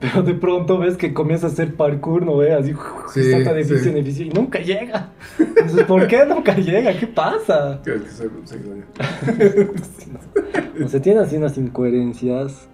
Pero 0.00 0.22
de 0.22 0.34
pronto 0.34 0.78
ves 0.78 0.96
que 0.96 1.12
comienza 1.14 1.46
a 1.46 1.50
hacer 1.50 1.74
parkour, 1.74 2.24
¿no 2.24 2.36
ve? 2.36 2.52
Así, 2.52 2.72
Sí, 3.14 3.30
salta 3.32 3.52
de 3.54 3.60
edificio 3.62 3.84
sí. 3.84 3.88
en 3.88 3.96
edificio 3.96 4.26
y 4.26 4.30
nunca 4.30 4.60
llega. 4.60 5.10
Entonces, 5.38 5.84
¿por 5.84 6.06
qué 6.06 6.24
nunca 6.26 6.54
llega? 6.56 6.96
¿Qué 6.98 7.06
pasa? 7.08 7.80
que- 7.84 7.94
que 7.94 8.08
se- 8.10 8.28
se- 8.44 9.68
O 10.84 10.88
sea, 10.88 11.00
tiene 11.02 11.20
así 11.20 11.36
unas 11.36 11.56
incoherencias. 11.56 12.68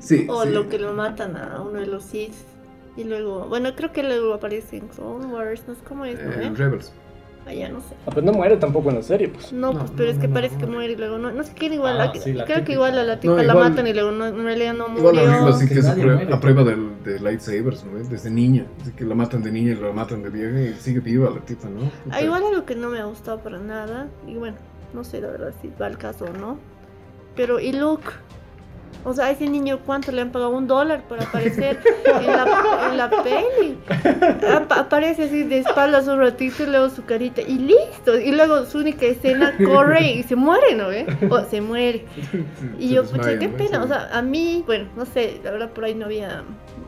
Sí, 0.00 0.26
O 0.28 0.44
sí. 0.44 0.50
lo 0.50 0.68
que 0.68 0.78
lo 0.78 0.92
matan 0.92 1.36
a 1.36 1.60
uno 1.62 1.80
de 1.80 1.86
los 1.86 2.04
Sith. 2.04 2.34
Y 2.96 3.04
luego, 3.04 3.46
bueno, 3.46 3.74
creo 3.76 3.92
que 3.92 4.02
luego 4.02 4.32
aparece 4.34 4.78
en 4.78 4.88
Clone 4.88 5.26
Wars, 5.26 5.62
no 5.68 5.74
sé 5.74 5.80
cómo 5.86 6.04
es, 6.06 6.18
¿no? 6.22 6.30
Eh, 6.32 6.46
eh? 6.46 6.52
Rebels. 6.54 6.92
Allá 7.46 7.68
no 7.68 7.78
sé. 7.80 7.94
Ah, 8.06 8.10
pero 8.12 8.22
no 8.26 8.32
muere 8.32 8.56
tampoco 8.56 8.88
en 8.90 8.96
la 8.96 9.02
serie, 9.02 9.28
pues. 9.28 9.52
No, 9.52 9.72
No, 9.72 9.78
pues, 9.78 9.92
pero 9.96 10.06
no, 10.08 10.14
es 10.14 10.18
que 10.18 10.26
no, 10.28 10.34
parece 10.34 10.54
no, 10.56 10.60
que 10.62 10.66
muere 10.66 10.92
y 10.94 10.96
luego 10.96 11.16
no, 11.18 11.30
no 11.30 11.42
sé 11.44 11.52
quién 11.54 11.74
igual, 11.74 12.00
Ah, 12.00 12.06
la- 12.12 12.20
sí, 12.20 12.32
la 12.32 12.44
creo 12.44 12.56
que 12.56 12.60
típica. 12.62 12.72
igual 12.72 12.98
a 12.98 13.04
la 13.04 13.20
tipa 13.20 13.34
No, 13.34 13.42
la 13.42 13.52
igual- 13.52 13.70
matan 13.70 13.86
y 13.86 13.92
luego 13.92 14.10
no, 14.10 14.26
en 14.26 14.42
realidad 14.42 14.74
no 14.74 14.86
Igual 14.96 15.14
murió. 15.14 15.30
arriba 15.30 15.48
así 15.50 15.68
que 15.68 15.74
que 15.74 15.80
es 15.80 15.86
a 15.86 15.94
prueba, 15.94 16.40
prueba 16.40 16.64
del, 16.64 17.02
de 17.04 17.20
lightsabers, 17.20 17.84
¿no? 17.84 17.98
Desde 18.08 18.30
niña. 18.30 18.66
Así 18.82 18.90
que 18.92 19.04
la 19.04 19.14
matan 19.14 19.42
de 19.44 19.52
niña 19.52 19.72
y 19.72 19.76
la 19.76 19.92
matan 19.92 20.22
de 20.24 20.30
vieja 20.30 20.60
y 20.60 20.74
sigue 20.80 20.98
viva 21.00 21.30
la 21.30 21.40
tipa, 21.40 21.68
¿no? 21.68 21.88
Ah, 22.10 22.20
igual 22.20 22.42
algo 22.42 22.64
que 22.64 22.74
no 22.74 22.88
me 22.88 22.98
ha 22.98 23.04
gustado 23.04 23.38
para 23.38 23.58
nada. 23.58 24.08
Y 24.26 24.34
bueno, 24.34 24.56
no 24.92 25.04
sé 25.04 25.20
la 25.20 25.28
verdad 25.28 25.52
si 25.62 25.70
va 25.80 25.86
al 25.86 25.98
caso 25.98 26.24
o 26.24 26.36
no. 26.36 26.58
Pero, 27.36 27.60
¿y 27.60 27.72
Luke? 27.72 28.08
O 29.08 29.14
sea, 29.14 29.26
a 29.26 29.30
ese 29.30 29.48
niño, 29.48 29.78
¿cuánto 29.86 30.10
le 30.10 30.20
han 30.20 30.30
pagado? 30.32 30.50
Un 30.50 30.66
dólar 30.66 31.04
para 31.08 31.22
aparecer 31.24 31.78
en, 32.04 32.26
la, 32.26 32.88
en 32.90 32.96
la 32.96 33.08
peli. 33.08 33.78
Apa- 34.52 34.80
aparece 34.80 35.24
así 35.24 35.44
de 35.44 35.58
espaldas 35.60 36.08
un 36.08 36.18
ratito 36.18 36.64
y 36.64 36.66
luego 36.66 36.90
su 36.90 37.04
carita 37.04 37.40
y 37.40 37.56
listo. 37.58 38.18
Y 38.18 38.32
luego 38.32 38.66
su 38.66 38.78
única 38.78 39.06
escena 39.06 39.54
corre 39.64 40.12
y 40.12 40.22
se 40.24 40.34
muere, 40.34 40.74
¿no? 40.74 40.88
ve? 40.88 41.06
O 41.30 41.40
se 41.48 41.60
muere. 41.60 42.04
Y 42.80 42.88
Se 42.88 42.94
yo, 42.94 43.04
pucha, 43.04 43.38
qué 43.38 43.48
pena. 43.48 43.82
O 43.84 43.86
sea, 43.86 44.08
a 44.12 44.22
mí, 44.22 44.64
bueno, 44.66 44.88
no 44.96 45.06
sé, 45.06 45.40
la 45.44 45.52
verdad 45.52 45.70
por 45.70 45.84
ahí 45.84 45.94
no 45.94 46.06
había. 46.06 46.42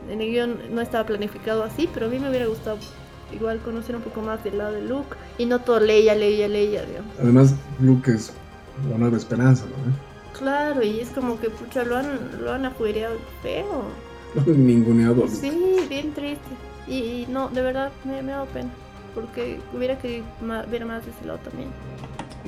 En 0.09 0.19
el 0.19 0.29
guion 0.29 0.57
no 0.71 0.81
estaba 0.81 1.05
planificado 1.05 1.63
así, 1.63 1.87
pero 1.93 2.07
a 2.07 2.09
mí 2.09 2.19
me 2.19 2.29
hubiera 2.29 2.47
gustado 2.47 2.77
igual 3.33 3.59
conocer 3.59 3.95
un 3.95 4.01
poco 4.01 4.21
más 4.21 4.43
del 4.43 4.57
lado 4.57 4.73
de 4.73 4.81
Luke 4.81 5.15
y 5.37 5.45
no 5.45 5.59
todo 5.59 5.79
Leia, 5.79 6.15
Leia, 6.15 6.47
Leia, 6.49 6.83
digamos. 6.83 7.11
Además, 7.21 7.53
Luke 7.79 8.11
es 8.11 8.33
la 8.91 8.97
nueva 8.97 9.15
esperanza, 9.17 9.65
¿no? 9.65 10.08
Claro, 10.39 10.81
y 10.83 10.99
es 11.01 11.09
como 11.09 11.39
que, 11.39 11.49
pucha, 11.49 11.83
lo 11.83 11.97
han, 11.97 12.41
lo 12.41 12.51
han 12.53 12.65
afuereado 12.65 13.17
feo. 13.43 13.83
Ninguneado. 14.45 15.27
Sí, 15.27 15.75
bien 15.89 16.13
triste. 16.13 16.47
Y, 16.87 16.93
y 16.93 17.27
no, 17.29 17.49
de 17.49 17.61
verdad, 17.61 17.91
me, 18.05 18.21
me 18.23 18.31
ha 18.33 18.37
dado 18.37 18.47
pena. 18.47 18.69
Porque 19.13 19.59
hubiera 19.75 19.97
querido 19.97 20.25
ma- 20.41 20.63
ver 20.63 20.85
más 20.85 21.05
de 21.05 21.11
ese 21.11 21.25
lado 21.25 21.39
también. 21.39 21.69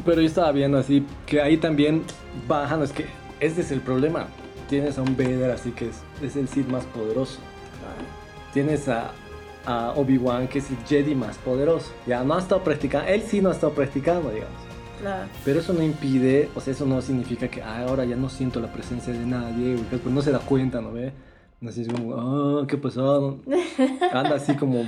Pero 0.05 0.21
yo 0.21 0.27
estaba 0.27 0.51
viendo 0.51 0.77
así 0.77 1.05
que 1.25 1.41
ahí 1.41 1.57
también 1.57 2.03
bajan, 2.47 2.81
es 2.81 2.91
que 2.93 3.05
ese 3.39 3.61
es 3.61 3.71
el 3.71 3.81
problema. 3.81 4.27
Tienes 4.69 4.97
a 4.97 5.01
un 5.01 5.17
Vader 5.17 5.51
así 5.51 5.71
que 5.71 5.89
es, 5.89 5.95
es 6.21 6.35
el 6.37 6.47
Sith 6.47 6.67
más 6.69 6.85
poderoso. 6.85 7.39
Tienes 8.53 8.87
a, 8.87 9.11
a 9.65 9.91
Obi-Wan 9.95 10.47
que 10.47 10.59
es 10.59 10.69
el 10.69 10.77
Jedi 10.87 11.15
más 11.15 11.37
poderoso. 11.39 11.91
Ya 12.07 12.23
no 12.23 12.35
ha 12.35 12.39
estado 12.39 12.63
practicando, 12.63 13.07
él 13.09 13.21
sí 13.27 13.41
no 13.41 13.49
ha 13.49 13.53
estado 13.53 13.73
practicando, 13.73 14.29
digamos. 14.29 14.55
Pero 15.45 15.59
eso 15.59 15.73
no 15.73 15.81
impide, 15.83 16.49
o 16.55 16.59
sea, 16.61 16.73
eso 16.73 16.85
no 16.85 17.01
significa 17.01 17.47
que 17.47 17.61
"Ah, 17.61 17.85
ahora 17.87 18.05
ya 18.05 18.15
no 18.15 18.29
siento 18.29 18.59
la 18.59 18.71
presencia 18.71 19.11
de 19.13 19.25
nadie, 19.25 19.77
pues 19.89 20.05
no 20.05 20.21
se 20.21 20.31
da 20.31 20.39
cuenta, 20.39 20.81
¿no 20.81 20.91
ve? 20.93 21.11
Así 21.67 21.81
es 21.81 21.87
como, 21.89 22.15
ah, 22.15 22.65
¿qué 22.67 22.77
pasó? 22.77 23.39
Anda 24.13 24.35
así 24.35 24.55
como 24.55 24.83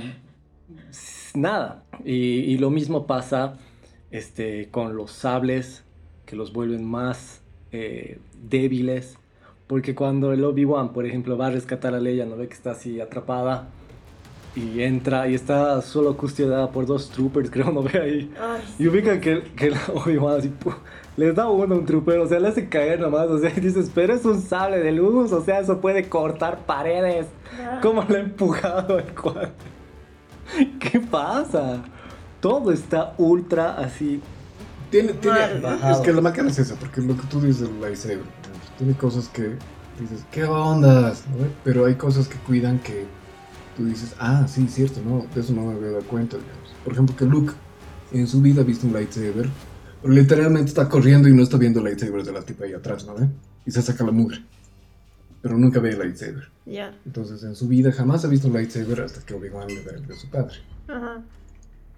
nada. 1.34 1.84
Y, 2.04 2.12
y 2.14 2.58
lo 2.58 2.70
mismo 2.70 3.06
pasa 3.06 3.54
este, 4.10 4.68
con 4.70 4.96
los 4.96 5.10
sables, 5.12 5.84
que 6.26 6.36
los 6.36 6.52
vuelven 6.52 6.84
más 6.84 7.40
eh, 7.72 8.18
débiles. 8.48 9.16
Porque 9.66 9.94
cuando 9.94 10.32
el 10.32 10.44
Obi-Wan, 10.44 10.92
por 10.92 11.06
ejemplo, 11.06 11.36
va 11.38 11.46
a 11.46 11.50
rescatar 11.50 11.94
a 11.94 12.00
Leia, 12.00 12.26
¿no 12.26 12.36
ve 12.36 12.48
que 12.48 12.54
está 12.54 12.72
así 12.72 13.00
atrapada? 13.00 13.68
Y 14.56 14.82
entra 14.82 15.26
y 15.28 15.34
está 15.34 15.82
solo 15.82 16.16
custodiada 16.16 16.70
por 16.70 16.86
dos 16.86 17.10
troopers, 17.10 17.50
creo, 17.52 17.72
¿no 17.72 17.82
ve 17.82 17.98
ahí? 18.00 18.32
Ay, 18.40 18.62
Y 18.78 18.86
ubican 18.88 19.20
que, 19.20 19.42
que 19.56 19.66
el 19.68 19.74
Obi-Wan 19.94 20.38
así, 20.38 20.48
pu- 20.62 20.74
le 21.16 21.32
da 21.32 21.48
uno 21.48 21.74
a 21.74 21.78
un 21.78 21.84
trooper, 21.86 22.18
o 22.18 22.28
sea, 22.28 22.38
le 22.40 22.48
hace 22.48 22.68
caer 22.68 23.00
nomás, 23.00 23.26
o 23.28 23.38
sea, 23.38 23.50
y 23.56 23.60
dices, 23.60 23.90
pero 23.94 24.14
es 24.14 24.24
un 24.24 24.40
sable 24.40 24.78
de 24.78 24.92
luz, 24.92 25.32
o 25.32 25.44
sea, 25.44 25.58
eso 25.60 25.80
puede 25.80 26.08
cortar 26.08 26.58
paredes. 26.66 27.26
claro. 27.56 27.80
¿Cómo 27.82 28.04
le 28.08 28.16
ha 28.16 28.20
empujado 28.20 28.98
el 28.98 29.06
cuate? 29.14 29.52
¿Qué 30.78 31.00
pasa? 31.00 31.82
Todo 32.40 32.70
está 32.70 33.14
ultra 33.18 33.74
así. 33.78 34.20
Tiene, 34.90 35.14
tiene, 35.14 35.38
es 35.90 35.96
que 35.98 36.12
la 36.12 36.20
máquina 36.20 36.48
es 36.48 36.58
esa, 36.60 36.76
porque 36.76 37.00
lo 37.00 37.16
que 37.16 37.26
tú 37.28 37.40
dices 37.40 37.62
del 37.62 37.80
lightsaber, 37.80 38.20
tiene 38.78 38.94
cosas 38.94 39.28
que 39.28 39.56
dices, 39.98 40.24
¿qué 40.30 40.44
ondas? 40.44 41.24
¿no? 41.28 41.46
Pero 41.64 41.86
hay 41.86 41.94
cosas 41.96 42.28
que 42.28 42.36
cuidan 42.38 42.78
que 42.78 43.06
tú 43.76 43.84
dices, 43.84 44.14
ah, 44.18 44.46
sí, 44.48 44.66
cierto, 44.68 45.00
no, 45.04 45.26
de 45.34 45.40
eso 45.40 45.52
no 45.52 45.66
me 45.66 45.74
había 45.74 45.90
dado 45.90 46.04
cuenta, 46.04 46.36
digamos. 46.36 46.74
Por 46.84 46.92
ejemplo, 46.92 47.16
que 47.16 47.24
Luke 47.24 47.52
en 48.12 48.26
su 48.26 48.40
vida 48.40 48.62
ha 48.62 48.64
visto 48.64 48.86
un 48.86 48.92
lightsaber, 48.92 49.48
pero 50.02 50.14
literalmente 50.14 50.68
está 50.68 50.88
corriendo 50.88 51.28
y 51.28 51.34
no 51.34 51.42
está 51.42 51.56
viendo 51.56 51.80
el 51.80 51.86
lightsaber 51.86 52.24
de 52.24 52.32
la 52.32 52.42
tipa 52.42 52.64
ahí 52.64 52.72
atrás, 52.72 53.06
¿no 53.06 53.14
ve? 53.14 53.28
Y 53.66 53.70
se 53.70 53.82
saca 53.82 54.04
la 54.04 54.12
mugre, 54.12 54.44
pero 55.42 55.56
nunca 55.58 55.80
ve 55.80 55.90
el 55.90 55.98
lightsaber. 55.98 56.50
Ya. 56.66 56.96
Entonces, 57.04 57.42
en 57.42 57.54
su 57.54 57.68
vida 57.68 57.92
jamás 57.92 58.24
ha 58.24 58.28
visto 58.28 58.48
un 58.48 58.54
lightsaber 58.54 59.00
hasta 59.02 59.24
que 59.24 59.34
Obi-Wan 59.34 59.68
le 59.68 59.82
da 59.82 59.92
el 59.92 60.06
de 60.06 60.14
su 60.14 60.28
padre. 60.28 60.56
Ajá. 60.88 61.22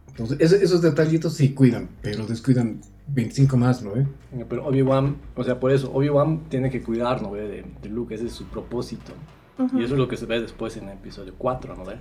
Entonces, 0.08 0.52
esos 0.52 0.80
detallitos 0.80 1.34
sí 1.34 1.52
cuidan, 1.52 1.90
pero 2.00 2.26
descuidan 2.26 2.80
25 3.08 3.56
más, 3.56 3.82
¿no? 3.82 3.94
Eh? 3.96 4.06
Pero 4.48 4.66
Obi-Wan, 4.66 5.16
o 5.34 5.44
sea, 5.44 5.60
por 5.60 5.72
eso, 5.72 5.92
Obi-Wan 5.92 6.48
tiene 6.48 6.70
que 6.70 6.82
cuidar, 6.82 7.20
¿no 7.20 7.32
ve? 7.32 7.42
De, 7.42 7.64
de 7.82 7.88
Luke, 7.90 8.14
ese 8.14 8.26
es 8.26 8.32
su 8.32 8.46
propósito. 8.46 9.12
Ujú. 9.58 9.78
Y 9.78 9.84
eso 9.84 9.94
es 9.94 9.98
lo 9.98 10.08
que 10.08 10.16
se 10.16 10.26
ve 10.26 10.40
después 10.40 10.76
en 10.76 10.84
el 10.88 10.94
episodio 10.98 11.34
4, 11.38 11.74
¿no 11.76 11.84
ve? 11.84 11.96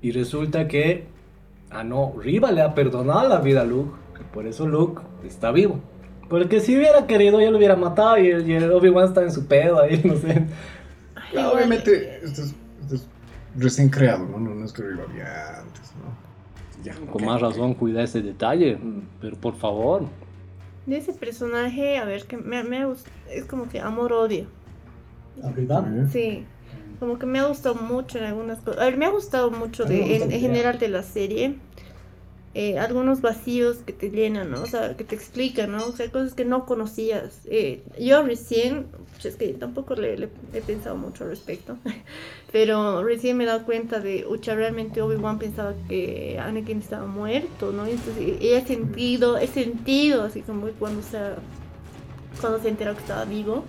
Y 0.00 0.12
resulta 0.12 0.68
que, 0.68 1.06
ah, 1.70 1.82
no, 1.84 2.14
Riva 2.16 2.52
le 2.52 2.62
ha 2.62 2.74
perdonado 2.74 3.28
la 3.28 3.40
vida 3.40 3.62
a 3.62 3.64
Luke, 3.64 3.92
y 4.20 4.24
por 4.34 4.46
eso 4.46 4.66
Luke 4.66 5.02
está 5.24 5.50
vivo. 5.50 5.80
Porque 6.28 6.60
si 6.60 6.76
hubiera 6.76 7.06
querido, 7.06 7.40
ya 7.40 7.50
lo 7.50 7.56
hubiera 7.56 7.74
matado 7.74 8.18
y 8.18 8.28
el, 8.28 8.48
el 8.50 8.70
Obi-Wan 8.70 9.06
está 9.08 9.22
en 9.22 9.32
su 9.32 9.46
pedo 9.46 9.80
ahí, 9.80 10.00
no 10.04 10.14
sé. 10.16 10.46
Ay, 11.14 11.30
Claro, 11.32 11.48
igual, 11.48 11.56
obviamente, 11.56 12.20
esto 12.22 12.42
es, 12.42 12.54
esto 12.82 12.94
es 12.94 13.06
recién 13.56 13.88
creado, 13.88 14.26
¿no? 14.26 14.38
No, 14.38 14.54
no 14.54 14.64
es 14.64 14.72
que 14.72 14.82
lo 14.82 15.02
había 15.04 15.60
antes, 15.60 15.92
¿no? 15.96 16.28
Ya, 16.84 16.94
Con 16.94 17.22
ok, 17.22 17.22
más 17.22 17.42
ok. 17.42 17.48
razón, 17.48 17.74
cuida 17.74 18.02
ese 18.04 18.22
detalle. 18.22 18.78
Pero 19.20 19.36
por 19.36 19.56
favor. 19.56 20.02
De 20.86 20.96
ese 20.98 21.12
personaje, 21.12 21.98
a 21.98 22.04
ver, 22.04 22.24
que 22.26 22.36
me, 22.36 22.62
me 22.62 22.78
ha 22.78 22.86
gust- 22.86 23.08
es 23.30 23.44
como 23.46 23.68
que 23.68 23.80
amor-odio. 23.80 24.46
Arriba. 25.42 25.84
¿Eh? 25.88 26.06
Sí, 26.12 26.46
como 26.98 27.18
que 27.18 27.26
me 27.26 27.38
ha 27.40 27.46
gustado 27.46 27.74
mucho 27.76 28.18
en 28.18 28.24
algunas 28.24 28.58
cosas. 28.60 28.80
A 28.82 28.84
ver, 28.86 28.96
me 28.96 29.06
ha 29.06 29.10
gustado 29.10 29.50
mucho 29.50 29.86
de, 29.86 30.16
en, 30.16 30.30
en 30.32 30.40
general 30.40 30.78
de 30.78 30.88
la 30.88 31.02
serie. 31.02 31.54
eh, 32.54 32.78
algunos 32.78 33.20
vacíos 33.20 33.78
que 33.86 33.92
te 33.92 34.10
llenan, 34.10 34.50
¿no? 34.50 34.62
O 34.62 34.66
sea, 34.66 34.96
que 34.96 35.04
te 35.04 35.14
explican, 35.14 35.70
¿no? 35.72 35.86
O 35.86 35.92
sea, 35.92 36.10
cosas 36.10 36.34
que 36.34 36.44
no 36.44 36.66
conocías. 36.66 37.42
Eh, 37.46 37.82
yo 38.00 38.22
recién, 38.24 38.86
pues 39.12 39.26
es 39.26 39.36
que 39.36 39.48
tampoco 39.54 39.94
le, 39.94 40.16
le- 40.18 40.30
he 40.54 40.60
pensado 40.62 40.96
mucho 40.96 41.24
al 41.24 41.30
respecto, 41.30 41.76
pero 42.52 43.04
recién 43.04 43.36
me 43.36 43.44
he 43.44 43.46
dado 43.46 43.64
cuenta 43.64 44.00
de, 44.00 44.26
ucha, 44.26 44.54
realmente 44.54 45.02
Obi-Wan 45.02 45.38
pensaba 45.38 45.74
que 45.88 46.38
Anakin 46.40 46.78
estaba 46.78 47.06
muerto, 47.06 47.70
¿no? 47.72 47.86
Y 47.86 47.92
Entonces, 47.92 48.38
he 48.40 48.66
sentido, 48.66 49.36
he 49.38 49.46
sentido, 49.46 50.22
así 50.24 50.40
como 50.42 50.66
cuando 50.78 51.02
se, 51.02 51.18
cuando 52.40 52.60
se 52.60 52.68
enteró 52.68 52.94
que 52.94 53.00
estaba 53.00 53.24
vivo, 53.24 53.64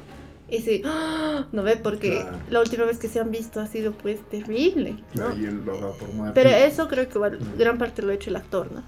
ese, 0.52 0.82
¡ah! 0.86 1.46
¿no 1.52 1.64
ve? 1.64 1.78
Porque 1.78 2.22
Claro. 2.22 2.38
la 2.50 2.60
última 2.62 2.86
vez 2.86 2.98
que 3.00 3.08
se 3.08 3.20
han 3.20 3.32
visto 3.32 3.60
ha 3.60 3.68
sido 3.68 3.92
pues 3.94 4.20
terrible, 4.30 4.96
¿no? 5.16 5.36
Y 5.38 5.46
él 5.46 5.64
lo 5.66 5.80
da 5.80 5.92
por 5.94 6.12
muerto. 6.14 6.34
Pero 6.34 6.50
eso 6.50 6.88
creo 6.88 7.08
que 7.08 7.20
gran 7.58 7.78
parte 7.78 8.02
lo 8.02 8.12
ha 8.12 8.16
hecho 8.16 8.30
el 8.30 8.36
actor, 8.36 8.72
¿no? 8.72 8.84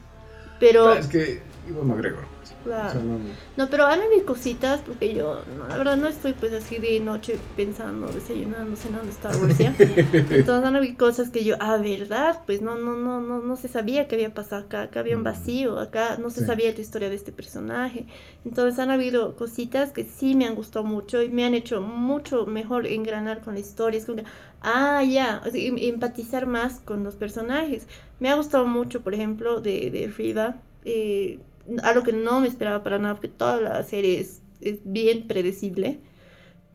Pero, 0.62 0.88
Ah, 0.88 1.00
Es 1.00 1.08
que 1.08 1.42
Iwan 1.70 1.88
McGregor. 1.88 2.26
pues. 2.40 2.54
claro. 2.64 2.90
O 2.90 2.92
sea, 2.94 3.02
no- 3.02 3.20
No, 3.58 3.70
pero 3.70 3.86
han 3.88 4.00
habido 4.02 4.26
cositas, 4.26 4.80
porque 4.82 5.14
yo, 5.14 5.42
no, 5.58 5.68
la 5.68 5.78
verdad, 5.78 5.98
no 5.98 6.08
estoy 6.08 6.34
pues 6.34 6.54
así 6.54 6.78
de 6.78 7.00
noche 7.00 7.38
pensando, 7.56 8.08
desayunando, 8.08 8.76
cenando 8.76 9.10
Star 9.10 9.36
Wars, 9.38 9.58
¿ya? 9.58 9.74
Entonces 9.80 10.66
han 10.66 10.76
habido 10.76 10.98
cosas 10.98 11.30
que 11.32 11.44
yo, 11.44 11.56
ah, 11.60 11.78
¿verdad? 11.78 12.42
Pues 12.46 12.62
no, 12.62 12.76
no, 12.76 12.94
no, 12.96 13.20
no, 13.22 13.40
no 13.42 13.56
se 13.58 13.68
sabía 13.68 14.08
que 14.08 14.16
había 14.16 14.34
pasado 14.34 14.64
acá, 14.66 14.84
acá 14.84 15.00
había 15.02 15.16
un 15.16 15.22
Mm. 15.22 15.26
vacío, 15.26 15.80
acá 15.80 16.18
no 16.18 16.30
se 16.30 16.42
Sí. 16.42 16.46
sabía 16.48 16.72
la 16.72 16.80
historia 16.80 17.10
de 17.10 17.16
este 17.16 17.32
personaje. 17.32 18.06
Entonces 18.46 18.80
han 18.80 18.90
habido 18.92 19.36
cositas 19.36 19.92
que 19.92 20.04
sí 20.04 20.36
me 20.36 20.46
han 20.46 20.56
gustado 20.56 20.86
mucho 20.86 21.22
y 21.24 21.30
me 21.30 21.46
han 21.46 21.54
hecho 21.56 21.82
mucho 21.82 22.46
mejor 22.46 22.86
engranar 22.88 23.42
con 23.42 23.54
la 23.56 23.60
historia. 23.60 24.00
Es 24.00 24.06
como 24.06 24.18
que, 24.18 24.26
ah, 24.62 25.04
ya, 25.04 25.42
o 25.46 25.50
sea, 25.50 25.62
em- 25.62 25.78
empatizar 25.80 26.46
más 26.48 26.80
con 26.80 27.04
los 27.04 27.16
personajes. 27.16 27.88
Me 28.22 28.30
ha 28.30 28.36
gustado 28.36 28.68
mucho, 28.68 29.04
por 29.04 29.16
ejemplo, 29.16 29.62
de, 29.62 29.92
de 29.92 30.10
Frida, 30.10 30.62
eh, 30.86 31.40
algo 31.84 32.04
que 32.04 32.14
no 32.14 32.42
me 32.42 32.48
esperaba 32.48 32.84
para 32.84 33.00
nada, 33.00 33.16
porque 33.16 33.30
toda 33.30 33.62
la 33.62 33.84
serie 33.84 34.22
es, 34.22 34.44
es 34.62 34.80
bien 34.86 35.28
predecible, 35.28 36.02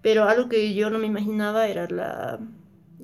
pero 0.03 0.25
algo 0.25 0.49
que 0.49 0.75
yo 0.75 0.91
no 0.91 0.99
me 0.99 1.07
imaginaba 1.07 1.69
era 1.69 1.89
la 1.89 2.41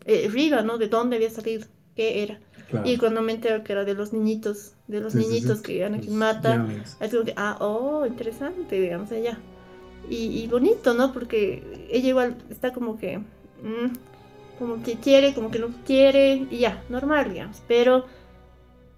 eh, 0.06 0.28
Riva, 0.30 0.62
¿no? 0.62 0.78
De 0.78 0.88
dónde 0.88 1.16
había 1.16 1.30
salido, 1.30 1.66
qué 1.96 2.22
era. 2.24 2.40
Claro. 2.68 2.88
Y 2.88 2.98
cuando 2.98 3.22
me 3.22 3.32
entero 3.32 3.64
que 3.64 3.72
era 3.72 3.84
de 3.84 3.94
los 3.94 4.12
niñitos, 4.12 4.76
de 4.88 5.00
los 5.00 5.14
Sí, 5.14 5.24
sí, 5.24 5.40
sí. 5.40 5.42
niñitos 5.42 5.62
que 5.62 5.84
Anakin 5.84 6.16
mata, 6.16 6.66
es 7.00 7.10
como 7.12 7.24
que, 7.24 7.34
ah, 7.36 7.56
oh, 7.60 8.06
interesante, 8.06 8.80
digamos, 8.80 9.12
allá. 9.12 9.44
Y, 10.08 10.42
y 10.42 10.48
bonito, 10.48 10.94
¿no? 10.94 11.12
Porque 11.12 11.86
ella 11.90 12.08
igual 12.08 12.44
está 12.50 12.72
como 12.72 12.98
que, 12.98 13.18
mm, 13.18 13.92
como 14.58 14.82
que 14.82 15.00
quiere, 15.00 15.34
como 15.34 15.50
que 15.50 15.58
no 15.58 15.68
quiere, 15.84 16.46
y 16.50 16.58
ya, 16.60 16.84
normal, 16.88 17.32
digamos. 17.32 17.62
Pero, 17.66 18.06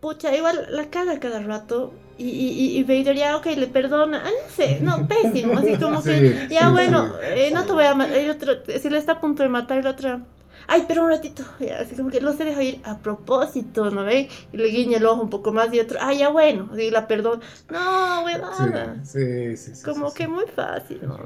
pucha, 0.05 0.37
igual 0.37 0.67
la 0.71 0.91
caga 0.91 1.19
cada 1.19 1.41
rato. 1.41 1.95
Y, 2.19 2.25
y, 2.29 2.49
y- 2.51 2.79
y 2.79 2.85
Vader 2.85 3.17
ya, 3.17 3.37
ok, 3.39 3.47
le 3.57 3.67
perdona. 3.67 4.23
Ah, 4.25 4.29
no 4.31 4.55
sé, 4.55 4.79
no, 4.83 5.09
pésimo. 5.13 5.59
Así 5.59 5.77
como 5.79 6.03
que, 6.03 6.47
Sí, 6.49 6.55
ya 6.55 6.67
sí, 6.67 6.73
bueno, 6.73 7.07
sí. 7.07 7.13
eh, 7.23 7.51
no 7.55 7.65
te 7.65 7.73
voy 7.73 7.85
a 7.87 7.95
matar. 7.95 8.17
El 8.19 8.31
otro, 8.31 8.53
si 8.81 8.91
le 8.91 8.99
está 8.99 9.13
a 9.13 9.21
punto 9.21 9.43
de 9.43 9.49
matar, 9.49 9.79
el 9.79 9.87
otro, 9.87 10.21
ay, 10.69 10.85
pero 10.87 11.03
un 11.05 11.11
ratito. 11.11 11.43
Ya, 11.59 11.81
así 11.81 11.97
como 11.97 12.11
que 12.11 12.21
lo 12.21 12.33
se 12.35 12.45
deja 12.45 12.63
ir 12.63 12.81
a 12.85 12.99
propósito, 12.99 13.91
¿no 13.91 14.05
ve? 14.05 14.29
Y 14.53 14.57
le 14.59 14.69
guiña 14.69 14.99
el 14.99 15.07
ojo 15.07 15.23
un 15.23 15.31
poco 15.31 15.53
más 15.53 15.73
y 15.75 15.81
otro, 15.81 15.99
ay, 16.03 16.19
ya 16.19 16.29
bueno. 16.29 16.69
Así 16.73 16.91
la 16.91 17.09
perdona. 17.09 17.41
No, 17.71 18.25
huevada. 18.25 18.97
Sí, 19.05 19.19
sí, 19.21 19.57
sí. 19.57 19.75
sí, 19.75 19.83
Como 19.85 20.11
sí, 20.11 20.17
que 20.19 20.25
sí. 20.25 20.31
muy 20.31 20.45
fácil, 20.55 21.01
¿no? 21.03 21.19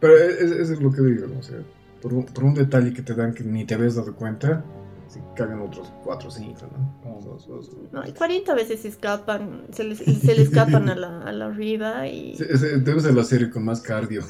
Pero 0.00 0.16
es- 0.16 0.40
es- 0.40 0.50
eso 0.52 0.72
es 0.72 0.80
lo 0.80 0.90
que 0.90 1.02
digo, 1.02 1.26
¿no? 1.28 1.38
O 1.38 1.42
sea, 1.44 1.58
por 2.02 2.12
un, 2.14 2.24
por 2.24 2.42
un 2.44 2.54
detalle 2.54 2.92
que 2.92 3.02
te 3.02 3.14
dan 3.14 3.34
que 3.34 3.44
ni 3.44 3.64
te 3.66 3.74
habías 3.74 3.94
dado 3.96 4.14
cuenta, 4.16 4.64
si 5.08 5.20
cagan 5.36 5.60
otros 5.62 5.92
4 6.04 6.28
o 6.28 6.30
5, 6.30 6.60
¿no? 7.04 7.20
Dos- 7.22 7.46
dos- 7.46 7.70
No, 7.92 8.06
y 8.06 8.12
40 8.12 8.54
veces 8.54 8.80
se 8.82 8.88
escapan, 8.88 9.62
se 9.72 9.84
les, 9.84 9.98
se 9.98 10.34
le 10.34 10.42
escapan 10.42 10.88
a 10.88 10.94
la, 10.94 11.22
a 11.22 11.32
la 11.32 11.50
Riva 11.50 12.06
y... 12.06 12.36
Sí, 12.36 12.44
es- 12.48 12.84
Debe 12.84 13.00
ser 13.00 13.14
la 13.14 13.24
serie 13.24 13.50
con 13.50 13.64
más 13.64 13.80
cardio. 13.80 14.22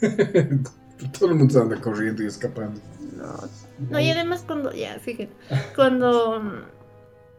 Todo 1.18 1.30
el 1.30 1.34
mundo 1.36 1.60
anda 1.60 1.80
corriendo 1.80 2.22
y 2.22 2.26
escapando. 2.26 2.80
No, 3.16 3.34
no, 3.90 4.00
y 4.00 4.10
además 4.10 4.44
cuando, 4.46 4.72
ya, 4.72 4.98
fíjate, 4.98 5.30
cuando, 5.74 6.42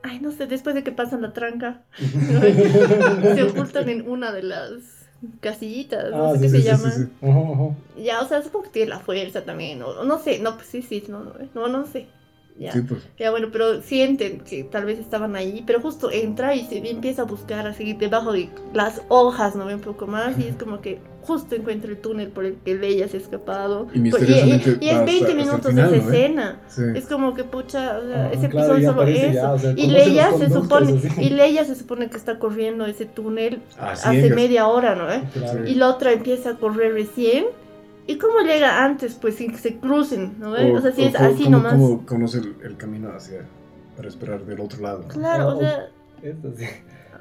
ay, 0.03 0.19
no 0.19 0.31
sé, 0.31 0.47
después 0.47 0.75
de 0.75 0.83
que 0.83 0.91
pasan 0.91 1.21
la 1.21 1.33
tranca, 1.33 1.83
se 3.35 3.43
ocultan 3.43 3.89
en 3.89 4.09
una 4.09 4.31
de 4.31 4.43
las 4.43 4.71
casillitas, 5.39 6.11
no 6.11 6.25
Ah, 6.25 6.31
sé 6.33 6.37
sí, 6.37 6.41
qué 6.43 6.49
sí, 6.49 6.55
se 6.57 6.61
sí, 6.61 6.67
llaman. 6.67 7.11
Ya, 8.03 8.21
o 8.21 8.27
sea, 8.27 8.41
supongo 8.43 8.65
que 8.65 8.71
tiene 8.71 8.89
la 8.89 8.99
fuerza 8.99 9.43
también, 9.43 9.81
o 9.81 9.87
o 9.89 10.03
no 10.03 10.19
sé, 10.19 10.39
no, 10.39 10.55
pues 10.55 10.67
sí, 10.67 10.81
sí, 10.81 11.03
no, 11.09 11.23
no, 11.23 11.33
no, 11.55 11.67
no 11.67 11.85
sé. 11.87 12.07
Ya. 12.59 12.71
Sí, 12.71 12.81
pues. 12.81 13.01
Ya 13.19 13.29
bueno, 13.31 13.49
pero 13.51 13.81
sienten 13.81 14.39
que 14.39 14.63
tal 14.63 14.85
vez 14.85 14.97
estaban 14.99 15.35
ahí, 15.35 15.63
pero 15.67 15.79
justo 15.79 16.09
entra 16.11 16.55
y 16.55 16.65
se 16.65 16.77
empieza 16.89 17.21
a 17.21 17.25
buscar 17.25 17.67
así 17.67 17.93
debajo 17.93 18.31
de 18.33 18.49
las 18.73 19.01
hojas, 19.09 19.55
¿no? 19.55 19.65
Un 19.67 19.79
poco 19.79 20.07
más, 20.07 20.37
y 20.39 20.47
es 20.47 20.55
como 20.55 20.81
que 20.81 20.99
justo 21.21 21.55
encuentra 21.55 21.91
el 21.91 21.97
túnel 21.97 22.29
por 22.29 22.45
el 22.45 22.55
que 22.63 22.73
Leia 22.75 23.07
se 23.09 23.17
ha 23.17 23.19
escapado. 23.19 23.87
Y 23.93 24.09
Pues, 24.09 24.23
y 24.27 24.33
es 24.33 24.41
va 24.41 24.45
20 24.45 24.55
hasta- 24.89 24.95
hasta 25.03 25.27
el 25.31 25.35
minutos 25.37 25.75
de 25.75 25.81
esa 25.83 25.95
escena. 25.97 26.61
Sí. 26.69 26.81
Es 26.95 27.05
como 27.05 27.33
que, 27.35 27.43
pucha, 27.43 27.99
o 27.99 28.07
sea, 28.07 28.25
Ah, 28.25 28.31
ese 28.33 28.49
claro, 28.49 28.73
episodio 28.75 28.89
solo 28.91 29.03
eso. 29.03 29.31
ya, 29.33 29.51
o 29.51 29.59
sea, 29.59 29.73
y 29.75 29.87
Leia 29.87 30.31
se 30.37 30.49
supone, 30.49 30.93
así. 30.97 31.21
y 31.21 31.29
Leia 31.29 31.65
se 31.65 31.75
supone 31.75 32.09
que 32.09 32.17
está 32.17 32.39
corriendo 32.39 32.85
ese 32.85 33.05
túnel 33.05 33.59
hace 33.77 34.29
media 34.33 34.67
hora, 34.67 34.95
¿no? 34.95 35.11
eh? 35.11 35.21
Claro. 35.33 35.67
Y 35.67 35.75
la 35.75 35.89
otra 35.89 36.13
empieza 36.13 36.51
a 36.51 36.55
correr 36.55 36.93
recién. 36.93 37.45
¿Y 38.07 38.17
cómo 38.17 38.39
llega 38.39 38.83
antes? 38.85 39.15
Pues 39.15 39.35
sin 39.35 39.51
que 39.51 39.57
se 39.57 39.77
crucen, 39.77 40.35
¿no? 40.39 40.51
ve? 40.51 40.71
O, 40.73 40.81
sea, 40.81 40.91
si 40.91 41.03
es 41.03 41.15
cómo- 41.15 41.29
así 41.29 41.43
cómo- 41.43 41.57
nomás. 41.57 41.73
cómo 41.73 42.05
conoce 42.05 42.39
el, 42.39 42.55
el 42.63 42.77
camino 42.77 43.11
hacia 43.11 43.41
para 43.95 44.07
esperar 44.07 44.45
del 44.45 44.59
otro 44.61 44.81
lado. 44.81 45.01
¿no? 45.01 45.07
Claro, 45.09 45.47
o 45.49 45.55
Oh, 45.57 45.59
sea, 45.59 45.89
Esto 46.23 46.53
sí. 46.57 46.65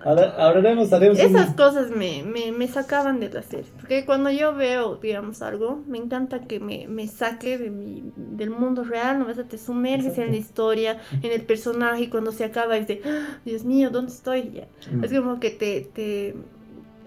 Ahora, 0.04 0.34
haremos, 0.38 0.92
un- 0.92 1.16
esas 1.16 1.54
cosas 1.54 1.90
me, 1.90 2.22
me, 2.22 2.52
me 2.52 2.68
sacaban 2.68 3.18
de 3.18 3.28
la 3.30 3.42
serie. 3.42 3.66
Porque 3.80 4.04
cuando 4.06 4.30
yo 4.30 4.54
veo, 4.54 4.96
digamos, 4.96 5.42
algo, 5.42 5.82
me 5.88 5.98
encanta 5.98 6.42
que 6.42 6.60
me, 6.60 6.86
me 6.86 7.08
saque 7.08 7.58
de 7.58 7.70
mi, 7.70 8.12
del 8.14 8.50
mundo 8.50 8.84
real, 8.84 9.18
¿no? 9.18 9.26
O 9.26 9.34
sea, 9.34 9.42
te 9.44 9.58
sumerges 9.58 10.16
en 10.18 10.30
la 10.30 10.36
historia, 10.36 10.98
en 11.22 11.32
el 11.32 11.42
personaje, 11.42 12.02
y 12.02 12.08
cuando 12.08 12.30
se 12.30 12.44
acaba 12.44 12.76
es 12.76 12.86
de, 12.86 13.00
"Ah, 13.04 13.38
Dios 13.44 13.64
mío, 13.64 13.90
¿dónde 13.90 14.12
estoy? 14.12 14.50
Ya. 14.52 14.68
Mm. 14.92 15.02
Es 15.02 15.12
como 15.12 15.40
que 15.40 15.50
te, 15.50 15.80
te 15.92 16.36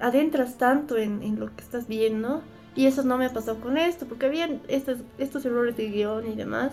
adentras 0.01 0.57
tanto 0.57 0.97
en, 0.97 1.23
en 1.23 1.39
lo 1.39 1.45
que 1.56 1.61
estás 1.64 1.88
viendo. 1.88 2.41
Y 2.76 2.86
eso 2.86 3.04
no 3.04 3.18
me 3.18 3.26
ha 3.26 3.34
pasado 3.34 3.60
con 3.60 3.78
esto, 3.78 4.06
porque 4.06 4.28
habían 4.28 4.62
estos, 4.68 5.00
estos 5.18 5.44
errores 5.46 5.76
de 5.78 5.90
guion 5.90 6.28
y 6.32 6.36
demás. 6.36 6.72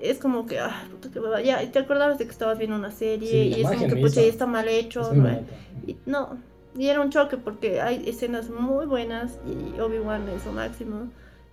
Es 0.00 0.18
como 0.18 0.46
que, 0.46 0.58
ah, 0.60 0.84
puta 0.90 1.10
que 1.10 1.18
hueva. 1.20 1.40
Ya, 1.40 1.62
y 1.62 1.68
te 1.68 1.78
acordabas 1.78 2.18
de 2.18 2.26
que 2.26 2.30
estabas 2.30 2.58
viendo 2.58 2.76
una 2.76 2.90
serie 2.90 3.30
Sí, 3.30 3.54
y 3.58 3.62
es 3.62 3.68
como 3.68 3.86
que, 3.88 3.96
pucha, 3.96 4.20
ya 4.20 4.26
está 4.28 4.46
mal 4.46 4.68
hecho. 4.68 5.00
Es 5.10 5.16
¿no? 5.16 5.28
Y, 5.86 5.96
no, 6.04 6.36
y 6.76 6.88
era 6.88 7.00
un 7.00 7.08
choque 7.10 7.38
porque 7.38 7.80
hay 7.80 8.06
escenas 8.08 8.50
muy 8.50 8.84
buenas 8.86 9.38
y 9.46 9.80
Obi-Wan 9.80 10.28
es 10.28 10.44
lo 10.44 10.52
máximo. 10.52 11.08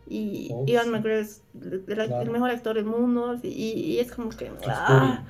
Y 0.09 0.49
Oh, 0.51 0.65
Ian 0.67 0.83
sí. 0.85 0.89
McGregor 0.89 1.19
es 1.21 1.41
el, 1.61 1.73
el- 1.87 1.99
el 2.01 2.07
Claro. 2.07 2.31
mejor 2.33 2.49
actor 2.49 2.75
del 2.75 2.85
mundo. 2.85 3.39
Y, 3.41 3.47
y 3.47 3.99
es 3.99 4.11
como 4.11 4.29
que, 4.29 4.51
Oscuro. 4.51 4.73
ah, 4.75 5.23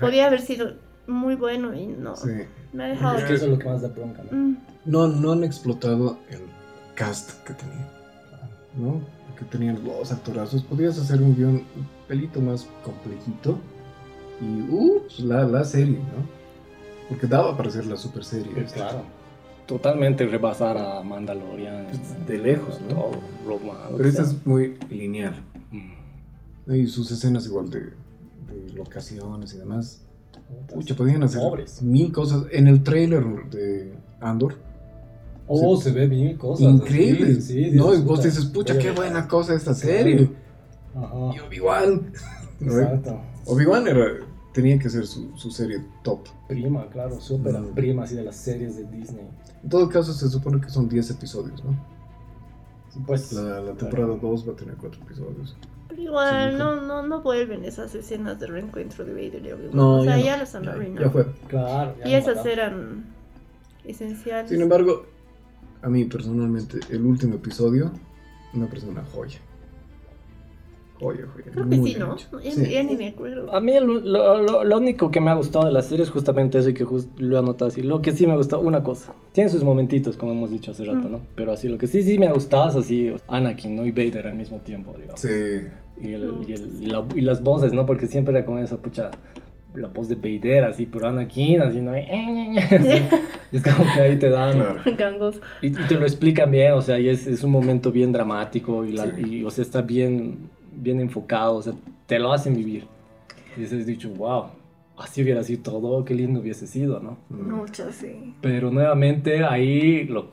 podía 0.00 0.26
haber 0.28 0.40
sido 0.40 0.72
muy 1.06 1.34
bueno 1.34 1.74
y 1.74 1.86
no. 1.88 2.16
Sí. 2.16 2.30
Me 2.72 2.84
ha 2.84 2.88
dejado. 2.88 3.18
Es 3.18 3.24
que 3.24 3.34
eso 3.34 3.44
es 3.44 3.50
lo 3.50 3.58
que 3.58 3.66
más 3.68 3.82
da 3.82 3.88
bronca, 3.88 4.22
¿no? 4.30 4.36
Mm. 4.36 4.56
No, 4.86 5.06
no 5.08 5.32
han 5.32 5.44
explotado 5.44 6.18
el 6.30 6.40
cast 6.94 7.42
que 7.44 7.54
tenía, 7.54 7.90
¿no? 8.76 9.00
Porque 9.28 9.44
tenían 9.46 9.82
los 9.84 10.12
actorazos. 10.12 10.62
Podías 10.62 10.98
hacer 10.98 11.20
un 11.20 11.34
guion 11.36 11.54
un 11.56 11.88
pelito 12.08 12.40
más 12.40 12.68
complejito 12.84 13.58
y, 14.40 14.62
uh, 14.70 15.00
pues, 15.02 15.20
la, 15.20 15.44
la 15.44 15.64
serie, 15.64 15.98
¿no? 15.98 16.44
Porque 17.08 17.26
daba 17.26 17.56
para 17.56 17.68
hacer 17.68 17.86
la 17.86 17.96
super 17.96 18.24
serie. 18.24 18.52
esta. 18.56 18.74
Claro. 18.76 19.02
Totalmente 19.66 20.26
rebasar 20.26 20.76
a 20.76 21.02
Mandalorian. 21.02 21.86
Pues, 21.86 22.26
de 22.26 22.38
lejos, 22.38 22.80
¿no? 22.82 22.88
Todo, 22.94 23.10
Pero 23.44 24.02
que 24.02 24.08
esta 24.08 24.22
es 24.22 24.46
muy 24.46 24.76
lineal. 24.90 25.34
Mm. 25.70 26.74
Y 26.74 26.86
sus 26.86 27.10
escenas 27.10 27.46
igual 27.46 27.70
de, 27.70 27.80
de 27.80 28.72
locaciones 28.74 29.54
y 29.54 29.58
demás. 29.58 30.02
Pucha, 30.72 30.94
podían 30.94 31.22
hacer 31.22 31.40
Pobres. 31.40 31.80
mil 31.82 32.12
cosas. 32.12 32.44
En 32.50 32.66
el 32.68 32.82
trailer 32.82 33.24
de 33.50 33.94
Andor, 34.20 34.56
Oh, 35.46 35.76
se 35.76 35.92
ve 35.92 36.06
bien 36.06 36.36
cosas. 36.38 36.66
increíble. 36.66 37.34
Sí, 37.40 37.64
sí, 37.64 37.70
no, 37.72 37.94
y 37.94 38.00
vos 38.00 38.22
dices, 38.22 38.46
pucha, 38.46 38.78
qué 38.78 38.90
buena 38.92 39.28
cosa 39.28 39.54
esta 39.54 39.74
serie. 39.74 40.30
Ajá. 40.94 41.14
Y 41.36 41.40
Obi-Wan. 41.40 42.12
¿no? 42.60 42.72
Exacto. 42.80 43.20
Obi-Wan 43.46 43.86
era, 43.88 44.06
tenía 44.54 44.78
que 44.78 44.88
ser 44.88 45.06
su, 45.06 45.36
su 45.36 45.50
serie 45.50 45.84
top. 46.02 46.20
Prima, 46.48 46.86
claro, 46.88 47.20
súper 47.20 47.52
Mm. 47.58 47.74
prima 47.74 48.04
así 48.04 48.14
de 48.14 48.22
las 48.22 48.36
series 48.36 48.76
de 48.76 48.84
Disney. 48.84 49.26
En 49.62 49.68
todo 49.68 49.88
caso, 49.88 50.12
se 50.14 50.28
supone 50.28 50.60
que 50.60 50.70
son 50.70 50.88
10 50.88 51.10
episodios, 51.10 51.62
¿no? 51.64 51.74
Pues. 53.06 53.32
La, 53.32 53.60
la 53.60 53.72
temporada 53.74 54.16
2 54.20 54.48
va 54.48 54.52
a 54.52 54.56
tener 54.56 54.76
4 54.76 55.02
episodios. 55.02 55.56
Pero 55.88 56.00
igual, 56.02 56.52
Sí, 56.52 56.58
no, 56.58 56.80
no, 56.80 57.02
no 57.06 57.22
vuelven 57.22 57.64
esas 57.64 57.94
escenas 57.94 58.38
de 58.40 58.46
reencuentro 58.46 59.04
de 59.04 59.12
Vader 59.12 59.44
y 59.44 59.52
Obi-Wan. 59.52 59.70
No, 59.76 59.96
o 60.00 60.04
sea, 60.04 60.16
ya 60.16 60.24
ya, 60.24 60.32
no. 60.36 60.38
las 60.38 60.54
han 60.54 60.62
Ya, 60.64 60.70
arruinado. 60.70 61.04
ya 61.06 61.10
fue. 61.10 61.26
Claro. 61.48 61.94
ya 61.98 62.08
Y 62.08 62.12
no 62.12 62.18
esas 62.18 62.46
eran 62.46 63.04
esenciales. 63.84 64.50
Sin 64.50 64.60
embargo, 64.62 65.06
a 65.84 65.88
mí 65.88 66.04
personalmente, 66.04 66.80
el 66.90 67.04
último 67.04 67.34
episodio 67.36 67.92
me 68.52 68.66
parece 68.66 68.88
una 68.88 69.04
joya. 69.04 69.38
Joya, 71.00 71.26
joya. 71.34 71.46
Creo 71.52 71.68
que 71.68 71.76
sí, 71.76 71.96
¿no? 71.98 72.16
Ya, 72.40 72.50
Sí. 72.52 72.70
ya 72.70 72.82
ni 72.84 72.96
me 72.96 73.08
acuerdo. 73.08 73.52
A 73.54 73.60
mí 73.60 73.72
lo, 73.80 73.86
lo- 74.00 74.40
lo- 74.42 74.64
lo 74.64 74.76
único 74.78 75.10
que 75.10 75.20
me 75.20 75.30
ha 75.30 75.34
gustado 75.34 75.66
de 75.66 75.72
la 75.72 75.82
serie 75.82 76.04
es 76.04 76.10
justamente 76.10 76.56
eso 76.58 76.68
y 76.68 76.74
que 76.74 76.84
just- 76.84 77.10
lo 77.18 77.34
he 77.36 77.38
anotado 77.40 77.68
así. 77.68 77.82
Lo 77.82 78.00
que 78.00 78.12
sí 78.12 78.26
me 78.28 78.32
ha 78.32 78.36
gustado, 78.36 78.62
una 78.62 78.82
cosa. 78.84 79.12
Tiene 79.32 79.50
sus 79.50 79.64
momentitos, 79.64 80.16
como 80.16 80.32
hemos 80.32 80.50
dicho 80.50 80.70
hace 80.70 80.84
rato, 80.84 81.08
Mm. 81.08 81.12
¿no? 81.12 81.20
Pero 81.34 81.52
así, 81.52 81.68
lo 81.68 81.78
que 81.78 81.88
sí, 81.88 82.02
sí 82.04 82.16
me 82.18 82.28
ha 82.28 82.32
gustado 82.32 82.68
es 82.70 82.76
así, 82.76 83.12
Anakin, 83.26 83.74
¿no? 83.74 83.84
Y 83.84 83.90
Vader 83.90 84.28
al 84.28 84.36
mismo 84.36 84.58
tiempo, 84.58 84.94
digamos. 84.96 85.20
Sí. 85.20 85.28
Y, 86.00 86.12
el- 86.12 86.44
y 86.46 86.52
el- 86.52 86.82
y 86.82 86.86
la- 86.86 87.04
y 87.14 87.20
las 87.22 87.42
voces, 87.42 87.72
¿no? 87.72 87.84
Porque 87.86 88.06
siempre 88.06 88.36
era 88.36 88.46
con 88.46 88.58
esa, 88.58 88.76
pucha, 88.78 89.10
la 89.74 89.88
voz 89.88 90.08
de 90.08 90.14
Vader, 90.14 90.64
así, 90.64 90.86
pero 90.86 91.08
Anakin, 91.08 91.62
así, 91.62 91.80
¿no? 91.80 91.92
Así. 91.92 93.02
es 93.52 93.62
como 93.62 93.84
que 93.92 94.00
ahí 94.00 94.18
te 94.18 94.30
dan... 94.30 94.52
Claro. 94.52 94.80
Gangos. 94.96 95.40
Y, 95.62 95.68
y 95.68 95.86
te 95.88 95.94
lo 95.96 96.02
explican 96.02 96.50
bien, 96.50 96.72
o 96.72 96.82
sea, 96.82 96.98
y 96.98 97.08
es, 97.08 97.26
es 97.26 97.42
un 97.42 97.50
momento 97.50 97.90
bien 97.90 98.12
dramático 98.12 98.84
y, 98.84 98.92
la, 98.92 99.04
Sí. 99.14 99.38
y, 99.40 99.44
o 99.44 99.50
sea, 99.50 99.62
está 99.62 99.82
bien, 99.82 100.48
bien 100.72 101.00
enfocado, 101.00 101.56
o 101.56 101.62
sea, 101.62 101.72
te 102.06 102.18
lo 102.18 102.32
hacen 102.32 102.54
vivir. 102.56 102.86
Y 103.56 103.60
dices, 103.60 103.86
dicho, 103.86 104.08
wow, 104.10 104.46
así 104.96 105.22
hubiera 105.22 105.42
sido 105.42 105.62
todo, 105.62 106.04
qué 106.04 106.14
lindo 106.14 106.40
hubiese 106.40 106.66
sido, 106.66 107.00
¿no? 107.00 107.18
Mm. 107.28 107.52
Mucho, 107.52 107.90
sí. 107.92 108.34
Pero 108.40 108.70
nuevamente 108.70 109.44
ahí 109.44 110.04
lo, 110.04 110.28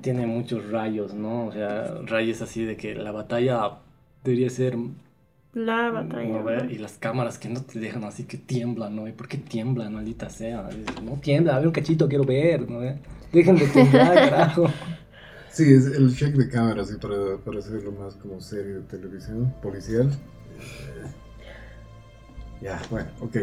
tiene 0.00 0.26
muchos 0.26 0.70
rayos, 0.70 1.14
¿no? 1.14 1.46
O 1.46 1.52
sea, 1.52 2.00
rayos 2.06 2.42
así 2.42 2.64
de 2.64 2.76
que 2.76 2.94
la 2.94 3.12
batalla 3.12 3.78
debería 4.24 4.50
ser... 4.50 4.76
La 5.52 5.90
batalla. 5.90 6.42
ve? 6.42 6.56
¿no? 6.64 6.70
Y 6.70 6.78
las 6.78 6.92
cámaras 6.98 7.38
que 7.38 7.48
no 7.48 7.60
te 7.62 7.80
dejan 7.80 8.04
así 8.04 8.24
que 8.24 8.38
tiemblan, 8.38 8.94
¿no? 8.94 9.08
¿Y 9.08 9.12
por 9.12 9.26
qué 9.28 9.36
tiemblan, 9.38 9.92
maldita 9.94 10.30
sea? 10.30 10.68
No 11.02 11.18
tiembla, 11.20 11.56
a 11.56 11.58
ver 11.58 11.66
un 11.66 11.72
cachito, 11.72 12.08
quiero 12.08 12.24
ver, 12.24 12.68
¿no? 12.70 12.78
ve? 12.80 12.98
Dejen 13.32 13.56
de 13.56 13.66
temblar, 13.66 14.14
carajo. 14.30 14.66
Sí, 15.50 15.72
es 15.72 15.86
el 15.86 16.14
check 16.16 16.34
de 16.36 16.48
cámara, 16.48 16.82
así, 16.82 16.94
para, 16.96 17.36
para 17.44 17.58
hacerlo 17.58 17.90
más 17.92 18.14
como 18.14 18.40
serie 18.40 18.74
de 18.74 18.80
televisión, 18.82 19.52
policial. 19.60 20.08
Eh, 20.08 21.10
Ya, 22.62 22.80
bueno, 22.90 23.08
ok. 23.20 23.36